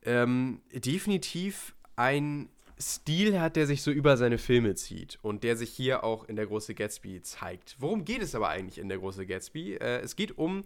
ähm, 0.03 0.63
definitiv 0.73 1.75
ein 1.97 2.49
Stil 2.79 3.41
hat, 3.41 3.57
der 3.57 3.67
sich 3.67 3.83
so 3.83 3.91
über 3.91 4.17
seine 4.17 4.39
Filme 4.39 4.75
zieht 4.75 5.19
und 5.23 5.45
der 5.45 5.57
sich 5.57 5.71
hier 5.71 6.05
auch 6.05 6.25
in 6.25 6.37
der 6.37 6.47
Große 6.47 6.75
Gatsby 6.75 7.23
zeigt. 7.23 7.77
Worum 7.79 8.05
geht 8.05 8.23
es 8.23 8.35
aber 8.35 8.49
eigentlich 8.49 8.79
in 8.79 8.89
der 8.89 8.99
Große 8.99 9.27
Gatsby? 9.27 9.75
Äh, 9.75 10.01
es 10.01 10.17
geht 10.17 10.37
um 10.37 10.65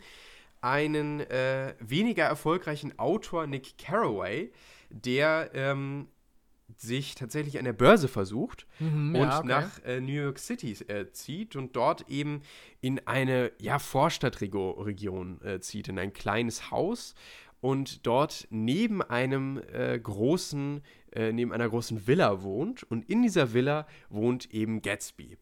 einen 0.60 1.20
äh, 1.20 1.74
weniger 1.78 2.24
erfolgreichen 2.24 2.98
Autor, 2.98 3.46
Nick 3.46 3.78
Carraway, 3.78 4.52
der 4.90 5.50
ähm, 5.54 6.08
sich 6.76 7.14
tatsächlich 7.14 7.58
an 7.58 7.64
der 7.64 7.72
Börse 7.72 8.08
versucht 8.08 8.66
mhm, 8.78 9.14
und 9.14 9.22
ja, 9.22 9.38
okay. 9.38 9.48
nach 9.48 9.84
äh, 9.84 10.00
New 10.00 10.12
York 10.12 10.38
City 10.38 10.72
äh, 10.88 11.10
zieht 11.10 11.56
und 11.56 11.76
dort 11.76 12.08
eben 12.08 12.42
in 12.80 13.06
eine 13.06 13.52
ja, 13.60 13.78
Vorstadtregion 13.78 15.42
äh, 15.42 15.60
zieht, 15.60 15.88
in 15.88 15.98
ein 15.98 16.12
kleines 16.12 16.70
Haus 16.70 17.14
und 17.60 18.06
dort 18.06 18.46
neben 18.50 19.02
einem 19.02 19.60
äh, 19.72 19.98
großen, 19.98 20.82
äh, 21.12 21.32
neben 21.32 21.52
einer 21.52 21.68
großen 21.68 22.06
Villa 22.06 22.42
wohnt 22.42 22.82
und 22.84 23.08
in 23.08 23.22
dieser 23.22 23.52
Villa 23.52 23.86
wohnt 24.08 24.52
eben 24.52 24.82
Gatsby. 24.82 25.36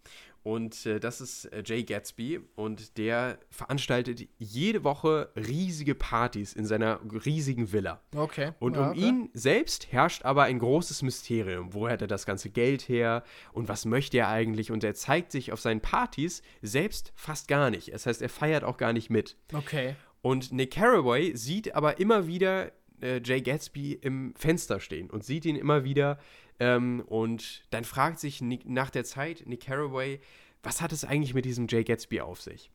Und 0.49 0.87
äh, 0.87 0.99
das 0.99 1.21
ist 1.21 1.45
äh, 1.53 1.63
Jay 1.63 1.83
Gatsby 1.83 2.41
und 2.57 2.97
der 2.97 3.39
veranstaltet 3.51 4.27
jede 4.39 4.83
Woche 4.83 5.29
riesige 5.37 5.95
Partys 5.95 6.55
in 6.55 6.65
seiner 6.65 7.01
riesigen 7.27 7.71
Villa. 7.71 8.01
Okay. 8.17 8.53
Und 8.59 8.75
ja, 8.75 8.81
um 8.81 8.89
okay. 8.93 8.99
ihn 8.99 9.31
selbst 9.35 9.93
herrscht 9.93 10.25
aber 10.25 10.45
ein 10.45 10.59
großes 10.59 11.03
Mysterium. 11.03 11.75
Woher 11.75 11.93
hat 11.93 12.01
er 12.01 12.09
das 12.09 12.25
ganze 12.25 12.49
Geld 12.49 12.89
her 12.89 13.25
und 13.53 13.69
was 13.69 13.85
möchte 13.85 14.17
er 14.17 14.29
eigentlich? 14.29 14.73
Und 14.73 14.85
er 14.85 14.95
zeigt 14.95 15.33
sich 15.33 15.53
auf 15.53 15.61
seinen 15.61 15.83
Partys 15.83 16.41
selbst 16.63 17.13
fast 17.15 17.47
gar 17.47 17.69
nicht. 17.69 17.93
Das 17.93 18.07
heißt, 18.07 18.23
er 18.23 18.31
feiert 18.31 18.65
auch 18.65 18.79
gar 18.79 18.95
nicht 18.95 19.11
mit. 19.11 19.37
Okay. 19.53 19.97
Und 20.23 20.51
Nick 20.51 20.73
Carraway 20.73 21.37
sieht 21.37 21.75
aber 21.75 22.01
immer 22.01 22.27
wieder 22.27 22.73
äh, 23.03 23.21
Jay 23.23 23.43
Gatsby 23.43 23.93
im 23.93 24.35
Fenster 24.35 24.81
stehen 24.81 25.11
und 25.11 25.25
sieht 25.25 25.45
ihn 25.45 25.57
immer 25.57 25.85
wieder 25.85 26.19
ähm, 26.61 27.03
und 27.07 27.65
dann 27.71 27.85
fragt 27.85 28.21
sich 28.21 28.41
Nick, 28.41 28.69
nach 28.69 28.91
der 28.91 29.05
Zeit 29.05 29.45
Nick 29.47 29.65
Carraway, 29.67 30.21
was 30.63 30.81
hat 30.81 30.93
es 30.93 31.05
eigentlich 31.05 31.35
mit 31.35 31.45
diesem 31.45 31.67
Jay 31.69 31.85
Gatsby 31.85 32.21
auf 32.21 32.41
sich? 32.41 32.71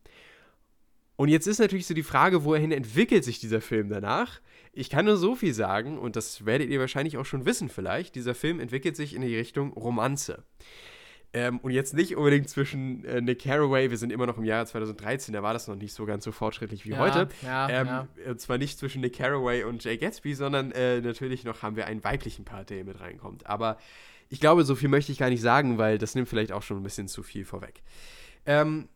Und 1.16 1.30
jetzt 1.30 1.48
ist 1.48 1.60
natürlich 1.60 1.86
so 1.86 1.94
die 1.94 2.04
Frage, 2.04 2.44
wohin 2.44 2.72
entwickelt 2.72 3.24
sich 3.24 3.40
dieser 3.40 3.62
Film 3.62 3.90
danach? 3.90 4.40
ich 4.74 4.90
kann 4.90 5.06
nur 5.06 5.18
so 5.18 5.36
viel 5.36 5.54
sagen, 5.54 6.00
und 6.00 6.16
das 6.16 6.46
werdet 6.46 6.70
ihr 6.70 6.80
wahrscheinlich 6.80 7.18
auch 7.18 7.26
schon 7.26 7.46
wissen 7.46 7.70
vielleicht, 7.70 8.16
dieser 8.16 8.34
Film 8.34 8.60
entwickelt 8.60 8.96
sich 8.96 9.14
in 9.14 9.22
die 9.22 9.36
Richtung 9.36 9.72
Romanze. 9.74 10.44
Ähm, 11.36 11.58
und 11.60 11.72
jetzt 11.72 11.96
nicht 11.96 12.16
unbedingt 12.16 12.48
zwischen 12.48 13.04
äh, 13.06 13.20
Nick 13.20 13.40
Carraway, 13.42 13.90
wir 13.90 13.98
sind 13.98 14.12
immer 14.12 14.28
noch 14.28 14.38
im 14.38 14.44
Jahre 14.44 14.68
2013, 14.68 15.34
da 15.34 15.42
war 15.42 15.54
das 15.54 15.68
noch 15.68 15.76
nicht 15.76 15.94
so 15.94 16.06
ganz 16.06 16.24
so 16.24 16.32
fortschrittlich 16.32 16.86
wie 16.86 16.92
Ja, 16.92 17.00
heute. 17.00 17.28
ja, 17.42 17.70
ähm, 17.70 17.88
ja. 17.88 18.08
Und 18.28 18.40
zwar 18.40 18.60
nicht 18.60 18.78
zwischen 18.78 19.02
Nick 19.02 19.16
Carraway 19.18 19.64
und 19.64 19.84
Jay 19.84 19.98
Gatsby, 19.98 20.36
sondern 20.36 20.72
äh, 20.74 21.02
natürlich 21.02 21.44
noch 21.44 21.64
haben 21.64 21.76
wir 21.76 21.88
einen 21.88 22.04
weiblichen 22.04 22.46
Part, 22.46 22.70
der 22.70 22.78
hier 22.78 22.86
mit 22.86 23.00
reinkommt. 23.00 23.48
Aber 23.48 23.78
ich 24.30 24.40
glaube, 24.40 24.64
so 24.64 24.76
viel 24.76 24.90
möchte 24.90 25.12
ich 25.12 25.18
gar 25.18 25.30
nicht 25.30 25.42
sagen, 25.42 25.80
weil 25.80 25.98
das 25.98 26.14
nimmt 26.14 26.30
vielleicht 26.30 26.52
auch 26.52 26.62
schon 26.62 26.78
ein 26.78 26.84
bisschen 26.84 27.08
zu 27.08 27.24
viel 27.24 27.46
vorweg. 27.46 27.82
Ähm, 28.46 28.88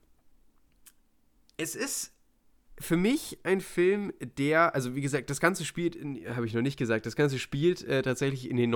es 1.57 1.75
ist 1.75 2.13
für 2.79 2.97
mich 2.97 3.39
ein 3.43 3.61
Film, 3.61 4.13
der, 4.37 4.75
also 4.75 4.93
wie 4.93 5.01
gesagt, 5.01 5.31
das 5.31 5.39
Ganze 5.39 5.65
spielt, 5.65 5.97
habe 6.35 6.45
ich 6.45 6.53
noch 6.53 6.61
nicht 6.61 6.77
gesagt, 6.77 7.07
das 7.07 7.15
Ganze 7.15 7.39
spielt 7.39 7.83
äh, 7.83 8.03
tatsächlich 8.03 8.47
in 8.49 8.57
den 8.57 8.69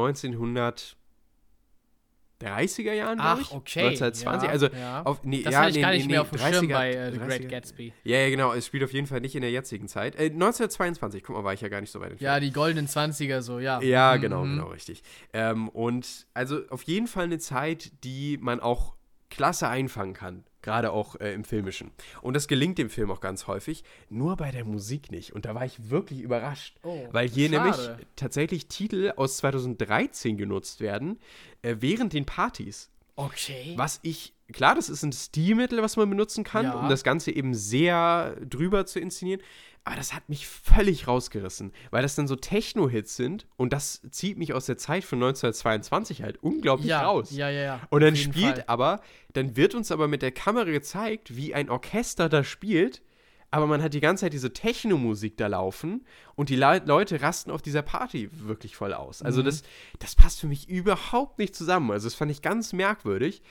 1930er 2.41 2.93
Jahren, 2.93 3.17
glaube 3.17 3.41
Ach, 3.45 3.51
okay. 3.51 3.87
1920, 3.87 4.47
ja, 4.47 4.51
also 4.51 4.67
ja. 4.67 5.01
auf, 5.03 5.23
nee, 5.23 5.43
Das 5.43 5.53
ja, 5.53 5.67
ich 5.67 5.75
nee, 5.75 5.81
gar 5.81 5.91
nicht 5.91 6.05
nee, 6.07 6.11
mehr 6.13 6.21
auf 6.21 6.29
dem 6.29 6.39
Schirm 6.39 6.65
30er, 6.65 6.73
bei 6.73 6.91
äh, 6.93 7.11
The 7.11 7.17
30er. 7.19 7.25
Great 7.27 7.49
Gatsby. 7.49 7.93
Ja, 8.03 8.17
ja, 8.19 8.29
genau. 8.29 8.53
Es 8.53 8.65
spielt 8.65 8.83
auf 8.83 8.93
jeden 8.93 9.07
Fall 9.07 9.21
nicht 9.21 9.35
in 9.35 9.41
der 9.41 9.51
jetzigen 9.51 9.87
Zeit. 9.87 10.15
Äh, 10.15 10.25
1922, 10.25 11.23
guck 11.23 11.35
mal, 11.35 11.43
war 11.43 11.53
ich 11.53 11.61
ja 11.61 11.69
gar 11.69 11.81
nicht 11.81 11.91
so 11.91 11.99
weit 11.99 12.11
entfernt. 12.11 12.21
Ja, 12.21 12.39
die 12.39 12.51
goldenen 12.51 12.87
20er 12.87 13.41
so, 13.41 13.59
ja. 13.59 13.81
Ja, 13.81 14.15
Mhm. 14.17 14.21
genau, 14.21 14.41
genau, 14.43 14.67
richtig. 14.67 15.03
Ähm, 15.33 15.69
und 15.69 16.27
also 16.33 16.59
auf 16.69 16.83
jeden 16.83 17.07
Fall 17.07 17.25
eine 17.25 17.39
Zeit, 17.39 17.91
die 18.03 18.37
man 18.41 18.59
auch 18.59 18.93
klasse 19.29 19.67
einfangen 19.67 20.13
kann. 20.13 20.43
Gerade 20.61 20.91
auch 20.91 21.15
äh, 21.19 21.33
im 21.33 21.43
Filmischen. 21.43 21.91
Und 22.21 22.35
das 22.35 22.47
gelingt 22.47 22.77
dem 22.77 22.89
Film 22.89 23.09
auch 23.11 23.19
ganz 23.19 23.47
häufig, 23.47 23.83
nur 24.09 24.35
bei 24.37 24.51
der 24.51 24.63
Musik 24.65 25.11
nicht. 25.11 25.33
Und 25.33 25.45
da 25.45 25.55
war 25.55 25.65
ich 25.65 25.89
wirklich 25.89 26.21
überrascht. 26.21 26.77
Oh, 26.83 27.07
weil 27.11 27.27
hier 27.27 27.49
schade. 27.49 27.61
nämlich 27.71 28.05
tatsächlich 28.15 28.67
Titel 28.67 29.13
aus 29.15 29.37
2013 29.37 30.37
genutzt 30.37 30.79
werden, 30.81 31.19
äh, 31.61 31.77
während 31.79 32.13
den 32.13 32.25
Partys. 32.25 32.89
Okay. 33.15 33.73
Was 33.75 33.99
ich, 34.03 34.33
klar, 34.53 34.73
das 34.75 34.89
ist 34.89 35.03
ein 35.03 35.11
Stilmittel, 35.11 35.81
was 35.81 35.97
man 35.97 36.09
benutzen 36.09 36.43
kann, 36.43 36.65
Ja. 36.65 36.73
um 36.73 36.89
das 36.89 37.03
Ganze 37.03 37.31
eben 37.31 37.53
sehr 37.53 38.35
drüber 38.47 38.85
zu 38.85 38.99
inszenieren. 38.99 39.41
Aber 39.83 39.95
das 39.95 40.13
hat 40.13 40.29
mich 40.29 40.47
völlig 40.47 41.07
rausgerissen, 41.07 41.73
weil 41.89 42.03
das 42.03 42.13
dann 42.13 42.27
so 42.27 42.35
Techno-Hits 42.35 43.15
sind 43.15 43.47
und 43.57 43.73
das 43.73 44.01
zieht 44.11 44.37
mich 44.37 44.53
aus 44.53 44.67
der 44.67 44.77
Zeit 44.77 45.03
von 45.03 45.17
1922 45.17 46.21
halt 46.21 46.37
unglaublich 46.43 46.89
ja, 46.89 47.01
raus. 47.01 47.31
ja, 47.31 47.49
ja, 47.49 47.61
ja. 47.61 47.81
Und 47.89 48.01
dann 48.01 48.15
spielt 48.15 48.57
Fall. 48.57 48.63
aber, 48.67 49.01
dann 49.33 49.55
wird 49.55 49.73
uns 49.73 49.91
aber 49.91 50.07
mit 50.07 50.21
der 50.21 50.31
Kamera 50.31 50.65
gezeigt, 50.65 51.35
wie 51.35 51.55
ein 51.55 51.71
Orchester 51.71 52.29
da 52.29 52.43
spielt, 52.43 53.01
aber 53.49 53.65
man 53.65 53.81
hat 53.81 53.95
die 53.95 53.99
ganze 53.99 54.25
Zeit 54.25 54.33
diese 54.33 54.53
Techno-Musik 54.53 55.35
da 55.37 55.47
laufen 55.47 56.05
und 56.35 56.49
die 56.49 56.55
Le 56.55 56.81
Leute 56.85 57.21
rasten 57.21 57.49
auf 57.49 57.63
dieser 57.63 57.81
Party 57.81 58.29
wirklich 58.31 58.75
voll 58.75 58.93
aus. 58.93 59.21
Mhm. 59.21 59.25
Also 59.25 59.41
das, 59.41 59.63
das 59.97 60.15
passt 60.15 60.39
für 60.39 60.47
mich 60.47 60.69
überhaupt 60.69 61.39
nicht 61.39 61.55
zusammen. 61.55 61.91
Also 61.91 62.05
das 62.05 62.13
fand 62.13 62.29
ich 62.29 62.43
ganz 62.43 62.71
merkwürdig 62.71 63.41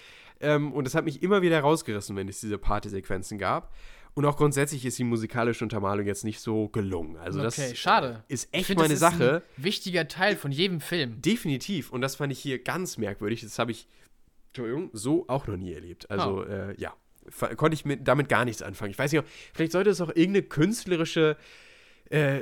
ähm, 0.41 0.73
und 0.73 0.85
das 0.85 0.95
hat 0.95 1.05
mich 1.05 1.23
immer 1.23 1.43
wieder 1.43 1.61
rausgerissen, 1.61 2.17
wenn 2.17 2.29
es 2.29 2.41
diese 2.41 2.57
Partysequenzen 2.57 3.39
gab. 3.39 3.75
Und 4.15 4.25
auch 4.27 4.37
grundsätzlich 4.37 4.85
ist 4.85 4.99
die 4.99 5.05
musikalische 5.05 5.65
Untermalung 5.65 6.07
jetzt 6.07 6.25
nicht 6.25 6.41
so 6.41 6.69
gelungen. 6.69 7.17
Also 7.17 7.43
das 7.43 7.59
Okay, 7.59 7.75
schade. 7.77 8.25
ist 8.29 8.49
echt 8.53 8.67
find, 8.67 8.79
meine 8.79 8.95
das 8.95 9.03
ist 9.03 9.19
Sache. 9.19 9.43
Ein 9.57 9.65
wichtiger 9.65 10.09
Teil 10.09 10.37
von 10.37 10.53
jedem 10.53 10.81
Film. 10.81 11.23
Definitiv. 11.23 11.91
Und 11.93 12.01
das 12.01 12.17
fand 12.17 12.33
ich 12.33 12.39
hier 12.41 12.59
ganz 12.63 12.99
merkwürdig. 12.99 13.41
Das 13.43 13.59
habe 13.59 13.71
ich, 13.71 13.87
Entschuldigung, 14.49 14.91
so 14.93 15.27
auch 15.29 15.47
noch 15.47 15.57
nie 15.57 15.73
erlebt. 15.73 16.11
Also, 16.11 16.45
äh, 16.45 16.75
ja, 16.77 16.93
konnte 17.57 17.75
ich 17.75 17.85
mit, 17.85 18.07
damit 18.09 18.29
gar 18.29 18.45
nichts 18.45 18.63
anfangen. 18.63 18.91
Ich 18.91 18.99
weiß 18.99 19.13
nicht, 19.13 19.25
vielleicht 19.55 19.73
sollte 19.73 19.91
es 19.91 20.01
auch 20.01 20.09
irgendeine 20.09 20.43
künstlerische 20.43 21.37
äh, 22.11 22.41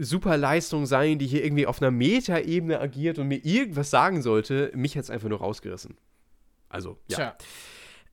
Superleistung 0.00 0.86
sein, 0.86 1.18
die 1.18 1.26
hier 1.26 1.44
irgendwie 1.44 1.66
auf 1.66 1.80
einer 1.80 1.90
Metaebene 1.90 2.80
agiert 2.80 3.18
und 3.18 3.28
mir 3.28 3.44
irgendwas 3.44 3.90
sagen 3.90 4.22
sollte. 4.22 4.72
Mich 4.74 4.96
hat 4.96 5.04
es 5.04 5.10
einfach 5.10 5.28
nur 5.28 5.38
rausgerissen. 5.38 5.96
Also, 6.68 6.98
ja. 7.08 7.16
Tja. 7.16 7.36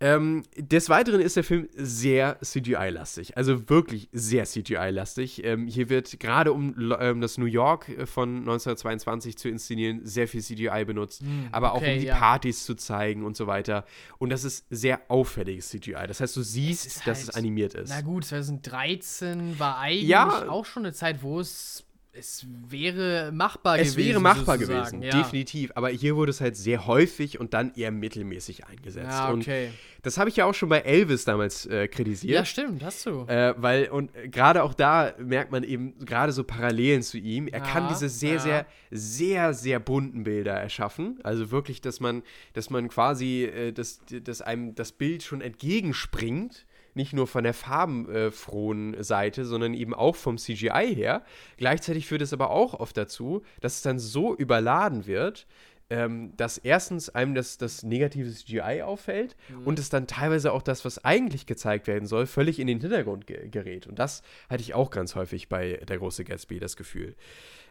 Ähm, 0.02 0.44
des 0.58 0.90
Weiteren 0.90 1.22
ist 1.22 1.38
der 1.38 1.46
Film 1.46 1.70
sehr 1.74 2.38
CGI-lastig, 2.42 3.38
also 3.38 3.70
wirklich 3.70 4.10
sehr 4.12 4.44
CGI-lastig. 4.44 5.44
Ähm, 5.46 5.68
hier 5.68 5.88
wird 5.90 6.20
gerade 6.20 6.52
um 6.52 6.76
ähm, 7.00 7.22
das 7.22 7.38
New 7.38 7.46
York 7.46 7.88
äh, 7.88 8.06
von 8.06 8.40
1922 8.40 9.38
zu 9.38 9.48
inszenieren 9.48 10.02
sehr 10.04 10.28
viel 10.28 10.42
CGI 10.42 10.84
benutzt, 10.86 11.22
aber 11.54 11.72
auch 11.72 11.78
Hm, 11.78 11.84
okay, 11.84 11.94
um 11.96 12.00
die 12.02 12.08
ja. 12.08 12.16
Partys 12.18 12.66
zu 12.66 12.76
zeigen 12.76 13.24
und 13.24 13.38
so 13.38 13.48
weiter. 13.48 13.86
Und 14.18 14.32
das 14.32 14.44
ist 14.44 14.66
sehr 14.70 15.00
auffälliges 15.08 15.70
CGI. 15.70 16.06
Das 16.08 16.20
heißt, 16.20 16.36
du 16.36 16.42
siehst, 16.42 16.98
dass 17.08 17.20
halt- 17.20 17.30
es 17.30 17.30
animiert 17.30 17.74
ist. 17.74 17.90
Na 17.90 18.02
gut, 18.02 18.26
2013 18.26 19.60
war 19.60 19.78
eigentlich 19.80 20.10
Ja. 20.10 20.50
auch 20.50 20.66
schon 20.66 20.84
eine 20.86 20.94
Zeit, 20.94 21.24
wo 21.24 21.40
es 21.40 21.85
es 22.18 22.46
wäre 22.70 23.32
machbar 23.32 23.78
es 23.78 23.92
gewesen. 23.92 24.08
wäre 24.10 24.20
machbar 24.20 24.58
gewesen, 24.58 25.02
ja. 25.02 25.22
definitiv. 25.22 25.72
Aber 25.76 25.90
hier 25.90 26.16
wurde 26.16 26.30
es 26.30 26.42
halt 26.42 26.56
sehr 26.56 26.88
häufig 26.88 27.40
und 27.40 27.54
dann 27.54 27.74
eher 27.76 27.92
mittelmäßig 27.92 28.66
eingesetzt. 28.66 29.08
Ja, 29.10 29.30
Und 29.30 29.42
okay. 29.42 29.70
das 30.02 30.18
habe 30.18 30.30
ich 30.30 30.38
ja 30.38 30.46
auch 30.46 30.54
schon 30.54 30.70
bei 30.70 30.80
Elvis 30.80 31.26
damals 31.26 31.66
äh, 31.66 31.88
kritisiert. 31.88 32.34
Ja, 32.34 32.46
stimmt, 32.46 32.84
hast 32.84 33.06
du. 33.06 33.26
Äh, 33.28 33.54
weil, 33.58 33.90
und 33.90 34.12
gerade 34.32 34.64
auch 34.64 34.74
da 34.74 35.14
merkt 35.20 35.52
man 35.52 35.64
eben 35.64 36.00
gerade 36.06 36.32
so 36.32 36.44
Parallelen 36.44 37.04
zu 37.04 37.18
ihm. 37.18 37.48
Er 37.48 37.60
kann 37.62 37.84
Ja, 37.84 37.90
diese 37.90 38.10
sehr, 38.10 38.36
ja. 38.36 38.40
sehr, 38.40 38.66
sehr, 38.92 39.54
sehr 39.54 39.80
bunten 39.80 40.24
Bilder 40.24 40.54
erschaffen. 40.54 41.20
Also 41.24 41.52
wirklich, 41.52 41.82
dass 41.82 42.00
man, 42.00 42.24
dass 42.54 42.70
man 42.70 42.88
quasi, 42.88 43.44
äh, 43.44 43.72
dass, 43.72 44.00
dass 44.24 44.42
einem 44.42 44.76
das 44.76 44.92
Bild 44.94 45.24
schon 45.24 45.42
entgegenspringt. 45.42 46.65
Nicht 46.96 47.14
nur 47.14 47.28
von 47.28 47.44
der 47.44 47.54
farbenfrohen 47.54 49.04
Seite, 49.04 49.46
sondern 49.46 49.74
eben 49.74 49.94
auch 49.94 50.16
vom 50.16 50.38
CGI 50.38 50.96
her. 50.96 51.24
Gleichzeitig 51.58 52.08
führt 52.08 52.22
es 52.22 52.34
aber 52.34 52.50
auch 52.50 52.74
oft 52.74 52.98
dazu, 52.98 53.44
dass 53.62 53.76
es 53.76 53.82
dann 53.82 54.00
so 54.00 54.36
überladen 54.36 55.06
wird, 55.06 55.46
ähm, 55.90 56.34
dass 56.36 56.58
erstens 56.58 57.10
einem 57.10 57.36
das, 57.36 57.58
das 57.58 57.84
negative 57.84 58.32
CGI 58.32 58.82
auffällt 58.82 59.36
und 59.66 59.78
es 59.78 59.90
dann 59.90 60.08
teilweise 60.08 60.52
auch 60.52 60.64
das, 60.64 60.84
was 60.84 61.06
eigentlich 61.06 61.46
gezeigt 61.46 61.86
werden 61.86 62.08
soll, 62.08 62.26
völlig 62.26 62.60
in 62.60 62.68
den 62.68 62.80
Hintergrund 62.80 63.28
ge 63.28 63.50
gerät. 63.50 63.86
Und 63.86 64.00
das 64.00 64.24
hatte 64.50 64.62
ich 64.62 64.74
auch 64.74 64.90
ganz 64.90 65.16
häufig 65.16 65.48
bei 65.48 65.80
Der 65.88 66.00
große 66.00 66.24
Gatsby, 66.24 66.60
das 66.60 66.76
Gefühl. 66.76 67.16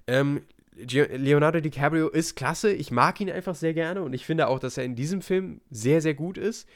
Ähm, 0.07 0.43
Leonardo 0.77 1.61
DiCaprio 1.61 2.09
ist 2.09 2.35
klasse. 2.35 2.73
Ich 2.73 2.91
mag 2.91 3.21
ihn 3.21 3.31
einfach 3.31 3.55
sehr 3.55 3.75
gerne 3.75 4.03
und 4.03 4.13
ich 4.13 4.27
finde 4.27 4.49
auch, 4.49 4.59
dass 4.59 4.77
er 4.77 4.85
in 4.85 4.97
diesem 4.97 5.23
Film 5.23 5.61
sehr, 5.71 6.01
sehr 6.01 6.15
gut 6.15 6.37
ist. 6.37 6.69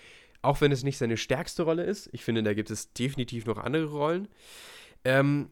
Auch 0.43 0.61
wenn 0.61 0.73
es 0.73 0.85
nicht 0.85 0.99
seine 0.99 1.17
stärkste 1.17 1.63
Rolle 1.63 1.85
ist. 1.85 2.09
Ich 2.13 2.25
finde, 2.25 2.43
da 2.43 2.55
gibt 2.55 2.71
es 2.71 2.93
definitiv 2.93 3.47
noch 3.47 3.59
andere 3.59 3.87
Rollen. 3.87 4.29
Ähm, 5.05 5.51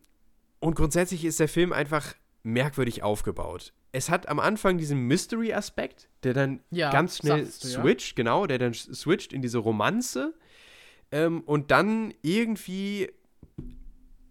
und 0.61 0.75
grundsätzlich 0.75 1.25
ist 1.25 1.41
der 1.41 1.49
Film 1.49 1.73
einfach 1.73 2.15
merkwürdig 2.43 3.03
aufgebaut. 3.03 3.73
Es 3.93 4.11
hat 4.11 4.29
am 4.29 4.39
Anfang 4.39 4.79
diesen 4.79 5.01
Mystery-Aspekt, 5.07 6.09
der 6.23 6.35
dann 6.35 6.61
Ja, 6.71 6.91
ganz 6.91 7.19
schnell 7.19 7.45
du, 7.45 7.69
ja. 7.69 7.83
switcht, 7.83 8.15
genau, 8.17 8.47
der 8.47 8.59
dann 8.59 8.75
switcht 8.75 9.33
in 9.33 9.43
diese 9.43 9.59
Romanze 9.59 10.35
ähm, 11.11 11.41
und 11.41 11.71
dann 11.71 12.15
irgendwie 12.23 13.11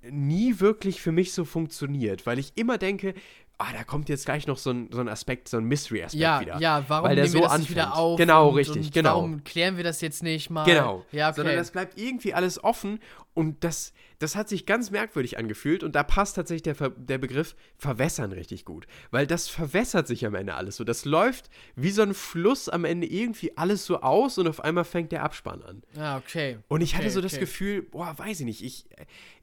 nie 0.10 0.60
wirklich 0.60 1.02
für 1.02 1.12
mich 1.12 1.34
so 1.34 1.46
funktioniert, 1.46 2.26
weil 2.26 2.40
ich 2.40 2.54
immer 2.56 2.78
denke, 2.78 3.14
ah, 3.58 3.72
da 3.74 3.84
kommt 3.84 4.10
jetzt 4.10 4.26
gleich 4.26 4.48
noch 4.48 4.58
so 4.58 4.72
ein, 4.72 4.90
so 4.92 5.00
ein 5.00 5.08
Aspekt, 5.08 5.48
so 5.48 5.58
ein 5.58 5.66
Mystery-Aspekt 5.66 6.22
Ja, 6.22 6.42
wieder. 6.42 6.60
ja, 6.60 6.84
warum 6.88 7.10
weil 7.10 7.16
der 7.16 7.26
nehmen 7.26 7.36
wir 7.36 7.42
so 7.44 7.48
das 7.48 7.58
nicht 7.60 7.70
wieder 7.70 7.96
auf? 7.96 8.18
Genau, 8.18 8.50
und, 8.50 8.56
richtig, 8.56 8.86
und 8.88 8.94
genau. 8.94 9.16
Warum 9.16 9.44
klären 9.44 9.78
wir 9.78 9.84
das 9.84 10.02
jetzt 10.02 10.24
nicht 10.24 10.50
mal? 10.50 10.66
Genau. 10.66 11.06
Ja, 11.12 11.28
okay. 11.28 11.36
Sondern 11.38 11.56
das 11.56 11.72
bleibt 11.72 11.98
irgendwie 11.98 12.34
alles 12.34 12.64
offen 12.64 13.00
und 13.36 13.66
das, 13.66 13.92
das 14.20 14.38
hat 14.38 14.48
sich 14.48 14.66
ganz 14.66 14.92
merkwürdig 14.92 15.38
angefühlt 15.38 15.84
und 15.84 15.94
da 15.94 16.04
passt 16.04 16.38
tatsächlich 16.38 16.64
der, 16.64 16.74
Ver 16.74 16.92
der 16.92 17.18
Begriff 17.18 17.56
verwässern 17.78 18.32
richtig 18.32 18.64
gut. 18.64 18.88
Weil 19.12 19.28
das 19.28 19.50
verwässert 19.50 20.08
sich 20.08 20.26
am 20.26 20.36
Ende 20.36 20.56
alles 20.56 20.78
so. 20.78 20.86
Das 20.86 21.04
läuft 21.04 21.50
wie 21.76 21.92
so 21.92 22.02
ein 22.02 22.14
Fluss 22.14 22.70
am 22.70 22.86
Ende 22.86 23.08
irgendwie 23.08 23.58
alles 23.58 23.86
so 23.86 24.00
aus 24.00 24.38
und 24.38 24.48
auf 24.48 24.62
einmal 24.62 24.86
fängt 24.86 25.12
der 25.12 25.24
Abspann 25.24 25.62
an. 25.64 25.84
ah, 26.00 26.16
okay. 26.18 26.60
Und 26.70 26.80
ich 26.80 26.96
hatte 26.96 27.08
Okay, 27.08 27.14
so 27.14 27.20
das 27.22 27.34
okay. 27.34 27.42
Gefühl, 27.42 27.82
boah, 27.82 28.18
weiß 28.18 28.40
ich 28.40 28.46
nicht, 28.46 28.64
ich, 28.64 28.86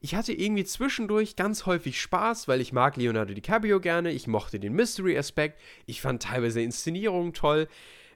ich 0.00 0.14
hatte 0.14 0.32
irgendwie 0.32 0.64
zwischendurch 0.64 1.36
ganz 1.36 1.66
häufig 1.66 2.00
Spaß, 2.00 2.48
weil 2.48 2.62
ich 2.62 2.72
mag 2.72 2.96
Leonardo 2.96 3.34
DiCaprio 3.34 3.78
gerne, 3.78 4.10
ich 4.10 4.26
mochte 4.26 4.58
den 4.58 4.72
Mystery-Aspekt, 4.72 5.60
ich 5.84 6.00
fand 6.00 6.22
teilweise 6.22 6.62
Inszenierungen 6.62 7.34
toll, 7.34 7.68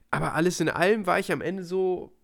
aber 0.09 0.33
alles 0.33 0.59
in 0.59 0.69
allem 0.69 1.05
war 1.05 1.19
ich 1.19 1.31
am 1.31 1.41
Ende 1.41 1.63
so, 1.63 2.16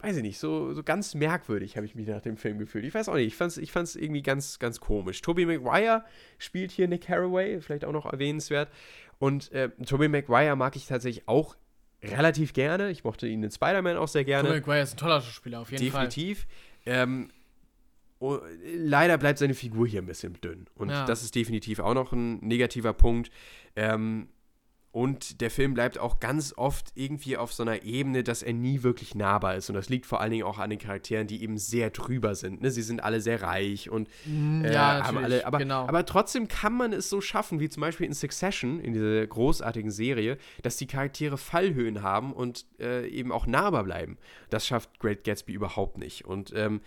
weiß 0.00 0.16
ich 0.16 0.22
nicht, 0.22 0.38
so, 0.38 0.72
so 0.74 0.82
ganz 0.82 1.14
merkwürdig 1.14 1.76
habe 1.76 1.84
ich 1.86 1.94
mich 1.94 2.06
nach 2.06 2.20
dem 2.22 2.36
Film 2.36 2.58
gefühlt. 2.58 2.84
Ich 2.84 2.94
weiß 2.94 3.08
auch 3.08 3.14
nicht, 3.14 3.26
ich 3.26 3.36
fand 3.36 3.52
es 3.52 3.56
ich 3.58 3.72
fand's 3.72 3.96
irgendwie 3.96 4.22
ganz, 4.22 4.58
ganz 4.58 4.78
komisch. 4.80 5.20
Tobey 5.20 5.44
Maguire 5.44 6.04
spielt 6.38 6.70
hier 6.70 6.86
Nick 6.86 7.02
Carraway, 7.02 7.60
vielleicht 7.60 7.84
auch 7.84 7.92
noch 7.92 8.06
erwähnenswert. 8.06 8.70
Und 9.18 9.50
äh, 9.52 9.70
Tobey 9.84 10.08
Maguire 10.08 10.54
mag 10.54 10.76
ich 10.76 10.86
tatsächlich 10.86 11.26
auch 11.26 11.56
relativ 12.02 12.52
gerne. 12.52 12.90
Ich 12.90 13.02
mochte 13.02 13.26
ihn 13.26 13.42
in 13.42 13.50
Spider-Man 13.50 13.96
auch 13.96 14.06
sehr 14.06 14.24
gerne. 14.24 14.48
Tobey 14.48 14.60
Maguire 14.60 14.82
ist 14.82 14.94
ein 14.94 14.98
toller 14.98 15.20
Schauspieler, 15.20 15.60
auf 15.60 15.72
jeden 15.72 15.82
Definitiv. 15.84 16.46
Ähm, 16.86 17.30
oh, 18.20 18.38
leider 18.76 19.18
bleibt 19.18 19.40
seine 19.40 19.54
Figur 19.54 19.88
hier 19.88 20.00
ein 20.00 20.06
bisschen 20.06 20.40
dünn. 20.40 20.66
Und 20.76 20.90
Ja. 20.90 21.04
das 21.06 21.24
ist 21.24 21.34
definitiv 21.34 21.80
auch 21.80 21.94
noch 21.94 22.12
ein 22.12 22.38
negativer 22.38 22.92
Punkt. 22.92 23.30
Ähm, 23.74 24.28
und 24.90 25.42
der 25.42 25.50
Film 25.50 25.74
bleibt 25.74 25.98
auch 25.98 26.18
ganz 26.18 26.54
oft 26.56 26.92
irgendwie 26.94 27.36
auf 27.36 27.52
so 27.52 27.62
einer 27.62 27.82
Ebene, 27.82 28.24
dass 28.24 28.42
er 28.42 28.54
nie 28.54 28.82
wirklich 28.82 29.14
nahbar 29.14 29.54
ist. 29.56 29.68
Und 29.68 29.74
das 29.74 29.90
liegt 29.90 30.06
vor 30.06 30.20
allen 30.20 30.30
Dingen 30.30 30.44
auch 30.44 30.58
an 30.58 30.70
den 30.70 30.78
Charakteren, 30.78 31.26
die 31.26 31.42
eben 31.42 31.58
sehr 31.58 31.90
drüber 31.90 32.34
sind. 32.34 32.62
Ne? 32.62 32.70
Sie 32.70 32.80
sind 32.80 33.02
alle 33.02 33.20
sehr 33.20 33.42
reich 33.42 33.90
und 33.90 34.08
äh, 34.26 34.72
ja, 34.72 35.06
haben 35.06 35.18
alle. 35.18 35.46
Aber, 35.46 35.58
genau. 35.58 35.86
aber 35.86 36.06
trotzdem 36.06 36.48
kann 36.48 36.72
man 36.72 36.94
es 36.94 37.10
so 37.10 37.20
schaffen, 37.20 37.60
wie 37.60 37.68
zum 37.68 37.82
Beispiel 37.82 38.06
in 38.06 38.14
Succession, 38.14 38.80
in 38.80 38.94
dieser 38.94 39.26
großartigen 39.26 39.90
Serie, 39.90 40.38
dass 40.62 40.78
die 40.78 40.86
Charaktere 40.86 41.36
Fallhöhen 41.36 42.02
haben 42.02 42.32
und 42.32 42.64
äh, 42.80 43.06
eben 43.08 43.30
auch 43.30 43.46
nahbar 43.46 43.84
bleiben. 43.84 44.16
Das 44.48 44.66
schafft 44.66 44.98
Great 45.00 45.22
Gatsby 45.22 45.52
überhaupt 45.52 45.98
nicht. 45.98 46.24
Und 46.24 46.52
ähm, 46.56 46.80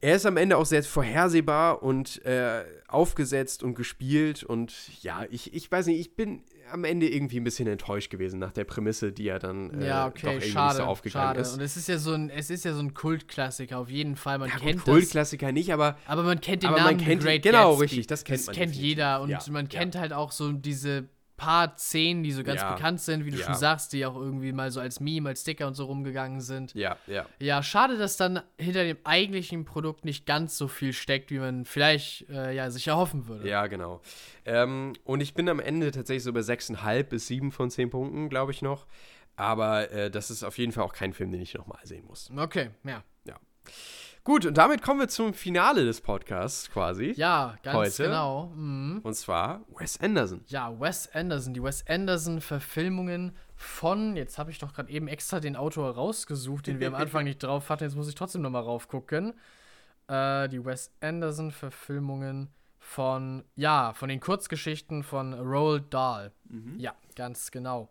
er 0.00 0.16
ist 0.16 0.26
am 0.26 0.36
Ende 0.36 0.56
auch 0.56 0.66
sehr 0.66 0.84
vorhersehbar 0.84 1.82
und 1.82 2.24
äh, 2.24 2.64
aufgesetzt 2.86 3.62
und 3.62 3.74
gespielt. 3.74 4.44
Und 4.44 5.02
ja, 5.02 5.24
ich, 5.30 5.52
ich 5.52 5.70
weiß 5.70 5.86
nicht, 5.86 5.98
ich 5.98 6.14
bin 6.14 6.44
am 6.70 6.84
Ende 6.84 7.08
irgendwie 7.08 7.38
ein 7.40 7.44
bisschen 7.44 7.66
enttäuscht 7.68 8.10
gewesen 8.10 8.38
nach 8.38 8.52
der 8.52 8.64
Prämisse, 8.64 9.12
die 9.12 9.24
ja 9.24 9.38
dann 9.38 9.70
äh, 9.80 9.86
ja, 9.88 10.04
doch 10.04 10.16
okay, 10.16 10.26
irgendwie 10.34 10.48
schade, 10.50 10.76
so 10.78 10.82
aufgegangen 10.84 11.28
schade. 11.28 11.40
ist. 11.40 11.54
Und 11.54 11.60
es 11.60 11.76
ist 11.76 11.88
ja 11.88 11.98
so 11.98 12.12
ein, 12.12 12.30
es 12.30 12.50
ist 12.50 12.64
ja 12.64 12.72
so 12.72 12.80
ein 12.80 12.94
Kultklassiker 12.94 13.78
auf 13.78 13.90
jeden 13.90 14.16
Fall. 14.16 14.38
Man 14.38 14.48
ja, 14.48 14.54
gut, 14.56 14.64
kennt 14.64 14.76
das. 14.78 14.84
Kultklassiker 14.84 15.52
nicht, 15.52 15.72
aber 15.72 15.96
Aber 16.06 16.22
man 16.22 16.40
kennt 16.40 16.62
den 16.62 16.68
Aber 16.70 16.78
man 16.78 16.96
Namen 16.96 17.04
kennt- 17.04 17.22
Great 17.22 17.42
genau, 17.42 17.70
Gatsby. 17.70 17.82
richtig, 17.84 18.06
das 18.08 18.24
kennt 18.24 18.46
man 18.46 18.54
kennt 18.54 18.70
definitiv. 18.74 18.82
jeder 18.88 19.20
und 19.20 19.30
Ja, 19.30 19.40
man 19.50 19.68
ja. 19.70 19.78
kennt 19.78 19.96
halt 19.96 20.12
auch 20.12 20.32
so 20.32 20.52
diese 20.52 21.08
paar 21.36 21.76
Szenen, 21.78 22.22
die 22.22 22.32
so 22.32 22.42
ganz 22.42 22.60
Ja, 22.60 22.72
bekannt 22.74 23.00
sind, 23.00 23.24
wie 23.24 23.30
du 23.30 23.38
ja. 23.38 23.46
schon 23.46 23.54
sagst, 23.54 23.92
die 23.92 24.04
auch 24.06 24.16
irgendwie 24.16 24.52
mal 24.52 24.70
so 24.70 24.80
als 24.80 25.00
Meme, 25.00 25.28
als 25.28 25.42
Sticker 25.42 25.66
und 25.66 25.74
so 25.74 25.84
rumgegangen 25.84 26.40
sind. 26.40 26.74
ja, 26.74 26.96
ja. 27.06 27.26
Ja, 27.38 27.62
schade, 27.62 27.98
dass 27.98 28.16
dann 28.16 28.40
hinter 28.58 28.84
dem 28.84 28.96
eigentlichen 29.04 29.64
Produkt 29.64 30.04
nicht 30.04 30.26
ganz 30.26 30.56
so 30.56 30.68
viel 30.68 30.92
steckt, 30.92 31.30
wie 31.30 31.38
man 31.38 31.64
vielleicht 31.64 32.28
äh, 32.30 32.54
ja, 32.54 32.70
sich 32.70 32.88
erhoffen 32.88 33.28
würde. 33.28 33.48
Ja, 33.48 33.66
genau. 33.66 34.00
Ähm, 34.44 34.94
und 35.04 35.20
ich 35.20 35.34
bin 35.34 35.48
am 35.48 35.60
Ende 35.60 35.90
tatsächlich 35.90 36.22
so 36.24 36.32
bei 36.32 36.40
6,5 36.40 37.02
bis 37.04 37.26
7 37.26 37.52
von 37.52 37.70
10 37.70 37.90
Punkten, 37.90 38.28
glaube 38.28 38.52
ich 38.52 38.62
noch. 38.62 38.86
Aber 39.36 39.90
äh, 39.90 40.10
das 40.10 40.30
ist 40.30 40.42
auf 40.42 40.56
jeden 40.56 40.72
Fall 40.72 40.84
auch 40.84 40.94
kein 40.94 41.12
Film, 41.12 41.30
den 41.30 41.42
ich 41.42 41.52
nochmal 41.54 41.80
sehen 41.84 42.06
muss. 42.06 42.30
Okay, 42.36 42.70
ja. 42.84 43.02
Gut, 44.26 44.44
und 44.44 44.58
damit 44.58 44.82
kommen 44.82 44.98
wir 44.98 45.06
zum 45.06 45.34
Finale 45.34 45.84
des 45.84 46.00
Podcasts 46.00 46.68
quasi. 46.68 47.12
Ja, 47.16 47.56
ganz 47.62 47.76
Heute? 47.76 48.02
genau. 48.02 48.46
Mhm. 48.56 48.98
Und 49.04 49.14
zwar 49.14 49.60
Wes 49.78 50.00
Anderson. 50.00 50.40
Ja, 50.48 50.80
Wes 50.80 51.08
Anderson, 51.14 51.54
die 51.54 51.62
Wes 51.62 51.86
Anderson-Verfilmungen 51.86 53.36
von, 53.54 54.16
jetzt 54.16 54.36
habe 54.36 54.50
ich 54.50 54.58
doch 54.58 54.74
gerade 54.74 54.90
eben 54.90 55.06
extra 55.06 55.38
den 55.38 55.54
Autor 55.54 55.94
rausgesucht, 55.94 56.66
den 56.66 56.80
wir 56.80 56.88
am 56.88 56.96
Anfang 56.96 57.22
nicht 57.24 57.40
drauf 57.40 57.70
hatten, 57.70 57.84
jetzt 57.84 57.94
muss 57.94 58.08
ich 58.08 58.16
trotzdem 58.16 58.42
nochmal 58.42 58.64
raufgucken. 58.64 59.32
Äh, 60.08 60.48
die 60.48 60.64
Wes 60.64 60.90
Anderson-Verfilmungen 61.00 62.48
von, 62.80 63.44
ja, 63.54 63.92
von 63.94 64.08
den 64.08 64.18
Kurzgeschichten 64.18 65.04
von 65.04 65.34
Roald 65.34 65.94
Dahl. 65.94 66.32
Ja, 66.78 66.96
ganz 67.14 67.52
genau. 67.52 67.90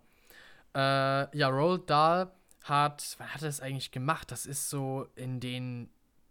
Äh, 0.75 0.79
ja, 1.37 1.47
Roald 1.47 1.89
Dahl 1.89 2.29
hat, 2.65 3.15
wann 3.19 3.33
hat 3.33 3.41
er 3.41 3.47
das 3.47 3.61
eigentlich 3.61 3.91
gemacht? 3.91 4.31
Das 4.31 4.45
ist 4.45 4.69
so 4.69 5.07
in 5.15 5.39
den 5.39 5.89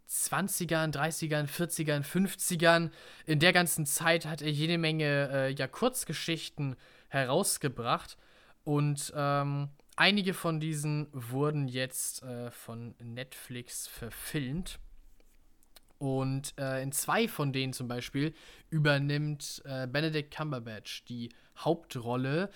20ern, 0.08 0.92
30ern, 0.92 1.46
40ern, 1.46 2.04
50ern. 2.04 2.90
In 3.26 3.40
der 3.40 3.52
ganzen 3.52 3.86
Zeit 3.86 4.26
hat 4.26 4.42
er 4.42 4.50
jede 4.50 4.78
Menge 4.78 5.30
äh, 5.32 5.54
ja, 5.54 5.66
Kurzgeschichten 5.66 6.76
herausgebracht. 7.08 8.16
Und 8.64 9.12
ähm, 9.16 9.68
einige 9.96 10.34
von 10.34 10.60
diesen 10.60 11.08
wurden 11.12 11.68
jetzt 11.68 12.22
äh, 12.22 12.50
von 12.50 12.94
Netflix 12.98 13.86
verfilmt. 13.86 14.78
Und 15.98 16.54
äh, 16.58 16.82
in 16.82 16.92
zwei 16.92 17.28
von 17.28 17.52
denen 17.52 17.72
zum 17.72 17.88
Beispiel 17.88 18.34
übernimmt 18.68 19.62
äh, 19.64 19.86
Benedict 19.86 20.34
Cumberbatch 20.34 21.04
die 21.06 21.30
Hauptrolle. 21.56 22.50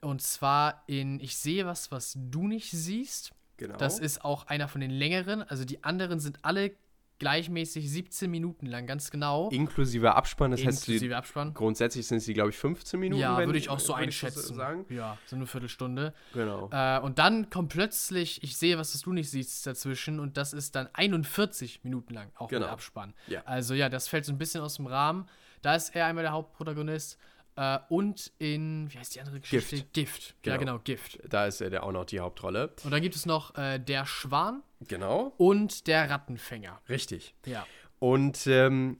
Und 0.00 0.20
zwar 0.20 0.82
in 0.86 1.20
Ich 1.20 1.36
sehe 1.36 1.66
was, 1.66 1.90
was 1.90 2.14
du 2.16 2.46
nicht 2.46 2.70
siehst. 2.70 3.32
Genau. 3.56 3.76
Das 3.76 3.98
ist 3.98 4.24
auch 4.24 4.46
einer 4.46 4.68
von 4.68 4.80
den 4.80 4.90
längeren. 4.90 5.42
Also 5.42 5.64
die 5.64 5.82
anderen 5.84 6.20
sind 6.20 6.38
alle 6.42 6.72
gleichmäßig 7.18 7.90
17 7.90 8.30
Minuten 8.30 8.66
lang, 8.66 8.86
ganz 8.86 9.10
genau. 9.10 9.48
inklusive 9.48 10.14
Abspann. 10.14 10.50
Das 10.50 10.64
heißt, 10.64 10.86
die, 10.86 10.92
Inklusive 10.92 11.16
Abspann. 11.16 11.54
grundsätzlich 11.54 12.06
sind 12.06 12.20
sie, 12.20 12.34
glaube 12.34 12.50
ich, 12.50 12.58
15 12.58 13.00
Minuten. 13.00 13.20
Ja, 13.22 13.38
würde 13.38 13.58
ich 13.58 13.70
auch 13.70 13.78
so 13.80 13.94
einschätzen. 13.94 14.54
sagen. 14.54 14.84
Ja, 14.90 15.16
so 15.26 15.36
eine 15.36 15.46
Viertelstunde. 15.46 16.12
Genau. 16.34 16.68
Äh, 16.70 17.00
und 17.00 17.18
dann 17.18 17.48
kommt 17.48 17.70
plötzlich, 17.72 18.42
ich 18.42 18.56
sehe, 18.58 18.76
was 18.76 18.92
das 18.92 19.00
du 19.02 19.14
nicht 19.14 19.30
siehst, 19.30 19.66
dazwischen. 19.66 20.20
Und 20.20 20.36
das 20.36 20.52
ist 20.52 20.74
dann 20.74 20.88
41 20.92 21.84
Minuten 21.84 22.12
lang, 22.12 22.30
auch 22.36 22.48
Genau. 22.48 22.66
mit 22.66 22.70
Abspann. 22.72 23.14
Ja. 23.28 23.42
Also 23.46 23.72
ja, 23.72 23.88
das 23.88 24.08
fällt 24.08 24.26
so 24.26 24.32
ein 24.32 24.38
bisschen 24.38 24.60
aus 24.60 24.76
dem 24.76 24.86
Rahmen. 24.86 25.26
Da 25.62 25.74
ist 25.74 25.94
er 25.96 26.06
einmal 26.06 26.22
der 26.22 26.32
Hauptprotagonist. 26.32 27.18
Äh, 27.56 27.78
und 27.88 28.32
in, 28.38 28.92
wie 28.92 28.98
heißt 28.98 29.14
die 29.14 29.20
andere 29.20 29.40
Geschichte? 29.40 29.76
Gift. 29.76 29.92
Gift. 29.94 30.34
Ja, 30.44 30.56
Genau. 30.56 30.72
genau, 30.74 30.82
Gift. 30.84 31.18
Da 31.28 31.46
ist 31.46 31.60
er 31.60 31.70
der 31.70 31.82
auch 31.84 31.92
noch 31.92 32.04
die 32.04 32.20
Hauptrolle. 32.20 32.72
Und 32.84 32.90
dann 32.90 33.00
gibt 33.02 33.16
es 33.16 33.24
noch 33.26 33.54
äh, 33.56 33.78
der 33.78 34.04
Schwan 34.06 34.62
Genau. 34.86 35.32
und 35.38 35.86
der 35.86 36.10
Rattenfänger. 36.10 36.80
Richtig. 36.88 37.34
Ja. 37.46 37.66
Und 37.98 38.46
ähm, 38.46 38.98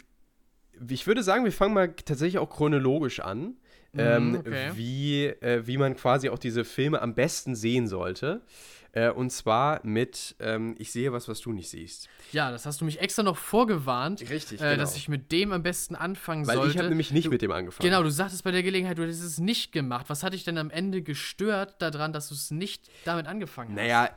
ich 0.88 1.06
würde 1.06 1.22
sagen, 1.22 1.44
wir 1.44 1.52
fangen 1.52 1.74
mal 1.74 1.92
tatsächlich 1.92 2.38
auch 2.38 2.48
chronologisch 2.50 3.20
an, 3.20 3.56
ähm, 3.96 4.30
Mhm, 4.32 4.36
okay. 4.38 4.70
wie, 4.74 5.24
äh, 5.26 5.66
wie 5.66 5.76
man 5.78 5.96
quasi 5.96 6.28
auch 6.30 6.38
diese 6.38 6.64
Filme 6.64 7.00
am 7.02 7.14
besten 7.14 7.54
sehen 7.54 7.86
sollte. 7.88 8.42
Äh, 8.96 9.10
und 9.10 9.28
zwar 9.30 9.80
mit 9.84 10.34
ähm, 10.40 10.74
Ich 10.78 10.90
sehe 10.90 11.12
was, 11.12 11.28
was 11.28 11.40
du 11.40 11.52
nicht 11.52 11.68
siehst. 11.68 12.08
Ja, 12.32 12.50
das 12.50 12.64
hast 12.64 12.80
du 12.80 12.86
mich 12.86 12.98
extra 12.98 13.22
noch 13.22 13.36
vorgewarnt, 13.36 14.22
Richtig, 14.30 14.58
äh, 14.58 14.64
genau. 14.64 14.76
dass 14.78 14.96
ich 14.96 15.10
mit 15.10 15.30
dem 15.32 15.52
am 15.52 15.62
besten 15.62 15.94
anfangen 15.94 16.46
Weil 16.46 16.56
sollte. 16.56 16.70
ich 16.70 16.78
habe 16.78 16.88
nämlich 16.88 17.10
nicht 17.12 17.26
du, 17.26 17.30
mit 17.30 17.42
dem 17.42 17.50
angefangen. 17.50 17.90
Genau, 17.90 18.02
du 18.02 18.10
sagtest 18.10 18.42
bei 18.42 18.52
der 18.52 18.62
Gelegenheit, 18.62 18.96
du 18.96 19.02
hättest 19.02 19.22
es 19.22 19.38
nicht 19.38 19.70
gemacht. 19.70 20.06
Was 20.08 20.22
hat 20.22 20.32
dich 20.32 20.44
denn 20.44 20.56
am 20.56 20.70
Ende 20.70 21.02
gestört 21.02 21.74
daran, 21.82 22.14
dass 22.14 22.28
du 22.28 22.34
es 22.34 22.50
nicht 22.50 22.88
damit 23.04 23.26
angefangen 23.26 23.72
hast? 23.72 23.76
Naja, 23.76 24.08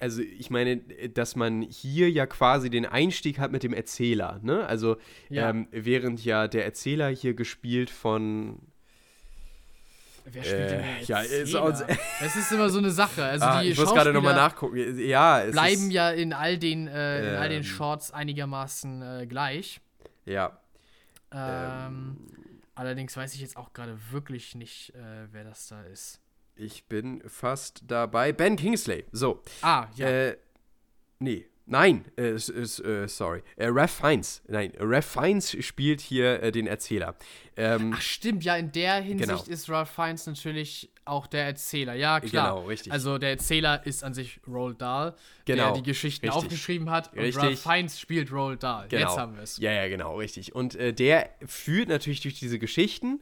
also 0.00 0.22
ich 0.22 0.50
meine, 0.50 0.78
dass 0.78 1.36
man 1.36 1.62
hier 1.62 2.10
ja 2.10 2.26
quasi 2.26 2.68
den 2.68 2.84
Einstieg 2.84 3.38
hat 3.38 3.52
mit 3.52 3.62
dem 3.62 3.72
Erzähler, 3.72 4.40
ne? 4.42 4.66
Also 4.66 4.96
Ja. 5.28 5.50
ähm, 5.50 5.68
während 5.70 6.24
ja 6.24 6.48
der 6.48 6.64
Erzähler 6.64 7.10
hier 7.10 7.34
gespielt 7.34 7.90
von 7.90 8.58
Wer 10.28 10.42
spielt 10.42 10.70
denn 10.70 10.80
Äh, 10.80 11.02
ja, 11.04 11.20
ist 11.20 11.54
Das 11.54 12.36
ist 12.36 12.52
immer 12.52 12.68
so 12.68 12.78
eine 12.78 12.90
Sache. 12.90 13.24
Also 13.24 13.44
ah, 13.44 13.62
die 13.62 13.70
ich 13.70 13.78
muss 13.78 13.92
gerade 13.94 14.12
nochmal 14.12 14.34
nachgucken. 14.34 14.98
Ja, 14.98 15.42
es 15.42 15.52
bleiben 15.52 15.90
ja 15.90 16.10
in 16.10 16.32
all 16.32 16.58
den, 16.58 16.88
äh, 16.88 17.30
in 17.30 17.36
all 17.36 17.48
den 17.48 17.58
Ähm. 17.58 17.64
Shorts 17.64 18.10
einigermaßen 18.10 19.02
äh, 19.02 19.26
gleich. 19.26 19.80
ja. 20.24 20.58
Ähm, 21.32 22.16
allerdings 22.74 23.16
weiß 23.16 23.34
ich 23.34 23.40
jetzt 23.40 23.56
auch 23.56 23.72
gerade 23.72 23.98
wirklich 24.10 24.54
nicht, 24.54 24.94
äh, 24.94 25.26
wer 25.32 25.44
das 25.44 25.66
da 25.68 25.82
ist. 25.82 26.20
Ich 26.54 26.84
bin 26.86 27.22
fast 27.28 27.82
dabei. 27.86 28.32
Ben 28.32 28.56
Kingsley. 28.56 29.04
So. 29.12 29.42
Ah, 29.60 29.88
ja. 29.96 30.08
Äh, 30.08 30.36
nee. 31.18 31.46
Nein, 31.68 32.04
äh, 32.16 32.30
äh, 32.30 33.08
sorry. 33.08 33.42
Äh, 33.56 33.66
Ralph 33.68 33.90
Fiennes. 33.90 34.40
Nein, 34.46 34.72
Ralph 34.78 35.06
Fiennes 35.06 35.56
spielt 35.64 36.00
hier 36.00 36.40
äh, 36.40 36.52
den 36.52 36.68
Erzähler. 36.68 37.16
Ähm, 37.56 37.92
Ach 37.96 38.00
stimmt, 38.00 38.44
ja, 38.44 38.56
in 38.56 38.70
der 38.70 39.00
Hinsicht 39.00 39.28
genau. 39.28 39.42
ist 39.52 39.68
Ralph 39.68 39.90
Fiennes 39.90 40.26
natürlich 40.26 40.90
auch 41.04 41.26
der 41.26 41.44
Erzähler. 41.46 41.94
Ja, 41.94 42.20
klar. 42.20 42.54
Genau, 42.54 42.66
richtig. 42.66 42.92
Also 42.92 43.18
der 43.18 43.30
Erzähler 43.30 43.84
ist 43.84 44.04
an 44.04 44.14
sich 44.14 44.38
Roald 44.46 44.80
Dahl, 44.80 45.16
Genau, 45.44 45.72
der 45.72 45.82
die 45.82 45.82
Geschichten 45.82 46.26
richtig. 46.26 46.44
aufgeschrieben 46.44 46.90
hat. 46.90 47.12
Und 47.12 47.18
Richtig. 47.20 47.42
Ralph 47.42 47.60
Fiennes 47.60 47.98
spielt 47.98 48.30
Roald 48.32 48.62
Dahl. 48.62 48.86
genau. 48.88 49.08
Jetzt 49.08 49.18
haben 49.18 49.34
wir 49.34 49.42
es. 49.42 49.56
Ja, 49.58 49.72
ja, 49.72 49.88
genau, 49.88 50.18
richtig. 50.18 50.54
Und 50.54 50.76
äh, 50.76 50.92
der 50.92 51.30
führt 51.46 51.88
natürlich 51.88 52.20
durch 52.20 52.38
diese 52.38 52.60
Geschichten 52.60 53.20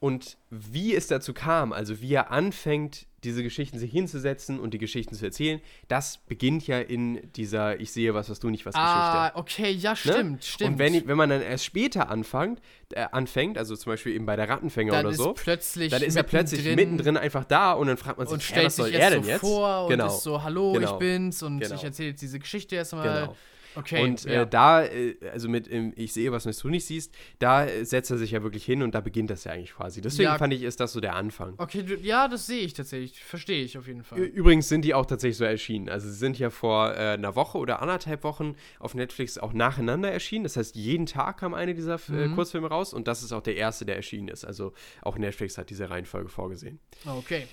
und 0.00 0.36
wie 0.50 0.94
es 0.94 1.08
dazu 1.08 1.34
kam, 1.34 1.72
also 1.72 2.00
wie 2.00 2.12
er 2.14 2.30
anfängt, 2.30 3.06
diese 3.24 3.42
Geschichten 3.42 3.80
sich 3.80 3.90
hinzusetzen 3.90 4.60
und 4.60 4.72
die 4.74 4.78
Geschichten 4.78 5.16
zu 5.16 5.24
erzählen, 5.24 5.60
das 5.88 6.18
beginnt 6.18 6.64
ja 6.68 6.78
in 6.78 7.32
dieser 7.34 7.80
Ich 7.80 7.90
sehe 7.90 8.14
was, 8.14 8.30
was 8.30 8.38
du 8.38 8.48
nicht 8.48 8.64
was 8.64 8.76
Ah, 8.76 9.30
Geschichte. 9.32 9.38
okay, 9.40 9.70
ja, 9.72 9.90
Ne? 9.90 9.96
stimmt, 9.96 10.44
stimmt. 10.44 10.70
Und 10.70 10.78
wenn, 10.78 11.08
wenn 11.08 11.16
man 11.16 11.28
dann 11.30 11.42
erst 11.42 11.64
später 11.64 12.10
anfängt, 12.10 12.60
äh, 12.92 13.06
anfängt, 13.10 13.58
also 13.58 13.74
zum 13.74 13.90
Beispiel 13.92 14.14
eben 14.14 14.24
bei 14.24 14.36
der 14.36 14.48
Rattenfänger 14.48 14.92
dann 14.92 15.06
oder 15.06 15.16
so, 15.16 15.32
plötzlich 15.32 15.90
dann 15.90 16.02
ist 16.02 16.14
er 16.14 16.22
plötzlich 16.22 16.64
mittendrin 16.76 17.16
einfach 17.16 17.44
da 17.44 17.72
und 17.72 17.88
dann 17.88 17.96
fragt 17.96 18.18
man 18.18 18.28
sich, 18.28 18.34
und 18.34 18.42
stellt 18.44 18.66
was 18.66 18.76
soll 18.76 18.86
sich 18.86 18.94
er 18.94 19.00
jetzt 19.00 19.14
denn 19.14 19.22
so 19.24 19.30
jetzt? 19.30 19.40
vor 19.40 19.82
und 19.86 19.90
genau. 19.90 20.06
ist 20.06 20.22
so, 20.22 20.40
hallo, 20.44 20.72
Genau. 20.74 20.92
ich 20.92 20.98
bin's 21.00 21.42
und 21.42 21.58
Genau. 21.58 21.74
ich 21.74 21.82
erzähle 21.82 22.10
jetzt 22.10 22.22
diese 22.22 22.38
Geschichte 22.38 22.76
erstmal. 22.76 23.20
Genau. 23.22 23.36
Okay, 23.78 24.02
Und 24.02 24.24
ja. 24.24 24.42
äh, 24.42 24.46
da, 24.48 24.84
äh, 24.84 25.14
also 25.32 25.48
mit 25.48 25.70
ähm, 25.70 25.92
Ich 25.96 26.12
sehe, 26.12 26.32
was 26.32 26.44
du 26.44 26.68
nicht 26.68 26.84
siehst, 26.86 27.14
da 27.38 27.64
äh, 27.66 27.84
setzt 27.84 28.10
er 28.10 28.18
sich 28.18 28.32
ja 28.32 28.42
wirklich 28.42 28.64
hin 28.64 28.82
und 28.82 28.94
da 28.94 29.00
beginnt 29.00 29.30
das 29.30 29.44
ja 29.44 29.52
eigentlich 29.52 29.74
quasi. 29.74 30.00
Deswegen 30.00 30.24
Ja. 30.30 30.38
fand 30.38 30.52
ich, 30.52 30.62
ist 30.62 30.80
das 30.80 30.92
so 30.92 31.00
der 31.00 31.14
Anfang. 31.14 31.54
okay, 31.58 31.82
du, 31.82 31.94
ja, 31.96 32.26
das 32.28 32.46
sehe 32.46 32.60
ich 32.60 32.74
tatsächlich. 32.74 33.22
Verstehe 33.22 33.62
ich 33.62 33.78
auf 33.78 33.86
jeden 33.86 34.02
Fall. 34.02 34.18
Übrigens 34.18 34.68
sind 34.68 34.82
die 34.82 34.94
auch 34.94 35.06
tatsächlich 35.06 35.36
so 35.36 35.44
erschienen. 35.44 35.88
Also 35.88 36.08
sie 36.08 36.14
sind 36.16 36.38
ja 36.38 36.50
vor 36.50 36.92
äh, 36.94 37.12
einer 37.14 37.36
Woche 37.36 37.58
oder 37.58 37.80
anderthalb 37.80 38.24
Wochen 38.24 38.56
auf 38.80 38.94
Netflix 38.94 39.38
auch 39.38 39.52
nacheinander 39.52 40.10
erschienen. 40.10 40.42
Das 40.44 40.56
heißt, 40.56 40.74
jeden 40.74 41.06
Tag 41.06 41.38
kam 41.38 41.54
eine 41.54 41.74
dieser 41.74 41.94
äh, 42.08 42.28
Mhm. 42.28 42.34
Kurzfilme 42.34 42.68
raus 42.68 42.92
und 42.92 43.06
das 43.06 43.22
ist 43.22 43.32
auch 43.32 43.42
der 43.42 43.56
erste, 43.56 43.84
der 43.84 43.96
erschienen 43.96 44.28
ist. 44.28 44.44
Also 44.44 44.72
auch 45.02 45.16
Netflix 45.18 45.56
hat 45.56 45.70
diese 45.70 45.88
Reihenfolge 45.90 46.28
vorgesehen. 46.28 46.80
Okay. 47.06 47.46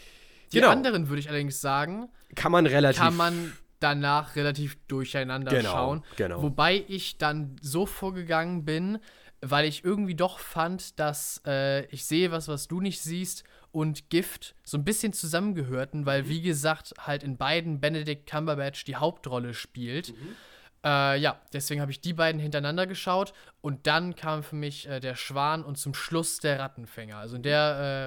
Die 0.51 0.57
Genau. 0.57 0.69
anderen 0.69 1.09
würde 1.09 1.19
ich 1.19 1.29
allerdings 1.29 1.59
sagen, 1.59 2.07
Kann 2.35 2.51
man 2.51 2.65
relativ. 2.65 3.01
kann 3.01 3.15
man 3.17 3.51
danach 3.79 4.35
relativ 4.35 4.77
durcheinander 4.87 5.51
Genau, 5.51 5.71
schauen. 5.71 6.03
genau. 6.15 6.41
Wobei 6.41 6.83
ich 6.87 7.17
dann 7.17 7.55
so 7.61 7.85
vorgegangen 7.85 8.65
bin, 8.65 8.99
weil 9.41 9.65
ich 9.65 9.83
irgendwie 9.83 10.15
doch 10.15 10.39
fand, 10.39 10.99
dass 10.99 11.41
äh, 11.45 11.85
ich 11.87 12.05
sehe 12.05 12.31
was, 12.31 12.47
was 12.47 12.67
du 12.67 12.81
nicht 12.81 13.01
siehst 13.01 13.43
und 13.71 14.09
Gift 14.09 14.55
so 14.63 14.77
ein 14.77 14.83
bisschen 14.85 15.13
zusammengehörten, 15.13 16.05
weil, 16.05 16.29
wie 16.29 16.41
gesagt, 16.41 16.93
halt 16.99 17.23
in 17.23 17.37
beiden 17.37 17.79
Benedict 17.79 18.29
Cumberbatch 18.29 18.85
die 18.85 18.95
Hauptrolle 18.95 19.53
spielt. 19.53 20.09
Mhm. 20.09 20.35
Äh, 20.83 21.17
ja, 21.19 21.41
deswegen 21.51 21.81
habe 21.81 21.91
ich 21.91 21.99
die 21.99 22.13
beiden 22.13 22.39
hintereinander 22.39 22.87
geschaut 22.87 23.33
und 23.61 23.87
dann 23.87 24.15
kam 24.15 24.43
für 24.43 24.55
mich 24.55 24.87
äh, 24.87 24.99
der 24.99 25.15
Schwan 25.15 25.63
und 25.63 25.77
zum 25.77 25.93
Schluss 25.93 26.39
der 26.39 26.59
Rattenfänger. 26.59 27.17
Also 27.17 27.35
in 27.35 27.43
der 27.43 27.59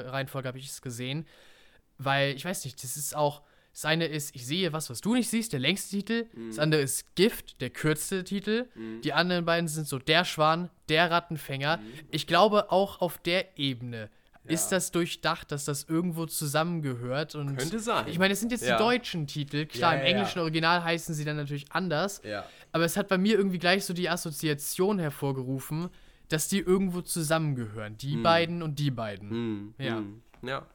äh, 0.07 0.09
Reihenfolge 0.09 0.49
habe 0.49 0.59
ich 0.59 0.69
es 0.69 0.81
gesehen, 0.81 1.27
weil 1.99 2.35
ich 2.35 2.45
weiß 2.45 2.65
nicht, 2.65 2.83
das 2.83 2.97
ist 2.97 3.15
auch. 3.15 3.43
Das 3.73 3.85
eine 3.85 4.07
ist, 4.07 4.35
ich 4.35 4.47
sehe 4.47 4.73
was, 4.73 4.91
was 4.91 5.01
du 5.01 5.15
nicht 5.15 5.29
siehst, 5.29 5.53
der 5.53 5.61
längste 5.61 5.97
Titel. 5.97 6.27
Mhm. 6.35 6.49
Das 6.49 6.59
andere 6.59 6.81
ist 6.81 7.15
Gift, 7.15 7.61
der 7.61 7.71
kürzeste 7.71 8.25
Titel. 8.25 8.67
Mhm. 8.75 9.03
Die 9.03 9.13
anderen 9.13 9.45
beiden 9.45 9.69
sind 9.69 9.87
so 9.87 9.99
der 9.99 10.25
Schwan, 10.25 10.71
der 10.89 11.11
Rattenfänger. 11.11 11.77
Mhm. 11.77 11.83
Ich 12.11 12.27
glaube, 12.27 12.73
auch 12.73 13.01
auf 13.01 13.19
der 13.19 13.57
Ebene 13.59 14.11
ja. 14.45 14.53
ist 14.53 14.71
das 14.71 14.91
durchdacht, 14.91 15.53
dass 15.53 15.65
das 15.65 15.85
irgendwo 15.85 16.27
zusammengehört. 16.27 17.35
Und 17.35 17.57
Könnte 17.57 17.79
sein. 17.79 18.09
Ich 18.09 18.19
meine, 18.19 18.33
es 18.33 18.41
sind 18.41 18.51
jetzt 18.51 18.67
ja. 18.67 18.77
die 18.77 18.83
deutschen 18.83 19.27
Titel. 19.27 19.67
Klar, 19.67 19.95
ja, 19.95 20.01
im 20.01 20.07
englischen 20.07 20.41
Original 20.41 20.83
heißen 20.83 21.15
sie 21.15 21.25
dann 21.25 21.37
natürlich 21.37 21.71
anders. 21.71 22.21
Aber 22.73 22.85
es 22.85 22.97
hat 22.97 23.09
bei 23.09 23.19
mir 23.19 23.37
irgendwie 23.37 23.59
gleich 23.59 23.85
so 23.85 23.95
die 23.95 24.09
Assoziation 24.09 24.99
hervorgerufen, 24.99 25.89
dass 26.29 26.49
die 26.49 26.59
irgendwo 26.59 27.01
zusammengehören. 27.01 27.97
Die 27.97 28.15
hm. 28.15 28.23
beiden 28.23 28.63
und 28.63 28.79
die 28.79 28.91
beiden. 28.91 29.31
Hm. 29.31 29.75
Ja. 29.79 29.97
Hm. 29.97 30.23
Ja. 30.43 30.67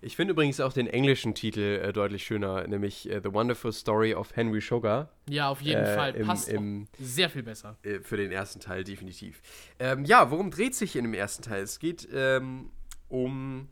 Ich 0.00 0.16
finde 0.16 0.32
übrigens 0.32 0.60
auch 0.60 0.72
den 0.72 0.86
englischen 0.86 1.34
Titel 1.34 1.80
äh, 1.82 1.92
deutlich 1.92 2.24
schöner, 2.24 2.66
nämlich 2.66 3.10
äh, 3.10 3.20
The 3.22 3.32
Wonderful 3.32 3.72
Story 3.72 4.14
of 4.14 4.34
Henry 4.34 4.60
Sugar. 4.60 5.10
Ja, 5.28 5.48
auf 5.48 5.60
jeden 5.60 5.84
äh, 5.84 5.94
Fall. 5.94 6.12
Passt 6.14 6.48
im, 6.48 6.86
sehr 6.98 7.30
viel 7.30 7.42
besser. 7.42 7.76
Äh, 7.82 8.00
für 8.00 8.16
den 8.16 8.32
ersten 8.32 8.60
Teil, 8.60 8.84
definitiv. 8.84 9.40
Ähm, 9.78 10.04
ja, 10.04 10.30
worum 10.30 10.50
dreht 10.50 10.74
sich 10.74 10.96
in 10.96 11.04
dem 11.04 11.14
ersten 11.14 11.42
Teil? 11.42 11.62
Es 11.62 11.78
geht 11.78 12.08
ähm, 12.12 12.70
um. 13.08 13.68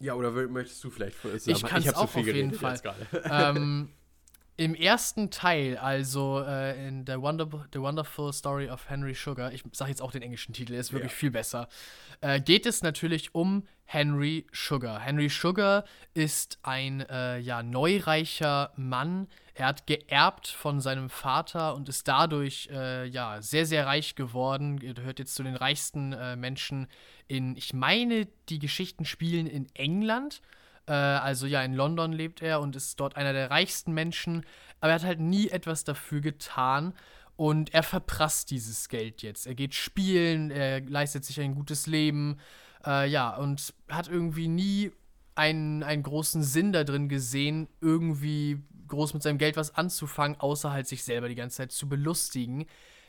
Ja, 0.00 0.14
oder 0.14 0.32
möchtest 0.32 0.82
du 0.82 0.90
vielleicht 0.90 1.20
sagen? 1.22 1.38
Ich 1.46 1.62
kann 1.62 1.82
es 1.82 1.94
auch 1.94 2.10
so 2.10 2.20
auf 2.20 2.26
jeden 2.26 2.54
Fall. 2.54 2.80
ähm, 3.30 3.90
Im 4.56 4.74
ersten 4.74 5.30
Teil, 5.30 5.78
also 5.78 6.44
äh, 6.46 6.86
in 6.86 7.06
The, 7.06 7.14
Wonder 7.14 7.48
The 7.72 7.80
Wonderful 7.80 8.32
Story 8.32 8.68
of 8.68 8.88
Henry 8.88 9.14
Sugar, 9.14 9.52
ich 9.52 9.64
sage 9.72 9.90
jetzt 9.90 10.02
auch 10.02 10.12
den 10.12 10.22
englischen 10.22 10.52
Titel, 10.52 10.74
ist 10.74 10.92
wirklich 10.92 11.12
ja. 11.12 11.16
viel 11.16 11.30
besser, 11.30 11.68
äh, 12.20 12.40
geht 12.40 12.66
es 12.66 12.82
natürlich 12.82 13.34
um 13.34 13.66
Henry 13.86 14.46
Sugar. 14.52 15.00
Henry 15.00 15.28
Sugar 15.28 15.84
ist 16.14 16.58
ein 16.62 17.00
äh, 17.00 17.38
ja, 17.38 17.62
neureicher 17.62 18.72
Mann. 18.76 19.28
Er 19.54 19.66
hat 19.66 19.86
geerbt 19.86 20.48
von 20.48 20.80
seinem 20.80 21.10
Vater 21.10 21.74
und 21.74 21.88
ist 21.88 22.08
dadurch 22.08 22.68
äh, 22.72 23.06
ja, 23.06 23.42
sehr, 23.42 23.66
sehr 23.66 23.86
reich 23.86 24.14
geworden. 24.14 24.80
Er 24.82 24.94
gehört 24.94 25.18
jetzt 25.18 25.34
zu 25.34 25.42
den 25.42 25.56
reichsten 25.56 26.12
äh, 26.12 26.36
Menschen 26.36 26.88
in, 27.26 27.56
ich 27.56 27.74
meine, 27.74 28.28
die 28.48 28.58
Geschichten 28.58 29.04
spielen 29.04 29.46
in 29.46 29.66
England. 29.74 30.40
Äh, 30.86 30.92
also 30.92 31.46
ja, 31.46 31.62
in 31.62 31.74
London 31.74 32.12
lebt 32.12 32.42
er 32.42 32.60
und 32.60 32.76
ist 32.76 32.98
dort 33.00 33.16
einer 33.16 33.32
der 33.32 33.50
reichsten 33.50 33.92
Menschen. 33.92 34.44
Aber 34.80 34.90
er 34.90 34.96
hat 34.96 35.04
halt 35.04 35.20
nie 35.20 35.48
etwas 35.48 35.84
dafür 35.84 36.20
getan. 36.20 36.94
Und 37.36 37.72
er 37.74 37.82
verprasst 37.82 38.50
dieses 38.50 38.88
Geld 38.88 39.22
jetzt. 39.22 39.46
Er 39.46 39.54
geht 39.54 39.74
spielen, 39.74 40.50
er 40.50 40.80
leistet 40.80 41.24
sich 41.24 41.40
ein 41.40 41.54
gutes 41.54 41.86
Leben. 41.86 42.38
Äh, 42.84 43.08
ja, 43.08 43.34
und 43.36 43.74
hat 43.88 44.08
irgendwie 44.08 44.48
nie 44.48 44.92
einen, 45.34 45.82
einen 45.82 46.02
großen 46.02 46.42
Sinn 46.42 46.72
da 46.72 46.84
drin 46.84 47.08
gesehen, 47.08 47.68
irgendwie 47.80 48.62
groß 48.88 49.14
mit 49.14 49.22
seinem 49.22 49.38
Geld 49.38 49.56
was 49.56 49.74
anzufangen, 49.74 50.38
außer 50.38 50.70
halt 50.70 50.86
sich 50.86 51.04
selber 51.04 51.28
die 51.28 51.34
ganze 51.34 51.58
Zeit 51.58 51.72
zu 51.72 51.88
belustigen. 51.88 52.66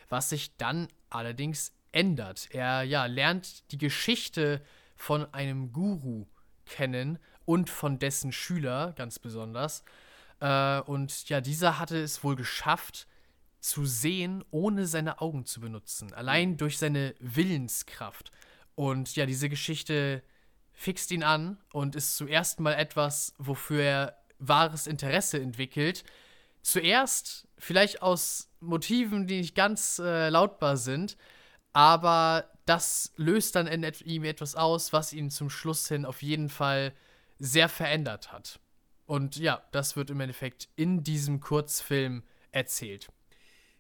Was 0.10 0.30
sich 0.30 0.56
dann 0.58 0.88
allerdings 1.10 1.74
ändert. 1.92 2.48
Er 2.52 2.84
ja, 2.84 3.06
lernt 3.06 3.72
die 3.72 3.78
Geschichte 3.78 4.62
von 4.96 5.32
einem 5.34 5.74
Guru 5.74 6.26
kennen 6.66 7.20
und 7.46 7.70
von 7.70 8.00
dessen 8.00 8.32
Schüler 8.32 8.94
ganz 8.98 9.20
besonders. 9.20 9.84
Äh, 10.40 10.82
und 10.82 11.30
ja, 11.30 11.42
dieser 11.42 11.80
hatte 11.80 11.98
es 12.02 12.24
wohl 12.24 12.36
geschafft, 12.36 13.08
zu 13.64 13.86
sehen, 13.86 14.44
ohne 14.52 14.86
seine 14.88 15.22
Augen 15.22 15.46
zu 15.46 15.62
benutzen. 15.62 16.14
Allein 16.14 16.52
mhm. 16.52 16.58
durch 16.58 16.78
seine 16.78 17.16
Willenskraft. 17.20 18.32
Und 18.76 19.16
ja, 19.16 19.26
diese 19.26 19.48
Geschichte 19.48 20.22
fixt 20.74 21.12
ihn 21.12 21.24
an 21.24 21.58
und 21.72 21.96
ist 21.96 22.18
zuerst 22.18 22.60
mal 22.60 22.74
etwas, 22.74 23.34
wofür 23.38 23.82
er 23.82 24.18
wahres 24.38 24.86
Interesse 24.86 25.40
entwickelt. 25.40 26.04
Zuerst 26.62 27.48
vielleicht 27.58 28.02
aus 28.02 28.50
Motiven, 28.60 29.28
die 29.28 29.38
nicht 29.38 29.56
ganz 29.56 30.00
äh, 30.00 30.30
lautbar 30.30 30.76
sind, 30.76 31.16
aber 31.72 32.50
das 32.66 33.14
löst 33.16 33.56
dann 33.56 33.68
in 33.68 33.84
ihm 34.06 34.24
etwas 34.24 34.56
aus, 34.56 34.92
was 34.94 35.14
ihn 35.14 35.30
zum 35.30 35.50
Schluss 35.50 35.88
hin 35.88 36.06
auf 36.06 36.22
jeden 36.22 36.50
Fall 36.50 36.94
sehr 37.44 37.68
verändert 37.68 38.32
hat. 38.32 38.60
Und 39.06 39.36
ja, 39.36 39.62
das 39.72 39.98
wird 39.98 40.10
im 40.10 40.22
Endeffekt 40.22 40.70
in 40.78 41.04
diesem 41.04 41.42
Kurzfilm 41.42 42.24
erzählt. 42.52 43.10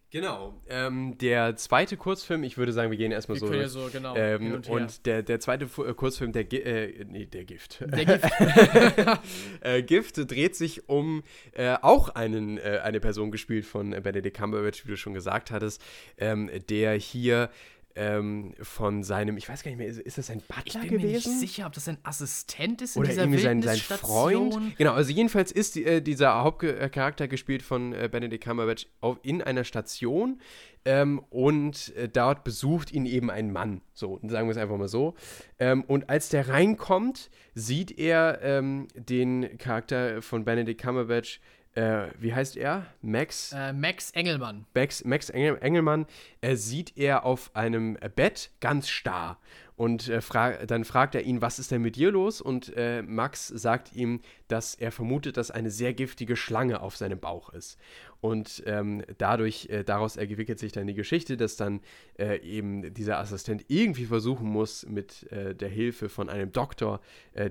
Genau. 0.09 0.61
Ähm, 0.67 1.17
der 1.17 1.55
zweite 1.55 1.97
Kurzfilm, 1.97 2.43
ich 2.43 2.57
würde 2.57 2.71
sagen, 2.71 2.91
wir 2.91 2.97
gehen 2.99 3.11
erstmal 3.11 3.41
wir 3.41 3.47
so. 3.47 3.53
Ja 3.53 3.67
so 3.67 3.89
genau, 3.91 4.15
ähm, 4.15 4.53
und, 4.53 4.69
und 4.69 5.05
der, 5.07 5.23
der 5.23 5.39
zweite 5.39 5.65
äh, 5.65 5.93
Kurzfilm, 5.95 6.33
der, 6.33 6.51
äh, 6.53 7.03
nee, 7.05 7.25
der 7.25 7.45
Gift. 7.45 7.81
Der 7.81 8.05
Gift. 8.05 8.31
äh, 9.61 9.81
Gift 9.81 10.29
dreht 10.29 10.55
sich 10.55 10.87
um 10.87 11.23
äh, 11.53 11.77
auch 11.81 12.09
einen, 12.09 12.59
äh, 12.59 12.81
eine 12.83 12.99
Person 12.99 13.31
gespielt 13.31 13.65
von 13.65 13.89
Benedict 13.89 14.37
Cumberbatch, 14.37 14.85
wie 14.85 14.89
du 14.89 14.97
schon 14.97 15.15
gesagt 15.15 15.49
hattest, 15.49 15.81
ähm, 16.17 16.51
der 16.69 16.93
hier 16.93 17.49
ähm, 17.95 18.53
von 18.61 19.03
seinem, 19.03 19.37
ich 19.37 19.47
weiß 19.47 19.63
gar 19.63 19.69
nicht 19.69 19.77
mehr, 19.77 19.87
ist, 19.87 19.99
ist 19.99 20.17
das 20.17 20.29
ein 20.29 20.41
Butler 20.41 20.63
gewesen? 20.63 20.83
Ich 20.83 20.89
bin 20.89 20.99
gewesen? 20.99 21.29
mir 21.29 21.39
nicht 21.39 21.39
sicher, 21.39 21.67
ob 21.67 21.73
das 21.73 21.87
ein 21.87 21.97
Assistent 22.03 22.81
ist 22.81 22.97
Oder 22.97 23.05
in 23.05 23.11
dieser 23.11 23.23
irgendwie 23.23 23.41
sein, 23.41 23.61
sein 23.61 23.77
Freund. 23.77 24.77
Genau, 24.77 24.93
also 24.93 25.11
jedenfalls 25.11 25.51
ist 25.51 25.75
die, 25.75 25.85
äh, 25.85 26.01
dieser 26.01 26.43
Hauptcharakter 26.43 27.27
gespielt 27.27 27.61
von 27.61 27.93
äh, 27.93 28.09
Benedict 28.11 28.43
Cumberbatch 28.43 28.87
auf, 29.01 29.19
in 29.23 29.41
einer 29.41 29.63
Station 29.63 30.41
ähm, 30.85 31.19
und 31.29 31.95
äh, 31.95 32.09
dort 32.09 32.43
besucht 32.43 32.91
ihn 32.91 33.05
eben 33.05 33.29
ein 33.29 33.51
Mann, 33.51 33.81
so, 33.93 34.19
sagen 34.23 34.47
wir 34.47 34.51
es 34.51 34.57
einfach 34.57 34.77
mal 34.77 34.87
so. 34.87 35.13
Ähm, 35.59 35.83
und 35.83 36.09
als 36.09 36.29
der 36.29 36.49
reinkommt, 36.49 37.29
sieht 37.53 37.97
er 37.97 38.41
ähm, 38.41 38.87
den 38.95 39.57
Charakter 39.57 40.21
von 40.21 40.43
Benedict 40.43 40.81
Cumberbatch 40.81 41.39
äh, 41.75 42.07
wie 42.19 42.33
heißt 42.33 42.55
er? 42.55 42.85
Max? 43.01 43.51
Äh, 43.51 43.73
Max 43.73 44.11
Engelmann. 44.11 44.65
Max, 44.75 45.03
Max 45.03 45.29
Engel, 45.29 45.57
Engelmann 45.59 46.05
äh, 46.41 46.55
sieht 46.55 46.97
er 46.97 47.25
auf 47.25 47.55
einem 47.55 47.97
Bett 48.15 48.51
ganz 48.59 48.89
starr. 48.89 49.39
Und 49.75 50.07
äh, 50.07 50.21
fra 50.21 50.65
dann 50.65 50.85
fragt 50.85 51.15
er 51.15 51.23
ihn, 51.23 51.41
was 51.41 51.57
ist 51.57 51.71
denn 51.71 51.81
mit 51.81 51.95
dir 51.95 52.11
los? 52.11 52.41
Und 52.41 52.77
äh, 52.77 53.01
Max 53.01 53.47
sagt 53.47 53.95
ihm, 53.95 54.21
dass 54.47 54.75
er 54.75 54.91
vermutet, 54.91 55.35
dass 55.35 55.49
eine 55.49 55.71
sehr 55.71 55.95
giftige 55.95 56.35
Schlange 56.35 56.79
auf 56.79 56.95
seinem 56.95 57.19
Bauch 57.19 57.49
ist. 57.49 57.79
Und 58.21 58.61
ähm, 58.67 59.03
dadurch, 59.17 59.67
äh, 59.69 59.83
daraus 59.83 60.15
entwickelt 60.15 60.59
sich 60.59 60.73
dann 60.73 60.85
die 60.85 60.93
Geschichte, 60.93 61.37
dass 61.37 61.57
dann 61.57 61.81
eben 62.17 62.93
dieser 62.93 63.17
Assistent 63.17 63.65
irgendwie 63.67 64.05
versuchen 64.05 64.47
muss, 64.47 64.85
mit 64.85 65.27
der 65.31 65.67
Hilfe 65.67 66.09
von 66.09 66.29
einem 66.29 66.51
Doktor 66.51 67.01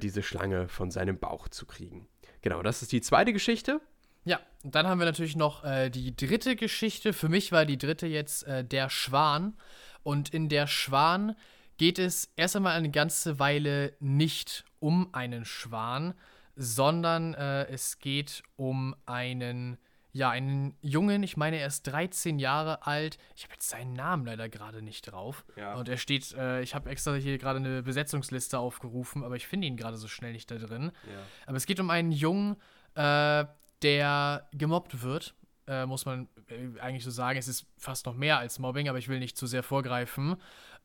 diese 0.01 0.23
Schlange 0.23 0.69
von 0.69 0.91
seinem 0.91 1.19
Bauch 1.19 1.49
zu 1.49 1.67
kriegen. 1.67 2.07
Genau, 2.43 2.63
das 2.63 2.83
ist 2.83 2.93
die 2.93 3.01
zweite 3.01 3.33
Geschichte. 3.33 3.81
Ja, 4.25 4.41
und 4.63 4.75
dann 4.75 4.87
haben 4.87 4.99
wir 4.99 5.05
natürlich 5.05 5.37
noch 5.37 5.65
äh, 5.65 5.91
die 5.91 6.15
dritte 6.15 6.57
Geschichte. 6.57 7.13
Für 7.13 7.29
mich 7.29 7.53
war 7.53 7.65
die 7.65 7.79
dritte 7.79 8.07
jetzt 8.07 8.47
äh, 8.47 8.65
Der 8.65 8.89
Schwan. 8.89 9.57
Und 10.03 10.33
in 10.33 10.49
Der 10.49 10.67
Schwan 10.67 11.37
geht 11.77 11.99
es 11.99 12.33
erst 12.37 12.57
einmal 12.57 12.77
eine 12.77 12.91
ganze 12.91 13.39
Weile 13.39 13.97
nicht 13.99 14.65
um 14.79 15.13
einen 15.13 15.45
Schwan, 15.45 16.15
sondern 16.55 17.35
äh, 17.35 17.67
es 17.69 17.99
geht 17.99 18.43
um 18.57 18.95
einen, 19.07 19.79
ja, 20.13 20.31
einen 20.31 20.77
Jungen, 20.81 21.23
ich 21.23 21.37
meine, 21.37 21.57
er 21.57 21.67
ist 21.67 21.85
13 21.85 22.39
Jahre 22.39 22.87
alt. 22.87 23.19
Ich 23.35 23.45
habe 23.45 23.55
jetzt 23.55 23.69
seinen 23.69 23.95
Namen 23.95 24.27
leider 24.27 24.49
gerade 24.49 24.83
nicht 24.83 25.11
drauf. 25.11 25.45
Ja. 25.57 25.75
Und 25.75 25.89
er 25.89 25.97
steht, 25.97 26.33
äh, 26.35 26.63
ich 26.63 26.75
habe 26.75 26.91
extra 26.91 27.15
hier 27.15 27.39
gerade 27.39 27.59
eine 27.59 27.83
Besetzungsliste 27.83 28.59
aufgerufen, 28.59 29.25
aber 29.25 29.37
ich 29.37 29.47
finde 29.47 29.67
ihn 29.67 29.77
gerade 29.77 29.97
so 29.97 30.09
schnell 30.09 30.33
nicht 30.33 30.51
da 30.51 30.59
drin. 30.59 30.93
Ja. 31.07 31.19
Aber 31.47 31.57
es 31.57 31.67
geht 31.67 31.81
um 31.81 31.91
einen 31.91 32.13
Jungen, 32.13 32.57
äh, 32.95 33.45
der 33.83 34.49
gemobbt 34.53 35.03
wird, 35.03 35.35
äh, 35.67 35.87
muss 35.87 36.05
man 36.05 36.29
äh, 36.49 36.81
eigentlich 36.81 37.05
so 37.05 37.11
sagen. 37.11 37.39
Es 37.39 37.49
ist 37.49 37.67
fast 37.77 38.07
noch 38.07 38.15
mehr 38.15 38.39
als 38.39 38.59
Mobbing, 38.59 38.89
aber 38.89 38.99
ich 38.99 39.09
will 39.09 39.19
nicht 39.19 39.37
zu 39.37 39.47
sehr 39.47 39.63
vorgreifen. 39.63 40.37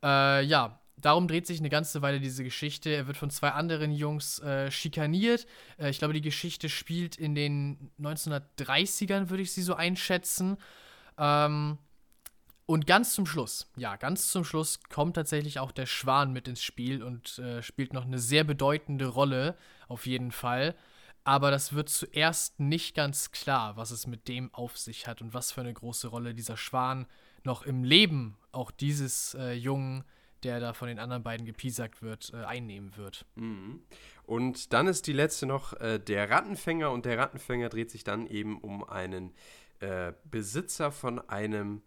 Äh, 0.03 0.43
ja, 0.43 0.79
darum 0.97 1.27
dreht 1.27 1.47
sich 1.47 1.59
eine 1.59 1.69
ganze 1.69 2.01
Weile 2.01 2.19
diese 2.19 2.43
Geschichte. 2.43 2.89
Er 2.89 3.07
wird 3.07 3.17
von 3.17 3.29
zwei 3.29 3.51
anderen 3.51 3.91
Jungs 3.91 4.39
äh, 4.39 4.71
schikaniert. 4.71 5.47
Äh, 5.77 5.89
ich 5.89 5.99
glaube, 5.99 6.13
die 6.13 6.21
Geschichte 6.21 6.69
spielt 6.69 7.15
in 7.15 7.35
den 7.35 7.91
1930ern, 7.99 9.29
würde 9.29 9.43
ich 9.43 9.51
sie 9.51 9.61
so 9.61 9.75
einschätzen. 9.75 10.57
Ähm, 11.17 11.77
und 12.65 12.85
ganz 12.85 13.13
zum 13.13 13.25
Schluss, 13.25 13.71
ja, 13.77 13.95
ganz 13.95 14.29
zum 14.29 14.43
Schluss 14.43 14.81
kommt 14.89 15.15
tatsächlich 15.15 15.59
auch 15.59 15.71
der 15.71 15.85
Schwan 15.85 16.33
mit 16.33 16.49
ins 16.49 16.61
Spiel 16.61 17.01
und 17.01 17.39
äh, 17.39 17.63
spielt 17.63 17.93
noch 17.93 18.03
eine 18.03 18.19
sehr 18.19 18.43
bedeutende 18.43 19.07
Rolle, 19.07 19.55
auf 19.87 20.05
jeden 20.05 20.31
Fall 20.33 20.75
aber 21.27 21.51
das 21.51 21.73
wird 21.73 21.89
zuerst 21.89 22.57
nicht 22.57 22.95
ganz 22.95 23.31
klar, 23.31 23.75
was 23.75 23.91
es 23.91 24.07
mit 24.07 24.29
dem 24.29 24.53
auf 24.53 24.77
sich 24.77 25.07
hat 25.07 25.21
und 25.21 25.33
was 25.33 25.51
für 25.51 25.59
eine 25.59 25.73
große 25.73 26.07
Rolle 26.07 26.33
dieser 26.33 26.55
Schwan 26.55 27.05
noch 27.43 27.63
im 27.63 27.83
Leben 27.83 28.37
auch 28.53 28.71
dieses 28.71 29.33
äh, 29.33 29.51
Jungen, 29.51 30.05
der 30.43 30.61
da 30.61 30.71
von 30.71 30.87
den 30.87 30.99
anderen 30.99 31.23
beiden 31.23 31.45
gepiesackt 31.45 32.01
wird, 32.01 32.31
äh, 32.33 32.45
einnehmen 32.45 32.95
wird. 32.95 33.25
Mhm. 33.35 33.81
Und 34.23 34.71
dann 34.71 34.87
ist 34.87 35.05
die 35.05 35.11
letzte 35.11 35.47
noch 35.47 35.73
äh, 35.81 35.99
der 35.99 36.29
Rattenfänger 36.29 36.91
und 36.91 37.05
der 37.05 37.17
Rattenfänger 37.17 37.67
dreht 37.67 37.91
sich 37.91 38.05
dann 38.05 38.25
eben 38.27 38.57
um 38.61 38.85
einen 38.85 39.33
äh, 39.81 40.13
Besitzer 40.31 40.93
von 40.93 41.19
einem 41.27 41.81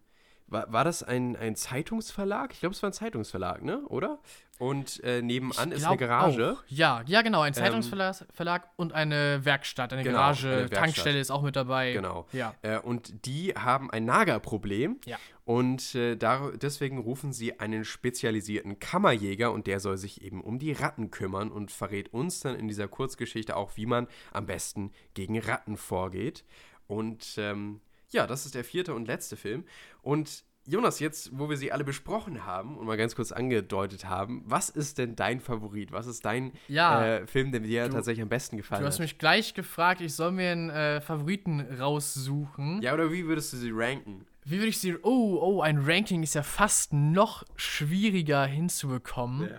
war, 0.51 0.71
war 0.71 0.83
das 0.83 1.01
ein, 1.01 1.35
ein 1.35 1.55
Zeitungsverlag? 1.55 2.53
Ich 2.53 2.59
glaube, 2.59 2.75
es 2.75 2.83
war 2.83 2.89
ein 2.89 2.93
Zeitungsverlag, 2.93 3.63
ne? 3.63 3.81
Oder? 3.87 4.19
Und 4.59 5.03
äh, 5.03 5.23
nebenan 5.23 5.71
ist 5.71 5.85
eine 5.85 5.97
Garage. 5.97 6.53
Auch. 6.53 6.63
Ja, 6.67 7.03
ja, 7.07 7.23
genau. 7.23 7.41
Ein 7.41 7.47
ähm, 7.47 7.53
Zeitungsverlag 7.55 8.63
ähm, 8.63 8.69
und 8.75 8.93
eine 8.93 9.43
Werkstatt, 9.43 9.91
eine 9.91 10.03
genau, 10.03 10.17
Garage, 10.17 10.47
eine 10.47 10.57
Werkstatt. 10.57 10.79
Tankstelle 10.79 11.19
ist 11.19 11.31
auch 11.31 11.41
mit 11.41 11.55
dabei. 11.55 11.93
Genau. 11.93 12.27
Ja. 12.31 12.53
Äh, 12.61 12.77
und 12.77 13.25
die 13.25 13.53
haben 13.55 13.89
ein 13.89 14.05
Nagerproblem. 14.05 14.99
Ja. 15.05 15.17
Und 15.45 15.95
äh, 15.95 16.15
da, 16.15 16.51
deswegen 16.51 16.99
rufen 16.99 17.33
sie 17.33 17.59
einen 17.59 17.85
spezialisierten 17.85 18.77
Kammerjäger 18.77 19.51
und 19.51 19.65
der 19.65 19.79
soll 19.79 19.97
sich 19.97 20.21
eben 20.21 20.41
um 20.41 20.59
die 20.59 20.73
Ratten 20.73 21.09
kümmern 21.09 21.49
und 21.49 21.71
verrät 21.71 22.13
uns 22.13 22.41
dann 22.41 22.55
in 22.55 22.67
dieser 22.67 22.87
Kurzgeschichte 22.87 23.55
auch, 23.55 23.77
wie 23.77 23.87
man 23.87 24.07
am 24.31 24.45
besten 24.45 24.91
gegen 25.15 25.39
Ratten 25.39 25.75
vorgeht. 25.75 26.43
Und 26.85 27.35
ähm, 27.37 27.81
ja, 28.11 28.27
das 28.27 28.45
ist 28.45 28.55
der 28.55 28.63
vierte 28.63 28.93
und 28.93 29.07
letzte 29.07 29.35
Film. 29.35 29.65
Und 30.01 30.43
Jonas, 30.67 30.99
jetzt, 30.99 31.31
wo 31.37 31.49
wir 31.49 31.57
sie 31.57 31.71
alle 31.71 31.83
besprochen 31.83 32.45
haben 32.45 32.77
und 32.77 32.85
mal 32.85 32.97
ganz 32.97 33.15
kurz 33.15 33.31
angedeutet 33.31 34.05
haben, 34.05 34.43
was 34.45 34.69
ist 34.69 34.99
denn 34.99 35.15
dein 35.15 35.39
Favorit? 35.39 35.91
Was 35.91 36.05
ist 36.05 36.23
dein 36.23 36.53
ja, 36.67 37.03
äh, 37.03 37.27
Film, 37.27 37.51
der 37.51 37.61
dir 37.61 37.87
du, 37.87 37.93
tatsächlich 37.93 38.21
am 38.21 38.29
besten 38.29 38.57
gefallen 38.57 38.77
hat? 38.77 38.83
Du 38.83 38.87
hast 38.87 38.99
mich 38.99 39.17
gleich 39.17 39.55
gefragt, 39.55 40.01
ich 40.01 40.13
soll 40.13 40.31
mir 40.31 40.51
einen 40.51 40.69
äh, 40.69 41.01
Favoriten 41.01 41.61
raussuchen. 41.61 42.81
Ja, 42.83 42.93
oder 42.93 43.11
wie 43.11 43.25
würdest 43.25 43.53
du 43.53 43.57
sie 43.57 43.71
ranken? 43.73 44.27
Wie 44.43 44.57
würde 44.57 44.67
ich 44.67 44.79
sie. 44.79 44.95
Oh, 45.01 45.39
oh, 45.41 45.61
ein 45.61 45.79
Ranking 45.79 46.21
ist 46.21 46.35
ja 46.35 46.43
fast 46.43 46.93
noch 46.93 47.43
schwieriger 47.55 48.45
hinzubekommen. 48.45 49.49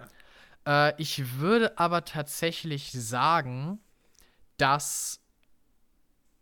Ja. 0.64 0.88
Äh, 0.88 0.94
ich 0.98 1.38
würde 1.38 1.78
aber 1.78 2.04
tatsächlich 2.04 2.92
sagen, 2.92 3.80
dass 4.56 5.21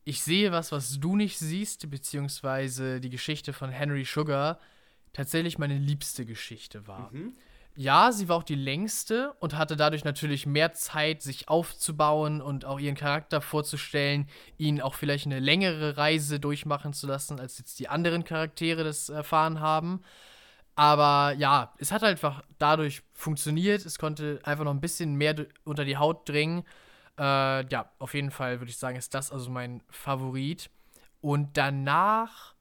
ich 0.05 0.23
sehe 0.23 0.53
was, 0.53 0.73
was 0.73 0.99
du 0.99 1.17
nicht 1.17 1.39
siehst, 1.39 1.91
beziehungsweise 1.91 3.01
die 3.01 3.11
Geschichte 3.11 3.53
von 3.53 3.71
Henry 3.71 4.05
Sugar 4.05 4.59
tatsächlich 5.13 5.59
meine 5.59 5.79
liebste 5.79 6.25
Geschichte 6.25 6.87
war. 6.87 7.11
Mhm. 7.13 7.35
Ja, 7.77 8.11
sie 8.13 8.29
war 8.29 8.37
auch 8.37 8.43
die 8.43 8.57
längste 8.57 9.33
und 9.39 9.57
hatte 9.57 9.77
dadurch 9.77 10.05
natürlich 10.05 10.45
mehr 10.45 10.73
Zeit, 10.73 11.23
sich 11.23 11.49
aufzubauen 11.49 12.43
und 12.43 12.65
auch 12.65 12.81
ihren 12.81 12.97
Charakter 12.97 13.41
vorzustellen, 13.41 14.29
ihn 14.59 14.81
auch 14.81 14.95
vielleicht 14.95 15.27
eine 15.27 15.39
längere 15.39 15.97
Reise 15.97 16.41
durchmachen 16.41 16.93
zu 16.93 17.07
lassen, 17.07 17.39
als 17.39 17.59
jetzt 17.59 17.79
die 17.79 17.89
anderen 17.89 18.25
Charaktere 18.25 18.85
das 18.85 19.09
erfahren 19.09 19.61
haben. 19.61 20.03
Aber 20.75 21.35
ja, 21.39 21.73
es 21.79 21.93
hat 21.93 22.03
einfach 22.03 22.43
dadurch 22.59 23.03
funktioniert. 23.13 23.85
Es 23.87 23.99
konnte 23.99 24.41
einfach 24.43 24.65
noch 24.65 24.75
ein 24.75 24.81
bisschen 24.81 25.15
mehr 25.15 25.47
unter 25.65 25.85
die 25.85 25.97
Haut 25.97 26.29
dringen. 26.29 26.65
Äh, 27.21 27.67
ja, 27.69 27.93
auf 27.99 28.15
jeden 28.15 28.31
Fall 28.31 28.61
würde 28.61 28.71
ich 28.71 28.79
sagen, 28.79 28.97
ist 28.97 29.13
das 29.13 29.31
also 29.31 29.51
mein 29.51 29.83
Favorit. 29.91 30.71
Und 31.21 31.59
danach 31.59 32.55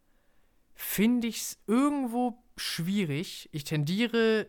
finde 0.76 1.28
ich 1.28 1.38
es 1.38 1.58
irgendwo 1.66 2.44
schwierig. 2.58 3.48
Ich 3.54 3.64
tendiere 3.64 4.48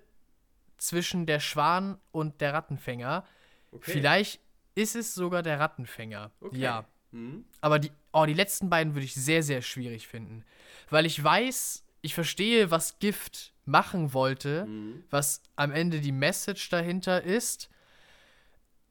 zwischen 0.78 1.26
der 1.26 1.38
Schwan 1.38 1.96
und 2.10 2.40
der 2.40 2.54
Rattenfänger. 2.54 3.24
Okay. 3.70 3.92
Vielleicht 3.92 4.40
ist 4.74 4.96
es 4.96 5.14
sogar 5.14 5.42
der 5.42 5.60
Rattenfänger. 5.60 6.32
Okay. 6.40 6.58
Ja. 6.58 6.86
Mhm. 7.12 7.44
Aber 7.60 7.78
die, 7.78 7.92
oh, 8.12 8.24
die 8.26 8.34
letzten 8.34 8.68
beiden 8.68 8.94
würde 8.94 9.04
ich 9.04 9.14
sehr, 9.14 9.44
sehr 9.44 9.62
schwierig 9.62 10.08
finden. 10.08 10.44
Weil 10.88 11.06
ich 11.06 11.22
weiß, 11.22 11.84
ich 12.02 12.14
verstehe, 12.14 12.72
was 12.72 12.98
Gift 12.98 13.52
machen 13.64 14.12
wollte, 14.12 14.66
mhm. 14.66 15.04
was 15.10 15.40
am 15.54 15.70
Ende 15.70 16.00
die 16.00 16.10
Message 16.10 16.68
dahinter 16.68 17.22
ist. 17.22 17.70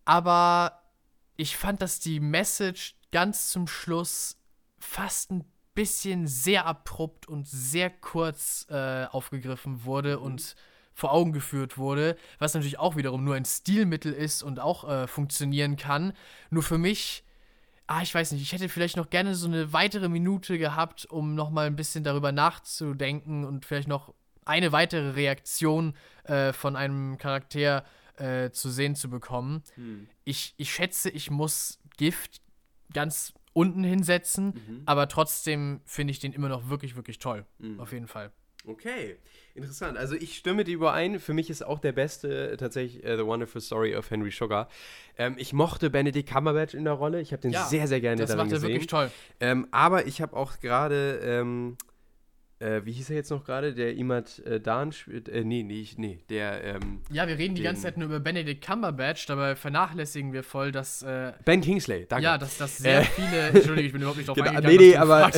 Aber 0.05 0.78
ich 1.39 1.55
fand, 1.55 1.81
dass 1.81 2.01
die 2.01 2.19
Message 2.19 2.95
ganz 3.11 3.49
zum 3.49 3.65
Schluss 3.65 4.37
fast 4.77 5.31
ein 5.31 5.45
bisschen 5.73 6.27
sehr 6.27 6.65
abrupt 6.65 7.29
und 7.29 7.47
sehr 7.47 7.89
kurz 7.89 8.67
äh, 8.69 9.05
aufgegriffen 9.05 9.85
wurde 9.85 10.17
mhm. 10.17 10.23
und 10.23 10.55
vor 10.93 11.13
Augen 11.13 11.31
geführt 11.31 11.77
wurde, 11.77 12.17
was 12.39 12.53
natürlich 12.53 12.77
auch 12.77 12.97
wiederum 12.97 13.23
nur 13.23 13.35
ein 13.35 13.45
Stilmittel 13.45 14.11
ist 14.11 14.43
und 14.43 14.59
auch 14.59 14.89
äh, 14.89 15.07
funktionieren 15.07 15.77
kann. 15.77 16.11
Nur 16.49 16.61
für 16.61 16.77
mich, 16.77 17.23
ah, 17.87 18.01
ich 18.01 18.13
weiß 18.13 18.33
nicht, 18.33 18.41
ich 18.41 18.51
hätte 18.51 18.67
vielleicht 18.67 18.97
noch 18.97 19.09
gerne 19.09 19.33
so 19.33 19.47
eine 19.47 19.71
weitere 19.71 20.09
Minute 20.09 20.57
gehabt, 20.57 21.05
um 21.05 21.35
noch 21.35 21.51
mal 21.51 21.67
ein 21.67 21.77
bisschen 21.77 22.03
darüber 22.03 22.33
nachzudenken 22.33 23.45
und 23.45 23.65
vielleicht 23.65 23.87
noch 23.87 24.13
eine 24.43 24.73
weitere 24.73 25.11
Reaktion 25.11 25.93
äh, 26.25 26.51
von 26.51 26.75
einem 26.75 27.17
Charakter 27.17 27.77
äh, 27.77 27.98
zu 28.51 28.69
sehen 28.69 28.95
zu 28.95 29.09
bekommen. 29.09 29.63
Hm. 29.75 30.07
Ich, 30.23 30.53
ich 30.57 30.73
schätze, 30.73 31.09
ich 31.09 31.31
muss 31.31 31.79
Gift 31.97 32.41
ganz 32.93 33.33
unten 33.53 33.83
hinsetzen, 33.83 34.47
mhm. 34.47 34.81
aber 34.85 35.07
trotzdem 35.07 35.81
finde 35.85 36.11
ich 36.11 36.19
den 36.19 36.33
immer 36.33 36.49
noch 36.49 36.69
wirklich, 36.69 36.95
wirklich 36.95 37.19
toll. 37.19 37.45
Mhm. 37.59 37.79
Auf 37.79 37.91
jeden 37.91 38.07
Fall. 38.07 38.31
Okay, 38.65 39.17
interessant. 39.55 39.97
Also 39.97 40.15
ich 40.15 40.35
stimme 40.35 40.63
dir 40.63 40.75
überein. 40.75 41.19
Für 41.19 41.33
mich 41.33 41.49
ist 41.49 41.63
auch 41.63 41.79
der 41.79 41.93
beste 41.93 42.57
tatsächlich 42.57 43.03
uh, 43.05 43.17
The 43.17 43.25
Wonderful 43.25 43.61
Story 43.61 43.95
of 43.95 44.09
Henry 44.11 44.31
Sugar. 44.31 44.67
Ähm, 45.17 45.35
ich 45.37 45.53
mochte 45.53 45.89
Benedict 45.89 46.29
Cumberbatch 46.29 46.73
in 46.73 46.83
der 46.83 46.93
Rolle. 46.93 47.21
Ich 47.21 47.31
habe 47.31 47.41
den 47.41 47.51
ja, 47.51 47.65
sehr, 47.65 47.87
sehr 47.87 48.01
gerne 48.01 48.21
das 48.21 48.31
darin 48.31 48.49
gesehen. 48.49 48.53
Das 48.53 48.61
macht 48.61 48.69
er 48.69 48.73
wirklich 48.73 48.87
toll. 48.87 49.11
Ähm, 49.39 49.67
aber 49.71 50.07
ich 50.07 50.21
habe 50.21 50.35
auch 50.35 50.59
gerade 50.59 51.19
ähm, 51.23 51.77
äh, 52.59 52.83
wie 52.83 52.91
hieß 52.91 53.09
er 53.09 53.15
jetzt 53.15 53.31
noch 53.31 53.45
gerade? 53.45 53.73
Der 53.73 53.95
Imad 53.95 54.39
äh, 54.39 54.59
Dan 54.59 54.91
spielt. 54.91 55.29
Äh, 55.29 55.45
nee, 55.45 55.63
nee, 55.63 55.87
nee, 55.95 56.19
der. 56.29 56.61
Ähm, 56.63 57.01
ja, 57.09 57.25
wir 57.25 57.37
reden 57.37 57.55
die 57.55 57.63
ganze 57.63 57.83
Zeit 57.83 57.97
nur 57.97 58.07
über 58.07 58.19
Benedict 58.19 58.65
Cumberbatch, 58.65 59.25
dabei 59.27 59.55
vernachlässigen 59.55 60.33
wir 60.33 60.43
voll, 60.43 60.73
dass. 60.73 61.01
Äh, 61.01 61.31
ben 61.45 61.61
Kingsley, 61.61 62.05
danke. 62.05 62.25
Ja, 62.25 62.37
dass 62.37 62.57
das 62.57 62.77
sehr 62.77 62.99
äh, 62.99 63.03
viele. 63.05 63.47
Entschuldigung, 63.47 63.85
ich 63.85 63.91
bin 63.93 64.01
überhaupt 64.01 64.17
nicht 64.17 64.27
drauf 64.27 64.35
genau, 64.35 64.49
eingegangen. 64.49 64.77
Nee, 64.77 64.89
nee, 64.91 64.97
aber. 64.97 65.31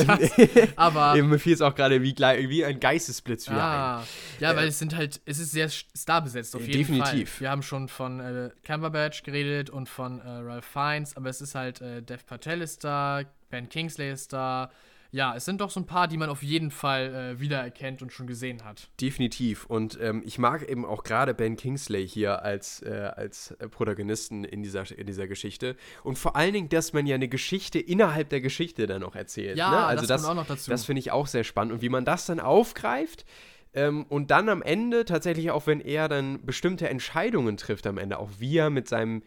aber 0.76 1.22
mir 1.22 1.38
fiel 1.38 1.54
es 1.54 1.60
auch 1.60 1.76
gerade 1.76 2.02
wie, 2.02 2.16
wie 2.16 2.64
ein 2.64 2.80
Geistesblitz 2.80 3.48
wieder 3.48 3.62
ah, 3.62 3.98
ein. 4.00 4.06
Ja, 4.40 4.56
weil 4.56 4.66
es 4.66 4.80
sind 4.80 4.96
halt. 4.96 5.20
Es 5.24 5.38
ist 5.38 5.52
sehr 5.52 5.68
starbesetzt, 5.68 6.56
auf 6.56 6.66
jeden 6.66 6.72
definitiv. 6.72 7.30
Fall. 7.30 7.40
Wir 7.40 7.50
haben 7.50 7.62
schon 7.62 7.86
von 7.86 8.18
äh, 8.18 8.50
Cumberbatch 8.66 9.22
geredet 9.22 9.70
und 9.70 9.88
von 9.88 10.20
Ralph 10.20 10.64
Fiennes, 10.64 11.16
aber 11.16 11.30
es 11.30 11.40
ist 11.40 11.54
halt. 11.54 11.80
Dev 11.80 12.24
Patel 12.26 12.62
ist 12.62 12.82
da, 12.82 13.22
Ben 13.50 13.68
Kingsley 13.68 14.10
ist 14.10 14.32
da 14.32 14.70
ja, 15.12 15.36
es 15.36 15.44
sind 15.44 15.60
doch 15.60 15.70
so 15.70 15.78
ein 15.78 15.84
paar, 15.84 16.08
die 16.08 16.16
man 16.16 16.30
auf 16.30 16.42
jeden 16.42 16.70
Fall 16.70 17.34
äh, 17.34 17.40
wiedererkennt 17.40 18.00
und 18.00 18.12
schon 18.12 18.26
gesehen 18.26 18.64
hat. 18.64 18.88
Definitiv. 18.98 19.66
Und 19.66 19.98
ähm, 20.00 20.22
ich 20.24 20.38
mag 20.38 20.66
eben 20.66 20.86
auch 20.86 21.04
gerade 21.04 21.34
Ben 21.34 21.56
Kingsley 21.56 22.08
hier 22.08 22.42
als, 22.42 22.80
äh, 22.82 23.10
als 23.14 23.54
Protagonisten 23.70 24.42
in 24.44 24.62
dieser, 24.62 24.90
in 24.96 25.06
dieser 25.06 25.28
Geschichte. 25.28 25.76
Und 26.02 26.18
vor 26.18 26.34
allen 26.34 26.54
Dingen, 26.54 26.70
dass 26.70 26.94
man 26.94 27.06
ja 27.06 27.16
eine 27.16 27.28
Geschichte 27.28 27.78
innerhalb 27.78 28.30
der 28.30 28.40
Geschichte 28.40 28.86
dann 28.86 29.02
noch 29.02 29.14
erzählt. 29.14 29.58
Ja, 29.58 29.70
ne? 29.70 29.76
also 29.84 30.00
das, 30.00 30.08
das 30.08 30.22
kommt 30.22 30.32
auch 30.32 30.42
noch 30.42 30.48
dazu. 30.48 30.70
Das 30.70 30.86
finde 30.86 31.00
ich 31.00 31.12
auch 31.12 31.26
sehr 31.26 31.44
spannend. 31.44 31.74
Und 31.74 31.82
wie 31.82 31.90
man 31.90 32.06
das 32.06 32.24
dann 32.24 32.40
aufgreift. 32.40 33.26
Ähm, 33.74 34.06
und 34.08 34.30
dann 34.30 34.48
am 34.48 34.62
Ende 34.62 35.04
tatsächlich 35.04 35.50
auch, 35.50 35.66
wenn 35.66 35.80
er 35.80 36.08
dann 36.08 36.44
bestimmte 36.46 36.88
Entscheidungen 36.88 37.58
trifft 37.58 37.86
am 37.86 37.98
Ende, 37.98 38.18
auch 38.18 38.30
wie 38.38 38.56
er 38.56 38.70
mit 38.70 38.88
seinem 38.88 39.22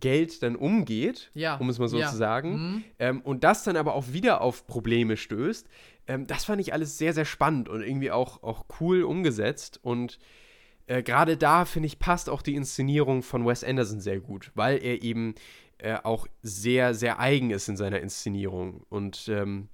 Geld 0.00 0.42
dann 0.42 0.56
umgeht, 0.56 1.30
ja. 1.34 1.56
um 1.56 1.68
es 1.68 1.78
mal 1.78 1.88
so 1.88 1.98
ja. 1.98 2.10
zu 2.10 2.16
sagen, 2.16 2.50
mhm. 2.52 2.84
ähm, 2.98 3.20
und 3.22 3.44
das 3.44 3.64
dann 3.64 3.76
aber 3.76 3.94
auch 3.94 4.12
wieder 4.12 4.40
auf 4.40 4.66
Probleme 4.66 5.16
stößt, 5.16 5.68
ähm, 6.06 6.26
das 6.26 6.44
fand 6.44 6.60
ich 6.60 6.72
alles 6.72 6.98
sehr, 6.98 7.12
sehr 7.12 7.24
spannend 7.24 7.68
und 7.68 7.82
irgendwie 7.82 8.10
auch, 8.10 8.42
auch 8.42 8.64
cool 8.80 9.02
umgesetzt. 9.02 9.80
Und 9.82 10.18
äh, 10.86 11.02
gerade 11.02 11.36
da, 11.36 11.64
finde 11.64 11.86
ich, 11.86 11.98
passt 11.98 12.30
auch 12.30 12.42
die 12.42 12.54
Inszenierung 12.54 13.22
von 13.22 13.46
Wes 13.46 13.64
Anderson 13.64 14.00
sehr 14.00 14.20
gut, 14.20 14.50
weil 14.54 14.82
er 14.82 15.02
eben 15.02 15.34
äh, 15.78 15.98
auch 16.02 16.26
sehr, 16.42 16.94
sehr 16.94 17.18
eigen 17.18 17.50
ist 17.50 17.68
in 17.68 17.76
seiner 17.76 18.00
Inszenierung. 18.00 18.84
Und 18.88 19.28
ähm, 19.28 19.68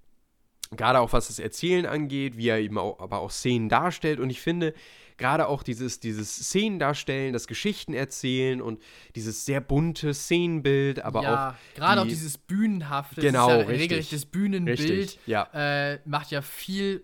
gerade 0.77 1.01
auch 1.01 1.13
was 1.13 1.29
das 1.29 1.39
Erzählen 1.39 1.87
angeht, 1.87 2.37
wie 2.37 2.49
er 2.49 2.59
eben 2.59 2.79
auch, 2.79 2.99
aber 2.99 3.21
auch 3.21 3.31
Szenen 3.31 3.69
darstellt. 3.69 4.21
Und 4.21 4.31
ich 4.31 4.41
finde, 4.41 4.75
gerade 5.19 5.49
auch 5.49 5.63
dieses, 5.63 6.01
dieses 6.01 6.35
Szenen 6.35 6.79
darstellen, 6.79 7.33
das 7.33 7.47
Geschichten 7.47 7.95
erzählen 7.95 8.61
und 8.61 8.83
dieses 9.15 9.45
sehr 9.45 9.61
bunte 9.61 10.15
Szenenbild, 10.15 11.01
aber 11.05 11.23
ja, 11.23 11.51
auch. 11.51 11.55
Gerade 11.75 12.03
auch 12.03 12.07
dieses 12.07 12.39
Bühnenhafte, 12.39 13.21
genau, 13.21 13.49
das 13.49 13.57
ist 13.57 13.63
ja 13.63 13.69
richtig, 13.69 13.83
regelrechtes 13.83 14.27
Bühnenbild, 14.27 14.81
richtig, 14.81 15.19
ja. 15.27 15.49
äh, 15.53 16.01
macht 16.05 16.31
ja 16.31 16.43
viel 16.43 17.03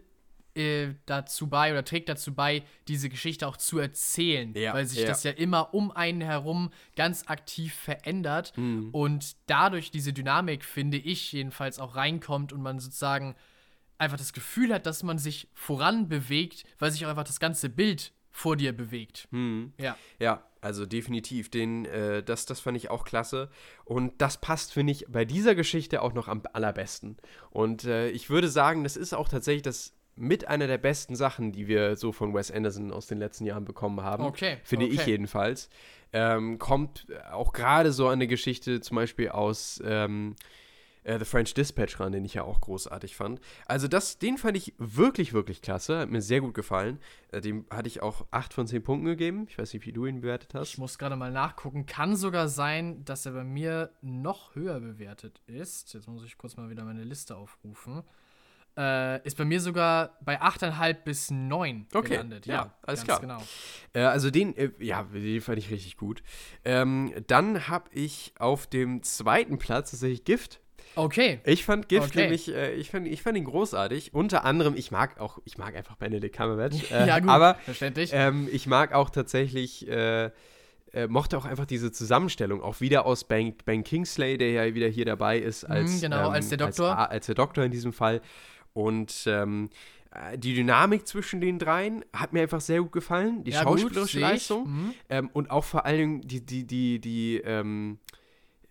äh, 0.59 0.95
dazu 1.07 1.47
bei 1.47 1.71
oder 1.71 1.85
trägt 1.85 2.09
dazu 2.09 2.35
bei, 2.35 2.65
diese 2.89 3.09
Geschichte 3.09 3.47
auch 3.47 3.57
zu 3.57 3.79
erzählen, 3.79 4.53
ja, 4.55 4.75
weil 4.75 4.87
sich 4.87 5.01
ja. 5.01 5.07
das 5.07 5.23
ja 5.23 5.31
immer 5.31 5.73
um 5.73 5.91
einen 5.91 6.21
herum 6.21 6.71
ganz 6.97 7.25
aktiv 7.29 7.75
verändert 7.75 8.53
mhm. 8.57 8.91
und 8.91 9.37
dadurch 9.47 9.91
diese 9.91 10.13
Dynamik, 10.13 10.65
finde 10.65 10.97
ich, 10.97 11.33
jedenfalls 11.33 11.79
auch 11.79 11.95
reinkommt 11.95 12.53
und 12.53 12.61
man 12.61 12.81
sozusagen 12.81 13.37
einfach 13.99 14.17
das 14.17 14.33
Gefühl 14.33 14.73
hat, 14.73 14.87
dass 14.87 15.03
man 15.03 15.19
sich 15.19 15.49
voran 15.55 16.09
bewegt, 16.09 16.65
weil 16.79 16.91
sich 16.91 17.05
auch 17.05 17.11
einfach 17.11 17.25
das 17.25 17.41
ganze 17.41 17.69
Bild 17.69 18.13
vor 18.31 18.57
dir 18.57 18.73
bewegt. 18.73 19.27
Hm. 19.33 19.73
Ja. 19.79 19.97
Ja, 20.21 20.45
also 20.61 20.87
definitiv. 20.87 21.51
Den, 21.51 21.85
äh, 21.87 22.23
das, 22.23 22.47
das 22.47 22.61
fand 22.61 22.77
ich 22.77 22.91
auch 22.91 23.05
klasse. 23.05 23.51
Und 23.85 24.21
das 24.23 24.41
passt, 24.41 24.73
finde 24.73 24.93
ich, 24.93 25.07
bei 25.09 25.25
dieser 25.25 25.55
Geschichte 25.55 26.03
auch 26.03 26.15
noch 26.15 26.29
am 26.29 26.43
allerbesten. 26.53 27.17
Und 27.51 27.85
äh, 27.85 28.09
ich 28.11 28.31
würde 28.31 28.49
sagen, 28.49 28.85
das 28.85 28.97
ist 28.97 29.13
auch 29.13 29.29
tatsächlich 29.29 29.63
das 29.63 29.95
mit 30.15 30.49
einer 30.49 30.67
der 30.67 30.79
besten 30.79 31.15
Sachen, 31.15 31.53
die 31.53 31.69
wir 31.69 31.97
so 31.97 32.13
von 32.13 32.35
Wes 32.35 32.51
Anderson 32.51 32.93
aus 32.93 33.07
den 33.07 33.19
letzten 33.19 33.45
Jahren 33.45 33.65
bekommen 33.65 34.03
haben. 34.03 34.25
Okay. 34.25 34.59
Finde 34.65 34.87
okay. 34.87 34.95
ich 34.95 35.07
jedenfalls. 35.07 35.69
Ähm, 36.13 36.59
kommt 36.59 37.07
auch 37.31 37.53
gerade 37.53 37.93
so 37.93 38.09
eine 38.09 38.27
Geschichte 38.27 38.81
zum 38.81 38.97
Beispiel 38.97 39.29
aus 39.29 39.81
ähm, 39.85 40.35
äh, 40.41 40.45
The 41.05 41.25
French 41.25 41.55
Dispatch 41.55 41.99
ran, 42.01 42.13
den 42.13 42.25
ich 42.25 42.35
ja 42.35 42.43
auch 42.43 42.61
großartig 42.61 43.17
fand. 43.17 43.41
Also 43.67 43.89
das, 43.89 44.19
den 44.19 44.39
fand 44.39 44.57
ich 44.57 44.75
wirklich, 44.79 45.33
wirklich 45.33 45.63
klasse. 45.63 45.99
Hat 46.01 46.11
mir 46.11 46.21
sehr 46.23 46.41
gut 46.41 46.55
gefallen. 46.55 46.99
Äh, 47.33 47.41
dem 47.41 47.65
hatte 47.71 47.89
ich 47.89 48.03
auch 48.03 48.27
8 48.31 48.53
von 48.53 48.67
10 48.67 48.83
Punkten 48.83 49.07
gegeben. 49.07 49.47
Ich 49.49 49.59
weiß 49.59 49.73
nicht, 49.73 49.87
wie 49.87 49.93
du 49.93 50.07
ihn 50.07 50.21
bewertet 50.21 50.55
hast. 50.55 50.69
Ich 50.71 50.79
muss 50.79 50.99
gerade 50.99 51.17
mal 51.17 51.31
nachgucken. 51.33 51.87
Kann 51.87 52.17
sogar 52.17 52.49
sein, 52.49 53.05
dass 53.05 53.27
er 53.27 53.33
bei 53.33 53.45
mir 53.45 53.91
noch 54.03 54.55
höher 54.55 54.81
bewertet 54.81 55.41
ist. 55.47 55.95
Jetzt 55.95 56.09
muss 56.09 56.25
ich 56.25 56.37
kurz 56.39 56.57
mal 56.57 56.69
wieder 56.71 56.85
meine 56.85 57.05
Liste 57.05 57.37
aufrufen. 57.37 58.03
Äh, 58.77 59.27
ist 59.27 59.37
bei 59.37 59.45
mir 59.45 59.61
sogar 59.61 60.17
bei 60.21 60.41
8,5 60.41 60.95
bis 61.03 61.31
9 61.33 61.89
Okay, 61.93 62.11
gelandet. 62.11 62.47
ja, 62.47 62.55
Ja, 62.55 62.75
alles 62.83 63.03
klar. 63.03 63.21
Genau. 63.21 63.43
Äh, 63.93 64.03
also 64.03 64.31
den, 64.31 64.57
äh, 64.57 64.71
ja, 64.79 65.03
den 65.03 65.41
fand 65.41 65.59
ich 65.59 65.71
richtig 65.71 65.97
gut. 65.97 66.23
Ähm, 66.65 67.13
dann 67.27 67.67
habe 67.67 67.91
ich 67.93 68.35
auf 68.39 68.69
dem 68.69 69.03
zweiten 69.03 69.59
Platz 69.59 69.91
tatsächlich 69.91 70.23
Gift. 70.25 70.61
Okay. 70.99 71.41
Ich 71.45 71.65
fand 71.65 71.89
Gift 71.89 72.09
Okay. 72.09 72.23
nämlich, 72.23 72.53
äh, 72.53 72.75
ich, 72.75 72.91
fand, 72.91 73.07
ich 73.07 73.23
fand 73.23 73.39
ihn 73.39 73.45
großartig. 73.45 74.15
Unter 74.15 74.45
anderem, 74.45 74.75
ich 74.77 74.91
mag 74.91 75.21
auch, 75.21 75.39
ich 75.45 75.57
mag 75.57 75.77
einfach 75.77 75.97
Benedict 75.97 76.37
Cumberbatch. 76.37 76.77
Äh, 76.91 77.07
ja, 77.07 77.19
gut. 77.21 77.29
Aber 77.29 77.55
verständlich. 77.57 78.11
ähm, 78.13 78.49
ich 78.51 78.67
mag 78.67 78.93
auch 78.95 79.11
tatsächlich, 79.11 79.87
äh, 79.89 80.31
äh, 80.93 81.07
mochte 81.07 81.37
auch 81.37 81.45
einfach 81.45 81.67
diese 81.67 81.93
Zusammenstellung, 81.93 82.63
auch 82.63 82.81
wieder 82.81 83.05
aus 83.07 83.25
Ben, 83.25 83.55
ben 83.65 83.85
Kingsley, 83.85 84.39
der 84.39 84.51
ja 84.51 84.75
wieder 84.75 84.89
hier 84.89 85.05
dabei 85.05 85.39
ist, 85.39 85.65
als, 85.65 85.93
Mhm, 85.97 86.01
genau, 86.01 86.27
ähm, 86.29 86.33
als 86.33 86.49
der 86.49 86.59
Doktor. 86.59 86.99
Als, 86.99 87.11
als 87.11 87.27
der 87.27 87.35
Doktor 87.35 87.65
in 87.65 87.71
diesem 87.71 87.93
Fall. 87.93 88.21
Und 88.73 89.25
ähm, 89.27 89.71
äh, 90.13 90.39
die 90.39 90.55
Dynamik 90.55 91.07
zwischen 91.07 91.41
den 91.41 91.59
dreien 91.59 92.05
hat 92.13 92.33
mir 92.33 92.43
einfach 92.43 92.61
sehr 92.61 92.81
gut 92.81 92.93
gefallen. 92.93 93.45
Die 93.45 93.51
ja, 93.51 93.65
gut, 93.65 93.81
schauspielerische 93.81 94.19
ich. 94.19 94.23
Leistung. 94.23 94.69
Mhm. 94.69 94.95
Ähm, 95.11 95.31
und 95.33 95.51
auch 95.51 95.65
vor 95.65 95.85
allen 95.85 95.99
Dingen 95.99 96.21
die, 96.23 96.45
die, 96.45 96.67
die, 96.67 97.01
die, 97.01 97.37
ähm, 97.45 97.99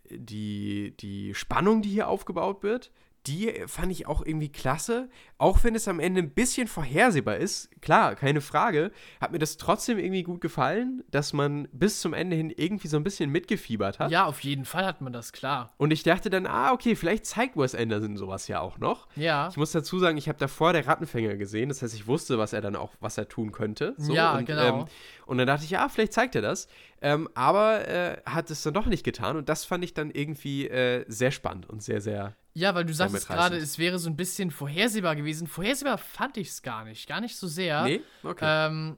die, 0.10 0.96
die 1.00 1.34
Spannung, 1.34 1.82
die 1.82 1.90
hier 1.90 2.08
aufgebaut 2.08 2.64
wird, 2.64 2.92
die 3.28 3.54
fand 3.68 3.92
ich 3.92 4.08
auch 4.08 4.26
irgendwie 4.26 4.50
klasse. 4.50 5.10
Auch 5.38 5.64
wenn 5.64 5.76
es 5.76 5.88
am 5.88 6.00
Ende 6.00 6.22
ein 6.22 6.32
bisschen 6.32 6.68
vorhersehbar 6.68 7.38
ist, 7.38 7.70
klar, 7.82 8.16
keine 8.16 8.42
Frage, 8.42 8.92
hat 9.22 9.32
mir 9.32 9.40
das 9.40 9.58
trotzdem 9.58 10.00
irgendwie 10.00 10.24
gut 10.24 10.42
gefallen, 10.42 11.04
dass 11.12 11.34
man 11.34 11.68
bis 11.72 12.02
zum 12.02 12.14
Ende 12.14 12.36
hin 12.36 12.52
irgendwie 12.56 12.88
so 12.88 12.98
ein 12.98 13.04
bisschen 13.04 13.30
mitgefiebert 13.30 14.00
hat. 14.00 14.12
Ja, 14.12 14.26
auf 14.26 14.40
jeden 14.42 14.66
Fall 14.66 14.86
hat 14.86 15.02
man 15.02 15.14
das, 15.14 15.34
klar. 15.34 15.74
Und 15.78 15.92
ich 15.92 16.04
dachte 16.04 16.30
dann, 16.30 16.48
ah, 16.48 16.72
okay, 16.72 16.96
vielleicht 16.96 17.26
zeigt 17.26 17.58
Wes 17.58 17.76
Anderson 17.76 18.18
sowas 18.18 18.48
ja 18.48 18.62
auch 18.62 18.78
noch. 18.80 19.08
Ja. 19.16 19.50
Ich 19.50 19.58
muss 19.58 19.72
dazu 19.72 20.00
sagen, 20.00 20.18
ich 20.18 20.28
habe 20.30 20.40
davor 20.40 20.74
der 20.74 20.88
Rattenfänger 20.88 21.36
gesehen, 21.36 21.70
das 21.70 21.82
heißt, 21.82 21.94
ich 21.94 22.08
wusste, 22.08 22.38
was 22.38 22.54
er 22.54 22.62
dann 22.62 22.76
auch, 22.76 22.94
was 23.00 23.18
er 23.18 23.28
tun 23.28 23.52
könnte. 23.52 23.94
So, 23.98 24.14
Ja, 24.14 24.38
und, 24.38 24.46
genau. 24.46 24.82
Ähm, 24.82 24.86
und 25.26 25.38
dann 25.38 25.48
dachte 25.48 25.66
ich, 25.66 25.72
ja, 25.72 25.88
vielleicht 25.90 26.14
zeigt 26.14 26.36
er 26.36 26.42
das. 26.42 26.68
Ähm, 27.02 27.30
aber 27.36 27.88
äh, 27.88 28.18
hat 28.26 28.50
es 28.50 28.64
dann 28.64 28.74
doch 28.74 28.88
nicht 28.88 29.04
getan 29.04 29.38
und 29.38 29.50
das 29.50 29.66
fand 29.66 29.84
ich 29.84 29.94
dann 29.94 30.10
irgendwie 30.10 30.68
äh, 30.68 31.06
sehr 31.08 31.32
spannend 31.32 31.70
und 31.70 31.84
sehr, 31.84 32.02
sehr. 32.02 32.36
Ja, 32.58 32.74
weil 32.74 32.86
du 32.86 32.94
sagst 32.94 33.28
gerade, 33.28 33.56
es 33.58 33.78
wäre 33.78 34.00
so 34.00 34.10
ein 34.10 34.16
bisschen 34.16 34.50
vorhersehbar 34.50 35.16
gewesen. 35.16 35.46
Vorhersehbar 35.46 36.00
fand 36.00 36.38
ich 36.38 36.48
es 36.48 36.64
gar 36.64 36.86
nicht. 36.86 37.08
Gar 37.08 37.22
nicht 37.22 37.38
so 37.38 37.46
sehr. 37.46 37.84
Nee? 37.84 38.02
Okay. 38.24 38.46
Ähm, 38.48 38.98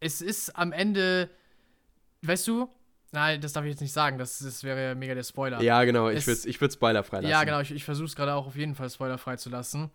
es 0.00 0.22
ist 0.22 0.56
am 0.56 0.72
Ende, 0.72 1.28
weißt 2.22 2.48
du, 2.48 2.66
nein, 3.12 3.42
das 3.42 3.52
darf 3.52 3.64
ich 3.64 3.72
jetzt 3.72 3.82
nicht 3.82 3.92
sagen, 3.92 4.16
das, 4.16 4.38
das 4.38 4.64
wäre 4.64 4.82
ja 4.82 4.94
mega 4.94 5.14
der 5.14 5.22
Spoiler. 5.22 5.60
ja, 5.60 5.84
genau, 5.84 6.08
ich 6.08 6.26
würde 6.26 6.48
ich 6.48 6.58
würd 6.58 6.72
spoilerfrei 6.72 7.18
lassen. 7.18 7.30
Ja, 7.30 7.44
genau, 7.44 7.60
ich, 7.60 7.72
ich 7.72 7.84
versuche 7.84 8.06
es 8.06 8.16
gerade 8.16 8.32
auch 8.32 8.46
auf 8.46 8.56
jeden 8.56 8.74
Fall 8.74 8.88
spoilerfrei 8.88 9.36
zu 9.36 9.50
lassen. 9.50 9.90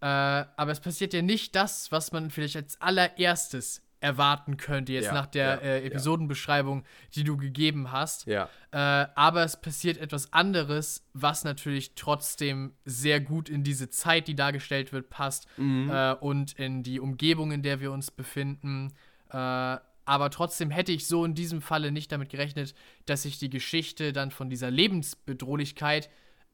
Äh, 0.00 0.06
aber 0.06 0.72
es 0.72 0.80
passiert 0.80 1.14
ja 1.14 1.22
nicht 1.22 1.54
das, 1.54 1.92
was 1.92 2.10
man 2.10 2.28
vielleicht 2.28 2.56
als 2.56 2.80
allererstes 2.80 3.82
erwarten 4.00 4.56
könnte, 4.56 4.92
jetzt 4.92 5.06
Ja, 5.06 5.12
nach 5.14 5.26
der 5.26 5.46
ja, 5.46 5.54
äh. 5.60 5.86
Episodenbeschreibung, 5.86 6.84
die 7.14 7.24
du 7.24 7.36
gegeben 7.36 7.90
hast. 7.90 8.26
Ja. 8.26 8.48
Äh, 8.70 9.08
aber 9.14 9.42
es 9.44 9.60
passiert 9.60 9.98
etwas 9.98 10.32
anderes, 10.32 11.04
was 11.14 11.44
natürlich 11.44 11.94
trotzdem 11.94 12.72
sehr 12.84 13.20
gut 13.20 13.48
in 13.48 13.64
diese 13.64 13.88
Zeit, 13.90 14.28
die 14.28 14.34
dargestellt 14.36 14.92
wird, 14.92 15.10
passt 15.10 15.46
Mhm. 15.56 15.90
äh, 15.90 16.12
und 16.14 16.52
in 16.52 16.82
die 16.82 17.00
Umgebung, 17.00 17.50
in 17.52 17.62
der 17.62 17.80
wir 17.80 17.90
uns 17.92 18.10
befinden. 18.10 18.92
Äh, 19.30 19.36
aber 20.04 20.30
trotzdem 20.30 20.70
hätte 20.70 20.92
ich 20.92 21.06
so 21.06 21.24
in 21.24 21.34
diesem 21.34 21.60
Falle 21.60 21.92
nicht 21.92 22.10
damit 22.12 22.30
gerechnet, 22.30 22.74
dass 23.04 23.24
sich 23.24 23.38
die 23.38 23.50
Geschichte 23.50 24.12
dann 24.14 24.30
von 24.30 24.48
dieser 24.48 24.70
Lebensbedrohlichkeit 24.70 26.08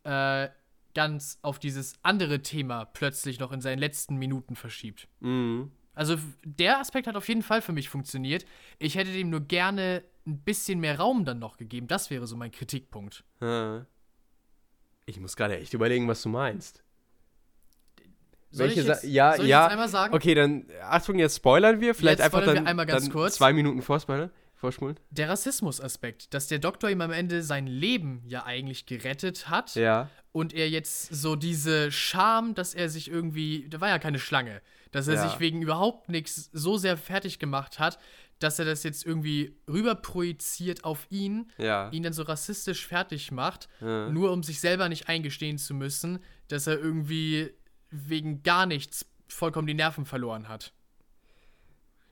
äh, 0.05 0.49
ganz 0.95 1.39
auf 1.43 1.59
dieses 1.59 1.95
andere 2.03 2.43
Thema 2.43 2.85
plötzlich 2.85 3.39
noch 3.39 3.53
in 3.53 3.61
seinen 3.61 3.79
letzten 3.79 4.17
Minuten 4.17 4.57
verschiebt. 4.57 5.09
Mhm. 5.21 5.71
Also 5.95 6.17
der 6.45 6.81
Aspekt 6.81 7.07
hat 7.07 7.17
auf 7.17 7.29
jeden 7.29 7.43
Fall 7.43 7.63
für 7.63 7.73
mich 7.73 7.89
funktioniert. 7.89 8.45
Ich 8.79 8.97
hätte 8.97 9.13
dem 9.13 9.31
nur 9.31 9.41
gerne 9.41 10.03
ein 10.27 10.39
bisschen 10.39 10.81
mehr 10.81 10.99
Raum 10.99 11.25
dann 11.25 11.39
noch 11.39 11.57
gegeben. 11.57 11.87
Das 11.87 12.11
wäre 12.11 12.27
so 12.27 12.37
mein 12.37 12.51
Kritikpunkt. 12.51 13.25
Ich 15.07 15.21
muss 15.21 15.37
gerade 15.37 15.59
echt 15.59 15.75
überlegen, 15.75 16.09
was 16.09 16.23
du 16.23 16.29
meinst. 16.31 16.83
Soll 18.51 18.69
Welche 18.69 18.83
ich 18.83 18.87
jetzt, 18.87 19.05
ja, 19.05 19.35
soll 19.37 19.47
ich 19.47 19.51
ja. 19.51 19.65
jetzt 19.65 19.73
einmal 19.73 19.89
sagen? 19.89 20.15
Okay, 20.15 20.35
dann 20.35 20.67
Achtung, 20.83 21.19
jetzt 21.19 21.37
spoilern 21.37 21.81
wir. 21.81 21.93
Vielleicht 21.95 22.21
Jetzt 22.21 22.25
einfach 22.35 22.45
dann, 22.45 22.67
einmal 22.67 22.87
ganz 22.87 23.05
dann 23.05 23.13
kurz. 23.13 23.35
zwei 23.35 23.53
Minuten 23.53 23.83
vorspoilern. 23.83 24.31
Vorspulen. 24.55 24.99
Der 25.11 25.29
Rassismus-Aspekt, 25.29 26.33
dass 26.33 26.47
der 26.47 26.59
Doktor 26.59 26.89
ihm 26.89 27.01
am 27.03 27.11
Ende 27.11 27.43
sein 27.43 27.67
Leben 27.67 28.23
ja 28.27 28.47
eigentlich 28.47 28.87
gerettet 28.87 29.51
hat 29.51 29.75
Ja. 29.75 30.09
und 30.33 30.55
er 30.55 30.71
jetzt 30.71 31.09
so 31.15 31.37
diese 31.37 31.91
Scham, 31.93 32.55
dass 32.55 32.73
er 32.73 32.89
sich 32.89 33.11
irgendwie, 33.11 33.69
da 33.69 33.81
war 33.83 33.89
ja 33.89 33.99
keine 33.99 34.19
Schlange, 34.19 34.63
dass 34.95 35.09
er 35.09 35.15
Ja. 35.15 35.29
sich 35.29 35.41
wegen 35.41 35.61
überhaupt 35.61 36.09
nichts 36.09 36.51
so 36.53 36.77
sehr 36.77 36.97
fertig 36.97 37.39
gemacht 37.41 37.79
hat, 37.81 37.99
dass 38.39 38.59
er 38.59 38.65
das 38.65 38.83
jetzt 38.85 39.05
irgendwie 39.05 39.57
rüberprojiziert 39.69 40.85
auf 40.85 41.07
ihn, 41.11 41.51
Ja. 41.59 41.91
ihn 41.91 42.03
dann 42.05 42.13
so 42.13 42.23
rassistisch 42.23 42.87
fertig 42.87 43.31
macht, 43.33 43.69
Ja. 43.81 44.09
nur 44.09 44.31
um 44.33 44.43
sich 44.43 44.61
selber 44.61 44.89
nicht 44.89 45.09
eingestehen 45.09 45.59
zu 45.59 45.75
müssen, 45.75 46.21
dass 46.49 46.67
er 46.67 46.79
irgendwie 46.79 47.51
wegen 47.91 48.43
gar 48.43 48.67
nichts 48.67 49.07
vollkommen 49.29 49.67
die 49.67 49.75
Nerven 49.75 50.05
verloren 50.05 50.49
hat. 50.49 50.73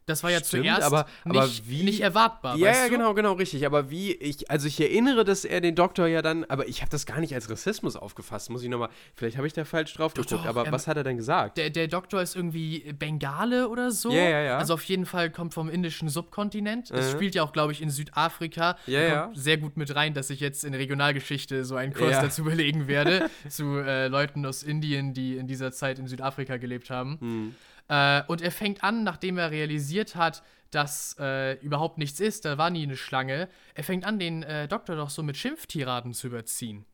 Das 0.07 0.23
war 0.25 0.31
ja 0.33 0.39
Stimmt, 0.43 0.65
zuerst 0.65 0.83
aber- 0.83 1.07
aber 1.25 1.45
nicht, 1.47 1.69
wie- 1.69 1.85
nicht 1.85 2.01
erwartbar. 2.01 2.57
Ja, 2.57 2.71
weißt 2.71 2.87
du? 2.87 2.91
genau, 2.91 3.15
genau, 3.15 3.35
richtig. 3.35 3.65
Aber 3.67 3.89
wie 3.91 4.13
ich, 4.13 4.51
also 4.51 4.67
ich 4.67 4.81
erinnere, 4.81 5.25
dass 5.25 5.45
er 5.45 5.61
den 5.61 5.75
Doktor 5.77 6.09
ja 6.09 6.23
dann, 6.23 6.45
aber 6.45 6.67
ich 6.67 6.81
habe 6.81 6.91
das 6.91 7.07
gar 7.07 7.21
nicht 7.21 7.35
als 7.35 7.49
Rassismus 7.49 7.95
aufgefasst. 7.95 8.51
Muss 8.51 8.63
ich 8.65 8.69
nochmal, 8.69 8.89
vielleicht 9.15 9.37
habe 9.37 9.47
ich 9.47 9.53
da 9.53 9.65
falsch 9.65 9.95
drauf 9.95 10.13
Doch, 10.15 10.25
geguckt, 10.25 10.45
doch, 10.45 10.49
aber 10.49 10.67
ähm, 10.67 10.73
was 10.73 10.89
hat 10.89 10.97
er 10.97 11.05
denn 11.05 11.17
gesagt? 11.19 11.57
Der, 11.57 11.71
der 11.71 11.87
Doktor 11.87 12.21
ist 12.21 12.35
irgendwie 12.35 12.93
Bengale 12.99 13.69
oder 13.69 13.93
so. 13.93 14.11
Ja, 14.11 14.29
ja, 14.29 14.41
ja. 14.43 14.59
Also 14.59 14.75
auf 14.75 14.83
jeden 14.85 15.07
Fall 15.07 15.31
kommt 15.31 15.55
vom 15.55 15.69
indischen 15.69 16.09
Subkontinent. 16.09 16.91
Es 16.91 17.09
Mhm. 17.13 17.17
spielt 17.17 17.35
ja 17.37 17.45
auch, 17.45 17.53
glaube 17.53 17.71
ich, 17.73 17.81
in 17.81 17.91
Südafrika. 17.91 18.77
Ja, 18.87 19.01
ja. 19.03 19.31
Sehr 19.35 19.57
gut 19.59 19.77
mit 19.77 19.95
rein, 19.95 20.15
dass 20.15 20.31
ich 20.31 20.41
jetzt 20.41 20.65
in 20.65 20.75
Regionalgeschichte 20.75 21.65
so 21.65 21.77
einen 21.77 21.93
Kurs 21.93 22.11
Ja. 22.13 22.23
dazu 22.23 22.43
belegen 22.45 22.89
werde. 22.89 23.31
zu 23.49 23.79
äh, 23.79 24.09
Leuten 24.09 24.45
aus 24.47 24.63
Indien, 24.65 25.15
die 25.15 25.37
in 25.37 25.47
dieser 25.47 25.71
Zeit 25.73 25.99
in 25.99 26.07
Südafrika 26.09 26.57
gelebt 26.57 26.91
haben. 26.91 27.19
Hm. 27.21 27.55
Äh, 27.93 28.23
und 28.27 28.41
er 28.41 28.51
fängt 28.51 28.83
an, 28.83 29.05
nachdem 29.05 29.37
er 29.37 29.51
realisiert 29.51 30.17
hat, 30.17 30.43
dass 30.71 31.15
äh, 31.21 31.59
überhaupt 31.61 31.99
nichts 31.99 32.21
ist, 32.21 32.47
da 32.47 32.57
war 32.57 32.71
nie 32.71 32.85
eine 32.85 32.97
Schlange. 32.97 33.51
Er 33.75 33.85
fängt 33.85 34.07
an, 34.07 34.19
den 34.19 34.43
äh, 34.43 34.67
Doktor 34.67 34.97
doch 34.97 35.11
so 35.11 35.23
mit 35.23 35.37
Schimpftiraden 35.37 36.15
zu 36.15 36.29
überziehen. 36.29 36.87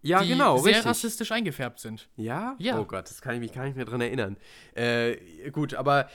Ja, 0.00 0.22
die 0.22 0.28
genau, 0.28 0.58
sehr 0.58 0.74
richtig. 0.74 0.86
rassistisch 0.86 1.32
eingefärbt 1.32 1.80
sind. 1.80 2.08
Ja? 2.16 2.54
Ja. 2.58 2.78
Oh 2.78 2.84
Gott, 2.84 3.10
das 3.10 3.20
kann 3.20 3.34
ich 3.34 3.40
mich 3.40 3.52
gar 3.52 3.64
nicht 3.64 3.76
mehr 3.76 3.84
dran 3.84 4.00
erinnern. 4.00 4.36
Äh, 4.74 5.16
gut, 5.50 5.74
aber 5.74 6.08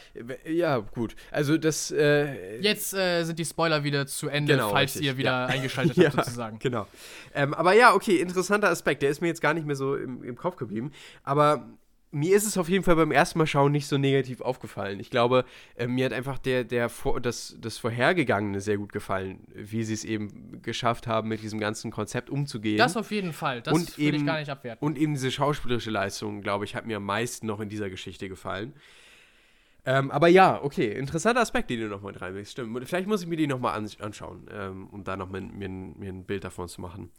ja, 0.46 0.78
gut. 0.80 1.16
Also 1.32 1.58
das 1.58 1.92
äh, 1.92 2.60
Jetzt 2.62 2.94
äh, 2.94 3.24
sind 3.24 3.40
die 3.40 3.46
Spoiler 3.46 3.84
wieder 3.84 4.08
zu 4.08 4.30
Ende, 4.30 4.54
Genau, 4.54 4.70
falls 4.70 4.96
richtig, 4.96 5.06
ihr 5.06 5.18
wieder 5.18 5.32
ja. 5.32 5.46
eingeschaltet 5.48 5.98
ja, 5.98 6.06
habt, 6.06 6.16
sozusagen. 6.16 6.60
Genau. 6.60 6.88
Ähm, 7.34 7.54
aber 7.54 7.74
ja, 7.74 7.94
okay, 7.94 8.22
interessanter 8.22 8.70
Aspekt. 8.70 9.02
Der 9.02 9.10
ist 9.10 9.22
mir 9.22 9.28
jetzt 9.28 9.42
gar 9.42 9.54
nicht 9.54 9.68
mehr 9.68 9.76
so 9.76 9.96
im, 9.96 10.24
im 10.24 10.38
Kopf 10.38 10.56
geblieben. 10.56 10.94
Aber 11.24 11.68
mir 12.12 12.36
ist 12.36 12.46
es 12.46 12.58
auf 12.58 12.68
jeden 12.68 12.84
Fall 12.84 12.96
beim 12.98 13.12
ersten 13.12 13.40
Mal 13.40 13.48
schauen 13.48 13.72
nicht 13.72 13.88
so 13.88 13.98
negativ 13.98 14.42
aufgefallen. 14.42 15.00
Ich 15.00 15.10
glaube, 15.10 15.46
äh, 15.76 15.88
mir 15.88 16.06
hat 16.06 16.14
einfach 16.14 16.38
der, 16.40 16.64
der 16.66 16.90
vor, 16.90 17.22
das, 17.22 17.56
das 17.60 17.78
Vorhergegangene 17.78 18.60
sehr 18.60 18.78
gut 18.78 18.92
gefallen, 18.92 19.40
wie 19.56 19.84
sie 19.84 19.94
es 19.94 20.04
eben 20.04 20.62
geschafft 20.62 21.08
haben, 21.08 21.30
mit 21.30 21.42
diesem 21.42 21.60
ganzen 21.60 21.90
Konzept 21.90 22.30
umzugehen. 22.30 22.78
Das 22.78 22.98
auf 22.98 23.12
jeden 23.12 23.32
Fall. 23.34 23.62
Das 23.62 23.74
Und 23.74 23.98
will 23.98 24.08
ich 24.10 24.14
eben- 24.16 24.26
gar 24.26 24.40
nicht 24.40 24.50
abwerten. 24.50 24.86
Und 24.86 24.98
eben 24.98 25.14
diese 25.14 25.32
schauspielerische 25.32 25.90
Leistung, 25.92 26.42
glaube 26.42 26.66
ich, 26.66 26.76
hat 26.76 26.86
mir 26.86 26.98
am 26.98 27.06
meisten 27.06 27.48
noch 27.48 27.60
in 27.62 27.70
dieser 27.70 27.90
Geschichte 27.90 28.28
gefallen. 28.30 28.74
Ähm, 29.84 30.12
aber 30.12 30.28
ja, 30.28 30.62
okay, 30.64 30.92
interessanter 30.92 31.42
Aspekt, 31.42 31.72
den 31.72 31.80
du 31.80 31.88
nochmal 31.88 32.12
mit 32.14 32.22
reinbringst. 32.22 32.52
Stimmt. 32.52 32.88
Vielleicht 32.88 33.08
muss 33.08 33.24
ich 33.24 33.28
mir 33.28 33.36
die 33.36 33.48
nochmal 33.48 33.76
an, 33.76 33.90
anschauen, 34.00 34.48
ähm, 34.54 34.88
um 34.92 35.04
da 35.04 35.18
nochmal 35.18 35.42
mir, 35.42 35.68
ein- 35.68 35.98
mir 35.98 36.10
ein 36.10 36.24
Bild 36.24 36.44
davon 36.44 36.68
zu 36.68 36.82
machen. 36.82 37.10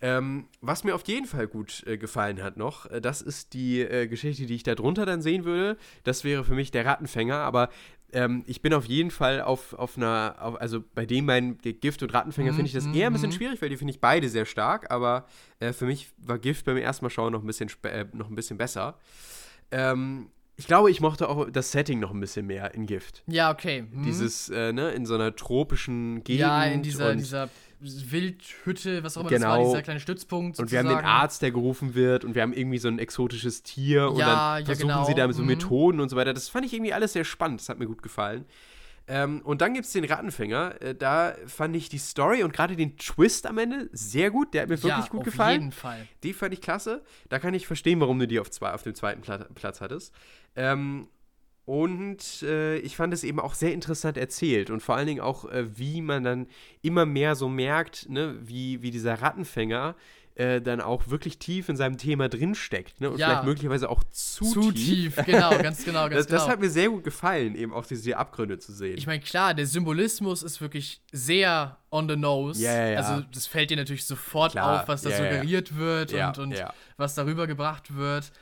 Ähm, 0.00 0.48
was 0.60 0.84
mir 0.84 0.94
auf 0.94 1.06
jeden 1.06 1.26
Fall 1.26 1.46
gut 1.46 1.82
äh, 1.86 1.96
gefallen 1.96 2.42
hat 2.42 2.56
noch, 2.56 2.90
äh, 2.90 3.00
das 3.00 3.22
ist 3.22 3.54
die 3.54 3.80
äh, 3.80 4.06
Geschichte, 4.06 4.46
die 4.46 4.54
ich 4.54 4.62
da 4.62 4.74
drunter 4.74 5.06
dann 5.06 5.22
sehen 5.22 5.44
würde. 5.44 5.78
Das 6.02 6.24
wäre 6.24 6.44
für 6.44 6.54
mich 6.54 6.70
der 6.70 6.84
Rattenfänger, 6.84 7.36
aber 7.36 7.70
ähm, 8.12 8.44
ich 8.46 8.62
bin 8.62 8.72
auf 8.74 8.86
jeden 8.86 9.10
Fall 9.10 9.40
auf, 9.40 9.72
auf 9.74 9.96
einer, 9.96 10.36
auf, 10.38 10.60
also 10.60 10.82
bei 10.94 11.04
dem 11.04 11.26
mein 11.26 11.58
Gift 11.58 12.02
und 12.02 12.14
Rattenfänger 12.14 12.52
Mhm, 12.52 12.56
finde 12.56 12.68
ich 12.68 12.74
das 12.74 12.86
eher 12.86 13.08
ein 13.08 13.12
bisschen 13.12 13.30
mhm. 13.30 13.34
schwierig, 13.34 13.60
weil 13.60 13.68
die 13.68 13.76
finde 13.76 13.92
ich 13.92 14.00
beide 14.00 14.28
sehr 14.28 14.46
stark, 14.46 14.90
aber 14.90 15.26
äh, 15.58 15.72
für 15.72 15.86
mich 15.86 16.10
war 16.18 16.38
Gift 16.38 16.64
beim 16.64 16.76
ersten 16.76 17.04
Mal 17.04 17.10
schauen 17.10 17.32
noch 17.32 17.42
ein 17.42 17.46
bisschen, 17.46 17.70
äh, 17.82 18.06
noch 18.12 18.28
ein 18.28 18.34
bisschen 18.34 18.56
besser. 18.56 18.98
Ähm, 19.70 20.30
ich 20.56 20.68
glaube, 20.68 20.90
ich 20.90 21.00
mochte 21.00 21.28
auch 21.28 21.50
das 21.50 21.72
Setting 21.72 21.98
noch 21.98 22.12
ein 22.12 22.20
bisschen 22.20 22.46
mehr 22.46 22.74
in 22.74 22.86
Gift. 22.86 23.24
Ja, 23.26 23.50
okay. 23.50 23.86
Hm. 23.90 24.04
Dieses, 24.04 24.48
äh, 24.50 24.72
ne, 24.72 24.92
in 24.92 25.04
so 25.04 25.14
einer 25.14 25.34
tropischen 25.34 26.22
Gegend. 26.22 26.42
ja, 26.42 26.64
in 26.64 26.82
dieser, 26.82 27.16
dieser 27.16 27.50
Wildhütte, 27.84 29.02
was 29.04 29.16
auch 29.16 29.22
immer 29.22 29.30
Genau. 29.30 29.46
das 29.48 29.58
war, 29.58 29.64
dieser 29.66 29.82
kleine 29.82 30.00
Stützpunkt. 30.00 30.58
und 30.58 30.70
wir 30.70 30.78
haben 30.78 30.86
den 30.86 30.92
sozusagen. 30.96 31.06
Arzt, 31.16 31.42
der 31.42 31.50
gerufen 31.50 31.94
wird 31.94 32.24
und 32.24 32.34
wir 32.34 32.42
haben 32.42 32.52
irgendwie 32.52 32.78
so 32.78 32.88
ein 32.88 32.98
exotisches 32.98 33.62
Tier 33.62 34.10
und 34.10 34.18
Ja, 34.18 34.26
dann 34.56 34.60
ja, 34.60 34.66
versuchen 34.66 34.88
genau. 34.88 35.04
sie 35.04 35.14
da 35.14 35.26
mit 35.26 35.36
so 35.36 35.42
Mhm. 35.42 35.48
Methoden 35.48 36.00
und 36.00 36.08
so 36.08 36.16
weiter. 36.16 36.32
Das 36.34 36.48
fand 36.48 36.64
ich 36.66 36.72
irgendwie 36.72 36.92
alles 36.92 37.12
sehr 37.12 37.24
spannend. 37.24 37.60
Das 37.60 37.68
hat 37.68 37.78
mir 37.78 37.86
gut 37.86 38.02
gefallen. 38.02 38.44
Ähm, 39.06 39.42
und 39.44 39.60
dann 39.60 39.74
gibt 39.74 39.84
es 39.84 39.92
den 39.92 40.04
Rattenfänger. 40.04 40.80
Äh, 40.80 40.94
da 40.94 41.34
fand 41.46 41.76
ich 41.76 41.90
die 41.90 41.98
Story 41.98 42.42
und 42.42 42.54
gerade 42.54 42.74
den 42.74 42.96
Twist 42.96 43.46
am 43.46 43.58
Ende 43.58 43.90
sehr 43.92 44.30
gut. 44.30 44.54
Der 44.54 44.62
hat 44.62 44.68
mir 44.70 44.76
wirklich 44.82 45.04
ja, 45.04 45.10
gut 45.10 45.20
auf 45.20 45.24
gefallen. 45.26 45.60
jeden 45.60 45.72
Fall. 45.72 46.08
Die 46.22 46.32
fand 46.32 46.54
ich 46.54 46.62
klasse. 46.62 47.02
Da 47.28 47.38
kann 47.38 47.52
ich 47.52 47.66
verstehen, 47.66 48.00
warum 48.00 48.18
du 48.18 48.26
die 48.26 48.40
auf, 48.40 48.50
zwei, 48.50 48.72
auf 48.72 48.82
dem 48.82 48.94
zweiten 48.94 49.20
Pla 49.20 49.44
Platz 49.54 49.82
hattest. 49.82 50.14
Ähm, 50.56 51.08
und 51.66 52.42
äh, 52.42 52.76
ich 52.78 52.96
fand 52.96 53.14
es 53.14 53.24
eben 53.24 53.40
auch 53.40 53.54
sehr 53.54 53.72
interessant 53.72 54.16
erzählt 54.18 54.70
und 54.70 54.80
vor 54.82 54.96
allen 54.96 55.06
Dingen 55.06 55.20
auch, 55.20 55.46
äh, 55.50 55.78
wie 55.78 56.02
man 56.02 56.22
dann 56.22 56.46
immer 56.82 57.06
mehr 57.06 57.34
so 57.36 57.48
merkt, 57.48 58.08
ne, 58.10 58.36
wie, 58.42 58.82
wie 58.82 58.90
dieser 58.90 59.22
Rattenfänger 59.22 59.94
äh, 60.36 60.60
dann 60.60 60.80
auch 60.80 61.08
wirklich 61.08 61.38
tief 61.38 61.68
in 61.68 61.76
seinem 61.76 61.96
Thema 61.96 62.28
drinsteckt. 62.28 63.00
Ne? 63.00 63.08
Und 63.08 63.18
Ja. 63.18 63.28
vielleicht 63.28 63.44
möglicherweise 63.44 63.88
auch 63.88 64.02
zu, 64.10 64.44
Zu 64.44 64.72
tief, 64.72 65.14
genau, 65.24 65.50
ganz 65.62 65.84
genau, 65.84 66.08
ganz 66.08 66.14
Das, 66.14 66.26
genau. 66.26 66.38
das 66.40 66.48
hat 66.48 66.60
mir 66.60 66.70
sehr 66.70 66.88
gut 66.88 67.04
gefallen, 67.04 67.54
eben 67.54 67.72
auch 67.72 67.86
diese 67.86 68.16
Abgründe 68.16 68.58
zu 68.58 68.72
sehen. 68.72 68.98
Ich 68.98 69.06
meine, 69.06 69.20
klar, 69.20 69.54
der 69.54 69.66
Symbolismus 69.66 70.42
ist 70.42 70.60
wirklich 70.60 71.00
sehr 71.12 71.78
on 71.92 72.08
the 72.08 72.16
nose. 72.16 72.60
Ja, 72.60 72.88
ja. 72.88 72.98
Also, 72.98 73.24
das 73.32 73.46
fällt 73.46 73.70
dir 73.70 73.76
natürlich 73.76 74.06
sofort 74.06 74.52
Klar, 74.52 74.82
auf, 74.82 74.88
was 74.88 75.02
da 75.02 75.10
ja. 75.10 75.18
suggeriert 75.18 75.76
wird 75.76 76.12
und, 76.12 76.38
und 76.38 76.64
was 76.96 77.14
darüber 77.14 77.46
gebracht 77.46 77.94
wird. 77.94 78.32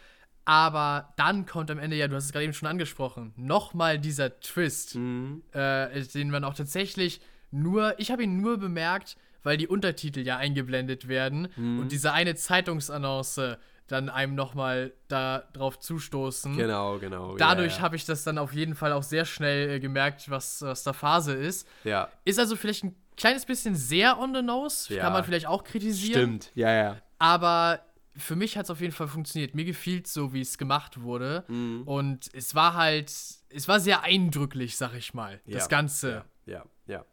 Aber 0.45 1.13
dann 1.17 1.47
kommt 1.47 1.71
am 1.71 1.79
Ende, 1.79 1.97
ja, 1.97 2.09
du 2.09 2.17
hast 2.17 2.25
es 2.27 2.33
gerade 2.33 2.45
eben 2.45 2.53
schon 2.55 2.69
angesprochen, 2.69 3.33
nochmal 3.37 3.99
dieser 3.99 4.41
Twist, 4.41 4.97
Mhm. 4.97 5.43
äh, 5.53 6.01
den 6.15 6.31
man 6.31 6.45
auch 6.45 6.55
tatsächlich 6.55 7.21
nur, 7.51 7.95
ich 7.99 8.11
habe 8.11 8.25
ihn 8.25 8.41
nur 8.41 8.59
bemerkt, 8.59 9.17
weil 9.45 9.57
die 9.57 9.69
Untertitel 9.69 10.21
ja 10.21 10.37
eingeblendet 10.39 11.07
werden 11.09 11.49
Mhm. 11.57 11.81
und 11.81 11.93
diese 11.93 12.13
eine 12.13 12.35
Zeitungsannonce 12.35 13.59
dann 13.89 14.09
einem 14.09 14.35
nochmal 14.35 14.93
da 15.09 15.43
drauf 15.53 15.79
zustoßen. 15.79 16.57
Genau, 16.57 16.99
genau. 16.99 17.37
Dadurch 17.37 17.77
ja, 17.77 17.83
habe 17.83 17.97
ich 17.97 18.05
das 18.07 18.25
dann 18.25 18.39
auf 18.39 18.53
jeden 18.55 18.75
Fall 18.75 18.93
auch 18.93 19.03
sehr 19.03 19.25
schnell 19.25 19.69
äh, 19.71 19.81
gemerkt, 19.81 20.31
was, 20.31 20.63
was 20.63 20.83
da 20.83 20.93
Phase 20.93 21.35
ist. 21.35 21.69
ja. 21.85 22.09
Ist 22.25 22.39
also 22.39 22.57
vielleicht 22.57 22.85
ein 22.85 22.95
kleines 23.17 23.45
bisschen 23.45 23.75
sehr 23.77 24.19
on 24.19 24.35
the 24.35 24.41
nose, 24.43 24.95
Ja. 24.95 25.03
kann 25.03 25.13
man 25.13 25.25
vielleicht 25.25 25.47
auch 25.47 25.63
kritisieren. 25.65 26.41
Stimmt, 26.41 26.53
ja, 26.55 26.73
ja. 26.73 26.97
Aber 27.19 27.81
für 28.17 28.37
mich 28.37 28.57
hat 28.57 28.65
es 28.65 28.71
auf 28.71 28.81
jeden 28.81 28.93
Fall 28.93 29.09
funktioniert. 29.09 29.55
Mir 29.55 29.65
gefiel 29.65 30.03
es 30.05 30.13
so, 30.13 30.33
wie 30.33 30.41
es 30.41 30.59
gemacht 30.59 31.01
wurde. 31.01 31.45
Mhm. 31.49 31.83
Und 31.85 32.29
es 32.35 32.55
war 32.55 32.75
halt, 32.75 33.11
es 33.49 33.69
war 33.69 33.81
sehr 33.81 34.03
eindrücklich, 34.03 34.77
sag 34.77 34.95
ich 34.95 35.15
mal, 35.15 35.41
das 35.47 35.65
Ja, 35.65 35.69
Ganze. 35.69 36.25
Ja, 36.47 36.53
ja. 36.55 36.65
ja. 36.87 37.05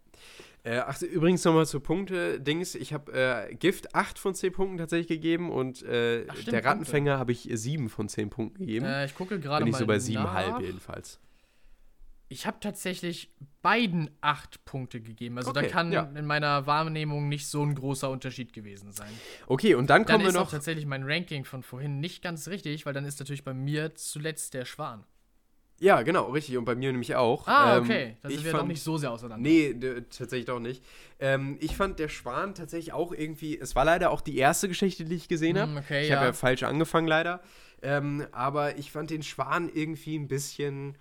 Äh, 0.64 0.80
ach, 0.80 1.02
übrigens 1.02 1.44
nochmal 1.46 1.66
zu 1.66 1.80
Punkte-Dings. 1.80 2.76
Ich 2.76 2.92
habe 2.94 3.14
äh, 3.14 3.56
Gift 3.56 3.96
8 3.96 4.20
von 4.20 4.36
10 4.36 4.52
Punkten 4.52 4.78
tatsächlich 4.78 5.08
gegeben 5.08 5.52
und 5.52 5.84
äh, 5.84 6.26
Ach, 6.28 6.36
stimmt, 6.36 6.52
der 6.52 6.66
Rattenfänger 6.66 7.18
habe 7.18 7.32
ich 7.32 7.50
7 7.52 7.88
von 7.88 8.10
10 8.10 8.30
Punkten 8.30 8.60
gegeben. 8.60 8.86
Äh, 8.86 9.06
ich 9.06 9.16
gucke 9.16 9.40
gerade 9.40 9.64
Bin 9.64 9.74
ich 9.74 9.80
mal 9.80 10.00
so 10.00 10.14
bei 10.14 10.22
nach. 10.24 10.58
7,5 10.58 10.62
jedenfalls. 10.62 11.20
Ich 12.32 12.46
habe 12.46 12.58
tatsächlich 12.62 13.32
beiden 13.64 14.12
acht 14.22 14.64
Punkte 14.64 15.02
gegeben. 15.02 15.38
Also 15.40 15.52
da 15.52 15.62
Okay, 15.62 15.70
kann 15.70 15.92
ja. 15.92 16.04
in 16.16 16.26
meiner 16.28 16.68
Wahrnehmung 16.68 17.28
nicht 17.28 17.48
so 17.48 17.64
ein 17.64 17.74
großer 17.74 18.10
Unterschied 18.10 18.54
gewesen 18.54 18.92
sein. 18.94 19.10
Okay, 19.48 19.74
und 19.74 19.90
dann 19.90 20.04
Dann 20.04 20.14
kommen 20.14 20.24
wir 20.26 20.30
ist 20.30 20.36
auch 20.36 20.42
noch. 20.46 20.52
tatsächlich 20.52 20.86
mein 20.86 21.04
Ranking 21.04 21.44
von 21.44 21.64
vorhin 21.64 22.00
nicht 22.00 22.22
ganz 22.22 22.48
richtig, 22.48 22.86
weil 22.86 22.94
dann 22.94 23.04
ist 23.06 23.20
natürlich 23.20 23.44
bei 23.44 23.54
mir 23.56 23.96
zuletzt 23.96 24.54
der 24.54 24.66
Schwan. 24.66 25.04
Ja, 25.82 26.02
genau, 26.04 26.30
richtig. 26.30 26.58
Und 26.58 26.66
bei 26.66 26.76
mir 26.76 26.92
nämlich 26.92 27.16
auch. 27.16 27.48
Ah, 27.48 27.78
Ähm, 27.78 27.84
okay. 27.84 28.18
Da 28.22 28.30
ich 28.30 28.44
wir 28.44 28.52
fand, 28.52 28.64
doch 28.64 28.68
nicht 28.68 28.84
so 28.84 28.98
sehr 28.98 29.12
auseinander. 29.12 29.50
Nee, 29.50 29.74
tatsächlich 30.10 30.46
doch 30.46 30.60
nicht. 30.60 30.84
Ähm, 31.20 31.58
ich 31.62 31.76
fand 31.76 32.00
der 32.00 32.10
Schwan 32.10 32.54
tatsächlich 32.54 32.94
auch 32.94 33.12
irgendwie. 33.12 33.58
Es 33.58 33.76
war 33.76 33.86
leider 33.86 34.12
auch 34.12 34.22
die 34.22 34.38
erste 34.38 34.68
Geschichte, 34.68 35.06
die 35.06 35.16
ich 35.16 35.30
gesehen 35.30 35.58
habe. 35.58 35.72
Hm, 35.72 35.78
okay, 35.78 36.06
ich 36.06 36.12
habe 36.12 36.22
ja. 36.22 36.28
ja 36.28 36.34
falsch 36.34 36.64
angefangen, 36.64 37.08
leider. 37.08 37.42
Ähm, 37.82 38.28
aber 38.34 38.78
ich 38.78 38.92
fand 38.92 39.10
den 39.10 39.24
Schwan 39.24 39.70
irgendwie 39.74 40.16
ein 40.18 40.28
bisschen. 40.28 40.96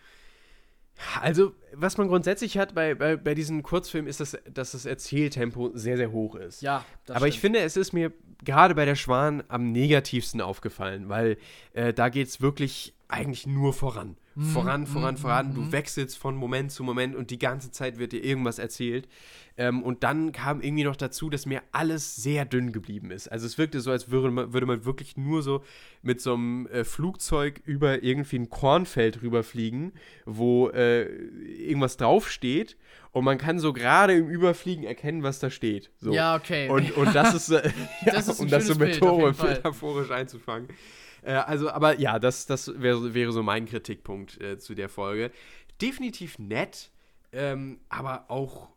Also, 1.20 1.52
was 1.72 1.96
man 1.96 2.08
grundsätzlich 2.08 2.58
hat 2.58 2.74
bei, 2.74 2.94
bei, 2.94 3.16
bei 3.16 3.34
diesen 3.34 3.62
Kurzfilmen, 3.62 4.08
ist, 4.08 4.20
dass, 4.20 4.36
dass 4.52 4.72
das 4.72 4.84
Erzähltempo 4.84 5.70
sehr, 5.74 5.96
sehr 5.96 6.12
hoch 6.12 6.34
ist. 6.34 6.60
Ja, 6.62 6.84
das 7.06 7.16
Aber 7.16 7.28
ich 7.28 7.34
stimmt. 7.34 7.54
finde, 7.54 7.60
es 7.60 7.76
ist 7.76 7.92
mir 7.92 8.12
gerade 8.44 8.74
bei 8.74 8.84
der 8.84 8.96
Schwan 8.96 9.42
am 9.48 9.72
negativsten 9.72 10.40
aufgefallen, 10.40 11.08
weil 11.08 11.38
äh, 11.72 11.92
da 11.92 12.08
geht 12.08 12.28
es 12.28 12.40
wirklich 12.40 12.94
eigentlich 13.08 13.46
nur 13.46 13.72
voran. 13.72 14.16
Mhm, 14.38 14.44
Voran, 14.44 14.86
voran, 14.86 15.16
voran. 15.16 15.52
Du 15.54 15.72
wechselst 15.72 16.16
von 16.16 16.36
Moment 16.36 16.70
zu 16.70 16.84
Moment 16.84 17.16
und 17.16 17.30
die 17.30 17.40
ganze 17.40 17.72
Zeit 17.72 17.98
wird 17.98 18.12
dir 18.12 18.22
irgendwas 18.22 18.60
erzählt. 18.60 19.08
Ähm, 19.56 19.82
und 19.82 20.04
dann 20.04 20.30
kam 20.30 20.60
irgendwie 20.60 20.84
noch 20.84 20.94
dazu, 20.94 21.28
dass 21.28 21.44
mir 21.44 21.60
alles 21.72 22.14
sehr 22.14 22.44
dünn 22.44 22.70
geblieben 22.70 23.10
ist. 23.10 23.26
Also 23.26 23.46
es 23.46 23.58
wirkte 23.58 23.80
so, 23.80 23.90
als 23.90 24.12
würde 24.12 24.30
man, 24.30 24.52
würde 24.52 24.66
man 24.66 24.84
wirklich 24.84 25.16
nur 25.16 25.42
so 25.42 25.64
mit 26.02 26.20
so 26.20 26.34
einem 26.34 26.68
äh, 26.68 26.84
Flugzeug 26.84 27.60
über 27.64 28.04
irgendwie 28.04 28.38
ein 28.38 28.48
Kornfeld 28.48 29.22
rüberfliegen, 29.22 29.92
wo 30.24 30.68
äh, 30.68 31.02
irgendwas 31.02 31.96
draufsteht 31.96 32.76
und 33.10 33.24
man 33.24 33.38
kann 33.38 33.58
so 33.58 33.72
gerade 33.72 34.14
im 34.14 34.30
Überfliegen 34.30 34.84
erkennen, 34.84 35.24
was 35.24 35.40
da 35.40 35.50
steht. 35.50 35.90
So. 35.98 36.12
Ja, 36.12 36.36
okay. 36.36 36.68
Und, 36.68 36.96
und 36.96 37.12
das 37.12 37.34
ist, 37.34 37.50
äh, 37.50 37.68
ja, 38.06 38.12
Das 38.12 38.28
ist 38.28 38.38
ein 38.38 38.44
um 38.44 38.50
das 38.50 38.68
so 38.68 38.76
metaphorisch 38.76 40.12
einzufangen. 40.12 40.68
Äh, 41.22 41.32
also, 41.32 41.70
aber 41.70 41.98
ja, 41.98 42.18
das, 42.18 42.46
das 42.46 42.72
wäre, 42.80 43.32
so 43.32 43.42
mein 43.42 43.66
Kritikpunkt 43.66 44.40
äh, 44.40 44.58
zu 44.58 44.74
der 44.74 44.88
Folge. 44.88 45.30
Definitiv 45.80 46.38
nett, 46.38 46.90
ähm, 47.32 47.80
aber 47.88 48.30
auch 48.30 48.68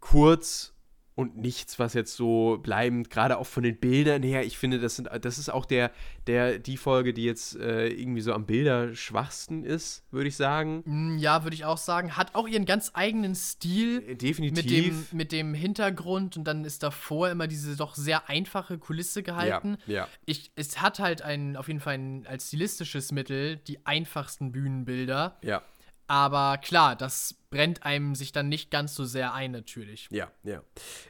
kurz 0.00 0.75
und 1.16 1.38
nichts, 1.38 1.78
was 1.78 1.94
jetzt 1.94 2.14
so 2.14 2.58
bleibend, 2.62 3.08
gerade 3.10 3.38
auch 3.38 3.46
von 3.46 3.62
den 3.62 3.78
Bildern 3.78 4.22
her, 4.22 4.44
ich 4.44 4.58
finde, 4.58 4.78
das, 4.78 4.96
sind, 4.96 5.08
das 5.22 5.38
ist 5.38 5.48
auch 5.48 5.64
der, 5.64 5.90
der, 6.26 6.58
die 6.58 6.76
Folge, 6.76 7.14
die 7.14 7.24
jetzt 7.24 7.56
äh, 7.56 7.88
irgendwie 7.88 8.20
so 8.20 8.34
am 8.34 8.44
Bilderschwachsten 8.44 9.64
ist, 9.64 10.04
würde 10.10 10.28
ich 10.28 10.36
sagen. 10.36 10.82
Mm, 10.84 11.18
Ja, 11.18 11.42
würde 11.42 11.54
ich 11.54 11.64
auch 11.64 11.78
sagen. 11.78 12.16
Hat 12.18 12.34
auch 12.34 12.46
ihren 12.46 12.66
ganz 12.66 12.90
eigenen 12.94 13.34
Stil 13.34 14.02
Äh, 14.06 14.14
Definitiv. 14.16 14.62
mit 14.64 14.70
dem, 14.70 15.06
mit 15.12 15.32
dem 15.32 15.54
Hintergrund 15.54 16.36
und 16.36 16.44
dann 16.44 16.64
ist 16.66 16.82
davor 16.82 17.30
immer 17.30 17.46
diese 17.46 17.76
doch 17.76 17.94
sehr 17.94 18.28
einfache 18.28 18.76
Kulisse 18.78 19.22
gehalten. 19.22 19.78
Ja, 19.86 19.94
ja. 19.94 20.08
Ich, 20.26 20.50
es 20.54 20.82
hat 20.82 20.98
halt 20.98 21.22
ein, 21.22 21.56
auf 21.56 21.68
jeden 21.68 21.80
Fall 21.80 21.94
ein, 21.94 22.26
als 22.26 22.48
stilistisches 22.48 23.10
Mittel 23.10 23.56
die 23.56 23.86
einfachsten 23.86 24.52
Bühnenbilder. 24.52 25.36
Ja, 25.42 25.62
Aber 26.08 26.58
klar, 26.58 26.96
das 26.96 27.34
brennt 27.50 27.82
einem 27.84 28.14
sich 28.14 28.32
dann 28.32 28.48
nicht 28.48 28.70
ganz 28.70 28.94
so 28.94 29.04
sehr 29.04 29.34
ein, 29.34 29.50
natürlich. 29.52 30.08
Ja, 30.10 30.30
ja. 30.44 30.62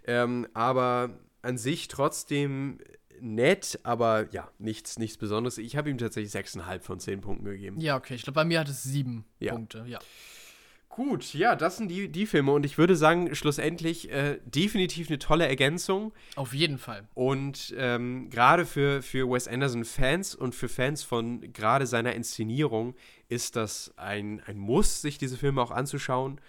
Ähm, 0.06 0.47
aber 0.55 1.18
an 1.43 1.59
sich 1.59 1.89
trotzdem 1.89 2.78
nett, 3.20 3.81
aber 3.82 4.28
ja, 4.32 4.51
nichts, 4.59 4.98
nichts 4.98 5.16
Besonderes. 5.16 5.59
Ich 5.59 5.77
habe 5.77 5.90
ihm 5.90 5.98
tatsächlich 5.98 6.32
6,5 6.32 6.81
von 6.81 7.01
10 7.01 7.20
Punkten 7.20 7.44
gegeben. 7.44 7.81
Ja, 7.81 7.97
okay. 7.97 8.14
Ich 8.14 8.23
glaube, 8.23 8.35
bei 8.35 8.44
mir 8.44 8.60
hat 8.60 8.68
es 8.68 8.82
sieben 8.82 9.24
Ja. 9.39 9.52
Punkte. 9.55 9.85
Ja. 9.89 9.98
Gut, 10.89 11.35
ja, 11.35 11.56
das 11.56 11.77
sind 11.77 11.89
die, 11.89 12.09
die 12.09 12.24
Filme 12.24 12.52
und 12.52 12.64
ich 12.64 12.78
würde 12.78 12.97
sagen, 12.97 13.35
schlussendlich 13.35 14.10
äh, 14.10 14.39
definitiv 14.47 15.09
eine 15.09 15.18
tolle 15.18 15.47
Ergänzung 15.47 16.14
Auf 16.36 16.55
jeden 16.55 16.78
Fall. 16.78 17.06
und 17.12 17.74
ähm, 17.77 18.31
gerade 18.31 18.64
für, 18.64 19.02
für 19.02 19.28
Wes 19.31 19.47
Anderson-Fans 19.47 20.35
und 20.35 20.55
für 20.55 20.70
Fans 20.70 21.02
von 21.02 21.52
gerade 21.52 21.86
seiner 21.86 22.14
Inszenierung 22.14 22.94
ist 23.28 23.56
das 23.56 23.92
ein, 23.96 24.42
ein 24.46 24.58
Muss, 24.58 25.02
sich 25.02 25.18
diese 25.18 25.36
Filme 25.36 25.62
auch 25.62 25.70
anzuschauen. 25.70 26.40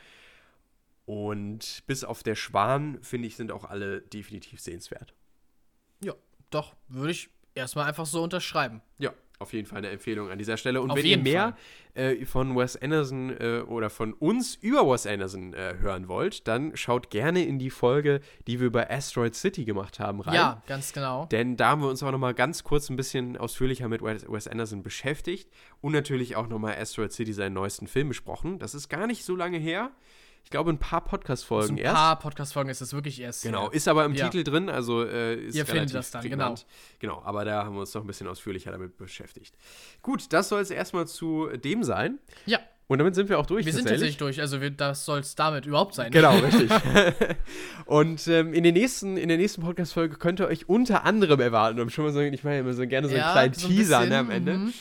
Und 1.06 1.84
bis 1.88 2.04
auf 2.04 2.22
der 2.22 2.36
Schwan, 2.36 3.02
finde 3.02 3.28
ich, 3.28 3.36
sind 3.36 3.52
auch 3.52 3.64
alle 3.64 4.02
definitiv 4.02 4.60
sehenswert. 4.60 5.14
Ja, 6.04 6.14
doch, 6.50 6.76
würde 6.90 7.12
ich 7.12 7.30
erstmal 7.56 7.88
einfach 7.88 8.06
so 8.06 8.22
unterschreiben. 8.22 8.82
Ja, 9.00 9.14
auf 9.40 9.54
jeden 9.54 9.68
Fall 9.68 9.80
eine 9.80 9.90
Empfehlung 9.90 10.30
an 10.30 10.38
dieser 10.38 10.58
Stelle. 10.58 10.82
Und 10.82 10.92
Auf 10.92 10.98
wenn 10.98 11.06
ihr 11.06 11.18
mehr 11.18 11.56
äh, 11.94 12.26
von 12.26 12.56
Wes 12.56 12.76
Anderson 12.76 13.30
äh, 13.40 13.62
oder 13.68 13.90
von 13.90 14.14
uns 14.14 14.56
über 14.56 14.88
Wes 14.88 15.06
Anderson 15.06 15.54
äh, 15.54 15.76
hören 15.80 16.08
wollt, 16.08 16.48
dann 16.48 16.76
schaut 16.76 17.10
gerne 17.10 17.46
in 17.46 17.60
die 17.60 17.70
Folge, 17.70 18.22
die 18.48 18.60
wir 18.60 18.68
über 18.68 18.90
Asteroid 18.90 19.36
City 19.36 19.66
gemacht 19.66 20.00
haben, 20.00 20.22
rein. 20.22 20.34
Ja, 20.34 20.64
ganz 20.68 20.92
genau. 20.92 21.26
Denn 21.26 21.56
da 21.56 21.70
haben 21.70 21.82
wir 21.82 21.90
uns 21.90 22.02
auch 22.02 22.12
noch 22.12 22.18
mal 22.18 22.34
ganz 22.34 22.64
kurz 22.64 22.90
ein 22.90 22.96
bisschen 22.96 23.38
ausführlicher 23.38 23.88
mit 23.88 24.02
Wes 24.02 24.26
Wes 24.28 24.48
Anderson 24.48 24.82
beschäftigt 24.82 25.50
und 25.82 25.94
natürlich 25.94 26.36
auch 26.36 26.48
noch 26.48 26.60
mal 26.60 26.76
Asteroid 26.76 27.12
City, 27.12 27.34
seinen 27.34 27.54
neuesten 27.54 27.88
Film, 27.88 28.08
besprochen. 28.08 28.60
Das 28.60 28.74
ist 28.74 28.90
gar 28.90 29.06
nicht 29.08 29.24
so 29.24 29.36
lange 29.36 29.58
her. 29.58 29.92
Ich 30.48 30.52
glaube, 30.52 30.70
ein 30.72 30.78
paar 30.78 31.02
Podcast-Folgen 31.04 31.76
ein 31.76 31.78
erst. 31.78 31.94
paar 31.94 32.20
Podcast-Folgen 32.20 32.70
ist 32.70 32.80
es 32.80 32.94
wirklich 32.94 33.20
erst. 33.20 33.44
Genau, 33.44 33.70
ist 33.70 33.86
aber 33.90 34.06
im 34.06 34.14
Ja. 34.14 34.30
Titel 34.30 34.46
drin, 34.50 34.70
also 34.70 35.04
äh, 35.04 35.36
ist 35.36 35.56
Ihr 35.56 35.66
findet 35.66 35.94
das 35.94 36.10
dann, 36.10 36.22
prägnant. 36.22 36.66
Genau, 37.00 37.22
aber 37.26 37.44
da 37.44 37.66
haben 37.66 37.74
wir 37.76 37.82
uns 37.82 37.94
noch 37.94 38.00
ein 38.02 38.08
bisschen 38.08 38.28
ausführlicher 38.30 38.72
damit 38.72 38.96
beschäftigt. 38.96 39.58
Gut, 40.02 40.32
das 40.32 40.48
soll 40.48 40.62
es 40.62 40.72
erstmal 40.72 41.06
zu 41.06 41.48
dem 41.48 41.84
sein. 41.84 42.20
Ja, 42.46 42.60
Und 42.88 43.00
damit 43.00 43.14
sind 43.16 43.28
wir 43.28 43.40
auch 43.40 43.46
durch. 43.46 43.66
wir 43.66 43.74
sind 43.74 43.90
tatsächlich 43.90 44.16
durch. 44.16 44.40
Also, 44.40 44.62
wir, 44.62 44.70
das 44.72 45.04
soll 45.04 45.20
es 45.20 45.36
damit 45.36 45.66
überhaupt 45.66 45.96
sein. 45.96 46.14
Genau, 46.14 46.38
richtig. 46.38 46.72
und 47.86 48.26
ähm, 48.30 48.54
in, 48.54 48.64
den 48.64 48.76
nächsten, 48.76 49.18
in 49.18 49.28
der 49.28 49.36
nächsten 49.38 49.62
Podcast-Folge 49.64 50.16
könnt 50.16 50.40
ihr 50.40 50.48
euch 50.48 50.70
unter 50.70 51.04
anderem 51.04 51.42
erwarten, 51.42 51.78
um 51.82 51.90
schon 51.90 52.06
mal 52.06 52.14
so, 52.14 52.22
ich 52.22 52.46
meine 52.46 52.60
immer 52.60 52.72
so 52.72 52.88
gerne 52.88 53.10
so 53.10 53.16
einen 53.16 53.22
Ja, 53.22 53.34
kleinen 53.34 53.54
so 53.54 53.68
ein 53.68 53.76
Teaser 53.76 53.98
bisschen, 54.00 54.10
ne, 54.14 54.18
am 54.20 54.32
Ende. 54.32 54.54
mhm. 54.54 54.74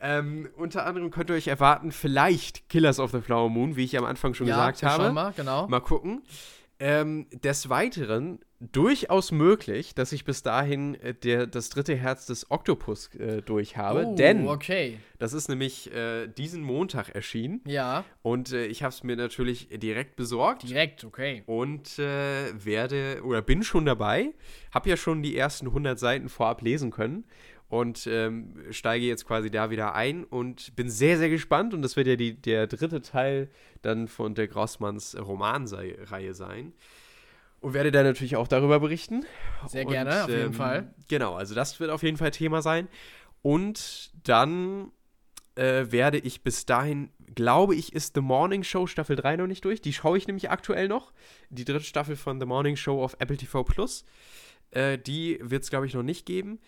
Ähm, 0.00 0.48
unter 0.56 0.86
anderem 0.86 1.10
könnt 1.10 1.30
ihr 1.30 1.36
euch 1.36 1.48
erwarten, 1.48 1.92
vielleicht 1.92 2.68
Killers 2.68 2.98
of 2.98 3.10
the 3.10 3.20
Flower 3.20 3.50
Moon, 3.50 3.76
wie 3.76 3.84
ich 3.84 3.98
am 3.98 4.04
Anfang 4.04 4.34
schon 4.34 4.46
ja, 4.46 4.56
gesagt 4.56 4.82
habe. 4.82 5.04
schauen 5.04 5.14
mal, 5.14 5.32
genau. 5.36 5.68
Mal 5.68 5.80
gucken. 5.80 6.22
Ähm, 6.78 7.26
des 7.30 7.68
Weiteren 7.68 8.38
durchaus 8.60 9.32
möglich, 9.32 9.94
dass 9.94 10.12
ich 10.12 10.24
bis 10.24 10.42
dahin 10.42 10.94
äh, 10.96 11.14
der, 11.14 11.46
das 11.46 11.70
dritte 11.70 11.94
Herz 11.96 12.26
des 12.26 12.50
Oktopus 12.50 13.14
äh, 13.14 13.40
durch 13.42 13.76
habe. 13.76 14.06
oh, 14.06 14.14
denn 14.14 14.46
okay. 14.46 14.98
das 15.18 15.32
ist 15.32 15.48
nämlich 15.48 15.92
äh, 15.94 16.26
diesen 16.26 16.62
Montag 16.62 17.10
erschienen. 17.10 17.62
Ja, 17.66 18.04
Und 18.22 18.52
äh, 18.52 18.66
ich 18.66 18.82
habe 18.82 18.92
es 18.92 19.02
mir 19.02 19.16
natürlich 19.16 19.68
direkt 19.70 20.16
besorgt. 20.16 20.68
direkt, 20.68 21.04
okay. 21.04 21.42
Und 21.46 21.98
äh, 21.98 22.52
werde 22.64 23.22
oder 23.24 23.40
bin 23.40 23.62
schon 23.62 23.86
dabei. 23.86 24.34
Habe 24.72 24.90
ja 24.90 24.96
schon 24.96 25.22
die 25.22 25.36
ersten 25.36 25.66
100 25.66 25.98
Seiten 25.98 26.28
vorab 26.28 26.60
lesen 26.60 26.90
können. 26.90 27.24
Und 27.70 28.08
ähm, 28.08 28.56
steige 28.72 29.06
jetzt 29.06 29.24
quasi 29.24 29.48
da 29.48 29.70
wieder 29.70 29.94
ein 29.94 30.24
und 30.24 30.74
bin 30.74 30.90
sehr, 30.90 31.18
sehr 31.18 31.30
gespannt. 31.30 31.72
Und 31.72 31.82
das 31.82 31.94
wird 31.94 32.08
ja 32.08 32.16
die, 32.16 32.34
der 32.34 32.66
dritte 32.66 33.00
Teil 33.00 33.48
dann 33.80 34.08
von 34.08 34.34
der 34.34 34.48
Grossmanns 34.48 35.16
Romanreihe 35.16 36.34
sein. 36.34 36.72
Und 37.60 37.72
werde 37.72 37.92
dann 37.92 38.06
natürlich 38.06 38.34
auch 38.34 38.48
darüber 38.48 38.80
berichten. 38.80 39.24
Sehr 39.68 39.86
Und, 39.86 39.92
gerne, 39.92 40.24
auf 40.24 40.30
jeden 40.30 40.46
ähm, 40.46 40.52
Fall. 40.52 40.94
Genau, 41.06 41.34
also 41.34 41.54
das 41.54 41.78
wird 41.78 41.90
auf 41.90 42.02
jeden 42.02 42.16
Fall 42.16 42.32
Thema 42.32 42.60
sein. 42.60 42.88
Und 43.40 44.10
dann 44.24 44.90
äh, 45.54 45.86
werde 45.92 46.18
ich 46.18 46.42
bis 46.42 46.66
dahin, 46.66 47.10
glaube 47.36 47.76
ich, 47.76 47.92
ist 47.92 48.14
The 48.14 48.20
Morning 48.20 48.64
Show 48.64 48.88
Staffel 48.88 49.14
3 49.14 49.36
noch 49.36 49.46
nicht 49.46 49.64
durch. 49.64 49.80
Die 49.80 49.92
schaue 49.92 50.18
ich 50.18 50.26
nämlich 50.26 50.50
aktuell 50.50 50.88
noch. 50.88 51.12
Die 51.50 51.64
dritte 51.64 51.84
Staffel 51.84 52.16
von 52.16 52.40
The 52.40 52.46
Morning 52.46 52.74
Show 52.74 53.00
auf 53.00 53.14
Apple 53.20 53.36
TV 53.36 53.62
Plus. 53.62 54.04
Äh, 54.72 54.98
die 54.98 55.38
wird 55.40 55.62
es, 55.62 55.70
glaube 55.70 55.86
ich, 55.86 55.94
noch 55.94 56.02
nicht 56.02 56.26
geben. 56.26 56.60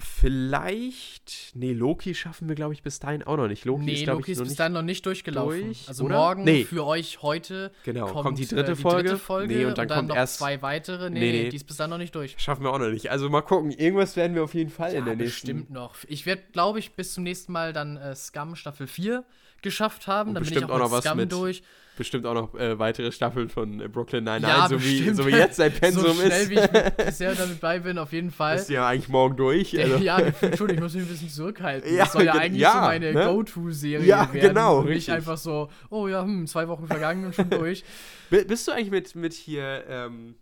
Vielleicht. 0.00 1.52
Nee, 1.54 1.72
Loki 1.72 2.14
schaffen 2.14 2.48
wir, 2.48 2.54
glaube 2.54 2.74
ich, 2.74 2.82
bis 2.82 2.98
dahin 2.98 3.22
auch 3.22 3.36
noch 3.36 3.48
nicht. 3.48 3.64
Loki 3.64 3.84
nee, 3.84 3.92
ist, 3.94 4.06
Loki 4.06 4.32
ich, 4.32 4.38
ist 4.38 4.44
bis 4.44 4.54
dahin 4.56 4.72
noch 4.72 4.82
nicht 4.82 5.04
durchgelaufen. 5.06 5.66
durch, 5.66 5.88
also 5.88 6.04
oder? 6.04 6.16
morgen 6.16 6.44
Nee. 6.44 6.64
für 6.64 6.84
euch 6.86 7.22
heute 7.22 7.70
Genau, 7.84 8.06
kommt, 8.06 8.22
kommt 8.22 8.38
die 8.38 8.46
dritte 8.46 8.72
äh, 8.72 8.76
Folge. 8.76 9.02
Die 9.02 9.08
dritte 9.10 9.18
Folge 9.20 9.54
Nee, 9.54 9.64
und 9.66 9.78
dann 9.78 9.88
kommt 9.88 10.08
noch 10.08 10.16
erst- 10.16 10.38
zwei 10.38 10.60
weitere. 10.62 11.10
Nee, 11.10 11.20
Nee, 11.20 11.32
nee, 11.44 11.48
die 11.50 11.56
ist 11.56 11.66
bis 11.66 11.76
dahin 11.76 11.90
noch 11.90 11.98
nicht 11.98 12.14
durch. 12.14 12.34
Schaffen 12.38 12.64
wir 12.64 12.72
auch 12.72 12.78
noch 12.78 12.88
nicht. 12.90 13.10
Also 13.10 13.28
mal 13.28 13.42
gucken. 13.42 13.70
Irgendwas 13.70 14.16
werden 14.16 14.34
wir 14.34 14.44
auf 14.44 14.54
jeden 14.54 14.70
Fall 14.70 14.90
in 14.90 14.98
Ja, 15.00 15.04
der 15.04 15.16
nächsten. 15.16 15.46
bestimmt 15.46 15.70
noch. 15.70 15.94
Ich 16.08 16.26
werde, 16.26 16.42
glaube 16.52 16.78
ich, 16.78 16.92
bis 16.92 17.14
zum 17.14 17.24
nächsten 17.24 17.52
Mal 17.52 17.72
dann 17.72 17.96
äh, 17.96 18.14
Scum 18.14 18.56
Staffel 18.56 18.86
4 18.86 19.24
geschafft 19.62 20.06
haben. 20.06 20.30
Und 20.30 20.34
dann 20.36 20.44
bin 20.44 20.52
ich 20.56 20.64
auch, 20.64 20.70
auch 20.70 20.78
noch 20.78 20.90
mit 20.92 21.02
Scum 21.04 21.16
mit 21.18 21.32
durch. 21.32 21.62
Bestimmt 22.00 22.24
auch 22.24 22.32
noch 22.32 22.54
äh, 22.54 22.78
weitere 22.78 23.12
Staffeln 23.12 23.50
von 23.50 23.78
äh, 23.78 23.86
Brooklyn 23.86 24.24
Nine-Nine, 24.24 24.48
Ja, 24.48 24.66
so, 24.70 24.82
wie, 24.82 25.10
so 25.10 25.26
wie 25.26 25.32
jetzt 25.32 25.56
sein 25.56 25.70
Pensum 25.80 26.02
so 26.06 26.14
schnell, 26.14 26.30
ist. 26.30 26.48
wie 26.48 26.54
ich 26.54 26.96
bisher 27.06 27.34
damit 27.34 27.60
bei 27.60 27.78
bin, 27.78 27.98
auf 27.98 28.10
jeden 28.14 28.30
Fall. 28.30 28.56
ist 28.56 28.70
ja 28.70 28.88
eigentlich 28.88 29.10
morgen 29.10 29.36
durch. 29.36 29.78
Also. 29.78 29.96
ja, 29.98 30.18
Entschuldigung, 30.40 30.76
ich 30.76 30.80
muss 30.80 30.94
mich 30.94 31.02
ein 31.04 31.08
bisschen 31.08 31.28
zurückhalten. 31.28 31.94
Ja, 31.94 32.04
das 32.04 32.12
soll 32.14 32.24
ja 32.24 32.32
ge- 32.32 32.40
eigentlich 32.40 32.62
ja, 32.62 32.72
so 32.72 32.78
meine 32.78 33.12
ne? 33.12 33.24
Go-To-Serie 33.26 34.06
Ja, 34.06 34.32
werden. 34.32 34.48
genau, 34.48 34.78
Und 34.78 34.88
nicht 34.88 35.10
einfach 35.10 35.36
so, 35.36 35.68
oh 35.90 36.08
ja, 36.08 36.22
hm, 36.22 36.46
zwei 36.46 36.68
Wochen 36.68 36.86
vergangen 36.86 37.26
und 37.26 37.34
schon 37.34 37.50
durch. 37.50 37.84
Bi- 38.30 38.44
Bist 38.44 38.66
du 38.66 38.72
eigentlich 38.72 38.90
mit, 38.90 39.14
mit 39.14 39.34
hier, 39.34 39.84
ähm, 39.86 40.36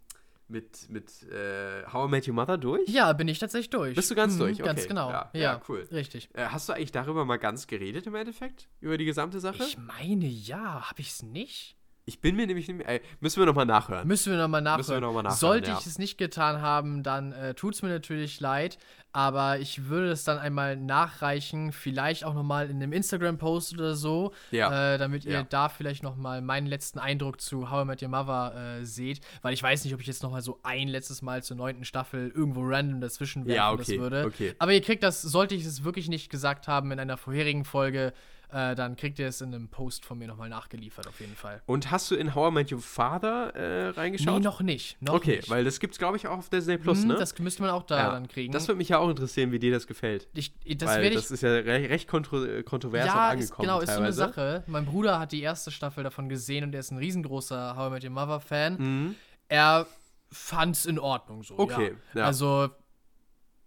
mit, 0.48 0.88
mit 0.90 1.22
äh, 1.30 1.84
How 1.92 2.08
I 2.08 2.10
Met 2.10 2.26
Your 2.28 2.34
Mother 2.34 2.58
durch? 2.58 2.88
Ja, 2.88 3.12
bin 3.12 3.28
ich 3.28 3.38
tatsächlich 3.38 3.70
durch. 3.70 3.94
Bist 3.94 4.10
du 4.10 4.14
ganz 4.14 4.34
Mhm, 4.34 4.38
durch? 4.38 4.58
Ganz 4.58 4.80
Okay. 4.80 4.88
genau. 4.88 5.10
Ja, 5.10 5.30
Ja, 5.34 5.40
ja, 5.40 5.62
cool. 5.68 5.86
Richtig. 5.92 6.28
Äh, 6.34 6.46
hast 6.46 6.68
du 6.68 6.72
eigentlich 6.72 6.92
darüber 6.92 7.24
mal 7.24 7.36
ganz 7.38 7.66
geredet 7.66 8.06
im 8.06 8.14
Endeffekt? 8.14 8.68
Über 8.80 8.98
die 8.98 9.04
gesamte 9.04 9.40
Sache? 9.40 9.56
Ich 9.62 9.78
meine, 9.78 10.26
ja. 10.26 10.88
Habe 10.90 11.00
ich 11.00 11.10
es 11.10 11.22
nicht? 11.22 11.76
Ich 12.08 12.20
bin 12.20 12.36
mir 12.36 12.46
nämlich 12.46 12.66
nicht 12.68 12.78
mehr. 12.78 12.88
Ey, 12.88 13.00
müssen 13.20 13.38
wir 13.38 13.44
nochmal 13.44 13.66
nachhören. 13.66 14.08
Müssen 14.08 14.32
wir 14.32 14.38
nochmal 14.38 14.62
nachhören. 14.62 14.78
Müssen 14.80 14.92
wir 14.94 15.00
noch 15.02 15.12
mal 15.12 15.22
nachhören, 15.22 15.38
Sollte 15.38 15.70
ja. 15.72 15.78
ich 15.78 15.86
es 15.86 15.98
nicht 15.98 16.16
getan 16.16 16.62
haben, 16.62 17.02
dann 17.02 17.32
äh, 17.32 17.52
tut 17.52 17.74
es 17.74 17.82
mir 17.82 17.90
natürlich 17.90 18.40
leid. 18.40 18.78
Aber 19.12 19.58
ich 19.58 19.86
würde 19.88 20.10
es 20.10 20.24
dann 20.24 20.38
einmal 20.38 20.76
nachreichen. 20.76 21.70
Vielleicht 21.72 22.24
auch 22.24 22.32
nochmal 22.34 22.70
in 22.70 22.76
einem 22.76 22.92
Instagram-Post 22.92 23.74
oder 23.74 23.94
so. 23.94 24.32
Ja. 24.50 24.94
Äh, 24.94 24.98
damit 24.98 25.26
ihr 25.26 25.32
Ja. 25.32 25.42
da 25.42 25.68
vielleicht 25.68 26.02
nochmal 26.02 26.40
meinen 26.40 26.66
letzten 26.66 26.98
Eindruck 26.98 27.40
zu 27.42 27.70
How 27.70 27.82
I 27.84 27.86
Met 27.86 28.02
Your 28.02 28.08
Mother 28.08 28.78
äh, 28.80 28.84
seht. 28.86 29.20
Weil 29.42 29.52
ich 29.52 29.62
weiß 29.62 29.84
nicht, 29.84 29.92
ob 29.94 30.00
ich 30.00 30.06
jetzt 30.06 30.22
nochmal 30.22 30.40
so 30.42 30.60
ein 30.62 30.88
letztes 30.88 31.20
Mal 31.20 31.42
zur 31.42 31.56
neunten 31.58 31.84
Staffel 31.84 32.32
irgendwo 32.34 32.62
random 32.64 33.00
dazwischen 33.02 33.44
werfen 33.46 33.54
Ja, 33.56 33.70
okay, 33.72 33.98
würde. 33.98 34.24
okay. 34.24 34.54
Aber 34.58 34.72
ihr 34.72 34.80
kriegt 34.82 35.02
das, 35.02 35.20
sollte 35.20 35.54
ich 35.54 35.64
es 35.66 35.84
wirklich 35.84 36.08
nicht 36.08 36.30
gesagt 36.30 36.68
haben 36.68 36.90
in 36.90 36.98
einer 37.00 37.16
vorherigen 37.18 37.64
Folge, 37.66 38.12
äh, 38.50 38.74
dann 38.74 38.96
kriegt 38.96 39.18
ihr 39.18 39.28
es 39.28 39.40
in 39.40 39.54
einem 39.54 39.68
Post 39.68 40.04
von 40.04 40.18
mir 40.18 40.26
nochmal 40.26 40.48
nachgeliefert, 40.48 41.06
auf 41.06 41.20
jeden 41.20 41.36
Fall. 41.36 41.62
Und 41.66 41.90
hast 41.90 42.10
du 42.10 42.14
in 42.14 42.34
How 42.34 42.50
I 42.50 42.54
Met 42.54 42.72
Your 42.72 42.80
Father 42.80 43.54
äh, 43.54 43.88
reingeschaut? 43.90 44.38
Nee, 44.38 44.44
noch 44.44 44.60
nicht. 44.62 45.00
Noch 45.02 45.14
okay, 45.14 45.36
nicht. 45.36 45.50
weil 45.50 45.64
das 45.64 45.80
gibt's, 45.80 45.98
glaube 45.98 46.16
ich, 46.16 46.26
auch 46.26 46.38
auf 46.38 46.48
Disney 46.48 46.78
Plus, 46.78 47.00
Hm, 47.02 47.08
ne? 47.08 47.14
Das 47.16 47.38
müsste 47.38 47.62
man 47.62 47.70
auch 47.70 47.82
da 47.82 47.98
Ja. 47.98 48.10
dann 48.12 48.26
kriegen. 48.28 48.52
Das 48.52 48.66
würde 48.68 48.78
mich 48.78 48.88
ja 48.88 48.98
auch 48.98 49.10
interessieren, 49.10 49.52
wie 49.52 49.58
dir 49.58 49.72
das 49.72 49.86
gefällt. 49.86 50.28
ich, 50.34 50.52
das 50.78 50.88
weil 50.88 51.12
das 51.12 51.30
ist 51.30 51.42
ja 51.42 51.50
re 51.50 51.88
recht 51.88 52.08
kontro 52.08 52.62
kontrovers 52.64 53.08
auch 53.10 53.14
ja, 53.14 53.32
ist, 53.32 53.52
angekommen. 53.52 53.66
genau, 53.68 53.80
ist 53.80 53.86
so 53.86 53.92
eine 53.92 54.12
teilweise. 54.12 54.18
Sache. 54.18 54.64
Mein 54.66 54.86
Bruder 54.86 55.18
hat 55.18 55.32
die 55.32 55.42
erste 55.42 55.70
Staffel 55.70 56.04
davon 56.04 56.28
gesehen 56.28 56.64
und 56.64 56.74
er 56.74 56.80
ist 56.80 56.90
ein 56.90 56.98
riesengroßer 56.98 57.76
How 57.76 57.88
I 57.88 57.92
Met 57.92 58.04
Your 58.04 58.10
Mother 58.10 58.40
Fan. 58.40 58.76
Mhm. 58.78 59.14
Er 59.48 59.86
fand's 60.30 60.86
in 60.86 60.98
Ordnung 60.98 61.42
so. 61.42 61.58
Okay, 61.58 61.94
ja. 62.14 62.20
ja. 62.20 62.26
Also, 62.26 62.70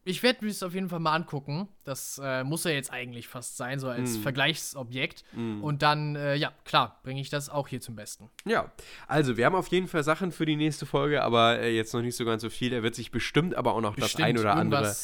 ich 0.03 0.23
werde 0.23 0.43
mir 0.43 0.49
das 0.51 0.63
auf 0.63 0.73
jeden 0.73 0.89
Fall 0.89 0.99
mal 0.99 1.13
angucken. 1.13 1.67
Das 1.83 2.19
äh, 2.23 2.43
muss 2.43 2.63
ja 2.63 2.71
jetzt 2.71 2.91
eigentlich 2.91 3.27
fast 3.27 3.57
sein, 3.57 3.79
so 3.79 3.87
als 3.89 4.17
Mhm. 4.17 4.21
Vergleichsobjekt. 4.23 5.23
Mhm. 5.33 5.63
Und 5.63 5.81
dann, 5.81 6.15
äh, 6.15 6.35
ja, 6.35 6.51
klar, 6.65 6.99
bringe 7.03 7.21
ich 7.21 7.29
das 7.29 7.49
auch 7.49 7.67
hier 7.67 7.81
zum 7.81 7.95
Besten. 7.95 8.29
Ja, 8.45 8.71
also 9.07 9.37
wir 9.37 9.45
haben 9.45 9.55
auf 9.55 9.67
jeden 9.67 9.87
Fall 9.87 10.03
Sachen 10.03 10.31
für 10.31 10.45
die 10.45 10.55
nächste 10.55 10.85
Folge, 10.85 11.21
aber 11.23 11.59
äh, 11.59 11.75
jetzt 11.75 11.93
noch 11.93 12.01
nicht 12.01 12.15
so 12.15 12.25
ganz 12.25 12.41
so 12.41 12.49
viel. 12.49 12.73
Er 12.73 12.83
wird 12.83 12.95
sich 12.95 13.11
bestimmt 13.11 13.55
aber 13.55 13.73
auch 13.75 13.81
noch 13.81 13.95
das 13.95 14.05
Bestimmt 14.05 14.27
ein 14.27 14.37
oder 14.39 14.55
andere 14.55 14.95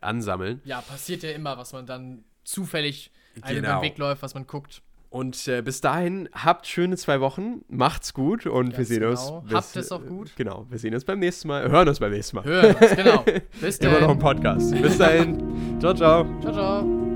ansammeln. 0.00 0.60
Ja, 0.64 0.80
passiert 0.80 1.22
ja 1.22 1.30
immer, 1.30 1.58
was 1.58 1.72
man 1.72 1.86
dann 1.86 2.24
zufällig 2.44 3.10
einem 3.42 3.62
Genau. 3.62 3.82
Weg 3.82 3.98
läuft, 3.98 4.22
was 4.22 4.34
man 4.34 4.46
guckt. 4.46 4.82
Und 5.08 5.48
äh, 5.48 5.62
bis 5.62 5.80
dahin, 5.80 6.28
habt 6.32 6.66
schöne 6.66 6.96
zwei 6.96 7.20
Wochen, 7.20 7.62
macht's 7.68 8.12
gut 8.12 8.46
und 8.46 8.70
wir 8.70 8.76
Ganz 8.76 8.88
sehen 8.88 9.00
genau. 9.00 9.10
uns. 9.10 9.52
Habt 9.52 9.76
es 9.76 9.92
auch 9.92 10.04
gut. 10.04 10.32
Genau, 10.36 10.66
wir 10.68 10.78
sehen 10.78 10.94
uns 10.94 11.04
beim 11.04 11.18
nächsten 11.18 11.48
Mal, 11.48 11.70
hören 11.70 11.88
uns 11.88 12.00
beim 12.00 12.12
nächsten 12.12 12.36
Mal. 12.36 12.44
Hören 12.44 12.74
uns, 12.74 12.96
genau. 12.96 13.24
Bis 13.60 13.78
Immer 13.78 14.00
noch 14.00 14.10
ein 14.10 14.18
Podcast. 14.18 14.70
Bis 14.80 14.98
dahin, 14.98 15.78
ciao, 15.80 15.94
ciao. 15.94 16.26
Ciao, 16.42 16.52
ciao. 16.52 17.15